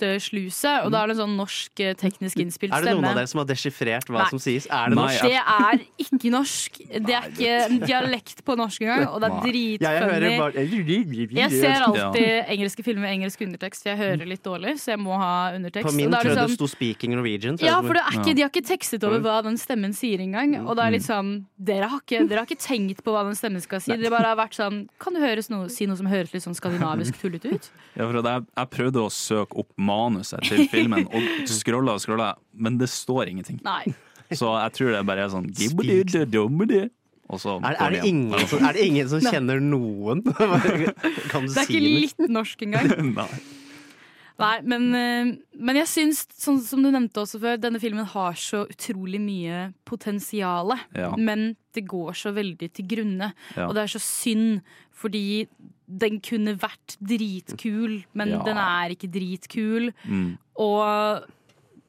luftsluse, 0.00 0.72
og 0.84 0.90
da 0.92 1.02
er 1.02 1.06
det 1.10 1.14
en 1.16 1.20
sånn 1.28 1.36
norsk 1.36 1.80
eh, 1.80 1.94
teknisk 1.94 2.36
innspilt 2.42 2.72
stemme. 2.72 2.82
Er 2.82 2.84
det 2.90 2.94
noen 2.96 3.10
av 3.10 3.14
dere 3.20 3.28
som 3.30 3.38
har 3.42 3.46
desifrert 3.46 4.08
hva 4.10 4.22
Nei. 4.24 4.30
som 4.30 4.38
sies? 4.42 4.66
Er 4.70 4.88
det 4.90 4.96
norsk? 4.98 5.22
Det 5.22 5.38
er 5.42 5.82
ikke 5.98 6.30
norsk. 6.32 6.78
Det 7.06 7.14
er 7.18 7.28
ikke 7.30 7.52
en 7.66 7.78
dialekt 7.86 8.44
på 8.44 8.56
norsk 8.58 8.82
engang, 8.82 9.06
og 9.12 9.20
det 9.20 9.30
er 9.30 9.36
dritfunny. 9.46 11.26
Jeg 11.36 11.50
ser 11.54 11.84
alltid 11.86 12.50
engelske 12.52 12.82
filmer 12.86 13.06
med 13.06 13.14
engelsk 13.18 13.44
undertekst, 13.46 13.82
for 13.84 13.92
jeg 13.92 14.00
hører 14.02 14.26
litt 14.28 14.42
dårlig, 14.44 14.74
så 14.82 14.94
jeg 14.94 15.00
må 15.02 15.16
ha 15.20 15.52
undertekst. 15.56 15.86
På 15.88 15.94
min 15.96 16.10
tror 16.12 16.24
jeg 16.24 16.34
det 16.36 16.42
sånn- 16.42 16.56
sto 16.56 16.66
'speaking 16.66 17.14
Norwegian'. 17.16 17.60
ja, 17.62 17.80
for 17.82 17.92
det 17.94 18.02
er 18.02 18.12
ikke, 18.18 18.34
de 18.36 18.42
har 18.42 18.50
ikke 18.50 18.66
tekstet 18.66 19.04
over 19.04 19.18
Mm. 19.18 19.22
hva 19.22 19.42
den 19.42 19.56
stemmen 19.56 19.92
sier 19.94 20.18
engang. 20.20 20.66
Og 20.66 20.76
det 20.76 20.84
er 20.84 20.90
litt 20.90 21.02
sånn 21.02 21.44
Dere 21.62 21.86
har 21.88 22.00
ikke, 22.00 22.26
dere 22.28 22.38
har 22.40 22.46
ikke 22.46 22.58
tenkt 22.58 23.02
på 23.04 23.12
hva 23.12 23.22
den 23.24 23.34
stemmen 23.34 23.60
skal 23.62 23.80
si. 23.80 23.92
Dere 23.96 24.10
bare 24.10 24.34
har 24.34 24.36
vært 24.36 24.54
sånn 24.54 24.88
Kan 24.98 25.14
du 25.14 25.20
høres 25.20 25.48
noe, 25.50 25.68
si 25.68 25.86
noe 25.86 25.96
som 25.96 26.06
høres 26.06 26.32
litt 26.32 26.42
sånn 26.42 26.54
skandinavisk 26.58 27.14
tullete 27.20 27.52
ut? 27.54 27.70
Ja, 27.96 28.10
for 28.10 28.22
jeg, 28.22 28.46
jeg 28.56 28.70
prøvde 28.70 28.98
å 28.98 29.10
søke 29.10 29.58
opp 29.58 29.68
manuset 29.82 30.44
til 30.48 30.64
filmen, 30.72 31.06
og 31.10 31.48
scrolla 31.50 31.96
og 31.98 32.02
scrolla, 32.04 32.32
men 32.54 32.78
det 32.80 32.88
står 32.92 33.30
ingenting. 33.32 33.60
Nei. 33.66 33.94
Så 34.32 34.48
jeg 34.56 34.72
tror 34.78 34.94
det 34.94 35.02
bare 35.08 35.26
er 35.26 35.32
sånn 35.32 35.50
Er, 37.64 37.76
er, 37.80 37.94
det 37.96 38.04
ingen, 38.08 38.46
som- 38.48 38.64
er 38.64 38.76
det 38.76 38.84
ingen 38.86 39.08
som 39.08 39.20
kjenner 39.24 39.60
noen? 39.60 40.22
kan 41.32 41.46
du 41.46 41.52
Det 41.52 41.62
er 41.62 41.68
ikke 41.68 41.82
litt 41.82 42.24
norsk 42.32 42.64
engang. 42.66 42.92
Nei. 43.18 43.28
Nei, 44.42 44.56
men, 44.66 44.86
eh, 44.98 45.32
men 45.58 45.78
jeg 45.78 45.88
syns, 45.90 46.24
sånn 46.36 46.60
som 46.64 46.82
du 46.84 46.90
nevnte 46.90 47.22
også 47.22 47.40
før, 47.42 47.60
denne 47.62 47.80
filmen 47.82 48.04
har 48.12 48.34
så 48.38 48.64
utrolig 48.68 49.20
mye 49.22 49.72
potensial. 49.88 50.74
Ja. 50.98 51.12
Men 51.16 51.52
det 51.76 51.86
går 51.88 52.12
så 52.18 52.32
veldig 52.36 52.72
til 52.76 52.88
grunne. 52.90 53.32
Ja. 53.56 53.68
Og 53.68 53.74
det 53.78 53.84
er 53.86 53.92
så 53.94 54.02
synd, 54.02 54.62
fordi 54.92 55.46
den 55.92 56.18
kunne 56.24 56.56
vært 56.58 56.96
dritkul, 57.02 58.02
men 58.14 58.28
Ja. 58.36 58.42
den 58.42 58.56
er 58.56 58.90
ikke 58.94 59.10
dritkul. 59.12 59.92
Mm. 60.08 60.38
Og 60.56 61.24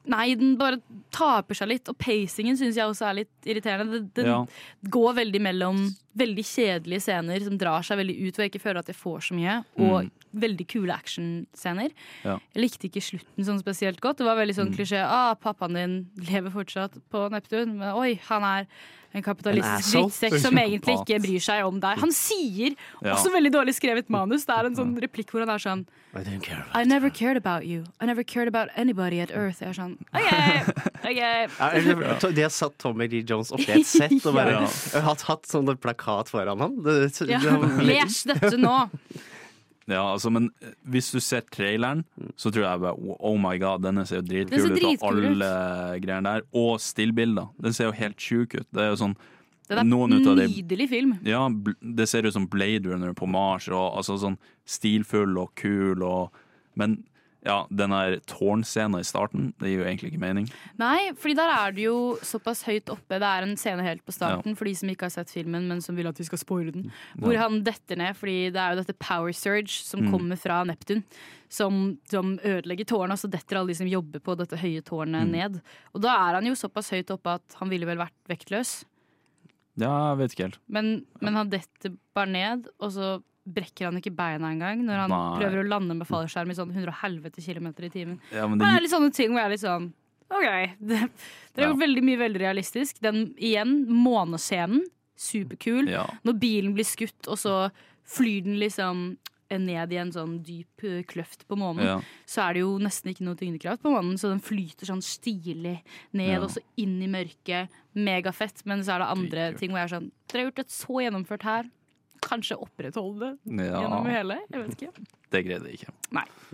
Nei, 0.06 0.34
den 0.36 0.58
bare 0.60 0.82
taper 1.16 1.54
seg 1.56 1.68
litt, 1.70 1.88
og 1.88 1.96
pacingen 1.96 2.58
syns 2.60 2.76
jeg 2.76 2.84
også 2.84 3.06
er 3.08 3.14
litt 3.22 3.46
irriterende. 3.48 4.02
Den, 4.12 4.26
Ja. 4.26 4.44
går 4.84 5.14
veldig 5.16 5.40
mellom 5.40 5.78
veldig 6.14 6.44
kjedelige 6.44 7.00
scener 7.00 7.40
som 7.42 7.56
drar 7.56 7.80
seg 7.80 7.96
veldig 7.96 8.28
ut, 8.28 8.34
hvor 8.36 8.44
jeg 8.44 8.52
ikke 8.52 8.60
føler 8.60 8.78
at 8.80 8.86
jeg 8.92 8.96
får 8.96 9.18
så 9.30 9.32
mye, 9.34 9.64
og 9.78 10.04
Mm. 10.04 10.10
Veldig 10.34 10.66
kule 10.68 10.92
actionscener. 10.96 11.90
Ja. 12.24 12.38
Jeg 12.54 12.62
likte 12.66 12.88
ikke 12.90 13.02
slutten 13.04 13.46
sånn 13.46 13.62
spesielt 13.62 14.00
godt. 14.04 14.18
Det 14.18 14.26
var 14.26 14.36
veldig 14.40 14.54
sånn 14.58 14.72
Mm. 14.72 14.76
klisjé. 14.76 15.00
Ah, 15.04 15.34
pappaen 15.34 15.74
din 15.74 16.10
lever 16.18 16.50
fortsatt 16.50 16.98
på 17.12 17.30
Neptun, 17.30 17.76
men 17.78 17.94
oi, 17.94 18.14
han 18.28 18.42
er 18.42 18.66
en 19.14 19.22
kapitalistisk 19.22 19.94
drittsekk 19.94 20.40
som 20.42 20.56
egentlig 20.58 20.96
ikke 20.98 21.20
bryr 21.22 21.38
seg 21.40 21.64
om 21.64 21.78
deg. 21.78 21.98
Han 22.02 22.10
sier 22.10 22.74
også 23.00 23.30
veldig 23.30 23.52
dårlig 23.54 23.74
skrevet 23.76 24.08
manus. 24.10 24.44
Det 24.44 24.56
er 24.56 24.66
en 24.66 24.74
sånn 24.74 24.96
replikk 25.00 25.30
hvor 25.30 25.44
han 25.46 25.50
er 25.54 25.58
sånn 25.62 25.86
I 26.16 26.22
don't 26.24 26.42
care 26.42 26.62
about 26.62 26.76
I 26.76 26.84
never 26.84 27.10
cared 27.10 27.36
about 27.36 27.64
you. 27.64 27.84
I 28.00 28.06
never 28.06 28.24
cared 28.24 28.48
about 28.48 28.70
anybody 28.76 29.20
at 29.20 29.30
Earth. 29.30 29.60
Jeg 29.60 29.68
er 29.68 29.72
sånn 29.78 29.94
OK, 30.14 31.04
OK. 31.04 31.14
Ja, 31.14 31.46
eller, 31.70 32.18
to- 32.18 32.32
De 32.32 32.42
har 32.42 32.50
satt 32.50 32.76
Tommy 32.78 33.06
Lee 33.06 33.22
Jones 33.22 33.52
oppi 33.52 33.68
et 33.70 33.86
sett 33.86 34.26
og 34.26 34.34
bare 34.38 34.50
Ja. 34.66 35.00
hatt, 35.00 35.22
hatt 35.22 35.42
sånn 35.46 35.66
plakat 35.78 36.28
foran 36.28 36.58
ham. 36.58 36.82
Det, 36.82 37.12
det, 37.18 37.28
Ja, 37.30 37.54
Les 37.86 38.24
dette 38.24 38.56
nå. 38.58 38.88
Ja, 39.90 40.02
altså, 40.14 40.30
men 40.32 40.48
eh, 40.64 40.72
hvis 40.88 41.10
du 41.12 41.20
ser 41.20 41.44
traileren, 41.52 42.04
så 42.40 42.50
tror 42.52 42.64
jeg 42.64 42.82
bare 42.86 43.16
oh 43.18 43.36
my 43.40 43.58
god, 43.60 43.84
denne 43.84 44.06
ser 44.08 44.22
jo 44.22 44.26
dritkul 44.30 44.64
ser 44.64 44.76
ut. 44.78 45.04
Og 45.04 45.06
alle 45.10 45.50
greiene 46.04 46.34
der. 46.36 46.46
Og 46.56 46.80
stillbilder. 46.80 47.50
Den 47.62 47.76
ser 47.76 47.90
jo 47.90 47.96
helt 47.98 48.20
sjuk 48.20 48.56
ut. 48.56 48.68
Det 48.72 48.84
er 48.84 48.92
jo 48.94 49.00
sånn 49.02 49.16
Det 49.68 49.80
er 49.80 49.84
nydelig 49.88 50.88
film. 50.90 51.16
Ja, 51.24 51.46
det 51.80 52.08
ser 52.08 52.26
ut 52.26 52.36
som 52.36 52.48
Blade 52.48 52.88
Runner 52.88 53.12
på 53.16 53.28
Mars, 53.28 53.68
og 53.72 53.98
altså 54.00 54.18
sånn 54.20 54.38
stilfull 54.68 55.36
og 55.40 55.54
kul 55.60 56.02
og 56.04 56.40
Men 56.74 57.04
Ja, 57.44 57.66
den 57.68 57.90
der 57.92 58.14
tårnscenen 58.24 59.00
i 59.00 59.04
starten, 59.04 59.50
det 59.60 59.68
gir 59.68 59.82
jo 59.82 59.84
egentlig 59.84 60.08
ikke 60.14 60.20
mening. 60.22 60.46
Nei, 60.80 61.10
fordi 61.12 61.34
der 61.36 61.50
er 61.52 61.72
det 61.76 61.82
jo 61.84 62.16
såpass 62.24 62.62
høyt 62.64 62.88
oppe. 62.88 63.18
Det 63.20 63.28
er 63.28 63.42
en 63.44 63.56
scene 63.60 63.84
helt 63.84 64.00
på 64.06 64.14
starten 64.16 64.56
for 64.56 64.64
de 64.64 64.72
som 64.74 64.88
ikke 64.88 65.04
har 65.10 65.12
sett 65.12 65.28
filmen, 65.28 65.66
men 65.68 65.82
som 65.84 65.94
vil 65.94 66.08
at 66.08 66.16
vi 66.16 66.24
skal 66.24 66.38
spoile 66.40 66.72
den. 66.72 66.86
Hvor 67.20 67.34
Ja. 67.34 67.42
han 67.42 67.62
detter 67.62 67.96
ned, 68.00 68.16
fordi 68.16 68.50
det 68.50 68.56
er 68.56 68.70
jo 68.74 68.80
dette 68.82 68.96
power 68.98 69.32
surge 69.32 69.68
som 69.84 70.00
Mm. 70.06 70.10
kommer 70.10 70.36
fra 70.40 70.64
Neptun. 70.64 71.04
Som, 71.50 71.98
som 72.10 72.38
ødelegger 72.42 72.84
tårnet, 72.86 73.12
og 73.12 73.18
så 73.18 73.30
detter 73.30 73.58
alle 73.60 73.68
de 73.68 73.74
som 73.74 73.86
jobber 73.86 74.18
på 74.24 74.34
dette 74.36 74.56
høye 74.56 74.80
tårnet 74.82 75.28
Mm. 75.28 75.30
ned. 75.30 75.60
Og 75.94 76.00
da 76.00 76.08
er 76.30 76.34
han 76.40 76.46
jo 76.46 76.54
såpass 76.54 76.90
høyt 76.90 77.10
oppe 77.12 77.26
at 77.34 77.54
han 77.60 77.68
ville 77.68 77.84
vel 77.86 77.98
vært 77.98 78.16
vektløs. 78.26 78.84
Ja, 79.76 80.14
jeg 80.14 80.18
vet 80.18 80.32
ikke 80.32 80.44
helt. 80.48 80.58
Men, 80.68 81.04
men 81.20 81.34
han 81.34 81.50
detter 81.50 81.96
bare 82.14 82.26
ned, 82.30 82.68
og 82.80 82.90
så 82.90 83.22
brekker 83.44 83.84
han 83.90 83.98
ikke 84.00 84.14
beina 84.16 84.48
engang 84.54 84.80
når 84.86 85.02
han 85.02 85.10
Nei. 85.12 85.38
prøver 85.42 85.60
å 85.60 85.68
lande 85.68 85.94
med 85.98 86.08
fallskjerm 86.08 86.50
i 86.50 86.56
sånn 86.56 86.70
100 86.72 86.94
helvete 87.02 87.42
kilometer 87.44 87.84
i 87.84 87.90
timen. 87.92 88.20
Ja, 88.32 88.46
men 88.48 88.58
Det 88.58 88.64
det, 88.64 88.72
er 88.78 88.80
litt 88.86 88.94
sånne 88.94 89.12
ting 89.12 89.30
hvor 89.34 89.42
jeg 89.42 89.50
er 89.50 89.54
litt 89.56 89.64
sånn 89.66 89.90
OK. 90.34 90.46
Det, 90.88 91.00
dere 91.54 91.66
har 91.66 91.72
gjort 91.74 91.82
veldig 91.84 92.02
mye 92.08 92.18
veldig 92.24 92.40
realistisk. 92.40 93.00
Den 93.04 93.34
igjen, 93.36 93.84
månescenen. 93.92 94.86
Superkul. 95.20 95.88
Ja. 95.92 96.06
Når 96.26 96.38
bilen 96.40 96.72
blir 96.74 96.86
skutt, 96.88 97.28
og 97.30 97.38
så 97.38 97.68
flyr 98.08 98.42
den 98.48 98.56
liksom 98.58 99.04
ned 99.54 99.92
i 99.94 99.98
en 100.00 100.10
sånn 100.10 100.40
dyp 100.42 100.82
eh, 100.82 101.04
kløft 101.06 101.44
på 101.46 101.54
månen, 101.60 101.84
Ja. 101.86 102.00
så 102.26 102.40
er 102.48 102.54
det 102.56 102.62
jo 102.64 102.72
nesten 102.82 103.12
ikke 103.12 103.22
noe 103.22 103.36
tyngdekraft 103.38 103.84
på 103.84 103.92
månen, 103.92 104.16
så 104.18 104.32
den 104.32 104.40
flyter 104.42 104.88
sånn 104.88 105.04
stilig 105.04 105.76
ned, 106.10 106.32
Ja. 106.32 106.40
og 106.42 106.50
så 106.50 106.58
inn 106.80 106.96
i 107.04 107.06
mørket. 107.06 107.68
Megafett. 107.94 108.64
Men 108.66 108.82
så 108.82 108.96
er 108.96 109.04
det 109.04 109.12
andre 109.14 109.44
ting 109.60 109.70
hvor 109.70 109.78
jeg 109.84 109.92
er 109.92 109.94
sånn 110.00 110.10
Dere 110.26 110.40
har 110.42 110.50
gjort 110.50 110.58
et 110.64 110.74
så 110.74 110.98
gjennomført 111.04 111.42
her. 111.46 111.70
Kanskje 112.24 112.56
opprettholde 112.56 113.34
det 113.44 113.66
Ja. 113.68 113.82
gjennom 113.82 114.06
hele? 114.08 114.38
Jeg 114.50 114.62
vet 114.64 114.74
ikke. 114.88 115.04
det 115.34 115.42
greide 115.46 115.68
jeg 115.68 115.78
ikke. 115.80 115.92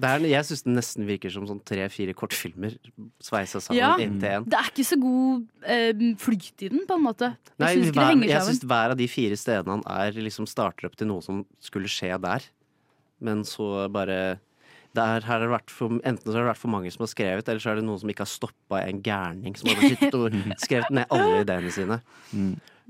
Det 0.00 0.08
er, 0.10 0.24
jeg 0.30 0.44
syns 0.48 0.62
det 0.64 0.72
nesten 0.74 1.06
virker 1.06 1.30
som 1.34 1.46
sånn 1.46 1.60
tre-fire 1.68 2.14
kortfilmer 2.16 2.74
sveisa 3.22 3.60
sammen 3.60 3.78
Ja, 3.78 3.90
inn 4.00 4.18
til 4.22 4.28
én. 4.40 4.44
det 4.48 4.56
er 4.58 4.70
ikke 4.72 4.86
så 4.88 4.98
god 5.00 5.46
eh, 5.68 6.04
flyt 6.18 6.64
i 6.66 6.70
den, 6.72 6.86
på 6.88 6.96
en 6.96 7.04
måte. 7.04 7.32
Jeg 7.36 7.60
Nei, 7.60 7.72
syns 7.76 7.90
ikke 7.90 8.00
det 8.00 8.06
hver, 8.18 8.28
jeg 8.32 8.46
syns 8.48 8.64
hver 8.72 8.90
av 8.94 8.96
de 8.96 9.08
fire 9.12 9.36
stedene 9.36 9.76
han 9.78 9.84
er, 9.86 10.12
liksom 10.26 10.48
starter 10.48 10.88
opp 10.88 10.96
til 10.96 11.06
noe 11.12 11.22
som 11.22 11.44
skulle 11.60 11.90
skje 11.92 12.16
der. 12.20 12.46
Men 13.20 13.44
så 13.44 13.88
bare 13.92 14.38
der 14.96 15.20
har 15.22 15.38
det 15.38 15.50
vært 15.52 15.70
for, 15.70 16.00
Enten 16.02 16.24
så 16.24 16.32
har 16.34 16.42
det 16.42 16.50
vært 16.50 16.58
for 16.64 16.72
mange 16.72 16.90
som 16.90 17.04
har 17.04 17.10
skrevet, 17.12 17.46
eller 17.48 17.60
så 17.62 17.70
er 17.70 17.76
det 17.78 17.84
noen 17.86 18.00
som 18.00 18.08
ikke 18.10 18.24
har 18.24 18.32
stoppa 18.32 18.80
en 18.88 18.98
gærning 19.06 19.54
som 19.60 19.68
hadde 19.70 20.08
og 20.18 20.34
skrevet 20.58 20.90
ned 20.90 21.06
alle 21.14 21.44
ideene 21.44 21.70
sine. 21.70 22.00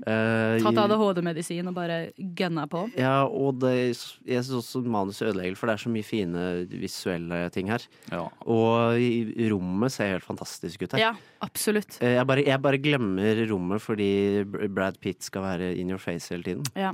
Eh, 0.07 0.57
Tatt 0.63 0.79
ADHD-medisin 0.81 1.67
og 1.69 1.75
bare 1.77 1.97
gønna 2.17 2.63
på. 2.71 2.85
Ja, 2.97 3.23
og 3.27 3.59
det, 3.61 3.73
jeg 4.25 4.43
syns 4.43 4.51
også 4.61 4.81
manuset 4.85 5.27
ødelegger, 5.29 5.57
for 5.59 5.69
det 5.69 5.75
er 5.77 5.83
så 5.83 5.91
mye 5.93 6.07
fine 6.07 6.45
visuelle 6.71 7.41
ting 7.53 7.69
her. 7.69 7.85
Og 8.49 8.97
rommet 9.51 9.93
ser 9.93 10.13
helt 10.15 10.25
fantastisk 10.25 10.81
ut 10.87 10.95
her. 10.97 11.03
Ja, 11.07 11.11
absolutt. 11.45 11.99
Eh, 12.01 12.15
Jeg 12.17 12.27
bare, 12.27 12.45
jeg 12.45 12.61
bare 12.61 12.81
glemmer 12.81 13.43
rommet 13.51 13.81
fordi 13.83 14.09
Brad 14.69 14.97
Pitt 15.01 15.23
skal 15.23 15.45
være 15.45 15.71
in 15.77 15.89
your 15.93 15.99
face 16.01 16.29
hele 16.33 16.43
tiden. 16.43 16.65
Ja. 16.75 16.91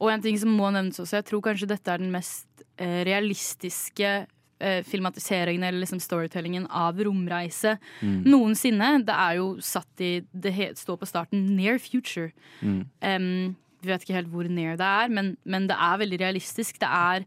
Og 0.00 0.10
en 0.12 0.22
ting 0.24 0.38
som 0.40 0.50
må 0.56 0.70
nevnes 0.74 0.98
også, 1.00 1.20
jeg 1.20 1.28
tror 1.28 1.44
kanskje 1.50 1.68
dette 1.70 1.92
er 1.92 1.98
den 2.02 2.12
mest 2.14 2.46
eh, 2.78 3.02
realistiske 3.08 4.26
eh, 4.60 4.82
filmatiseringen 4.82 5.62
eller 5.64 5.80
liksom 5.84 6.00
storytellingen 6.00 6.66
av 6.70 6.98
romreise 6.98 7.78
Mm. 8.02 8.24
noensinne. 8.24 9.04
Det 9.04 9.14
er 9.14 9.36
jo 9.36 9.56
satt 9.60 10.00
i 10.00 10.20
Det 10.32 10.52
står 10.76 10.98
på 10.98 11.06
starten 11.06 11.56
'near 11.56 11.78
future'. 11.78 12.32
Mm. 12.62 12.86
Um, 13.02 13.56
vi 13.82 13.88
vet 13.92 14.02
ikke 14.02 14.14
helt 14.14 14.32
hvor 14.32 14.48
near 14.48 14.76
det 14.76 14.84
er, 14.86 15.08
men, 15.08 15.36
men 15.44 15.66
det 15.68 15.76
er 15.78 15.98
veldig 15.98 16.18
realistisk. 16.20 16.78
Det 16.80 16.88
er 16.88 17.24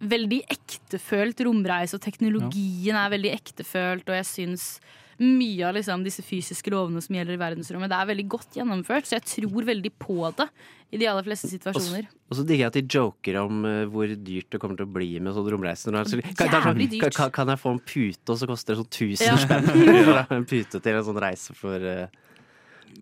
veldig 0.00 0.42
ektefølt 0.50 1.40
romreise, 1.44 1.94
og 1.94 2.00
teknologien 2.00 2.94
er 2.96 3.10
veldig 3.10 3.32
ektefølt, 3.34 4.08
og 4.08 4.14
jeg 4.14 4.26
syns 4.26 4.80
mye 5.18 5.66
av 5.66 5.74
liksom, 5.74 6.04
disse 6.06 6.22
fysiske 6.22 6.70
lovene 6.70 7.02
som 7.02 7.16
gjelder 7.16 7.34
i 7.34 7.40
verdensrommet, 7.40 7.90
det 7.90 7.98
er 7.98 8.10
veldig 8.12 8.26
godt 8.30 8.58
gjennomført, 8.60 9.08
så 9.08 9.16
jeg 9.18 9.26
tror 9.32 9.66
veldig 9.66 9.92
på 9.98 10.18
det 10.38 10.46
i 10.94 11.00
de 11.00 11.08
aller 11.10 11.26
fleste 11.26 11.50
situasjoner. 11.50 12.06
Og 12.30 12.38
så 12.38 12.44
digger 12.46 12.64
jeg 12.64 12.70
at 12.70 12.78
de 12.78 12.98
joker 12.98 13.40
om 13.42 13.64
uh, 13.66 13.82
hvor 13.90 14.08
dyrt 14.14 14.48
det 14.54 14.60
kommer 14.62 14.78
til 14.78 14.86
å 14.88 14.92
bli 14.94 15.10
med 15.18 15.34
sånne 15.36 15.52
romreiser. 15.52 15.92
Når 15.92 16.06
det 16.06 16.12
så- 16.12 16.22
Kan, 16.22 16.48
sånn, 16.54 16.64
romreise. 16.70 17.00
kan, 17.02 17.16
kan, 17.18 17.34
kan 17.34 17.52
jeg 17.52 17.62
få 17.64 17.74
en 17.74 17.82
pute, 17.82 18.24
og 18.30 18.38
så 18.38 18.48
koster 18.48 18.74
det 18.74 18.80
sånn 18.80 18.92
1000 18.94 19.26
Ja. 19.26 19.36
spenn? 19.42 20.32
En 20.38 20.48
pute 20.48 20.80
til 20.80 20.94
en 20.94 21.04
sånn 21.04 21.20
reise 21.20 21.54
for 21.54 21.76
uh, 21.76 22.06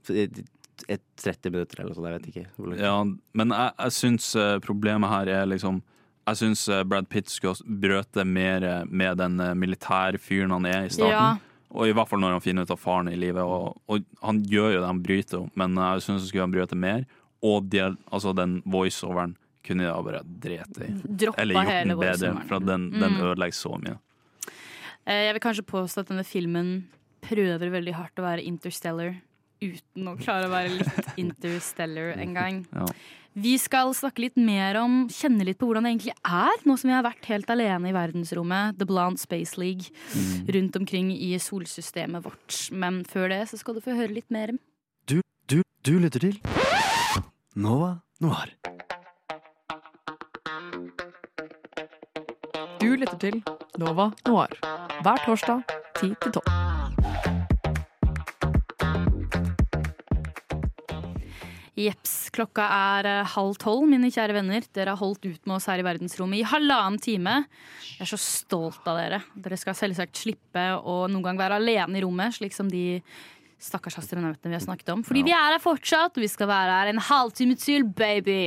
for 0.02 0.14
et 0.88 1.02
30 1.16 1.50
minutter 1.54 1.80
eller 1.80 1.92
noe 1.92 1.96
sånt. 1.96 2.08
Jeg 2.10 2.20
vet 2.20 2.30
ikke. 2.32 2.80
Ja, 2.80 2.96
men 3.38 3.54
jeg, 3.54 3.74
jeg 3.80 3.96
syns 3.96 4.30
eh, 4.38 4.56
problemet 4.64 5.12
her 5.12 5.30
er 5.40 5.50
liksom 5.50 5.82
Jeg 6.26 6.40
syns 6.42 6.66
eh, 6.68 6.82
Brad 6.84 7.08
Pitt 7.08 7.30
skulle 7.32 7.78
brøte 7.82 8.24
mer 8.26 8.64
eh, 8.66 8.84
med 8.90 9.18
den 9.22 9.36
militære 9.38 9.56
militærfyren 10.18 10.54
han 10.56 10.66
er 10.68 10.88
i 10.88 10.92
starten. 10.92 11.14
Ja. 11.14 11.55
Og 11.76 11.88
i 11.90 11.92
hvert 11.96 12.08
fall 12.08 12.20
når 12.22 12.36
han 12.38 12.44
finner 12.44 12.64
ut 12.66 12.70
av 12.72 12.80
faren 12.80 13.08
i 13.12 13.16
livet. 13.20 13.42
Og, 13.44 13.76
og 13.92 14.04
han 14.24 14.38
gjør 14.48 14.70
jo 14.74 14.80
det, 14.80 14.86
han 14.88 15.02
bryter 15.04 15.38
jo, 15.42 15.50
men 15.60 15.76
jeg 15.76 16.04
syns 16.06 16.22
han 16.24 16.28
skulle 16.30 16.48
bryte 16.54 16.78
mer. 16.80 17.04
Og 17.44 17.68
de, 17.70 17.82
altså 18.10 18.32
den 18.34 18.58
voiceoveren 18.64 19.36
kunne 19.66 19.84
jeg 19.84 20.04
bare 20.06 20.22
drete 20.24 20.86
i. 20.86 20.92
Droppa 21.04 21.42
Eller 21.42 21.54
gjort 21.58 21.88
den 21.90 21.98
bedre, 22.00 22.32
for 22.48 22.62
den, 22.64 22.90
den 22.94 23.16
Mm. 23.16 23.22
ødelegger 23.28 23.58
så 23.58 23.72
mye. 23.82 23.96
Eh, 25.06 25.24
Jeg 25.26 25.34
vil 25.36 25.40
kanskje 25.44 25.66
påstå 25.66 26.00
at 26.04 26.08
denne 26.12 26.24
filmen 26.26 26.70
prøver 27.26 27.70
veldig 27.70 27.94
hardt 27.94 28.18
å 28.18 28.26
være 28.26 28.44
interstellar 28.46 29.16
uten 29.62 30.08
å 30.10 30.16
klare 30.20 30.46
å 30.46 30.52
være 30.52 30.70
litt 30.78 31.08
interstellar 31.24 32.16
en 32.20 32.34
gang. 32.36 32.66
Ja. 32.72 32.86
Vi 33.36 33.58
skal 33.60 33.90
snakke 33.92 34.22
litt 34.22 34.38
mer 34.40 34.78
om, 34.80 35.10
kjenne 35.12 35.44
litt 35.44 35.58
på 35.60 35.66
hvordan 35.68 35.84
det 35.84 35.90
egentlig 35.92 36.14
er, 36.24 36.62
nå 36.64 36.76
som 36.80 36.88
vi 36.88 36.94
har 36.96 37.02
vært 37.04 37.26
helt 37.28 37.50
alene 37.52 37.90
i 37.90 37.92
verdensrommet, 37.92 38.78
The 38.80 38.86
Blonde 38.88 39.20
Space 39.20 39.60
League, 39.60 39.92
rundt 40.48 40.78
omkring 40.80 41.10
i 41.12 41.34
solsystemet 41.36 42.24
vårt. 42.24 42.56
Men 42.72 43.02
før 43.04 43.28
det 43.34 43.42
så 43.50 43.60
skal 43.60 43.76
du 43.76 43.82
få 43.84 43.98
høre 43.98 44.16
litt 44.16 44.32
mer. 44.32 44.54
Du, 45.04 45.20
du, 45.52 45.60
du 45.84 45.98
lytter 46.00 46.24
til 46.30 46.40
Nova 47.52 47.98
Noir. 48.24 48.56
Du 52.80 52.88
lytter 52.96 53.20
til 53.20 53.42
Nova 53.76 54.14
Noir 54.24 54.56
hver 55.04 55.26
torsdag 55.28 55.76
10 56.00 56.16
til 56.24 56.40
12. 56.40 57.05
Jeps, 61.76 62.30
klokka 62.32 62.64
er 62.72 63.06
eh, 63.10 63.32
halv 63.34 63.58
tolv, 63.60 63.84
mine 63.90 64.08
kjære 64.08 64.38
venner. 64.38 64.64
Dere 64.72 64.94
har 64.94 65.00
holdt 65.00 65.26
ut 65.26 65.42
med 65.44 65.58
oss 65.58 65.66
her 65.68 65.82
i 65.82 65.84
verdensrommet 65.84 66.40
i 66.40 66.46
halvannen 66.48 66.96
time. 67.04 67.34
Jeg 67.90 68.06
er 68.06 68.10
så 68.14 68.18
stolt 68.20 68.88
av 68.88 68.96
dere. 68.96 69.20
Dere 69.44 69.58
skal 69.60 69.76
selvsagt 69.76 70.16
slippe 70.16 70.64
å 70.80 71.02
noen 71.10 71.26
gang 71.26 71.40
være 71.40 71.60
alene 71.60 72.00
i 72.00 72.04
rommet, 72.04 72.38
slik 72.38 72.56
som 72.56 72.70
de 72.72 73.02
stakkars 73.60 74.00
astronautene 74.00 74.54
vi 74.54 74.56
har 74.56 74.64
snakket 74.64 74.94
om. 74.94 75.04
Fordi 75.04 75.26
vi 75.28 75.36
er 75.36 75.52
her 75.52 75.60
fortsatt, 75.60 76.16
og 76.16 76.24
vi 76.24 76.32
skal 76.32 76.48
være 76.48 76.80
her 76.80 76.94
en 76.94 77.04
halvtime 77.10 77.60
til, 77.60 77.84
baby. 77.96 78.40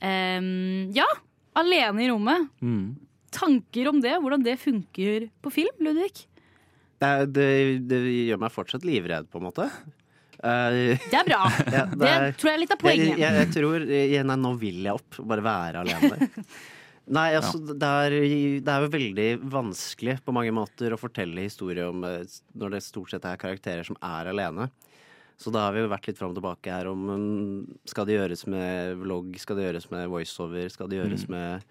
Um, 0.00 0.90
ja, 0.96 1.08
alene 1.58 2.04
i 2.04 2.10
rommet. 2.12 2.52
Tanker 3.32 3.88
om 3.92 4.00
det, 4.04 4.16
hvordan 4.20 4.44
det 4.44 4.60
funker 4.60 5.28
på 5.44 5.52
film, 5.52 5.84
Ludvig? 5.84 6.26
Det, 7.02 7.16
det, 7.34 7.48
det 7.90 8.00
gjør 8.28 8.40
meg 8.40 8.54
fortsatt 8.54 8.84
livredd, 8.88 9.28
på 9.28 9.40
en 9.40 9.50
måte. 9.50 9.68
Eh, 10.42 10.98
Det 11.08 11.18
er 11.20 11.26
bra. 11.28 11.40
ja, 11.76 11.86
Det 11.94 12.12
tror 12.40 12.50
jeg 12.50 12.56
er 12.56 12.62
litt 12.64 12.74
av 12.74 12.80
poenget. 12.82 13.08
Jeg, 13.14 13.18
jeg, 13.22 13.40
jeg 13.40 13.50
tror 13.54 13.84
jeg, 13.88 14.22
Nei, 14.26 14.38
nå 14.42 14.54
vil 14.60 14.80
jeg 14.88 14.96
opp. 14.98 15.18
Bare 15.32 15.44
være 15.46 15.82
alene. 15.86 16.28
Nei, 17.16 17.28
altså, 17.34 17.58
det, 17.66 17.88
er, 18.06 18.14
det 18.62 18.70
er 18.70 18.84
jo 18.84 18.90
veldig 18.92 19.28
vanskelig 19.50 20.20
på 20.22 20.34
mange 20.36 20.52
måter 20.54 20.94
å 20.94 20.98
fortelle 21.00 21.42
historier 21.48 21.88
om 21.90 22.04
eh, 22.06 22.22
når 22.58 22.76
det 22.76 22.82
stort 22.86 23.10
sett 23.14 23.26
er 23.26 23.40
karakterer 23.42 23.86
som 23.86 23.98
er 23.98 24.30
alene. 24.30 24.68
Så 25.42 25.50
da 25.50 25.64
har 25.64 25.74
vi 25.74 25.82
jo 25.82 25.90
vært 25.90 26.06
litt 26.06 26.18
fram 26.20 26.30
og 26.30 26.36
tilbake 26.38 26.70
her 26.70 26.86
om 26.90 27.00
mm, 27.08 27.78
Skal 27.90 28.06
det 28.06 28.14
gjøres 28.14 28.44
med 28.52 29.00
vlogg, 29.00 29.32
skal 29.42 29.58
det 29.58 29.64
gjøres 29.66 29.88
med 29.90 30.10
voiceover, 30.12 30.68
skal 30.70 30.90
det 30.92 31.00
gjøres 31.00 31.24
Mm. 31.26 31.32
med 31.34 31.64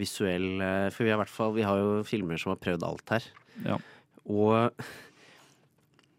visuell 0.00 0.48
eh, 0.64 0.88
For 0.90 1.04
vi 1.06 1.12
har, 1.12 1.20
i 1.20 1.22
hvert 1.22 1.30
fall, 1.36 1.52
vi 1.54 1.62
har 1.68 1.78
jo 1.78 1.92
filmer 2.08 2.40
som 2.42 2.50
har 2.54 2.58
prøvd 2.64 2.86
alt 2.88 3.12
her. 3.14 3.28
Ja. 3.68 3.76
Og 4.26 4.86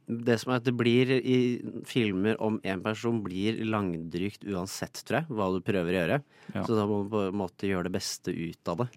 det 0.05 0.37
som 0.41 0.51
er 0.53 0.59
at 0.61 0.67
det 0.67 0.75
blir 0.77 1.09
i 1.17 1.37
filmer 1.89 2.37
om 2.43 2.59
en 2.63 2.83
person 2.83 3.23
blir 3.25 3.57
langdrygt 3.65 4.45
uansett, 4.45 5.01
tror 5.05 5.23
jeg, 5.23 5.33
hva 5.33 5.49
du 5.53 5.63
prøver 5.65 5.91
å 5.91 5.97
gjøre. 6.01 6.19
Ja. 6.53 6.65
Så 6.67 6.77
da 6.77 6.85
må 6.89 7.01
du 7.03 7.09
på 7.13 7.23
en 7.29 7.39
måte 7.41 7.69
gjøre 7.69 7.89
det 7.89 7.95
beste 7.97 8.33
ut 8.33 8.71
av 8.71 8.83
det. 8.83 8.89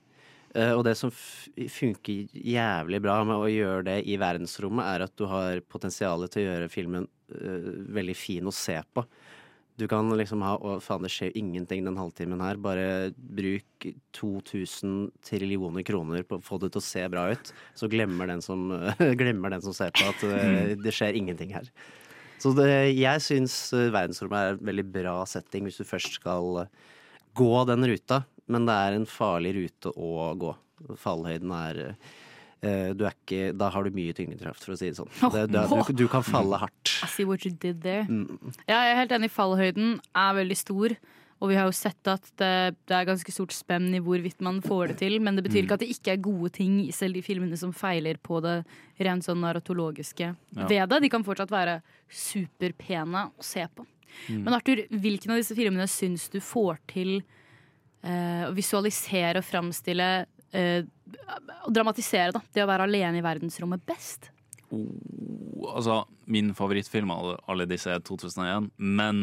Eh, 0.57 0.73
og 0.73 0.83
det 0.87 0.95
som 1.01 1.13
funker 1.13 2.29
jævlig 2.33 3.01
bra 3.05 3.21
med 3.29 3.37
å 3.41 3.49
gjøre 3.53 3.87
det 3.91 3.99
i 4.09 4.19
verdensrommet, 4.21 4.85
er 4.85 5.07
at 5.07 5.17
du 5.21 5.27
har 5.31 5.61
potensialet 5.69 6.33
til 6.33 6.45
å 6.45 6.51
gjøre 6.51 6.71
filmen 6.73 7.09
uh, 7.09 7.73
veldig 7.97 8.17
fin 8.17 8.49
å 8.49 8.55
se 8.55 8.79
på. 8.93 9.05
Du 9.79 9.87
kan 9.87 10.11
liksom 10.19 10.43
ha 10.43 10.57
Å, 10.59 10.79
faen, 10.83 11.05
det 11.07 11.13
skjer 11.15 11.37
ingenting 11.39 11.85
den 11.87 11.99
halvtimen 11.99 12.43
her. 12.43 12.59
Bare 12.59 13.13
bruk 13.15 13.87
2000 14.19 15.13
trillioner 15.23 15.87
kroner 15.87 16.27
på 16.27 16.41
å 16.41 16.45
få 16.45 16.59
det 16.63 16.73
til 16.75 16.83
å 16.83 16.89
se 16.89 17.05
bra 17.13 17.29
ut. 17.31 17.53
Så 17.79 17.91
glemmer 17.91 18.31
den 18.31 18.43
som, 18.45 18.67
glemmer 19.21 19.55
den 19.55 19.63
som 19.63 19.77
ser 19.77 19.95
på 19.95 20.09
at 20.11 20.27
eh, 20.27 20.75
det 20.83 20.95
skjer 20.97 21.19
ingenting 21.21 21.55
her. 21.55 21.71
Så 22.43 22.53
det, 22.59 22.69
jeg 22.99 23.23
syns 23.23 23.55
eh, 23.75 23.91
verdensrommet 23.95 24.39
er 24.39 24.57
en 24.57 24.67
veldig 24.71 24.87
bra 24.99 25.15
setting 25.31 25.67
hvis 25.67 25.79
du 25.79 25.87
først 25.87 26.19
skal 26.19 26.65
gå 27.39 27.53
den 27.71 27.87
ruta. 27.93 28.25
Men 28.51 28.67
det 28.67 28.75
er 28.83 28.97
en 28.97 29.07
farlig 29.09 29.55
rute 29.61 29.95
å 29.95 30.33
gå. 30.39 30.55
Fallhøyden 30.99 31.55
er 31.55 31.85
eh, 31.87 32.11
ikke, 32.63 33.53
da 33.57 33.69
har 33.71 33.85
du 33.85 33.91
mye 33.95 34.13
tyngdekraft, 34.13 34.65
for 34.65 34.73
å 34.75 34.79
si 34.79 34.89
det 34.91 34.97
sånn. 34.99 35.09
Det, 35.33 35.45
du, 35.53 35.59
du, 35.59 35.93
du 36.05 36.09
kan 36.09 36.23
falle 36.27 36.59
hardt. 36.59 36.97
I 37.05 37.07
see 37.07 37.25
what 37.25 37.45
you 37.47 37.53
did 37.53 37.83
there. 37.83 38.03
Mm. 38.09 38.53
Ja, 38.67 38.81
jeg 38.89 38.93
er 38.97 39.01
helt 39.05 39.13
enig. 39.13 39.31
Fallhøyden 39.31 40.01
er 40.17 40.35
veldig 40.35 40.57
stor. 40.59 40.97
Og 41.39 41.53
vi 41.53 41.55
har 41.55 41.69
jo 41.69 41.75
sett 41.79 42.09
at 42.11 42.25
det, 42.43 42.75
det 42.91 42.95
er 42.97 43.05
ganske 43.07 43.31
stort 43.31 43.53
spenn 43.55 43.93
i 43.95 44.01
hvorvidt 44.03 44.41
man 44.43 44.57
får 44.61 44.89
det 44.91 44.97
til. 45.05 45.21
Men 45.23 45.37
det 45.39 45.45
betyr 45.47 45.61
Mm. 45.63 45.67
ikke 45.69 45.77
at 45.79 45.85
det 45.85 45.91
ikke 45.95 46.13
er 46.17 46.25
gode 46.25 46.51
ting 46.57 46.81
i 46.83 46.91
selv 46.91 47.15
de 47.15 47.23
filmene 47.23 47.57
som 47.57 47.71
feiler 47.73 48.19
på 48.19 48.41
det 48.43 48.57
rent 48.99 49.23
sånn 49.23 49.39
narratologiske 49.45 50.33
Ja. 50.35 50.67
ved 50.67 50.89
det. 50.91 50.99
De 51.03 51.09
kan 51.09 51.23
fortsatt 51.23 51.51
være 51.55 51.81
superpene 52.11 53.29
å 53.39 53.45
se 53.45 53.65
på. 53.71 53.87
Mm. 54.29 54.43
Men 54.43 54.55
Arthur, 54.57 54.83
hvilken 54.91 55.31
av 55.31 55.39
disse 55.39 55.55
filmene 55.55 55.87
syns 55.87 56.29
du 56.33 56.41
får 56.43 56.79
til 56.91 57.21
eh, 58.03 58.45
å 58.49 58.53
visualisere 58.57 59.39
og 59.39 59.47
framstille 59.47 60.09
eh, 60.53 60.85
dramatisere 61.69 62.33
da, 62.35 62.43
det 62.55 62.65
å 62.65 62.71
være 62.71 62.89
alene 62.89 63.21
i 63.21 63.25
verdensrommet 63.25 63.85
best? 63.89 64.31
Oh, 64.71 65.73
altså, 65.75 66.03
min 66.29 66.53
favorittfilm 66.55 67.11
av 67.15 67.39
alle 67.49 67.67
disse 67.69 67.93
er 67.93 68.03
2001, 68.05 68.71
men 68.77 69.23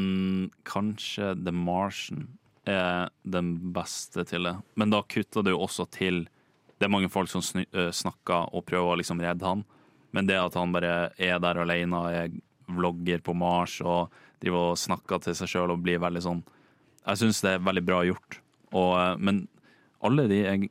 kanskje 0.66 1.36
The 1.38 1.54
Martian 1.54 2.28
er 2.66 3.12
den 3.22 3.54
beste 3.74 4.26
til 4.26 4.48
det. 4.50 4.56
Men 4.74 4.94
da 4.94 5.04
kutter 5.06 5.46
det 5.46 5.54
jo 5.54 5.62
også 5.68 5.86
til 5.94 6.26
Det 6.76 6.90
er 6.90 6.92
mange 6.92 7.08
folk 7.08 7.30
som 7.32 7.40
øh, 7.40 7.92
snakker 7.96 8.50
og 8.52 8.66
prøver 8.68 8.90
å 8.92 8.98
liksom 9.00 9.22
redde 9.24 9.48
han, 9.48 9.62
men 10.12 10.28
det 10.28 10.36
at 10.36 10.58
han 10.60 10.74
bare 10.76 11.14
er 11.16 11.38
der 11.40 11.62
alene 11.62 12.02
og 12.02 12.08
er 12.12 12.34
vlogger 12.68 13.22
på 13.24 13.32
Mars 13.32 13.78
og 13.80 14.12
driver 14.44 14.74
og 14.74 14.82
snakker 14.82 15.22
til 15.24 15.38
seg 15.40 15.54
sjøl 15.54 15.72
og 15.72 15.86
blir 15.86 16.02
veldig 16.04 16.24
sånn 16.26 16.42
Jeg 17.06 17.22
syns 17.22 17.40
det 17.46 17.54
er 17.54 17.64
veldig 17.64 17.86
bra 17.88 18.02
gjort, 18.04 18.42
og, 18.74 18.92
øh, 19.00 19.24
men 19.24 19.46
alle 20.04 20.28
de 20.28 20.42
er 20.44 20.68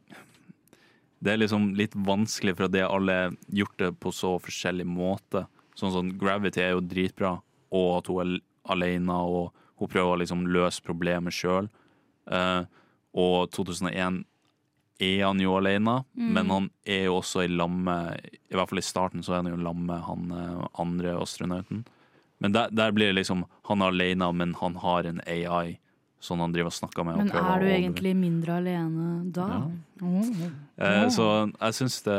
det 1.25 1.33
er 1.33 1.41
liksom 1.41 1.71
litt 1.79 1.95
vanskelig, 1.97 2.53
for 2.59 2.69
at 2.69 2.77
alle 2.85 3.15
har 3.17 3.37
gjort 3.49 3.79
det 3.81 3.91
på 4.03 4.13
så 4.13 4.35
forskjellig 4.45 4.85
måte. 4.87 5.47
Sånn 5.79 5.93
sånn, 5.95 6.13
Gravity 6.21 6.61
er 6.63 6.75
jo 6.77 6.83
dritbra, 6.85 7.39
og 7.75 7.89
at 7.99 8.11
hun 8.13 8.21
er 8.21 8.43
alene, 8.75 9.17
og 9.17 9.55
hun 9.81 9.91
prøver 9.91 10.13
å 10.15 10.21
liksom 10.21 10.45
løse 10.53 10.85
problemet 10.85 11.35
sjøl. 11.35 11.69
og 13.15 13.51
2001 13.55 14.25
er 15.01 15.25
han 15.25 15.41
jo 15.41 15.57
alene, 15.59 16.05
Mm. 16.17 16.33
men 16.33 16.51
han 16.51 16.71
er 16.87 17.05
jo 17.05 17.21
også 17.21 17.45
i 17.45 17.49
lamme 17.49 18.17
I 18.51 18.55
hvert 18.55 18.69
fall 18.69 18.79
i 18.79 18.83
starten 18.83 19.23
så 19.23 19.33
er 19.33 19.43
han 19.43 19.51
jo 19.51 19.57
lamme 19.57 19.99
han 20.07 20.31
eh, 20.31 20.67
andre 20.79 21.17
astronauten. 21.21 21.85
Men 22.41 22.53
der, 22.53 22.71
der 22.71 22.93
blir 22.93 23.13
det 23.13 23.25
liksom 23.25 23.45
Han 23.65 23.83
er 23.83 23.87
alene, 23.91 24.33
men 24.33 24.55
han 24.55 24.75
har 24.77 25.05
en 25.05 25.21
AI 25.27 25.79
som 26.25 26.41
han 26.41 26.53
driver 26.55 26.73
og 26.73 26.77
snakker 26.79 27.05
med. 27.05 27.19
Men 27.21 27.31
er 27.37 27.61
du 27.61 27.67
egentlig 27.69 28.15
mindre 28.17 28.57
alene 28.57 29.09
da? 29.35 29.49
Oh. 30.01 30.31
Eh, 30.81 31.05
Så 31.13 31.27
jeg 31.53 31.77
syns 31.77 32.01
det 32.03 32.17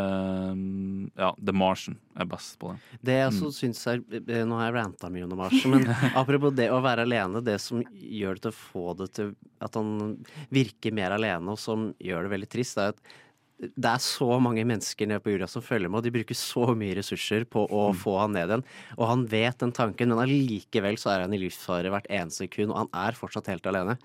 mm, 0.56 1.10
Ja, 1.18 1.32
The 1.36 1.56
Martian 1.58 1.98
er 2.16 2.30
best 2.30 2.56
på 2.62 2.72
det. 2.72 3.00
Det 3.10 3.18
jeg 3.18 3.32
også 3.34 3.50
syns 3.58 3.82
er 3.92 4.00
eh, 4.22 4.46
Nå 4.48 4.60
har 4.60 4.70
jeg 4.70 4.78
ranta 4.78 5.10
mye 5.12 5.26
under 5.26 5.42
Martian, 5.42 5.76
men 5.76 5.90
apropos 6.22 6.54
det 6.56 6.70
å 6.72 6.80
være 6.86 7.08
alene, 7.08 7.44
det 7.44 7.58
som 7.64 7.82
gjør 7.98 8.38
det 8.38 8.46
til 8.46 8.54
å 8.54 8.60
få 8.62 8.86
det 9.02 9.10
til 9.18 9.34
at 9.66 9.76
han 9.80 10.16
virker 10.54 10.96
mer 10.96 11.18
alene, 11.18 11.56
og 11.56 11.60
som 11.62 11.90
gjør 12.00 12.28
det 12.28 12.36
veldig 12.38 12.52
trist, 12.54 12.80
er 12.80 12.94
at 12.94 13.16
det 13.56 13.88
er 13.88 14.02
så 14.04 14.28
mange 14.44 14.66
mennesker 14.68 15.08
nede 15.08 15.24
på 15.24 15.32
jorda 15.32 15.48
som 15.48 15.64
følger 15.64 15.88
med, 15.88 16.02
og 16.02 16.08
de 16.08 16.14
bruker 16.18 16.38
så 16.38 16.74
mye 16.76 16.98
ressurser 16.98 17.46
på 17.48 17.64
å 17.72 17.86
få 17.96 18.18
han 18.20 18.36
ned 18.36 18.52
igjen. 18.52 18.66
Og 18.98 19.08
han 19.08 19.24
vet 19.32 19.62
den 19.64 19.72
tanken, 19.76 20.12
men 20.12 20.24
allikevel 20.26 21.00
så 21.00 21.14
er 21.14 21.24
han 21.24 21.36
i 21.36 21.40
livsfare 21.40 21.94
hvert 21.94 22.10
eneste 22.12 22.46
sekund, 22.46 22.74
og 22.74 22.84
han 22.84 22.92
er 23.08 23.18
fortsatt 23.18 23.48
helt 23.54 23.70
alene. 23.72 23.96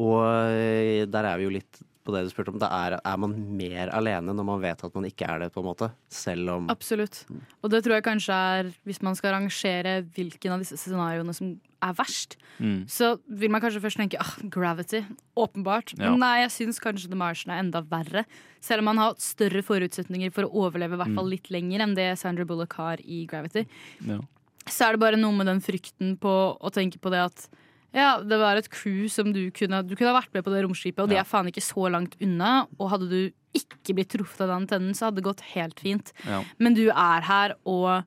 Og 0.00 0.22
eh, 0.24 1.04
der 1.10 1.28
er 1.28 1.40
vi 1.40 1.48
jo 1.48 1.54
litt 1.58 1.82
på 2.08 2.14
det 2.16 2.24
du 2.24 2.30
spurte 2.32 2.54
om. 2.54 2.58
Det 2.62 2.68
er, 2.72 2.96
er 3.04 3.18
man 3.20 3.34
mer 3.58 3.92
alene 3.92 4.32
når 4.34 4.46
man 4.48 4.62
vet 4.64 4.80
at 4.88 4.94
man 4.96 5.04
ikke 5.04 5.28
er 5.28 5.44
det, 5.44 5.50
på 5.52 5.60
en 5.60 5.68
måte. 5.68 5.90
Selv 6.08 6.48
om 6.56 6.70
Absolutt. 6.72 7.20
Og 7.62 7.68
det 7.74 7.82
tror 7.84 7.98
jeg 7.98 8.06
kanskje 8.08 8.38
er, 8.58 8.70
hvis 8.88 9.02
man 9.04 9.18
skal 9.18 9.36
rangere 9.36 9.98
hvilken 10.16 10.56
av 10.56 10.64
disse 10.64 10.80
scenarioene 10.80 11.36
som 11.36 11.58
er 11.84 11.92
verst, 11.94 12.38
Mm. 12.58 12.88
så 12.90 13.12
vil 13.30 13.52
man 13.54 13.60
kanskje 13.62 13.78
først 13.84 14.00
tenke 14.00 14.18
ah, 14.18 14.32
Gravity. 14.50 15.04
Åpenbart. 15.38 15.92
Ja. 15.94 16.08
Men 16.10 16.18
nei, 16.24 16.40
jeg 16.42 16.50
syns 16.56 16.80
kanskje 16.82 17.06
The 17.12 17.14
Martian 17.20 17.52
er 17.54 17.60
enda 17.62 17.84
verre. 17.86 18.24
Selv 18.64 18.82
om 18.82 18.88
man 18.90 18.98
har 18.98 19.14
større 19.22 19.62
forutsetninger 19.62 20.32
for 20.34 20.48
å 20.48 20.64
overleve 20.66 20.96
i 20.96 20.98
hvert 20.98 21.14
fall 21.14 21.28
Mm. 21.28 21.30
litt 21.36 21.50
lenger 21.54 21.84
enn 21.84 21.94
det 21.94 22.08
Sandra 22.18 22.44
Bullock 22.48 22.74
har 22.80 22.98
i 23.04 23.20
Gravity. 23.30 23.62
Ja. 24.08 24.18
Så 24.66 24.88
er 24.88 24.96
det 24.96 25.00
bare 25.04 25.16
noe 25.20 25.32
med 25.38 25.46
den 25.46 25.60
frykten 25.62 26.16
på 26.18 26.32
å 26.58 26.72
tenke 26.74 26.98
på 26.98 27.10
det 27.14 27.22
at 27.28 27.46
ja, 27.94 28.18
det 28.20 28.36
var 28.38 28.56
et 28.60 28.68
crew 28.68 29.06
som 29.08 29.32
du 29.32 29.50
kunne 29.50 29.82
Du 29.88 29.94
kunne 29.96 30.10
ha 30.12 30.18
vært 30.20 30.34
med 30.34 30.44
på 30.44 30.52
det 30.52 30.62
romskipet, 30.66 31.00
og 31.02 31.08
de 31.08 31.16
er 31.16 31.24
faen 31.28 31.48
ikke 31.48 31.64
så 31.64 31.88
langt 31.90 32.16
unna. 32.20 32.66
Og 32.78 32.90
hadde 32.92 33.08
du 33.08 33.18
ikke 33.56 33.94
blitt 33.96 34.10
truffet 34.12 34.42
av 34.44 34.48
den 34.52 34.62
antennen, 34.62 34.94
så 34.94 35.06
hadde 35.08 35.16
det 35.22 35.24
gått 35.28 35.40
helt 35.54 35.80
fint. 35.80 36.12
Ja. 36.28 36.42
Men 36.60 36.74
du 36.76 36.84
er 36.90 37.24
her, 37.24 37.54
og 37.64 38.04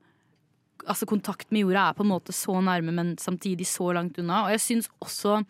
altså, 0.86 1.06
kontakt 1.10 1.50
med 1.50 1.64
jorda 1.66 1.88
er 1.90 1.98
på 1.98 2.06
en 2.06 2.12
måte 2.12 2.32
så 2.32 2.60
nærme, 2.62 2.94
men 2.94 3.16
samtidig 3.18 3.66
så 3.66 3.90
langt 3.94 4.18
unna. 4.22 4.44
Og 4.46 4.54
jeg 4.54 4.62
syns 4.68 4.88
også 5.02 5.42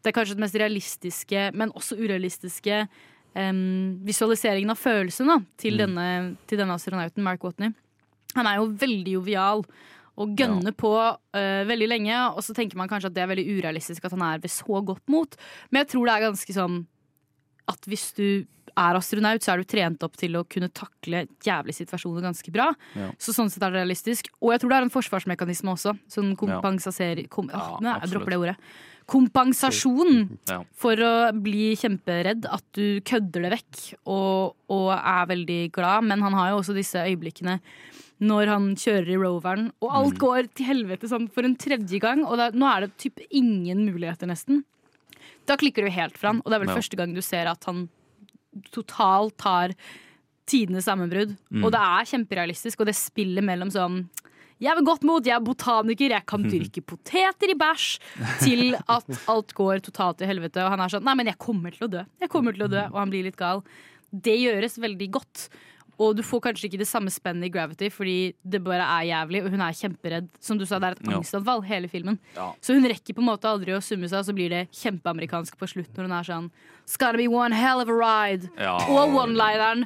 det 0.00 0.08
er 0.08 0.16
kanskje 0.16 0.38
det 0.38 0.40
mest 0.46 0.56
realistiske, 0.56 1.40
men 1.60 1.74
også 1.76 1.98
urealistiske 2.00 2.78
um, 3.36 3.98
visualiseringen 4.06 4.70
av 4.72 4.78
følelsen 4.80 5.28
da, 5.28 5.36
til, 5.60 5.74
Mm. 5.76 5.82
denne, 5.82 6.36
til 6.48 6.58
denne 6.62 6.72
astronauten, 6.78 7.22
Mark 7.22 7.42
Watney. 7.44 7.74
Han 8.34 8.46
er 8.46 8.56
jo 8.62 8.70
veldig 8.80 9.12
jovial 9.18 9.64
og 10.20 10.36
gønner 10.36 10.74
på 10.76 10.92
uh, 11.00 11.62
veldig 11.68 11.88
lenge, 11.88 12.16
og 12.34 12.42
så 12.44 12.54
tenker 12.56 12.76
man 12.80 12.90
kanskje 12.90 13.08
at 13.10 13.16
det 13.16 13.24
er 13.24 13.32
veldig 13.32 13.46
urealistisk 13.56 14.04
at 14.04 14.14
han 14.16 14.24
er 14.26 14.42
ved 14.42 14.52
så 14.52 14.82
godt 14.84 15.04
mot, 15.12 15.36
men 15.70 15.82
jeg 15.82 15.92
tror 15.94 16.08
det 16.08 16.16
er 16.16 16.26
ganske 16.28 16.56
sånn 16.56 16.80
at 17.70 17.86
hvis 17.88 18.10
du 18.18 18.26
er 18.78 18.96
astronaut, 18.98 19.42
så 19.42 19.52
er 19.54 19.62
du 19.62 19.68
trent 19.68 20.04
opp 20.06 20.16
til 20.18 20.36
å 20.38 20.44
kunne 20.48 20.70
takle 20.74 21.24
jævlige 21.44 21.80
situasjoner 21.82 22.24
ganske 22.24 22.52
bra. 22.54 22.68
Ja. 22.98 23.10
Så 23.20 23.34
sånn 23.36 23.50
sett 23.52 23.64
er 23.66 23.74
det 23.74 23.82
realistisk. 23.82 24.30
Og 24.40 24.54
jeg 24.54 24.62
tror 24.62 24.72
det 24.72 24.78
er 24.78 24.86
en 24.86 24.94
forsvarsmekanisme 24.94 25.74
også. 25.74 25.96
Sånn 26.10 26.32
kompensaser... 26.38 27.24
kom, 27.32 27.50
Ja, 27.52 27.64
Åh, 27.76 27.80
nei, 27.84 27.96
Jeg 28.04 28.12
dropper 28.14 28.34
det 28.34 28.40
ordet. 28.44 28.56
Kompensasjon 29.10 30.38
Ja. 30.48 30.60
for 30.78 31.02
å 31.02 31.12
bli 31.34 31.72
kjemperedd. 31.78 32.46
At 32.46 32.64
du 32.78 33.00
kødder 33.06 33.48
det 33.48 33.52
vekk 33.58 33.82
og, 34.06 34.54
og 34.70 34.90
er 34.94 35.30
veldig 35.34 35.60
glad. 35.74 36.06
Men 36.06 36.22
han 36.22 36.38
har 36.38 36.52
jo 36.52 36.62
også 36.62 36.76
disse 36.76 37.02
øyeblikkene 37.10 37.58
når 38.20 38.46
han 38.52 38.64
kjører 38.76 39.08
i 39.14 39.16
roveren, 39.16 39.70
og 39.80 39.90
alt 39.96 40.14
Mm. 40.14 40.18
går 40.20 40.48
til 40.54 40.66
helvete 40.66 41.08
sånn 41.08 41.30
for 41.32 41.42
en 41.42 41.56
tredje 41.56 41.98
gang. 42.00 42.24
Og 42.26 42.36
da, 42.36 42.50
nå 42.50 42.66
er 42.76 42.80
det 42.86 42.96
typ 42.98 43.18
ingen 43.30 43.86
muligheter, 43.86 44.26
nesten. 44.28 44.64
Da 45.46 45.56
klikker 45.56 45.84
du 45.86 45.90
helt 45.90 46.18
for 46.18 46.28
han, 46.28 46.42
og 46.44 46.50
det 46.50 46.54
er 46.60 46.64
vel 46.66 46.68
Ja. 46.68 46.76
første 46.76 46.96
gang 46.96 47.14
du 47.14 47.22
ser 47.22 47.46
at 47.48 47.64
han 47.64 47.88
totalt 48.72 49.36
tar 49.38 49.72
tidenes 50.50 50.84
sammenbrudd. 50.88 51.36
Mm. 51.52 51.64
Og 51.64 51.70
det 51.72 51.80
er 51.80 52.08
kjemperealistisk, 52.10 52.80
og 52.82 52.86
det 52.90 52.96
spillet 52.98 53.44
mellom 53.46 53.70
sånn 53.70 54.08
jeg 54.60 54.76
er 54.76 54.82
godt 54.84 55.04
mot, 55.08 55.24
jeg 55.24 55.32
er 55.32 55.40
botaniker, 55.40 56.10
jeg 56.12 56.26
kan 56.28 56.42
dyrke 56.44 56.82
poteter 56.92 57.48
i 57.48 57.54
bæsj. 57.56 57.98
Til 58.42 58.74
at 58.76 59.06
alt 59.32 59.54
går 59.56 59.80
totalt 59.80 60.18
til 60.20 60.28
helvete, 60.28 60.60
og 60.60 60.68
han 60.74 60.80
er 60.84 60.88
sånn 60.92 61.02
Nei, 61.02 61.14
men 61.16 61.30
jeg 61.30 61.38
kommer 61.40 61.72
til 61.72 61.86
å 61.88 61.90
dø. 61.90 62.02
Jeg 62.20 62.28
kommer 62.28 62.52
til 62.52 62.66
å 62.66 62.68
dø, 62.68 62.82
Og 62.92 62.98
han 63.00 63.08
blir 63.08 63.24
litt 63.24 63.38
gal. 63.40 63.62
Det 64.12 64.36
gjøres 64.36 64.76
veldig 64.82 65.08
godt. 65.16 65.48
Og 66.00 66.16
du 66.16 66.22
får 66.24 66.40
kanskje 66.46 66.70
ikke 66.70 66.80
det 66.80 66.88
samme 66.88 67.12
spennet 67.12 67.50
i 67.50 67.52
Gravity, 67.52 67.90
fordi 67.92 68.32
det 68.40 68.62
bare 68.64 68.86
er 68.86 69.08
jævlig, 69.10 69.42
og 69.44 69.52
hun 69.52 69.64
er 69.66 69.76
kjemperedd. 69.76 70.30
Som 70.40 70.60
du 70.60 70.64
sa, 70.64 70.78
det 70.80 70.88
er 70.88 70.96
et 70.96 71.10
angstanfall, 71.12 71.60
hele 71.68 71.90
filmen. 71.92 72.16
Ja. 72.36 72.50
Så 72.64 72.76
hun 72.76 72.88
rekker 72.88 73.16
på 73.16 73.20
en 73.20 73.28
måte 73.28 73.50
aldri 73.50 73.76
å 73.76 73.82
summe 73.84 74.08
seg, 74.08 74.22
og 74.22 74.30
så 74.30 74.36
blir 74.36 74.52
det 74.52 74.62
kjempeamerikansk 74.80 75.60
på 75.60 75.68
slutt 75.68 75.92
når 75.96 76.08
hun 76.08 76.16
er 76.16 76.30
sånn 76.30 76.50
It's 76.86 76.96
gonna 76.98 77.20
be 77.20 77.28
one 77.28 77.54
hell 77.54 77.84
of 77.84 77.92
a 77.92 77.94
ride. 77.94 78.48
Ja. 78.58 78.78
Og 78.88 79.12
one-lineren 79.14 79.84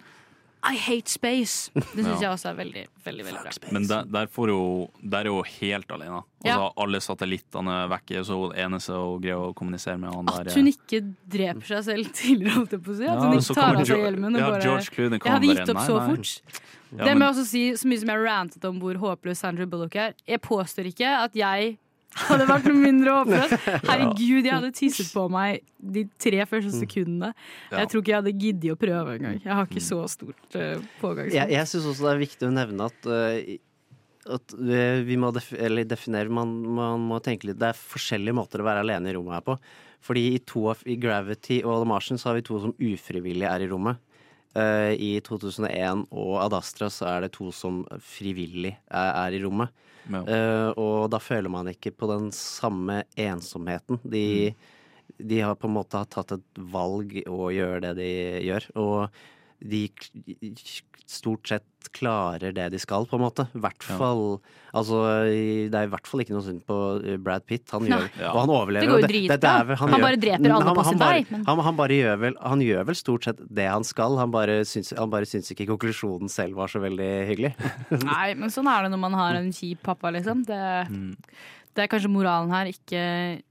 I 0.65 0.77
hate 0.81 1.11
space. 1.13 1.71
Det 1.75 1.85
syns 2.05 2.07
Ja. 2.15 2.21
jeg 2.23 2.31
også 2.33 2.49
er 2.51 2.59
veldig, 2.59 2.85
veldig, 3.05 3.25
veldig 3.27 3.43
bra. 3.45 3.73
Men 3.77 3.89
der, 3.91 4.07
der, 4.17 4.31
får 4.33 4.53
jo, 4.53 4.61
der 5.03 5.29
er 5.29 5.35
hun 5.35 5.51
helt 5.61 5.91
alene. 5.93 6.23
Altså, 6.45 6.45
Ja. 6.45 6.71
Alle 6.85 7.01
satellittene 7.01 7.75
er 7.85 7.91
vekke, 7.93 8.23
så 8.25 8.39
hun 8.41 8.55
eneste 8.65 8.97
hun 8.97 9.21
greier 9.23 9.41
å 9.41 9.53
kommunisere 9.57 9.97
med 10.01 10.13
han 10.13 10.29
At 10.33 10.49
der 10.49 10.59
hun 10.59 10.71
ikke 10.73 11.03
dreper 11.37 11.71
seg 11.73 11.85
selv 11.89 12.13
tidligere, 12.21 12.57
holdt 12.59 12.77
jeg 12.77 12.85
på 12.85 12.95
å 12.95 12.99
si. 13.01 13.09
At 13.09 13.23
hun 13.25 13.39
ikke 13.39 13.59
tar 13.61 13.81
av 13.81 13.89
seg 13.89 14.05
hjelmen. 14.07 14.35
Og 14.37 14.41
ja, 14.45 14.51
bare, 14.55 14.79
Clooney 14.95 15.21
jeg 15.21 15.37
hadde 15.37 15.53
gitt 15.53 15.75
opp 15.75 15.81
nei, 15.81 15.87
så 15.89 15.99
nei. 16.01 16.09
fort. 16.11 16.63
Ja, 16.95 17.09
det 17.09 17.15
må 17.19 17.25
jeg 17.27 17.33
også 17.35 17.45
si, 17.49 17.63
Så 17.75 17.89
mye 17.91 18.01
som 18.05 18.11
jeg 18.13 18.21
rantet 18.23 18.65
om 18.69 18.77
hvor 18.83 18.99
håpløs 19.03 19.41
Sandra 19.43 19.67
Bullock 19.67 19.97
er. 19.99 20.15
Jeg 20.29 20.41
påstår 20.45 20.93
ikke 20.93 21.11
at 21.25 21.35
jeg 21.35 21.75
hadde 22.15 22.47
vært 22.49 22.69
noe 22.71 22.79
mindre 22.79 23.17
håpløs. 23.19 23.55
Herregud, 23.89 24.47
jeg 24.47 24.53
hadde 24.53 24.73
tisset 24.77 25.11
på 25.15 25.27
meg 25.33 25.63
de 25.79 26.07
tre 26.21 26.45
første 26.49 26.73
sekundene. 26.77 27.33
Jeg 27.73 27.91
tror 27.91 28.03
ikke 28.03 28.15
jeg 28.15 28.23
hadde 28.23 28.35
giddet 28.45 28.75
å 28.75 28.81
prøve 28.81 29.19
engang. 29.19 29.39
Jeg 29.43 29.53
har 29.53 29.69
ikke 29.69 29.85
så 29.85 30.01
stort 30.11 30.59
uh, 30.59 30.83
pågangsmot. 31.03 31.37
Jeg, 31.37 31.53
jeg 31.57 31.71
syns 31.71 31.89
også 31.93 32.09
det 32.09 32.13
er 32.13 32.23
viktig 32.25 32.49
å 32.49 32.55
nevne 32.55 32.89
at, 32.91 33.11
uh, 33.11 34.35
at 34.39 34.57
øh, 34.57 35.03
vi 35.05 35.19
må 35.21 35.33
def 35.37 35.51
eller 35.53 35.89
definere 35.89 36.33
man, 36.33 36.55
man 36.79 37.03
må 37.11 37.19
tenke 37.21 37.51
litt 37.51 37.59
Det 37.61 37.75
er 37.75 37.77
forskjellige 37.77 38.37
måter 38.39 38.63
å 38.63 38.69
være 38.69 38.85
alene 38.87 39.11
i 39.11 39.17
rommet 39.19 39.39
her 39.39 39.47
på. 39.51 39.59
Fordi 40.05 40.25
i, 40.35 40.41
to 40.45 40.67
av, 40.73 40.83
i 40.89 40.97
Gravity 41.01 41.63
og 41.65 41.83
The 41.83 41.89
Martian 41.89 42.21
så 42.21 42.31
har 42.31 42.39
vi 42.39 42.47
to 42.47 42.61
som 42.61 42.75
ufrivillig 42.77 43.49
er 43.49 43.65
i 43.65 43.71
rommet. 43.71 44.01
Uh, 44.55 44.93
I 44.95 45.17
2001 45.27 46.05
og 46.15 46.37
Ad 46.45 46.55
Astra 46.61 46.87
så 46.93 47.09
er 47.11 47.25
det 47.25 47.35
to 47.35 47.49
som 47.51 47.83
frivillig 47.99 48.77
er, 48.87 49.11
er 49.11 49.35
i 49.35 49.43
rommet. 49.43 49.73
Ja. 50.13 50.23
Eh, 50.29 50.71
og 50.81 51.11
da 51.13 51.21
føler 51.23 51.53
man 51.53 51.71
ikke 51.71 51.95
på 51.97 52.09
den 52.11 52.31
samme 52.37 53.03
ensomheten. 53.17 54.01
De, 54.03 54.53
de 55.19 55.41
har 55.41 55.57
på 55.57 55.71
en 55.71 55.77
måte 55.79 56.03
tatt 56.13 56.35
et 56.37 56.63
valg 56.75 57.17
å 57.31 57.49
gjøre 57.55 57.81
det 57.87 57.95
de 58.01 58.11
gjør. 58.49 58.69
Og 58.81 59.23
de 59.65 59.89
stort 61.07 61.49
sett 61.49 61.65
klarer 61.93 62.53
det 62.57 62.71
de 62.73 62.79
skal, 62.81 63.05
på 63.07 63.19
en 63.19 63.23
måte. 63.27 63.45
I 63.55 63.61
hvert 63.61 63.85
Ja. 63.89 63.97
fall 64.01 64.41
Altså, 64.75 64.97
det 65.71 65.75
er 65.79 65.85
i 65.87 65.91
hvert 65.93 66.07
fall 66.09 66.21
ikke 66.25 66.33
noe 66.35 66.43
synd 66.43 66.65
på 66.67 66.77
Brad 67.23 67.45
Pitt. 67.47 67.71
Han 67.71 67.83
gjør, 67.87 68.09
Ja. 68.19 68.33
og 68.33 68.41
han 68.41 68.49
overlever. 68.51 68.81
Det 68.81 68.89
går 68.91 69.01
jo 69.03 69.07
dritbra. 69.07 69.37
det 69.39 69.45
er 69.45 69.65
vel- 69.69 69.77
Han 69.77 69.89
gjør- 69.89 70.01
bare 70.03 70.17
dreper 70.17 70.51
alle 70.51 70.65
han, 70.65 70.75
på 70.75 70.83
han 70.83 70.91
sin 70.91 70.99
vei, 70.99 71.27
men- 71.31 71.45
Han, 71.45 71.59
han, 71.61 71.77
bare 71.77 71.89
gjør 71.91 72.19
vel, 72.19 72.35
han 72.43 72.59
gjør 72.61 72.85
vel 72.87 72.95
stort 72.97 73.23
sett 73.25 73.55
det 73.55 73.69
han 73.71 73.85
skal. 73.85 74.17
Han 74.19 74.31
bare 74.33 74.65
syns, 74.65 74.93
han 74.99 75.11
bare 75.11 75.23
syns 75.31 75.53
ikke 75.55 75.69
konklusjonen 75.69 76.29
selv 76.29 76.57
var 76.57 76.67
så 76.67 76.81
veldig 76.81 77.29
hyggelig. 77.29 77.55
Nei, 78.05 78.35
men 78.35 78.49
sånn 78.51 78.67
er 78.67 78.83
det 78.83 78.91
når 78.91 78.99
man 78.99 79.13
har 79.13 79.35
en 79.37 79.53
kjip 79.53 79.79
pappa, 79.85 80.11
liksom. 80.11 80.45
Det, 80.45 80.89
Mm. 80.91 81.15
Det 81.75 81.83
er 81.83 81.91
kanskje 81.91 82.11
moralen 82.13 82.53
her. 82.55 82.69
Ikke, 82.71 83.03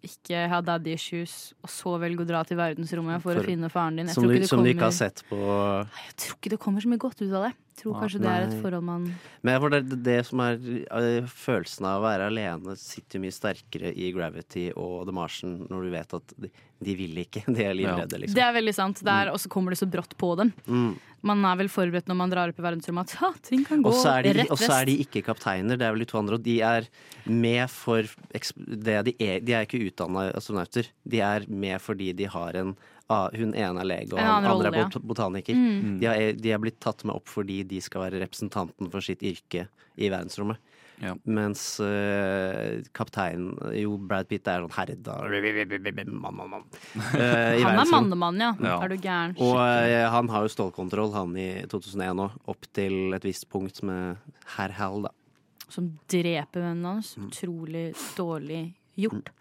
ikke 0.05 0.45
ha 0.51 0.61
daddy 0.63 0.93
issues, 0.95 1.51
og 1.63 1.71
så 1.71 1.95
velge 2.01 2.23
å 2.23 2.27
dra 2.27 2.43
til 2.47 2.59
verdensrommet 2.59 3.19
for, 3.23 3.35
For- 3.35 3.43
å 3.43 3.47
finne 3.47 3.69
faren 3.71 3.99
din. 3.99 4.07
Jeg 4.07 4.15
Som 4.15 4.27
tror 4.27 4.37
du, 4.39 4.47
som 4.47 4.63
du 4.63 4.71
ikke 4.71 4.87
har 4.87 4.95
sett 4.95 5.23
på 5.27 5.39
Jeg 5.41 6.15
tror 6.23 6.37
ikke 6.37 6.53
det 6.55 6.59
kommer 6.63 6.83
så 6.85 6.91
mye 6.93 7.03
godt 7.03 7.21
ut 7.23 7.29
av 7.33 7.49
det. 7.49 7.53
Jeg 7.73 7.79
tror 7.81 7.95
ah, 7.95 8.01
kanskje 8.03 8.19
det 8.21 8.29
er 8.31 8.43
et 8.45 8.57
forhold 8.61 8.85
man 8.85 9.05
Men 9.41 9.63
det, 9.73 9.97
det 10.05 10.19
som 10.27 10.43
er 10.45 10.59
eh, 10.61 11.25
følelsen 11.25 11.87
av 11.89 11.99
å 11.99 12.05
være 12.05 12.27
alene, 12.29 12.75
sitter 12.77 13.23
mye 13.23 13.33
sterkere 13.33 13.89
i 13.97 14.11
Gravity 14.13 14.67
og 14.77 15.07
The 15.09 15.15
Martian 15.17 15.55
når 15.71 15.87
du 15.87 15.95
vet 15.95 16.13
at 16.19 16.35
de, 16.37 16.51
de 16.85 16.95
vil 16.97 17.17
ikke. 17.23 17.43
De 17.55 17.63
er 17.65 17.75
livredde, 17.77 18.19
liksom. 18.21 18.37
Det 18.37 18.43
er 18.45 18.53
veldig 18.55 18.75
sant. 18.75 19.01
Er, 19.03 19.31
og 19.33 19.39
så 19.41 19.51
kommer 19.51 19.73
det 19.73 19.79
så 19.81 19.87
brått 19.89 20.15
på 20.19 20.33
dem. 20.39 20.53
Mm. 20.67 20.93
Man 21.23 21.45
er 21.47 21.59
vel 21.61 21.69
forberedt 21.71 22.09
når 22.11 22.17
man 22.19 22.31
drar 22.33 22.51
opp 22.51 22.57
i 22.59 22.65
verdensrommet 22.65 23.13
at 23.23 23.37
ting 23.47 23.61
kan 23.63 23.83
gå 23.83 23.91
Og 23.91 23.95
så 23.95 24.17
er, 24.17 24.27
de, 24.27 24.33
rett 24.41 24.51
og 24.51 24.59
så 24.59 24.73
er 24.81 24.89
de 24.89 24.97
ikke 25.05 25.21
kapteiner, 25.23 25.79
det 25.79 25.87
er 25.87 25.93
vel 25.95 26.03
de 26.03 26.07
to 26.09 26.19
andre. 26.19 26.39
Og 26.39 26.43
de 26.43 26.57
er 26.67 26.89
med 27.29 27.63
for 27.71 28.09
det 28.35 28.97
de 29.07 29.15
er. 29.23 29.39
De 29.39 29.55
er 29.55 29.67
ikke 29.67 29.79
utdanna 29.87 30.27
astronauter. 30.35 30.89
De 31.07 31.23
er 31.23 31.47
med 31.47 31.79
fordi 31.83 32.11
de 32.17 32.27
har 32.31 32.59
en 32.59 32.75
Hun 33.13 33.51
ene 33.53 33.81
er 33.83 33.85
lege, 33.85 34.13
og 34.15 34.19
han 34.19 34.45
andre 34.47 34.51
rolle, 34.51 34.69
er 34.71 34.87
bot 34.89 35.03
botaniker. 35.11 35.53
Mm. 35.53 35.97
De, 36.01 36.07
er, 36.07 36.33
de 36.39 36.51
er 36.55 36.59
blitt 36.59 36.79
tatt 36.81 37.03
med 37.05 37.13
opp 37.15 37.27
fordi 37.29 37.61
de 37.67 37.81
skal 37.83 38.07
være 38.07 38.21
representanten 38.23 38.89
for 38.89 39.05
sitt 39.05 39.21
yrke 39.21 39.67
i 39.95 40.09
verdensrommet. 40.09 40.57
Ja. 41.01 41.13
Mens 41.25 41.61
uh, 41.81 42.81
kapteinen 42.95 43.55
Jo, 43.77 43.95
Brad 43.97 44.29
Pitt 44.29 44.47
er 44.49 44.63
sånn 44.63 44.75
herda 44.75 45.17
mann, 45.25 46.37
mann, 46.37 46.51
mann. 46.51 46.67
Uh, 47.13 47.59
Han 47.63 47.81
er 47.81 47.89
mannemann, 47.89 48.39
ja. 48.41 48.51
Ja. 48.61 48.77
Er 48.83 48.93
du 48.93 48.97
gæren? 49.01 49.33
Og 49.41 49.57
uh, 49.57 50.05
han 50.13 50.29
har 50.33 50.45
jo 50.45 50.53
stålkontroll, 50.53 51.13
han 51.15 51.33
i 51.39 51.49
2001 51.71 52.21
òg, 52.23 52.37
opp 52.53 52.69
til 52.75 53.15
et 53.15 53.25
visst 53.25 53.49
punkt 53.51 53.81
med 53.85 54.21
herr 54.55 54.73
Hal, 54.77 55.07
da. 55.07 55.13
Som 55.73 55.93
dreper 56.11 56.61
vennen 56.61 56.85
hans. 56.85 57.15
Mm. 57.17 57.27
Utrolig 57.31 57.85
dårlig 58.17 58.63
gjort. 58.99 59.31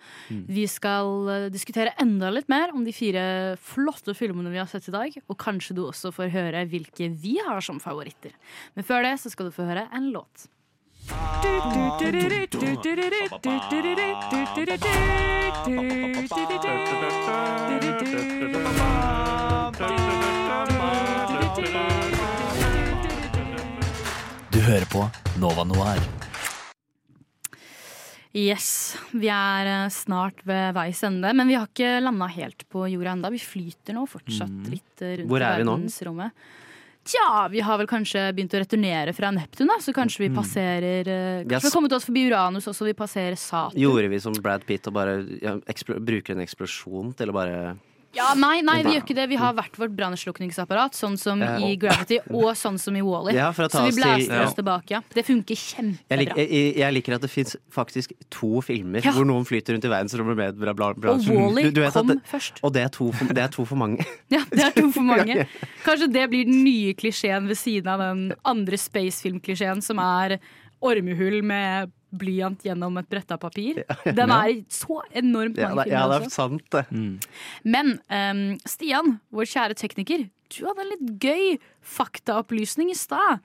Vi 0.48 0.64
skal 0.70 1.50
diskutere 1.52 1.92
enda 2.00 2.30
litt 2.32 2.48
mer 2.48 2.72
om 2.72 2.86
de 2.86 2.94
fire 2.96 3.24
flotte 3.60 4.14
filmene 4.16 4.52
vi 4.52 4.60
har 4.60 4.70
sett 4.70 4.88
i 4.88 4.94
dag. 4.94 5.18
Og 5.28 5.36
kanskje 5.40 5.76
du 5.76 5.82
også 5.84 6.12
får 6.14 6.32
høre 6.32 6.64
hvilke 6.72 7.10
vi 7.12 7.36
har 7.44 7.60
som 7.64 7.80
favoritter. 7.82 8.32
Men 8.76 8.88
før 8.88 9.04
det 9.04 9.18
så 9.20 9.32
skal 9.32 9.50
du 9.50 9.54
få 9.54 9.68
høre 9.68 9.84
en 9.92 10.08
låt. 10.14 10.48
Du 24.52 24.60
hører 24.60 24.86
på 24.86 25.02
Nova 25.42 25.64
Noir. 25.64 25.98
Yes, 28.32 28.96
vi 29.12 29.28
er 29.28 29.66
eh, 29.68 29.88
snart 29.92 30.38
ved 30.48 30.72
veis 30.72 31.02
ende, 31.04 31.34
men 31.36 31.50
vi 31.50 31.56
har 31.58 31.66
ikke 31.68 31.98
landa 32.00 32.30
helt 32.32 32.64
på 32.72 32.86
jorda 32.88 33.12
enda. 33.12 33.30
Vi 33.34 33.42
flyter 33.42 33.92
nå 33.98 34.06
fortsatt 34.08 34.70
litt 34.70 34.70
litt 34.72 35.02
i 35.04 35.16
rundt 35.18 35.28
Hvor 35.28 35.44
er 35.44 35.60
vi 35.60 35.66
nå? 35.68 35.74
Tja, 37.04 37.48
vi 37.50 37.60
har 37.60 37.78
vel 37.80 37.88
kanskje 37.90 38.28
begynt 38.32 38.52
å 38.54 38.60
returnere 38.62 39.12
fra 39.16 39.32
Neptun, 39.34 39.66
da, 39.66 39.80
så 39.82 39.90
kanskje 39.92 40.22
vi 40.22 40.28
Mm. 40.30 40.36
passerer 40.38 41.08
eh, 41.10 41.42
Kanskje 41.42 41.46
vi 41.46 41.50
kommer 41.50 41.62
har 41.66 41.70
kommet 41.74 41.92
oss 41.96 42.04
forbi 42.06 42.26
Uranus 42.30 42.68
også, 42.70 42.84
vi 42.86 42.94
passerer 42.94 43.34
Saturn. 43.36 43.80
Gjorde 43.80 44.08
vi 44.08 44.20
som 44.20 44.32
Brad 44.38 44.62
Pitt 44.64 44.86
og 44.86 44.94
bare 44.94 45.16
ja, 45.42 45.56
bruker 45.98 46.36
en 46.36 46.44
eksplosjon 46.46 47.10
til 47.18 47.28
å 47.28 47.32
bare 47.34 47.76
Ja, 48.12 48.34
nei, 48.36 48.60
nei, 48.60 48.82
vi 48.84 48.92
gjør 48.92 49.04
ikke 49.06 49.14
det. 49.16 49.24
Vi 49.30 49.38
har 49.40 49.54
hvert 49.56 49.76
vårt 49.80 49.94
brannslukningsapparat, 49.96 50.92
sånn 50.98 51.14
som 51.16 51.40
i 51.40 51.70
Gravity, 51.80 52.18
og 52.28 52.50
sånn 52.58 52.76
som 52.80 52.96
i 52.98 53.00
Wall-E. 53.04 53.32
Ja, 53.36 53.46
for 53.56 53.64
å 53.64 53.70
ta 53.72 53.80
så 53.80 53.84
vi 53.86 53.92
oss 53.94 54.00
blæser 54.00 54.34
ja. 54.36 54.42
oss 54.44 54.56
tilbake. 54.58 54.92
Ja. 54.92 55.00
Det 55.16 55.24
funker 55.24 55.56
jeg, 55.56 55.62
kjempebra. 55.62 56.18
lik, 56.20 56.32
jeg, 56.36 56.66
jeg 56.82 56.96
liker 56.98 57.16
at 57.16 57.24
det 57.24 57.30
fins 57.32 57.56
faktisk 57.72 58.12
to 58.32 58.60
filmer 58.66 59.00
Ja. 59.04 59.14
hvor 59.16 59.24
noen 59.28 59.46
flyter 59.48 59.76
rundt 59.76 59.88
i 59.88 59.92
verdensrommet 59.94 60.36
med 60.36 60.52
et 60.52 60.60
bra, 60.60 60.74
bra, 60.76 60.92
bra 60.92 61.14
Og 61.16 61.24
Du- 61.24 61.70
du 61.72 61.90
kom 61.90 62.06
det- 62.12 62.20
først. 62.28 62.60
Og 62.62 62.72
det 62.72 62.82
er, 62.84 62.90
for, 62.92 63.32
det 63.32 63.38
er 63.38 63.48
to 63.48 63.64
for 63.64 63.76
mange. 63.76 64.04
Ja, 64.30 64.44
det 64.50 64.60
er 64.60 64.70
to 64.76 64.90
for 64.92 65.00
mange. 65.02 65.28
Ja, 65.32 65.34
ja. 65.46 65.68
Kanskje 65.84 66.12
det 66.12 66.28
blir 66.30 66.44
den 66.44 66.62
nye 66.64 66.92
klisjeen 66.94 67.48
ved 67.48 67.56
siden 67.56 67.88
av 67.88 67.98
den 68.00 68.34
andre 68.44 68.76
spacefilm-klisjeen, 68.76 69.82
som 69.82 69.98
er 69.98 70.38
ormehull 70.82 71.42
med 71.42 71.90
blyant 72.12 72.62
gjennom 72.66 73.00
et 73.00 73.08
bretta 73.10 73.38
papir. 73.40 73.82
Den 74.04 74.32
er 74.34 74.54
så 74.72 75.00
enormt 75.10 75.58
mange 75.58 75.88
ja, 75.90 76.04
det 76.10 76.20
er 76.20 76.30
sant, 76.32 76.64
det. 76.74 76.84
Men 77.64 77.96
um, 78.12 78.46
Stian, 78.68 79.16
vår 79.34 79.50
kjære 79.54 79.78
tekniker, 79.80 80.28
du 80.52 80.62
hadde 80.68 80.84
en 80.84 80.92
litt 80.92 81.12
gøy 81.22 81.58
faktaopplysning 81.96 82.92
i 82.92 82.98
stad. 82.98 83.42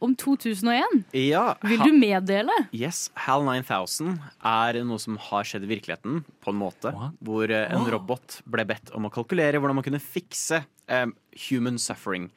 Om 0.00 0.14
2001. 0.16 1.02
Ja, 1.12 1.58
Vil 1.60 1.82
du 1.84 1.90
meddele? 1.92 2.54
Yes, 2.72 3.10
HAL 3.20 3.42
9000 3.44 4.14
er 4.48 4.78
noe 4.88 4.96
som 5.02 5.18
har 5.20 5.44
skjedd 5.44 5.66
i 5.66 5.68
virkeligheten, 5.74 6.22
på 6.40 6.54
en 6.54 6.56
måte. 6.56 6.94
Hvor 7.20 7.44
eh, 7.52 7.66
en 7.68 7.84
oh. 7.84 7.90
robot 7.92 8.38
ble 8.48 8.64
bedt 8.70 8.94
om 8.96 9.10
å 9.10 9.12
kalkulere 9.12 9.60
hvordan 9.60 9.76
man 9.76 9.84
kunne 9.84 10.00
fikse 10.00 10.62
um, 10.88 11.12
human 11.50 11.76
suffering. 11.76 12.30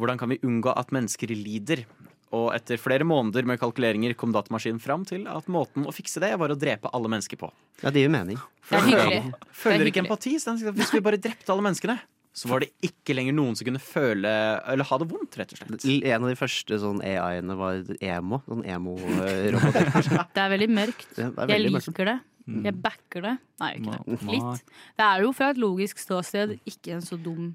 Hvordan 0.00 0.22
kan 0.22 0.32
vi 0.32 0.40
unngå 0.40 0.72
at 0.72 0.96
mennesker 0.96 1.36
lider? 1.36 1.84
Og 2.32 2.48
etter 2.56 2.80
flere 2.80 3.04
måneder 3.04 3.44
med 3.48 3.60
kalkuleringer 3.60 4.14
kom 4.16 4.32
datamaskinen 4.32 4.80
fram 4.80 5.04
til 5.08 5.26
at 5.28 5.48
måten 5.52 5.84
å 5.84 5.92
fikse 5.92 6.22
det 6.22 6.32
var 6.40 6.54
å 6.54 6.56
drepe 6.56 6.88
alle 6.96 7.10
mennesker 7.12 7.40
på. 7.40 7.50
Ja, 7.82 7.92
det 7.92 8.06
gir 8.06 8.12
mening. 8.12 8.40
Det 8.70 8.78
er 8.78 8.88
hyggelig. 8.88 9.20
Føler 9.52 9.84
er 9.84 9.92
ikke 9.92 10.04
empati. 10.06 10.34
Hvis 10.40 10.94
vi 10.94 11.02
bare 11.04 11.20
drepte 11.20 11.52
alle 11.52 11.66
menneskene, 11.68 11.98
så 12.32 12.48
var 12.48 12.64
det 12.64 12.70
ikke 12.80 13.12
lenger 13.12 13.34
noen 13.36 13.56
som 13.58 13.68
kunne 13.68 13.80
føle 13.82 14.30
eller 14.72 14.88
ha 14.88 14.98
det 15.02 15.08
vondt, 15.10 15.36
rett 15.36 15.52
og 15.52 15.60
slett. 15.60 15.84
En 15.84 16.22
av 16.24 16.30
de 16.30 16.36
første 16.40 16.78
sånn 16.80 17.02
AI-ene 17.04 17.56
var 17.60 17.82
emo. 18.00 18.40
Sånn 18.48 18.64
emo-roboter. 18.64 19.90
Det 20.32 20.40
er 20.40 20.54
veldig 20.54 20.70
mørkt. 20.72 21.10
Ja, 21.20 21.28
er 21.28 21.52
Jeg 21.52 21.66
liker 21.66 21.76
mørkt. 21.76 22.06
det. 22.08 22.18
Mm. 22.48 22.62
Jeg 22.66 22.78
backer 22.82 23.22
det. 23.22 23.34
Nei, 23.62 23.68
ikke 23.78 23.98
det. 23.98 24.16
Litt. 24.32 24.72
Det 24.98 25.04
er 25.06 25.26
jo 25.26 25.34
fra 25.36 25.50
et 25.52 25.60
logisk 25.60 26.00
ståsted 26.02 26.56
ikke 26.66 26.96
en 26.96 27.04
så 27.04 27.20
dum. 27.20 27.52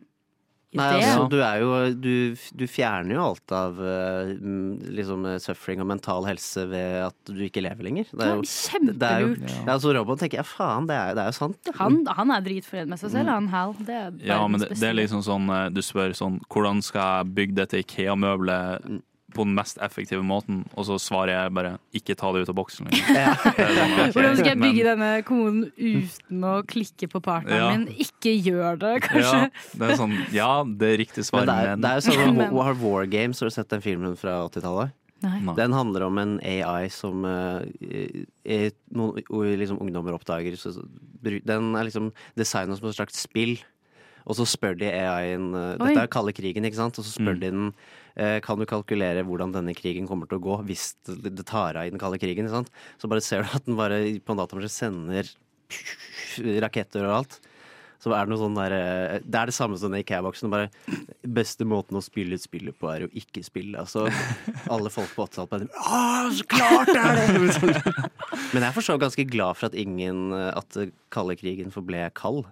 Nei, 0.77 0.89
altså, 0.99 1.27
du 1.31 1.37
er 1.41 1.61
jo 1.61 1.71
du, 1.97 2.13
du 2.61 2.65
fjerner 2.69 3.17
jo 3.17 3.23
alt 3.23 3.53
av 3.55 3.81
eh, 3.81 4.31
mm, 4.37 4.93
liksom 4.97 5.25
eh, 5.31 5.39
suffering 5.43 5.83
og 5.83 5.89
mental 5.89 6.27
helse 6.29 6.67
ved 6.69 7.07
at 7.07 7.31
du 7.31 7.41
ikke 7.47 7.63
lever 7.65 7.89
lenger. 7.89 8.11
Det 8.13 8.27
er 8.27 8.35
jo, 8.35 8.45
Kjempelurt. 8.47 9.43
Ja. 9.47 9.63
altså, 9.75 9.93
Robot 9.97 10.21
tenker 10.23 10.41
jeg, 10.41 10.49
faen, 10.49 10.87
det 10.89 10.97
er, 10.97 11.17
det 11.17 11.25
er 11.25 11.33
jo 11.33 11.37
sant. 11.39 11.73
Han, 11.81 11.99
han 12.19 12.33
er 12.35 12.45
dritfornøyd 12.45 12.93
med 12.93 13.01
seg 13.01 13.13
selv, 13.15 13.33
han 13.33 13.51
Hal. 13.51 13.75
Det 13.87 13.95
er 13.95 14.15
Ja, 14.27 14.39
men 14.49 14.61
det, 14.61 14.73
det 14.77 14.89
er 14.89 14.97
liksom 14.97 15.21
sånn 15.25 15.47
eh, 15.53 15.67
Du 15.73 15.79
spør 15.85 16.11
sånn 16.17 16.39
Hvordan 16.51 16.81
skal 16.85 17.21
jeg 17.21 17.35
bygge 17.37 17.57
dette 17.61 17.81
Ikea-møbelet 17.83 18.89
på 19.35 19.43
den 19.43 19.53
mest 19.57 19.77
effektive 19.83 20.23
måten? 20.23 20.61
Og 20.77 20.85
så 20.87 20.95
svarer 21.01 21.33
jeg 21.33 21.53
bare 21.53 21.73
Ikke 21.97 22.15
ta 22.15 22.29
det 22.31 22.45
ut 22.45 22.49
av 22.53 22.55
boksen. 22.55 22.87
Liksom. 22.87 23.15
Ok, 23.47 24.13
Hvordan 24.15 24.37
skal 24.39 24.51
jeg 24.53 24.59
bygge 24.61 24.85
denne 24.87 25.09
koden 25.27 25.59
uten 25.75 26.45
å 26.47 26.53
klikke 26.67 27.09
på 27.11 27.19
partneren 27.25 27.59
Ja. 27.59 27.71
min? 27.75 27.87
Ikke 27.99 28.31
gjør 28.33 28.79
det, 28.79 28.93
kanskje. 29.07 29.41
Ja, 29.51 29.73
det 29.81 29.89
er 29.91 29.99
sånn 29.99 30.15
Ja, 30.33 30.51
det 30.63 30.93
er 30.93 30.97
riktig 31.03 31.25
svar, 31.27 31.43
Men 31.43 31.51
det 31.51 31.57
er, 31.57 31.73
men 31.75 31.81
det 31.83 31.91
er 31.91 31.99
jo 31.99 32.05
sånn 32.07 32.37
Men- 32.41 32.55
War, 32.55 32.73
War 32.79 33.05
Games, 33.11 33.39
har 33.43 33.51
du 33.51 33.55
sett 33.57 33.69
den 33.75 33.83
filmen 33.83 34.15
fra 34.19 34.39
80-tallet? 34.47 34.95
Nei. 35.25 35.39
Den 35.57 35.73
handler 35.73 36.03
om 36.05 36.17
en 36.21 36.35
AI 36.45 36.89
som 36.93 37.23
uh, 37.25 37.63
er, 38.45 38.67
noen 38.93 39.17
liksom 39.57 39.79
ungdommer 39.81 40.13
oppdager. 40.13 40.53
Så, 40.61 40.75
den 41.25 41.71
er 41.73 41.87
liksom 41.87 42.11
designa 42.37 42.77
som 42.77 42.85
et 42.91 42.95
slags 42.99 43.17
spill. 43.25 43.55
Og 44.27 44.35
så 44.37 44.45
spør 44.45 44.75
de 44.77 44.89
AI-en 44.91 45.53
eh, 45.55 45.69
Dette 45.79 46.01
er 46.03 46.09
kalde 46.11 46.33
krigen, 46.35 46.65
ikke 46.67 46.77
sant? 46.77 46.97
Og 46.99 47.05
så 47.07 47.13
spør 47.15 47.33
Mm. 47.33 47.39
de 47.41 47.49
den 47.49 47.65
eh, 47.71 47.73
kan 48.41 48.57
du 48.57 48.65
kalkulere 48.65 49.22
hvordan 49.27 49.52
denne 49.53 49.76
krigen 49.77 50.07
kommer 50.10 50.30
til 50.30 50.39
å 50.39 50.41
gå 50.41 50.56
hvis 50.69 50.95
det, 51.06 51.35
tar 51.45 51.77
av 51.77 51.85
i 51.85 51.91
den 51.94 52.02
kalde 52.02 52.18
krigen. 52.22 52.49
Sant? 52.49 52.72
Så 52.98 53.10
bare 53.11 53.22
ser 53.22 53.45
du 53.45 53.52
at 53.53 53.68
den 53.68 53.77
bare 53.77 53.99
på 54.18 54.34
en 54.34 54.41
datamaskin 54.41 54.73
sender 54.73 55.30
raketter 56.64 57.06
og 57.06 57.19
alt. 57.19 57.39
Så 57.98 58.11
er 58.14 58.27
det 58.27 58.31
noe 58.31 58.39
sånn 58.39 58.57
der, 58.57 58.73
eh, 58.77 59.19
Det 59.26 59.39
er 59.39 59.49
det 59.49 59.56
samme 59.57 59.77
som 59.77 59.94
i 59.94 60.03
IKEA-boksen. 60.03 60.52
Bare 60.53 60.69
Beste 61.26 61.65
måten 61.65 61.98
å 61.98 62.03
spille 62.03 62.38
et 62.38 62.44
spill 62.44 62.69
på, 62.72 62.89
er 62.94 63.07
å 63.07 63.11
ikke 63.11 63.44
spille. 63.44 63.77
Altså, 63.77 64.06
alle 64.69 64.91
folk 64.94 65.10
på 65.15 65.26
80-tallet 65.26 65.49
bare 65.49 65.68
Å, 65.73 66.30
så 66.31 66.45
klart 66.45 66.88
det 66.94 67.02
er 67.02 67.15
det! 67.18 67.81
Men 68.53 68.61
jeg 68.61 68.69
er 68.69 68.76
for 68.76 68.85
så 68.85 68.99
ganske 69.02 69.26
glad 69.27 69.57
for 69.57 69.72
at 69.72 69.76
ingen 69.77 70.31
At 70.31 70.77
kalde 71.14 71.35
krigen 71.39 71.73
forble 71.73 72.10
kald. 72.15 72.45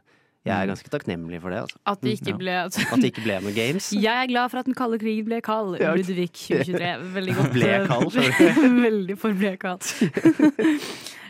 Jeg 0.45 0.53
er 0.53 0.67
ganske 0.69 0.91
takknemlig 0.93 1.39
for 1.41 1.49
det. 1.49 1.63
Altså. 1.65 1.79
At 1.89 2.01
det 2.05 2.11
ikke 2.19 2.35
ble, 2.37 2.53
ble 2.69 2.85
At 2.85 3.01
det 3.01 3.09
ikke 3.09 3.23
ble 3.25 3.37
noe 3.41 3.53
games. 3.55 3.87
Jeg 4.05 4.13
er 4.13 4.29
glad 4.29 4.51
for 4.53 4.61
at 4.61 4.69
den 4.69 4.77
kalde 4.77 4.99
krigen 5.01 5.25
ble 5.25 5.39
kald. 5.45 5.79
Ludvig 5.81 6.27
2023. 6.37 6.93
Veldig 7.15 7.35
godt. 7.39 7.51
Ble 7.55 7.71
kald, 7.89 8.17
Veldig 8.85 9.17
for 9.21 9.41
ble 9.41 9.55
kald. 9.61 9.91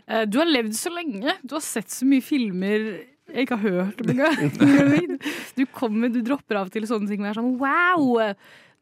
Eh, 0.06 0.22
Du 0.30 0.36
har 0.38 0.46
levd 0.46 0.76
så 0.78 0.92
lenge. 0.94 1.34
Du 1.42 1.56
har 1.56 1.64
sett 1.66 1.90
så 1.90 2.06
mye 2.06 2.22
filmer 2.22 2.84
jeg 3.26 3.48
ikke 3.48 3.56
har 3.58 3.72
hørt 3.74 4.02
om 4.04 4.12
engang. 4.14 5.16
Du 5.58 5.64
kommer, 5.74 6.12
du 6.14 6.20
dropper 6.22 6.60
av 6.60 6.70
til 6.70 6.86
sånne 6.86 7.10
ting 7.10 7.24
og 7.24 7.32
er 7.32 7.40
sånn 7.40 7.56
wow! 7.58 8.20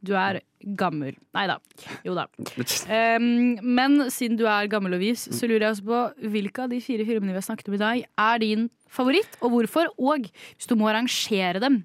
Du 0.03 0.11
er 0.19 0.41
gammel. 0.79 1.15
Nei 1.35 1.45
da. 1.47 1.57
Jo 2.03 2.15
da. 2.17 2.25
Um, 2.93 3.55
men 3.63 3.97
siden 4.11 4.35
du 4.39 4.43
er 4.49 4.67
gammel 4.71 4.97
og 4.97 5.01
vis, 5.03 5.25
så 5.31 5.47
lurer 5.47 5.67
jeg 5.69 5.77
også 5.77 5.85
på 5.87 6.29
hvilke 6.33 6.65
av 6.65 6.71
de 6.73 6.79
fire 6.83 7.05
filmene 7.07 7.31
vi 7.31 7.39
har 7.39 7.45
snakket 7.47 7.69
om 7.71 7.77
i 7.77 7.81
dag, 7.81 8.03
er 8.27 8.41
din 8.43 8.69
favoritt, 8.91 9.37
og 9.41 9.53
hvorfor? 9.55 9.89
Og 9.97 10.27
hvis 10.27 10.67
du 10.69 10.75
må 10.79 10.91
rangere 10.93 11.61
dem, 11.63 11.81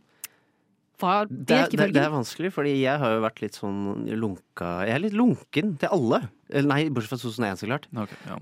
hva 0.98 1.20
Det, 1.30 1.54
er- 1.54 1.70
det, 1.70 1.92
det 1.94 2.02
er 2.02 2.10
vanskelig, 2.10 2.50
fordi 2.56 2.72
jeg 2.80 2.98
har 2.98 3.12
jo 3.14 3.20
vært 3.22 3.38
litt 3.44 3.54
sånn 3.54 3.76
lunka 4.18 4.70
Jeg 4.88 4.96
er 4.96 5.02
litt 5.04 5.14
lunken 5.14 5.76
til 5.78 5.92
alle. 5.94 6.18
Nei, 6.66 6.80
bortsett 6.90 7.12
fra 7.12 7.20
2001, 7.22 7.60
så 7.60 7.68
klart. 7.70 7.86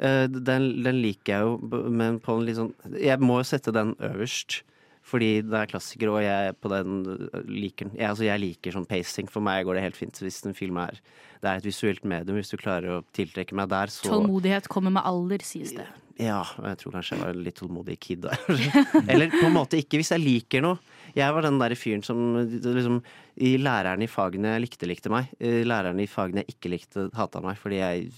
Eh, 0.01 0.25
Den, 0.33 0.71
den 0.87 1.03
liker 1.05 1.35
jeg 1.35 1.45
jo, 1.45 1.83
men 1.93 2.17
på 2.25 2.39
en 2.39 2.47
litt 2.49 2.57
sånn 2.57 2.73
Jeg 2.97 3.21
må 3.21 3.43
jo 3.43 3.49
sette 3.51 3.75
den 3.77 3.93
øverst. 4.01 4.63
Fordi 5.07 5.29
det 5.47 5.55
er 5.55 5.69
klassiker, 5.71 6.11
og 6.11 6.25
jeg 6.25 6.57
på 6.59 6.71
den 6.73 6.97
øh, 7.15 7.37
liker 7.47 7.87
den. 7.87 7.95
Jeg, 7.95 8.09
altså, 8.11 8.25
jeg 8.27 8.43
liker 8.43 8.75
sånn 8.75 8.89
pacing. 8.91 9.29
For 9.31 9.45
meg 9.45 9.63
går 9.69 9.79
det 9.79 9.85
helt 9.85 9.99
fint 10.01 10.19
hvis 10.23 10.41
en 10.49 10.57
film 10.57 10.81
er 10.83 10.99
Det 11.43 11.51
er 11.51 11.61
et 11.61 11.69
visuelt 11.69 12.03
medium. 12.09 12.41
Hvis 12.41 12.51
du 12.51 12.57
klarer 12.59 12.97
å 12.97 13.05
tiltrekke 13.15 13.55
meg 13.55 13.71
der, 13.71 13.93
så 13.93 14.09
Tålmodighet 14.11 14.67
kommer 14.73 14.95
med 14.97 15.07
alder, 15.07 15.45
sies 15.47 15.77
det. 15.77 15.87
ja, 16.19 16.41
jeg 16.43 16.81
tror 16.81 16.97
kanskje 16.97 17.19
jeg 17.19 17.23
var 17.23 17.39
litt 17.47 17.59
tålmodig 17.61 17.99
kid. 18.01 18.27
da. 18.27 18.35
Eller 19.13 19.31
på 19.31 19.45
en 19.47 19.55
måte 19.55 19.79
ikke, 19.79 20.01
hvis 20.01 20.11
jeg 20.15 20.25
liker 20.25 20.65
noe. 20.65 20.81
Jeg 21.17 21.33
var 21.33 21.47
den 21.47 21.59
der 21.63 21.75
fyren 21.79 22.05
som 22.05 22.19
liksom 22.37 23.01
I 23.41 23.57
læreren 23.61 24.05
i 24.05 24.09
fagene 24.11 24.55
jeg 24.55 24.65
likte, 24.67 24.89
likte 24.89 25.13
meg. 25.13 25.31
Læreren 25.41 26.01
i 26.03 26.09
fagene 26.11 26.45
jeg 26.45 26.57
ikke 26.57 26.73
likte, 26.73 27.09
hata 27.17 27.43
meg 27.45 27.61
fordi 27.61 27.81
jeg 27.81 28.11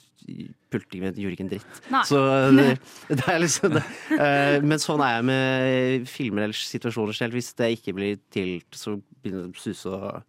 pulte 0.69 0.99
ikke, 0.99 1.13
gjorde 1.15 1.37
ikke 1.37 1.45
en 1.47 1.53
dritt. 1.53 1.79
Så 2.11 2.23
det, 2.59 2.67
det 3.13 3.29
er 3.31 3.39
liksom 3.41 3.77
det. 3.79 3.85
Eh, 4.19 4.57
Men 4.67 4.83
sånn 4.83 5.05
er 5.07 5.15
jeg 5.17 5.29
med 5.31 6.09
filmer 6.11 6.49
eller 6.49 6.59
situasjoner 6.59 7.17
selv. 7.17 7.39
Hvis 7.39 7.55
det 7.59 7.71
ikke 7.79 7.95
blir 7.97 8.19
til, 8.35 8.59
så 8.75 8.99
begynner 8.99 9.47
det 9.47 9.63
å 9.63 9.69
suse 9.69 9.95
og 9.95 10.27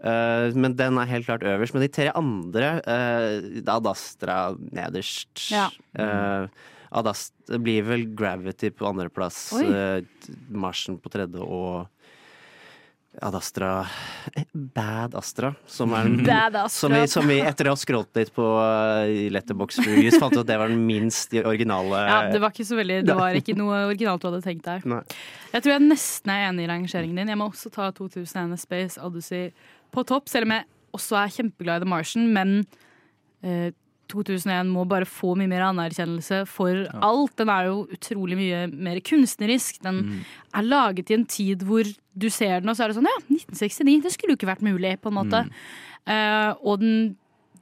Eh, 0.00 0.56
men 0.56 0.74
den 0.78 0.98
er 0.98 1.10
helt 1.10 1.28
klart 1.28 1.44
øverst. 1.44 1.76
Men 1.76 1.84
de 1.84 1.92
tre 1.92 2.08
andre, 2.16 2.74
uh, 2.88 3.74
Ad 3.74 3.88
Astra 3.90 4.40
nederst. 4.72 5.50
Ja. 5.52 5.68
Eh, 5.98 6.46
Ad 6.90 7.06
Astra 7.06 7.58
blir 7.62 7.86
vel 7.86 8.08
Gravity 8.18 8.72
på 8.74 8.88
andreplass, 8.88 9.52
uh, 9.54 10.02
Marsen 10.50 10.98
på 10.98 11.12
tredje 11.12 11.42
og 11.44 11.86
Ad 13.22 13.34
Astra 13.34 13.86
eh, 14.34 14.44
Bad 14.52 15.14
Astra, 15.18 15.52
som 15.66 15.94
er 15.98 16.08
Bad 16.26 16.56
Astra. 16.56 16.68
Som 16.68 16.94
vi, 16.94 17.00
som 17.10 17.26
vi 17.26 17.38
etter 17.42 17.66
å 17.66 17.74
ha 17.74 17.78
scrollet 17.78 18.20
litt 18.20 18.30
på 18.34 18.46
uh, 18.46 19.10
Letterbox 19.34 19.80
Reviews, 19.82 20.18
fant 20.22 20.34
ut 20.34 20.42
at 20.44 20.50
det 20.50 20.58
var 20.62 20.70
den 20.70 20.84
minst 20.86 21.34
originale 21.34 22.04
Ja, 22.06 22.20
det 22.30 22.42
var 22.42 22.54
ikke 22.54 22.68
så 22.68 22.78
veldig 22.78 23.00
Det 23.08 23.18
var 23.18 23.38
ikke 23.38 23.56
noe 23.58 23.84
originalt 23.88 24.22
du 24.22 24.30
hadde 24.30 24.42
tenkt 24.46 24.66
der. 24.68 24.86
Nei. 24.86 25.02
Jeg 25.50 25.66
tror 25.66 25.74
jeg 25.74 25.86
nesten 25.88 26.34
er 26.34 26.46
enig 26.48 26.66
i 26.66 26.70
rangeringen 26.70 27.22
din. 27.22 27.34
Jeg 27.34 27.40
må 27.40 27.50
også 27.50 27.72
ta 27.74 27.90
2001 27.98 28.54
Space 28.62 29.02
Odyssey 29.02 29.50
på 29.90 30.06
topp, 30.06 30.30
selv 30.30 30.46
om 30.46 30.54
jeg 30.54 30.68
også 30.94 31.18
er 31.18 31.34
kjempeglad 31.34 31.80
i 31.80 31.84
The 31.84 31.90
Martian, 31.90 32.30
men 32.34 32.60
eh, 33.42 33.70
2001 34.10 34.70
må 34.72 34.84
bare 34.88 35.08
få 35.08 35.34
mye 35.38 35.50
mer 35.50 35.66
anerkjennelse 35.68 36.42
for 36.50 36.84
alt. 37.00 37.34
Den 37.40 37.52
er 37.52 37.70
jo 37.70 37.84
utrolig 37.96 38.38
mye 38.38 38.64
mer 38.70 39.00
kunstnerisk. 39.06 39.80
Den 39.84 40.02
er 40.56 40.66
laget 40.66 41.12
i 41.12 41.18
en 41.18 41.26
tid 41.30 41.64
hvor 41.66 41.88
du 42.20 42.28
ser 42.32 42.60
den, 42.60 42.72
og 42.72 42.76
så 42.76 42.84
er 42.84 42.92
det 42.92 42.98
sånn 42.98 43.08
ja, 43.08 43.16
1969, 43.30 44.02
det 44.04 44.14
skulle 44.14 44.34
jo 44.34 44.40
ikke 44.40 44.50
vært 44.50 44.66
mulig, 44.66 44.96
på 45.00 45.12
en 45.12 45.18
måte. 45.20 45.44
Eh, 46.10 46.50
og 46.60 46.82
den 46.82 47.14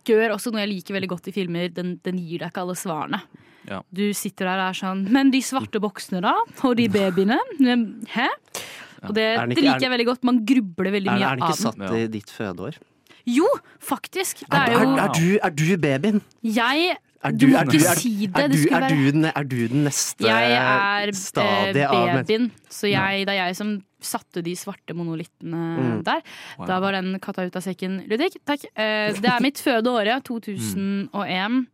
gjør 0.08 0.34
også 0.36 0.52
noe 0.54 0.64
jeg 0.64 0.72
liker 0.72 0.96
veldig 0.96 1.10
godt 1.12 1.28
i 1.28 1.34
filmer, 1.36 1.68
den, 1.74 1.98
den 2.04 2.18
gir 2.22 2.42
deg 2.42 2.50
ikke 2.50 2.64
alle 2.64 2.78
svarene. 2.78 3.22
Ja. 3.68 3.82
Du 3.92 4.06
sitter 4.16 4.48
der 4.48 4.62
og 4.62 4.70
er 4.70 4.76
sånn 4.78 5.02
Men 5.12 5.28
de 5.28 5.42
svarte 5.44 5.80
boksene, 5.82 6.22
da? 6.24 6.32
Og 6.64 6.78
de 6.78 6.86
babyene? 6.94 7.36
Hæ? 8.14 8.28
Og 9.06 9.12
det, 9.14 9.26
det 9.36 9.42
er 9.42 9.50
liker 9.52 9.84
jeg 9.84 9.92
veldig 9.92 10.06
godt. 10.08 10.24
Man 10.26 10.40
grubler 10.48 10.94
veldig 10.94 11.12
mye 11.12 11.26
er 11.28 11.38
den 11.38 11.44
ikke 11.44 11.60
satt 11.60 11.98
i 11.98 12.06
ditt 12.10 12.32
fødeår? 12.34 12.78
Jo, 13.28 13.48
faktisk. 13.84 14.40
Det 14.46 14.56
Er, 14.56 14.72
er 14.72 14.86
er, 14.86 15.02
er, 15.04 15.12
du, 15.18 15.28
er 15.42 15.50
du 15.58 15.66
babyen? 15.82 16.22
Jeg 16.42 16.96
Er 17.24 17.32
Du 17.34 17.46
du, 17.46 17.52
må 17.52 17.58
er 17.58 17.64
du, 17.66 17.74
ikke 17.76 17.88
er, 17.90 17.98
si 17.98 18.10
det. 18.26 18.42
er, 18.44 18.48
du, 18.48 18.58
er, 18.70 18.88
du, 18.88 19.10
den- 19.10 19.24
er 19.34 19.42
du 19.50 19.56
den 19.68 19.84
neste 19.84 20.22
stadiet 20.22 21.82
av 21.88 21.94
Jeg 21.96 22.08
er 22.08 22.22
babyen, 22.22 22.44
så 22.70 22.86
jeg, 22.92 23.24
det 23.26 23.34
er 23.34 23.40
jeg 23.48 23.56
som 23.58 23.72
satte 24.00 24.42
de 24.46 24.52
svarte 24.54 24.94
monolittene 24.94 25.62
Mm. 25.78 26.04
der. 26.06 26.20
Da 26.68 26.76
var 26.80 26.92
den 26.94 27.18
katta 27.18 27.42
ut 27.48 27.56
av 27.58 27.64
sekken, 27.66 27.96
Ludvig. 28.08 28.30
Takk. 28.46 28.64
Eh, 28.78 29.10
det 29.18 29.26
er 29.32 29.42
mitt 29.42 29.58
fødeåret, 29.58 30.22
2001. 30.30 31.66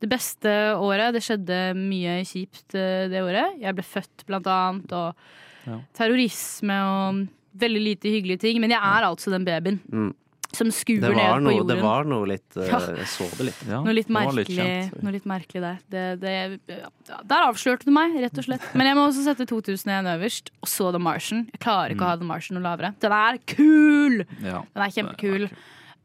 Det 0.00 0.08
beste 0.08 0.50
året. 0.80 1.12
Det 1.16 1.22
skjedde 1.24 1.60
mye 1.76 2.16
kjipt 2.24 2.74
eh, 2.74 3.06
det 3.12 3.20
året. 3.24 3.60
Jeg 3.60 3.76
ble 3.76 3.84
født, 3.84 4.24
blant 4.28 4.46
annet, 4.48 4.92
og 4.96 5.76
terrorisme 5.96 6.76
og 6.88 7.26
veldig 7.60 7.82
lite 7.82 8.12
hyggelige 8.12 8.42
ting. 8.46 8.60
Men 8.64 8.72
jeg 8.74 8.80
er 8.80 9.06
altså 9.08 9.30
den 9.34 9.44
babyen 9.44 9.80
Mm. 9.92 10.14
Som 10.56 10.70
skuer 10.74 11.02
ned 11.04 11.12
på 11.14 11.52
jorden. 11.52 11.68
det 11.70 11.76
var 11.84 12.08
noe 12.08 12.26
litt 12.32 12.56
eh, 12.56 12.70
Ja. 12.72 12.80
Jeg 12.96 13.06
så 13.12 13.26
det 13.36 13.46
litt. 13.50 13.60
Noe 13.68 13.94
litt 13.94 14.08
merkelig, 14.12 14.66
noe 15.04 15.12
litt 15.14 15.28
merkelig 15.28 15.62
der. 15.62 15.78
Det, 15.92 16.04
det, 16.24 16.32
ja, 16.72 17.20
der 17.22 17.46
avslørte 17.50 17.86
du 17.88 17.92
meg, 17.94 18.16
rett 18.24 18.40
og 18.40 18.48
slett. 18.48 18.66
Men 18.74 18.88
jeg 18.90 18.98
må 18.98 19.04
også 19.10 19.24
sette 19.28 19.46
2001 19.50 20.10
øverst, 20.16 20.50
og 20.64 20.72
så 20.72 20.90
The 20.96 21.02
Martian. 21.06 21.44
Jeg 21.54 21.62
klarer 21.66 21.94
ikke 21.94 22.06
å 22.08 22.10
ha 22.14 22.18
The 22.20 22.28
Martian 22.28 22.58
noe 22.58 22.64
lavere. 22.66 22.94
Den 23.04 23.14
er 23.20 23.38
kul! 23.52 24.22
Ja. 24.42 24.64
Den 24.72 24.86
er 24.88 24.94
kjempekul. 24.96 25.48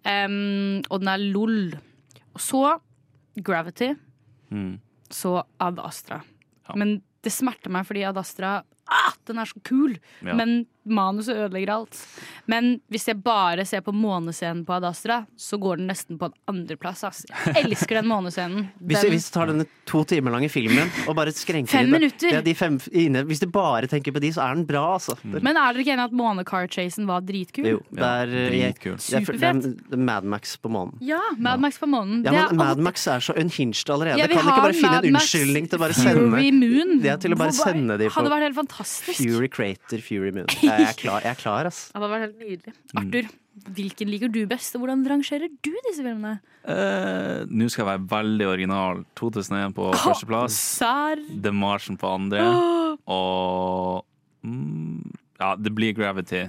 Um, 0.06 0.82
og 0.90 1.03
den 1.03 1.11
er 1.14 1.22
lol. 1.32 1.57
Og 2.36 2.41
så 2.41 2.64
Gravity, 3.41 3.94
Mm. 4.52 4.80
så 5.10 5.38
Ad 5.64 5.78
Astra. 5.80 6.18
Men 6.76 6.98
det 7.23 7.32
smerter 7.32 7.72
meg 7.72 7.86
fordi 7.88 8.02
Ad 8.07 8.18
Astra 8.19 8.57
ah, 8.91 9.15
den 9.30 9.41
er 9.41 9.49
så 9.49 9.61
kul! 9.68 9.97
Ja. 10.26 10.35
Men 10.38 10.61
manuset 10.81 11.38
ødelegger 11.38 11.69
alt. 11.76 11.97
Men 12.49 12.72
hvis 12.89 13.05
jeg 13.11 13.19
bare 13.22 13.65
ser 13.69 13.84
på 13.85 13.93
månescenen 13.93 14.63
på 14.65 14.73
Ad 14.80 14.88
Astra, 14.89 15.19
så 15.38 15.59
går 15.61 15.77
den 15.77 15.91
nesten 15.91 16.18
på 16.18 16.31
en 16.31 16.34
andreplass. 16.49 17.03
Altså. 17.05 17.27
Jeg 17.51 17.68
elsker 17.68 17.99
den 17.99 18.09
månescenen. 18.09 18.69
Hvis, 18.81 19.01
Den- 19.01 19.13
hvis 19.13 19.27
du 19.30 19.34
tar 19.35 19.51
denne 19.51 19.65
to 19.85 20.01
timer 20.09 20.34
lange 20.34 20.49
filmen 20.49 20.89
og 21.07 21.15
bare 21.15 21.31
skrenker 21.35 21.69
Fem 21.72 21.91
det-. 21.93 22.31
Ja, 22.34 22.41
de 22.41 22.53
fem, 22.57 22.80
inne, 22.91 23.22
hvis 23.30 23.41
du 23.43 23.47
bare 23.51 23.88
tenker 23.91 24.13
på 24.15 24.22
de, 24.23 24.31
så 24.34 24.41
er 24.45 24.57
den 24.57 24.65
bra, 24.65 24.95
altså. 24.95 25.15
Mm. 25.22 25.38
Men 25.43 25.53
er 25.59 25.73
dere 25.73 25.84
ikke 25.84 25.93
enige 25.93 26.07
at 26.09 26.15
månecar-chasen 26.18 27.07
var 27.09 27.22
dritkul? 27.27 27.68
jo, 27.68 27.81
det 27.93 28.09
er, 28.09 28.34
ja, 28.57 28.72
Superfett. 28.73 29.39
det 29.39 29.47
er, 29.47 29.61
det 29.61 29.69
er, 29.69 29.76
det 29.91 29.99
er 29.99 30.03
Mad 30.09 30.27
Max 30.34 30.55
på 30.57 30.72
månen. 30.73 30.97
Ja, 31.05 31.22
Mad 31.38 31.61
Max 31.61 31.77
på 31.81 31.89
månen. 31.91 32.23
Ja, 32.26 32.47
men 32.49 32.57
Mad 32.61 32.81
Max 32.81 33.05
er 33.11 33.22
så 33.23 33.35
unhinged 33.38 33.89
allerede. 33.93 34.18
Ja, 34.23 34.27
kan 34.31 34.41
de 34.41 34.49
ikke 34.49 34.65
bare 34.65 34.77
finne 34.80 35.01
en 35.01 35.09
unnskyldning 35.15 35.69
til 35.69 35.77
å 35.77 35.84
bare 35.85 35.97
Fury 35.97 36.09
sende 36.09 36.51
Moon. 36.57 36.97
Ja, 37.05 37.18
til 37.22 37.35
å 37.35 37.39
bare 37.39 37.55
sende 37.55 37.99
de 38.01 38.09
på 38.09 38.18
Hadde 38.18 38.34
vært 38.34 38.49
helt 38.49 38.57
fantastisk. 38.57 38.80
Fury 38.83 39.47
Crater, 39.51 40.01
Fury 40.01 40.31
Moon. 40.35 40.47
Jeg 40.63 40.87
er 40.89 40.93
klar, 40.97 41.21
jeg 41.23 41.31
er 41.35 41.39
klar 41.39 41.65
ass. 41.69 41.91
Det 41.93 42.01
var 42.01 42.19
helt 42.25 42.37
nydelig. 42.39 42.73
Mm. 42.93 42.99
Arthur, 43.01 43.29
hvilken 43.77 44.09
liker 44.11 44.31
du 44.31 44.39
best, 44.49 44.75
og 44.75 44.83
hvordan 44.85 45.03
rangerer 45.09 45.49
du 45.51 45.71
disse 45.89 46.01
filmene? 46.01 46.37
Eh, 46.63 47.43
Nå 47.49 47.67
skal 47.69 47.83
jeg 47.83 47.89
være 47.91 48.07
veldig 48.13 48.47
original. 48.47 49.03
2001 49.19 49.75
på 49.77 49.89
førsteplass. 49.97 50.57
Sær. 50.79 51.21
The 51.43 51.51
Martian 51.51 51.97
på 52.01 52.09
andre. 52.15 52.41
Oh. 52.47 52.97
Og 53.11 54.47
mm, 54.47 55.11
Ja, 55.41 55.55
det 55.57 55.73
blir 55.75 55.93
Gravity 55.97 56.45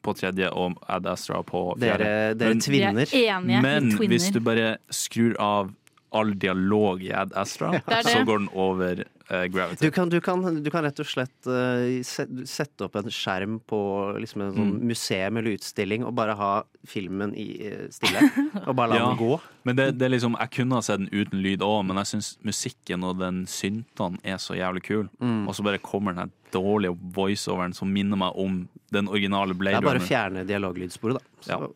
på 0.00 0.14
tredje 0.16 0.48
og 0.56 0.78
Ad 0.88 1.04
Astra 1.12 1.42
på 1.44 1.74
fjerde. 1.76 2.06
Dere- 2.06 2.36
dere 2.40 2.56
tvinner. 2.64 3.04
Vi 3.12 3.26
er 3.26 3.34
enige, 3.36 3.60
Men 3.62 3.90
twinner. 3.92 4.08
hvis 4.14 4.30
du 4.32 4.40
bare 4.40 4.70
skrur 4.88 5.34
av 5.38 5.74
all 6.16 6.32
dialog 6.40 7.02
i 7.04 7.12
Ad 7.14 7.34
Astra, 7.38 7.74
er 7.86 8.02
så 8.08 8.24
går 8.26 8.38
den 8.46 8.48
over 8.58 9.04
Gravity. 9.30 9.86
Du 9.86 9.90
kan, 9.94 10.08
du, 10.10 10.18
kan, 10.20 10.42
du 10.62 10.70
kan 10.74 10.82
rett 10.84 10.98
og 11.02 11.06
slett 11.06 11.46
eh, 11.46 12.00
sette 12.02 12.86
opp 12.86 12.96
en 12.98 13.10
skjerm 13.14 13.60
på 13.70 13.78
liksom 14.18 14.42
en 14.42 14.54
sånn 14.56 14.70
Mm. 14.74 14.80
museum 14.90 15.36
eller 15.38 15.54
utstilling 15.56 16.04
og 16.06 16.14
bare 16.18 16.34
ha 16.38 16.50
filmen 16.86 17.32
i 17.38 17.46
eh, 17.68 17.84
stille. 17.94 18.24
Og 18.66 18.74
bare 18.74 18.90
la 18.90 18.98
Ja, 19.00 19.06
den 19.12 19.20
gå. 19.20 19.38
Men 19.68 19.76
det, 19.78 19.86
det 20.00 20.10
liksom, 20.10 20.34
jeg 20.40 20.50
kunne 20.56 20.78
ha 20.80 20.82
sett 20.82 21.00
den 21.04 21.10
uten 21.12 21.42
lyd 21.44 21.62
òg, 21.62 21.84
men 21.86 22.00
jeg 22.02 22.10
syns 22.14 22.32
musikken 22.46 23.04
og 23.06 23.18
den 23.20 23.44
syntene 23.50 24.18
er 24.24 24.38
så 24.42 24.56
jævlig 24.58 24.82
kul. 24.88 25.08
Mm. 25.22 25.46
Og 25.48 25.54
så 25.54 25.62
bare 25.66 25.78
kommer 25.78 26.14
den 26.16 26.24
her 26.26 26.30
dårlige 26.54 26.96
voiceoveren 27.14 27.74
som 27.76 27.92
minner 27.94 28.18
meg 28.18 28.34
om 28.34 28.62
den 28.90 29.06
originale 29.08 29.54
Det 29.54 29.74
er 29.76 29.84
bare 29.86 30.02
å 30.02 30.06
fjerne 30.08 30.42
dialoglydsporet, 30.48 31.20
da. 31.20 31.44
Så, 31.46 31.70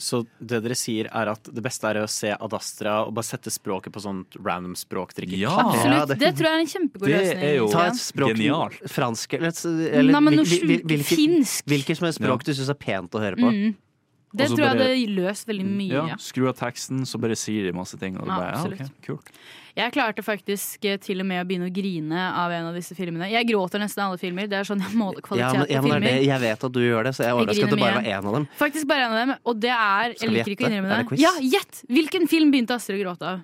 Så 0.00 0.22
det 0.40 0.62
dere 0.64 0.76
sier 0.78 1.10
er 1.12 1.28
at 1.34 1.44
det 1.52 1.62
beste 1.62 1.84
er 1.90 2.00
å 2.00 2.06
se 2.08 2.30
Ad 2.32 2.54
Astra 2.56 2.94
og 3.06 3.12
bare 3.18 3.28
sette 3.28 3.52
språket 3.52 3.92
på 3.92 4.00
sånt 4.00 4.34
random 4.40 4.72
språk 4.80 5.12
dere 5.14 5.28
ikke 5.28 5.40
Ja. 5.42 5.52
Absolutt. 5.60 6.14
Det 6.18 6.30
tror 6.38 6.48
jeg 6.48 6.56
er 6.56 6.64
en 6.64 6.72
kjempegod 6.72 7.06
Det 7.06 7.18
løsning. 7.20 7.44
er 7.44 7.54
jo- 7.56 7.68
Ta 7.70 7.84
et 7.90 8.00
språk 8.00 8.32
Genialt. 8.34 8.80
Fransk 8.88 9.34
eller, 9.34 9.52
eller 10.00 10.12
Nei, 10.12 10.20
men 10.20 10.38
hvilket- 10.40 11.04
finsk. 11.06 11.64
Hvilket 11.66 11.96
som 11.98 12.06
helst 12.06 12.18
språk 12.20 12.42
du 12.44 12.52
syns 12.52 12.70
er 12.70 12.74
pent 12.74 13.10
å 13.12 13.20
høre 13.20 13.36
på. 13.36 13.50
Mm. 13.52 13.76
Det 14.32 14.46
tror 14.46 14.60
jeg 14.62 14.76
bare- 14.78 14.90
hadde 14.94 15.14
løst 15.16 15.46
veldig 15.48 15.64
mye. 15.66 16.02
Ja, 16.10 16.16
skru 16.22 16.48
av 16.48 16.54
teksten, 16.58 17.02
så 17.06 17.18
bare 17.18 17.34
sier 17.34 17.64
de 17.66 17.72
masse 17.76 17.98
ting. 17.98 18.16
Og 18.16 18.26
det 18.26 18.30
Ja, 18.30 18.36
bare, 18.38 18.52
ja, 18.54 18.84
okay, 18.84 18.86
kult. 19.02 19.30
Jeg 19.76 19.92
klarte 19.94 20.22
faktisk 20.22 20.84
eh, 20.84 20.96
til 20.98 21.20
og 21.20 21.26
med 21.26 21.40
å 21.42 21.46
begynne 21.48 21.66
å 21.70 21.72
grine 21.72 22.20
av 22.34 22.50
en 22.52 22.66
av 22.66 22.74
disse 22.74 22.94
filmene. 22.94 23.30
Jeg 23.30 23.46
gråter 23.48 23.78
nesten 23.82 24.02
alle 24.04 24.18
filmer. 24.18 24.46
Det 24.50 24.58
er 24.58 24.64
sånn 24.66 24.80
jeg 24.82 24.94
måler 24.98 25.22
kvalitet 25.22 25.46
Ja, 25.46 25.52
men, 25.62 25.66
ja, 25.70 25.80
men 25.80 25.90
det 25.90 25.96
er 25.96 26.00
filmer. 26.00 26.00
det, 26.20 26.26
jeg 26.26 26.40
vet 26.40 26.64
at 26.64 26.72
du 26.72 26.80
gjør 26.80 27.04
det, 27.04 27.12
så 27.14 27.22
jeg 27.22 27.30
er 27.30 27.38
overrasket 27.38 27.64
at 27.64 27.70
det 27.70 27.78
bare 27.80 27.94
var 27.94 28.08
én 28.10 28.24
av 28.26 28.34
dem. 28.34 28.48
Faktisk 28.58 28.86
bare 28.90 29.02
en 29.06 29.12
av 29.12 29.20
dem. 29.26 29.36
Og 29.46 29.60
det 29.60 29.70
er 29.70 30.14
Skal 30.14 30.28
Jeg 30.28 30.30
vi 30.30 30.38
liker 30.38 30.52
ikke 30.56 30.66
å 30.66 30.70
innrømme 30.70 30.90
Er 30.90 30.96
det. 30.96 30.98
det 30.98 31.08
quiz? 31.10 31.20
Ja, 31.20 31.32
gjett! 31.54 31.82
Hvilken 31.88 32.28
film 32.28 32.50
begynte 32.52 32.74
Astrid 32.74 33.00
å 33.00 33.04
gråte 33.06 33.22
av? 33.22 33.40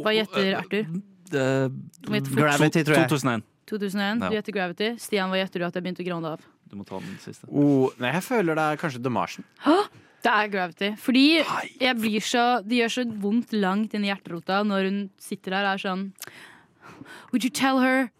Hva 0.00 0.12
gjetter 0.16 0.56
Arthur? 0.60 0.84
Uh. 1.32 1.68
Gravity, 2.08 2.84
tror 2.84 2.96
jeg. 2.96 3.08
2001. 3.08 3.42
2001. 3.70 4.20
Ja. 4.20 4.28
Du 4.28 4.36
gjetter 4.36 4.52
Gravity. 4.52 4.88
Stian, 4.98 5.30
hva 5.30 5.38
gjetter 5.40 5.60
du 5.60 5.64
at 5.66 5.74
jeg 5.74 5.82
begynte 5.84 6.02
å 6.04 6.08
gråte 6.08 6.32
av? 6.36 6.40
Du 6.70 6.78
må 6.78 6.86
ta 6.86 7.00
den 7.02 7.18
siste. 7.22 7.48
Oh, 7.50 7.90
nei, 7.98 8.12
jeg 8.14 8.24
føler 8.28 8.58
det 8.58 8.68
er 8.70 8.80
kanskje 8.80 9.02
Demarsen. 9.02 9.46
Det 10.20 10.30
er 10.30 10.48
Gravity. 10.52 10.92
Fordi 11.00 11.26
jeg 11.80 11.96
blir 11.96 12.20
så 12.24 12.44
Det 12.62 12.76
gjør 12.82 12.92
så 12.92 13.04
vondt 13.22 13.54
langt 13.56 13.94
inn 13.96 14.04
i 14.04 14.10
hjerterota 14.10 14.60
når 14.68 14.88
hun 14.90 14.98
sitter 15.20 15.56
der 15.56 15.68
og 15.68 15.74
er 15.74 15.84
sånn 15.84 16.02
Would 17.32 17.46
you 17.46 17.50
tell 17.50 17.80
her 17.80 18.10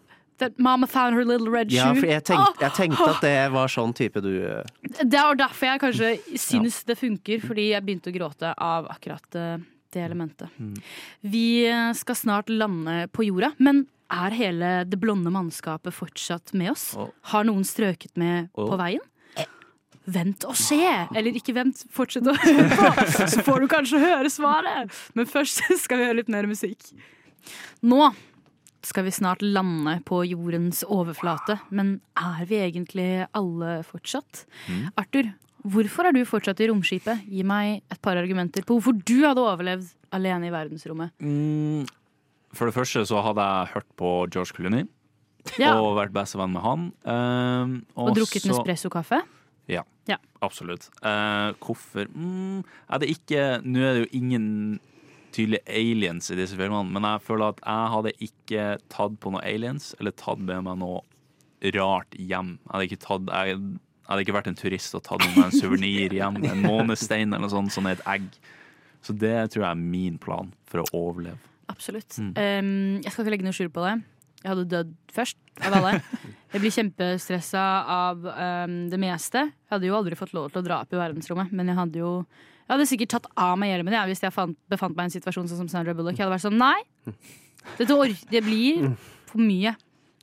that 0.41 0.57
mama 0.57 0.87
found 0.87 1.15
her 1.15 1.23
little 1.23 1.51
red 1.53 1.71
Ja, 1.71 1.91
shoe? 1.91 2.01
for 2.01 2.09
jeg 2.09 2.23
tenkte, 2.25 2.63
jeg 2.65 2.73
tenkte 2.73 3.07
at 3.11 3.21
det 3.21 3.35
var 3.53 3.69
sånn 3.69 3.93
type 3.93 4.23
du 4.25 4.31
eh, 4.41 4.65
Det 5.03 5.19
er 5.19 5.37
derfor 5.37 5.69
jeg 5.69 5.83
kanskje 5.83 6.09
syns 6.41 6.81
det 6.89 6.97
funker, 6.97 7.43
fordi 7.45 7.69
jeg 7.75 7.85
begynte 7.85 8.09
å 8.09 8.15
gråte 8.15 8.53
av 8.57 8.89
akkurat 8.89 9.37
eh, 9.37 9.61
det 9.93 10.01
elementet. 10.01 10.49
Mm. 10.57 10.73
Vi 11.29 11.45
eh, 11.69 11.91
skal 11.99 12.17
snart 12.17 12.49
lande 12.49 13.05
på 13.13 13.27
jorda, 13.29 13.51
men 13.61 13.85
er 14.11 14.35
hele 14.35 14.71
det 14.89 14.99
blonde 15.01 15.31
mannskapet 15.33 15.95
fortsatt 15.95 16.53
med 16.57 16.73
oss? 16.73 16.91
Har 17.31 17.47
noen 17.47 17.63
strøket 17.67 18.17
med 18.19 18.51
på 18.57 18.75
veien? 18.79 19.03
Vent 20.11 20.43
og 20.49 20.55
se! 20.57 20.81
Eller 21.13 21.35
ikke 21.37 21.53
vent, 21.55 21.83
fortsett 21.93 22.25
å 22.27 22.33
høre 22.33 22.65
på, 22.79 22.89
så 23.35 23.43
får 23.45 23.63
du 23.63 23.69
kanskje 23.71 24.01
høre 24.01 24.31
svaret. 24.33 24.91
Men 25.17 25.29
først 25.29 25.61
skal 25.83 26.01
vi 26.01 26.07
høre 26.09 26.19
litt 26.23 26.31
mer 26.33 26.49
musikk. 26.49 26.89
Nå 27.85 28.09
skal 28.85 29.05
vi 29.05 29.13
snart 29.13 29.43
lande 29.45 29.99
på 30.09 30.23
jordens 30.25 30.81
overflate, 30.89 31.59
men 31.69 31.99
er 32.17 32.41
vi 32.49 32.57
egentlig 32.63 33.09
alle 33.37 33.75
fortsatt? 33.85 34.47
Arthur, 34.97 35.29
hvorfor 35.61 36.09
er 36.09 36.17
du 36.17 36.23
fortsatt 36.25 36.63
i 36.65 36.69
romskipet? 36.71 37.27
Gi 37.29 37.45
meg 37.45 37.83
et 37.93 38.01
par 38.01 38.17
argumenter 38.17 38.65
på 38.65 38.79
hvorfor 38.79 38.97
du 38.97 39.19
hadde 39.21 39.43
overlevd 39.45 39.91
alene 40.17 40.49
i 40.49 40.53
verdensrommet. 40.53 41.13
Mm, 41.21 41.85
for 42.53 42.67
det 42.69 42.75
første 42.75 43.03
så 43.07 43.21
hadde 43.23 43.43
jeg 43.47 43.71
hørt 43.75 43.87
på 43.99 44.09
George 44.33 44.53
Clooney 44.57 44.87
Ja. 45.57 45.73
og 45.79 45.95
vært 45.97 46.13
bestevenn 46.13 46.51
med 46.53 46.61
han. 46.61 46.91
Um, 47.05 47.85
Og 47.97 48.15
drukket 48.15 48.43
så- 48.43 48.51
Nespresso-kaffe? 48.53 49.21
Ja, 49.67 49.83
Ja. 50.07 50.17
absolutt. 50.41 50.89
Uh, 51.03 51.53
hvorfor 51.63 52.05
mm, 52.11 52.63
er 52.89 52.97
det 52.99 53.09
ikke 53.09 53.61
Nå 53.63 53.79
er 53.79 53.93
det 53.93 54.03
jo 54.11 54.17
ingen 54.19 54.79
tydelige 55.31 55.63
aliens 55.67 56.29
i 56.31 56.35
disse 56.35 56.55
filmene, 56.57 56.91
men 56.91 57.03
jeg 57.03 57.21
føler 57.23 57.49
at 57.53 57.59
jeg 57.63 57.91
hadde 57.93 58.11
ikke 58.19 58.79
tatt 58.89 59.19
på 59.21 59.31
noe 59.31 59.41
aliens, 59.47 59.93
eller 59.99 60.11
tatt 60.11 60.39
med 60.39 60.63
meg 60.65 60.77
noe 60.77 61.01
rart 61.73 62.11
hjem. 62.19 62.57
Jeg 62.65 62.71
hadde 62.73 62.87
ikke, 62.89 62.99
tatt, 62.99 63.27
jeg, 63.31 63.47
jeg 63.55 64.09
hadde 64.09 64.25
ikke 64.25 64.35
vært 64.35 64.47
en 64.51 64.55
turist 64.59 64.95
og 64.97 65.03
tatt 65.03 65.19
med 65.23 65.37
meg 65.37 65.45
en 65.45 65.51
suvenir 65.61 66.11
hjem, 66.11 66.41
en 66.43 66.61
månestein 66.73 67.31
eller 67.31 67.45
noe 67.47 67.53
sånt, 67.53 67.71
sånn 67.71 67.87
et 67.91 68.01
egg. 68.05 68.27
Så 69.01 69.15
det 69.17 69.51
tror 69.53 69.63
jeg 69.63 69.71
er 69.71 69.75
min 69.79 70.17
plan 70.21 70.51
for 70.69 70.83
å 70.83 70.85
overleve. 70.93 71.39
Absolutt. 71.69 72.17
Mm. 72.17 72.31
Um, 72.35 72.73
jeg 73.03 73.13
skal 73.13 73.25
ikke 73.25 73.35
legge 73.35 73.47
noe 73.47 73.57
skjul 73.57 73.71
på 73.73 73.83
det. 73.85 73.95
Jeg 74.41 74.49
hadde 74.49 74.69
dødd 74.71 74.93
først 75.13 75.37
av 75.61 75.75
alle. 75.77 75.91
Jeg 76.51 76.63
blir 76.63 76.73
kjempestressa 76.73 77.65
av 77.93 78.25
um, 78.25 78.77
det 78.89 78.97
meste. 78.99 79.45
Jeg 79.51 79.75
hadde 79.75 79.87
jo 79.87 79.97
aldri 79.99 80.17
fått 80.19 80.33
lov 80.35 80.49
til 80.51 80.63
å 80.63 80.65
dra 80.65 80.79
opp 80.81 80.95
i 80.95 80.99
verdensrommet, 80.99 81.53
men 81.55 81.69
jeg 81.71 81.77
hadde 81.77 82.01
jo 82.01 82.15
jeg 82.71 82.77
hadde 82.77 82.87
sikkert 82.87 83.11
tatt 83.11 83.25
av 83.35 83.57
meg 83.59 83.73
hjelmen 83.73 83.95
jeg, 83.97 84.07
hvis 84.07 84.21
jeg 84.23 84.31
fant, 84.31 84.55
befant 84.71 84.95
meg 84.95 85.03
i 85.03 85.09
en 85.09 85.13
situasjon 85.17 85.49
sånn 85.51 85.65
som 85.65 85.69
Sandra 85.71 85.91
Bullock. 85.95 86.15
Jeg 86.15 86.23
hadde 86.23 86.37
vært 86.37 86.45
sånn 86.45 86.59
nei, 86.61 86.77
dette 87.75 87.97
or 87.99 88.13
det 88.31 88.41
blir 88.45 88.93
for 89.27 89.43
mye. 89.43 89.73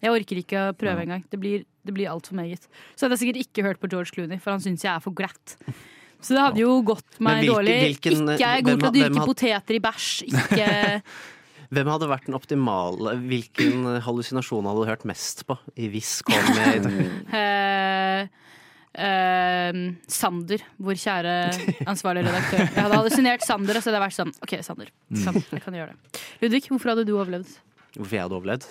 Jeg 0.01 0.15
orker 0.15 0.41
ikke 0.41 0.63
å 0.63 0.77
prøve 0.79 1.05
engang. 1.05 1.25
Det 1.29 1.41
blir, 1.43 1.67
det 1.85 1.93
blir 1.93 2.09
altfor 2.09 2.39
meget. 2.39 2.65
Så 2.95 3.05
hadde 3.05 3.19
jeg 3.19 3.25
sikkert 3.27 3.43
ikke 3.43 3.67
hørt 3.67 3.83
på 3.83 3.91
George 3.93 4.15
Clooney, 4.15 4.41
for 4.41 4.55
han 4.55 4.65
syns 4.65 4.87
jeg 4.87 4.93
er 4.95 5.03
for 5.05 5.17
glatt. 5.19 5.59
Så 6.21 6.35
det 6.35 6.43
hadde 6.43 6.61
jo 6.63 6.81
gått 6.83 7.19
meg 7.23 7.39
Men 7.39 7.45
hvilke- 7.45 7.55
dårlig. 7.55 7.77
hvilken- 7.85 8.31
ikke 8.35 8.47
er 8.49 8.55
jeg 8.59 8.65
god 8.67 8.81
til 8.81 8.89
å 8.89 8.95
dyrke 8.97 9.19
had- 9.19 9.29
poteter 9.31 9.75
i 9.75 9.81
bæsj. 9.81 10.09
Ikke 10.33 11.03
Hvem 11.75 11.85
hadde 11.93 12.07
vært 12.09 12.25
den 12.25 12.35
optimale 12.35 13.13
Hvilken 13.29 14.01
hallusinasjon 14.01 14.65
hadde 14.65 14.81
du 14.81 14.89
hørt 14.89 15.05
mest 15.05 15.43
på 15.47 15.59
i 15.77 15.89
hvis 15.93 16.23
kom 16.25 16.49
med 16.57 16.87
Eh, 17.39 18.23
uh, 18.99 19.93
Sander, 20.11 20.63
vår 20.81 20.97
kjære 20.99 21.35
ansvarlig 21.87 22.25
redaktør. 22.27 22.65
Jeg 22.65 22.83
hadde 22.83 22.97
hallusinert 22.99 23.45
Sander, 23.47 23.77
og 23.79 23.85
så 23.85 23.93
hadde 23.93 24.01
jeg 24.01 24.07
vært 24.09 24.17
sånn 24.17 24.33
OK, 24.43 24.55
Sander. 24.67 24.89
Sander 25.15 25.45
jeg 25.55 25.63
kan 25.63 25.77
gjøre 25.77 25.93
det. 25.93 26.23
Ludvig, 26.43 26.65
hvorfor 26.73 26.95
hadde 26.95 27.05
du 27.07 27.13
overlevd? 27.15 27.53
Hvorfor 27.99 28.17
jeg 28.17 28.25
hadde 28.25 28.39
overlevd? 28.41 28.67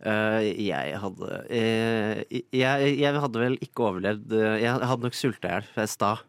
Uh, 0.00 0.40
jeg 0.56 0.96
hadde 0.96 1.28
uh, 1.44 2.20
jeg, 2.56 2.92
jeg 3.04 3.20
hadde 3.20 3.42
vel 3.42 3.58
ikke 3.60 3.82
overlevd 3.84 4.32
uh, 4.32 4.54
Jeg 4.56 4.78
hadde 4.80 5.04
nok 5.04 5.18
sulta 5.18 5.50
i 5.50 5.52
hjel 5.58 5.66
i 5.84 5.86
stad. 5.92 6.22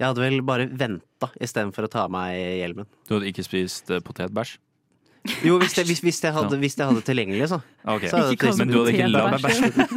Jeg 0.00 0.08
hadde 0.08 0.24
vel 0.24 0.40
bare 0.48 0.64
venta 0.66 1.28
istedenfor 1.44 1.84
å 1.84 1.92
ta 1.92 2.06
av 2.06 2.12
meg 2.14 2.32
hjelmen. 2.32 2.88
Du 3.04 3.18
hadde 3.18 3.28
ikke 3.28 3.44
spist 3.44 3.92
uh, 3.92 4.00
potetbæsj? 4.04 4.56
Jo, 5.44 5.58
hvis 5.60 5.76
jeg, 5.76 5.84
hvis, 5.84 6.00
hvis 6.00 6.22
jeg, 6.24 6.32
hadde, 6.32 6.56
hvis 6.62 6.78
jeg 6.78 6.88
hadde 6.88 7.02
tilgjengelig, 7.04 7.50
så. 7.52 7.58
Okay. 7.84 8.08
så 8.08 8.22
hadde 8.22 8.36
Ikke 8.38 8.54
Men 8.56 8.70
du 8.72 8.78
hadde 8.78 8.94
ikke 8.96 9.10
lagd 9.12 9.44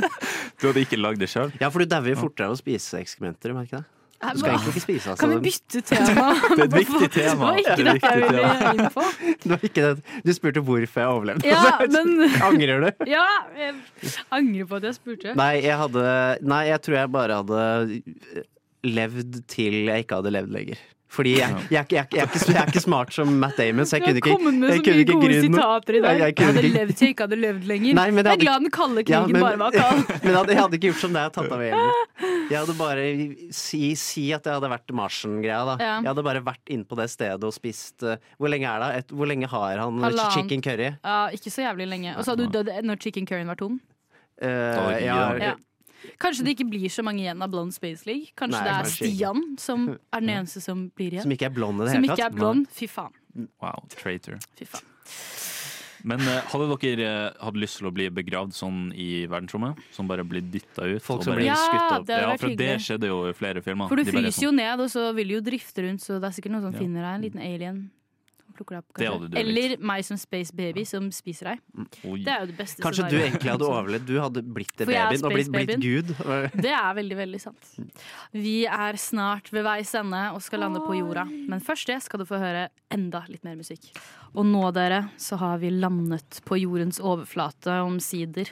Du 0.59 0.65
hadde 0.67 0.84
ikke 0.84 0.99
lagd 0.99 1.23
det 1.23 1.30
sjøl? 1.31 1.53
Ja, 1.61 1.69
for 1.71 1.80
du 1.80 1.88
dauer 1.88 2.11
jo 2.11 2.19
fortere 2.19 2.49
av 2.49 2.57
å 2.57 2.59
spise 2.59 2.99
ekskrementer, 2.99 3.55
merker 3.55 3.80
du 3.80 3.85
det? 3.85 3.89
Du 4.23 4.39
skal 4.39 4.53
egentlig 4.53 4.71
ikke 4.71 4.84
spise, 4.84 5.09
altså. 5.11 5.19
Kan 5.19 5.34
vi 5.34 5.39
bytte 5.43 5.81
tema? 5.84 6.27
Det 6.55 6.61
er 6.61 6.67
et 6.67 6.75
viktig 6.77 7.09
tema. 7.11 7.31
Det 7.34 7.39
var 7.39 7.57
ikke 7.59 7.75
Det 7.75 7.95
jeg 8.03 8.21
ville 8.21 8.69
inn 8.71 8.93
på. 8.93 9.07
Det 9.43 9.51
var 9.51 9.65
ikke 9.67 9.84
det. 9.84 10.13
Du 10.23 10.31
spurte 10.35 10.63
hvorfor 10.63 11.03
jeg 11.03 11.15
overlevde. 11.17 11.47
Ja, 11.49 11.73
men 11.81 12.23
Angrer 12.47 12.85
du? 12.85 13.05
Ja, 13.11 13.25
jeg 13.59 13.73
angrer 14.31 14.69
på 14.69 14.80
at 14.80 14.88
jeg 14.88 14.97
spurte. 14.99 15.35
Nei, 15.39 15.51
jeg 15.65 15.75
hadde 15.80 16.05
Nei, 16.39 16.61
jeg 16.71 16.84
tror 16.88 16.99
jeg 17.01 17.11
bare 17.11 17.41
hadde 17.41 18.45
levd 18.84 19.43
til 19.47 19.85
jeg 19.88 20.03
ikke 20.05 20.19
hadde 20.22 20.31
levd 20.35 20.51
lenger. 20.51 20.77
Fordi 21.14 21.35
jeg, 21.38 21.45
jeg, 21.69 21.85
jeg, 21.93 22.07
jeg, 22.10 22.23
er 22.23 22.26
ikke- 22.26 22.53
jeg 22.53 22.57
er 22.57 22.69
ikke 22.72 22.81
smart 22.81 23.11
som 23.14 23.30
Matt 23.38 23.53
Damon, 23.61 23.85
så 23.85 23.99
jeg 23.99 24.01
Du 24.01 24.05
kunne 24.05 24.14
har 24.14 24.18
ikke 24.18 24.34
kommet 24.34 24.55
med 24.57 24.69
jeg 24.69 24.77
så 24.80 24.84
kunne 24.84 24.95
mye 24.95 25.03
ikke 25.03 25.18
gode 25.22 25.41
sitater 25.43 25.93
i 25.93 25.99
dag. 26.01 26.10
Jeg- 26.10 26.19
jeg 26.23 26.34
Jeg 26.39 26.45
hadde 26.47 26.64
ikke- 26.64 26.73
levd 26.80 26.95
til 26.97 27.05
jeg 27.05 27.14
ikke 27.14 27.23
hadde 27.27 27.38
levd 27.43 27.68
lenger. 27.69 27.93
Nei, 27.93 28.05
men 28.10 28.18
jeg 28.18 28.26
jeg 28.26 28.34
er 28.34 28.41
glad 28.41 28.60
den 28.64 28.72
kalde 28.73 29.03
krigen 29.03 29.14
Ja, 29.14 29.27
men- 29.27 29.41
bare 29.45 29.57
var 29.61 29.72
kald. 29.72 30.01
men 30.23 30.31
jeg 30.31 30.38
hadde, 30.39 30.49
jeg 30.53 30.61
hadde 30.64 30.73
ikke 30.80 30.88
gjort 30.89 31.01
som 31.03 31.14
deg 31.14 31.26
og 31.30 31.34
tatt 31.38 31.51
av 31.53 31.61
hjelmen. 31.61 31.91
Jeg 32.49 32.57
hadde 32.60 32.73
bare 32.77 33.03
si, 33.53 33.95
si 33.95 34.23
at 34.34 34.43
jeg 34.43 34.53
hadde 34.53 34.69
vært 34.69 34.91
Marsen-greia, 34.91 35.61
da. 35.65 35.76
Ja. 35.80 35.93
Jeg 36.01 36.10
hadde 36.11 36.23
bare 36.23 36.41
vært 36.43 36.65
inne 36.69 36.84
på 36.85 36.95
det 36.97 37.10
stedet 37.10 37.41
og 37.43 37.53
spist 37.53 38.03
uh, 38.03 38.18
Hvor 38.38 38.49
lenge 38.51 38.68
er 38.68 38.80
det? 38.84 38.89
Et, 39.05 39.14
hvor 39.15 39.26
lenge 39.30 39.47
har 39.47 39.77
han 39.80 40.01
Halland. 40.03 40.34
chicken 40.34 40.61
curry? 40.61 40.89
Ja, 41.03 41.30
ikke 41.30 41.49
så 41.53 41.64
jævlig 41.64 41.88
lenge. 41.93 42.18
Og 42.18 42.26
så 42.26 42.34
hadde 42.35 42.49
du 42.49 42.57
dødd 42.57 42.84
når 42.84 42.99
chicken 43.01 43.26
curryen 43.26 43.47
var 43.47 43.55
tom. 43.55 43.80
Uh, 44.41 44.49
ja, 45.01 45.38
Ja. 45.39 45.53
Kanskje 46.19 46.43
det 46.45 46.55
ikke 46.57 46.69
blir 46.69 46.89
så 46.89 47.03
mange 47.03 47.19
igjen 47.23 47.41
av 47.41 47.49
Blond 47.51 47.73
Space 47.73 48.05
League. 48.05 48.27
Kanskje 48.35 48.59
Nei, 48.59 48.63
det 48.63 48.73
er 48.73 48.84
kanskje. 48.84 49.09
Stian 49.13 49.43
som 49.59 49.89
er 50.11 50.19
den 50.19 50.30
eneste 50.30 50.61
som 50.61 50.89
blir 50.95 51.11
igjen. 51.13 51.23
Som 51.23 51.31
ikke 51.31 51.45
er 51.45 51.55
blond 51.55 51.81
i 51.81 51.85
det 51.85 51.91
Som 51.93 52.03
hele 52.03 52.13
ikke 52.13 52.23
tatt. 52.23 52.34
er 52.34 52.35
blond. 52.38 52.67
Fy 52.69 52.88
faen. 52.88 53.13
Wow, 53.61 53.84
traitor. 53.89 54.38
Fy 54.59 54.65
faen. 54.65 54.84
Men 56.05 56.19
eh, 56.27 56.41
hadde 56.51 56.65
dere 56.81 57.05
eh, 57.07 57.38
hatt 57.39 57.55
lyst 57.55 57.77
til 57.80 57.88
å 57.88 57.91
bli 57.95 58.09
begravd 58.11 58.51
sånn 58.51 58.91
i 58.99 59.23
verdensrommet? 59.31 59.80
Som 59.95 60.09
bare 60.09 60.25
blir 60.27 60.41
dytta 60.43 60.84
ut? 60.84 61.01
Folk 61.01 61.21
og 61.21 61.23
som 61.23 61.31
bare- 61.34 61.45
blir 61.45 61.55
skutt 61.55 61.80
Ja, 61.80 61.97
opp. 61.99 62.05
det 62.05 62.13
hadde 62.17 62.21
Ja, 62.25 62.31
vært 62.34 62.39
for 62.41 62.47
det 62.49 62.57
hyggelig. 62.67 62.84
skjedde 62.84 63.07
jo 63.07 63.19
i 63.30 63.34
flere 63.34 63.61
filmer. 63.63 63.88
For 63.88 63.95
du 63.95 64.03
De 64.03 64.11
bare 64.11 64.23
fryser 64.25 64.41
jo 64.43 64.49
sånn- 64.51 64.55
ned, 64.59 64.80
og 64.81 64.89
så 64.91 65.15
vil 65.15 65.27
du 65.30 65.34
jo 65.35 65.41
drifte 65.41 65.80
rundt, 65.88 66.01
så 66.03 66.19
det 66.19 66.27
er 66.27 66.35
sikkert 66.41 66.51
noen 66.51 66.61
som 66.67 66.73
Ja. 66.73 66.80
finner 66.80 67.01
deg. 67.07 67.13
En 67.15 67.21
liten 67.21 67.39
alien. 67.41 67.91
Plukker 68.53 68.75
deg 68.77 68.84
opp, 68.84 68.89
Det 68.93 69.05
kanskje. 69.07 69.13
hadde 69.13 69.30
du 69.34 69.38
Eller 69.39 69.75
meg 69.81 70.03
som 70.05 70.17
space 70.21 70.53
baby 70.55 70.84
som 70.85 71.07
spiser 71.11 71.49
deg. 71.51 71.61
Oi. 72.05 72.19
Det 72.23 72.31
er 72.34 72.43
jo 72.43 72.49
det 72.51 72.57
beste 72.59 72.84
Kanskje 72.85 73.07
du 73.09 73.17
egentlig 73.17 73.49
hadde 73.49 73.65
overlevd. 73.69 74.05
Du 74.05 74.19
hadde 74.21 74.43
blitt 74.45 74.73
det 74.77 74.85
For 74.85 74.93
babyen 74.93 75.25
og 75.25 75.34
blitt, 75.34 75.51
blitt 75.53 75.81
Gud. 75.81 76.13
Det 76.67 76.71
er 76.73 76.93
veldig, 76.99 77.17
veldig 77.17 77.41
sant. 77.41 77.71
Vi 78.31 78.55
er 78.69 78.99
snart 79.01 79.49
ved 79.53 79.65
veis 79.65 79.93
ende 79.97 80.21
og 80.35 80.41
skal 80.45 80.61
lande 80.65 80.84
på 80.85 80.95
jorda. 80.99 81.25
Men 81.25 81.59
først 81.65 81.89
det 81.89 81.99
skal 82.05 82.21
du 82.21 82.25
få 82.30 82.38
høre 82.41 82.67
enda 82.93 83.23
litt 83.30 83.43
mer 83.43 83.57
musikk. 83.57 83.89
Og 84.38 84.45
nå, 84.45 84.63
dere, 84.73 85.07
så 85.17 85.38
har 85.41 85.57
vi 85.61 85.69
landet 85.73 86.41
på 86.45 86.57
jordens 86.61 87.01
overflate 87.01 87.81
omsider. 87.85 88.49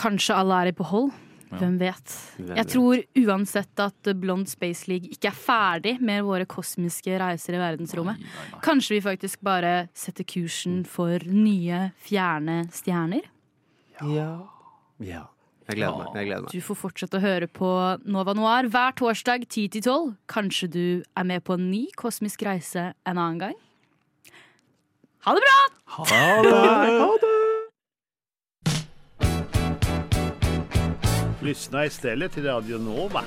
Kanskje 0.00 0.34
alle 0.36 0.62
er 0.64 0.72
i 0.72 0.76
behold. 0.76 1.12
Hvem 1.60 1.76
vet? 1.80 2.14
Jeg 2.44 2.66
tror 2.72 3.02
uansett 3.24 3.82
at 3.82 4.10
Blond 4.20 4.48
Space 4.50 4.88
League 4.90 5.10
ikke 5.12 5.30
er 5.30 5.36
ferdig 5.36 5.94
med 6.04 6.24
våre 6.26 6.46
kosmiske 6.48 7.18
reiser 7.20 7.56
i 7.56 7.62
verdensrommet. 7.62 8.24
Kanskje 8.64 8.96
vi 8.96 9.04
faktisk 9.04 9.44
bare 9.46 9.74
setter 9.96 10.26
kursen 10.28 10.82
for 10.88 11.22
nye, 11.28 11.88
fjerne 12.04 12.64
stjerner? 12.74 13.30
Ja. 14.00 14.32
ja. 14.98 15.26
Jeg 15.64 15.78
gleder 15.78 15.96
meg. 15.96 16.08
Jeg 16.18 16.28
gleder 16.28 16.44
meg. 16.44 16.52
Du 16.52 16.64
får 16.66 16.76
fortsette 16.76 17.20
å 17.20 17.24
høre 17.24 17.48
på 17.48 17.70
Nova 18.04 18.34
Noir 18.36 18.68
hver 18.72 18.96
torsdag 19.00 19.46
10 19.48 19.70
til 19.76 19.86
12. 19.86 20.10
Kanskje 20.28 20.68
du 20.68 20.84
er 21.16 21.28
med 21.28 21.44
på 21.46 21.56
en 21.56 21.70
ny 21.70 21.86
kosmisk 21.96 22.44
reise 22.44 22.90
en 23.06 23.16
annen 23.16 23.40
gang? 23.46 23.56
Ha 25.24 25.32
det 25.32 25.40
bra! 25.46 25.58
Ha 26.04 27.12
det! 27.24 27.53
Lyssna 31.44 31.86
istället 31.86 32.32
till 32.32 32.44
Radio 32.44 32.78
Nova. 32.78 33.20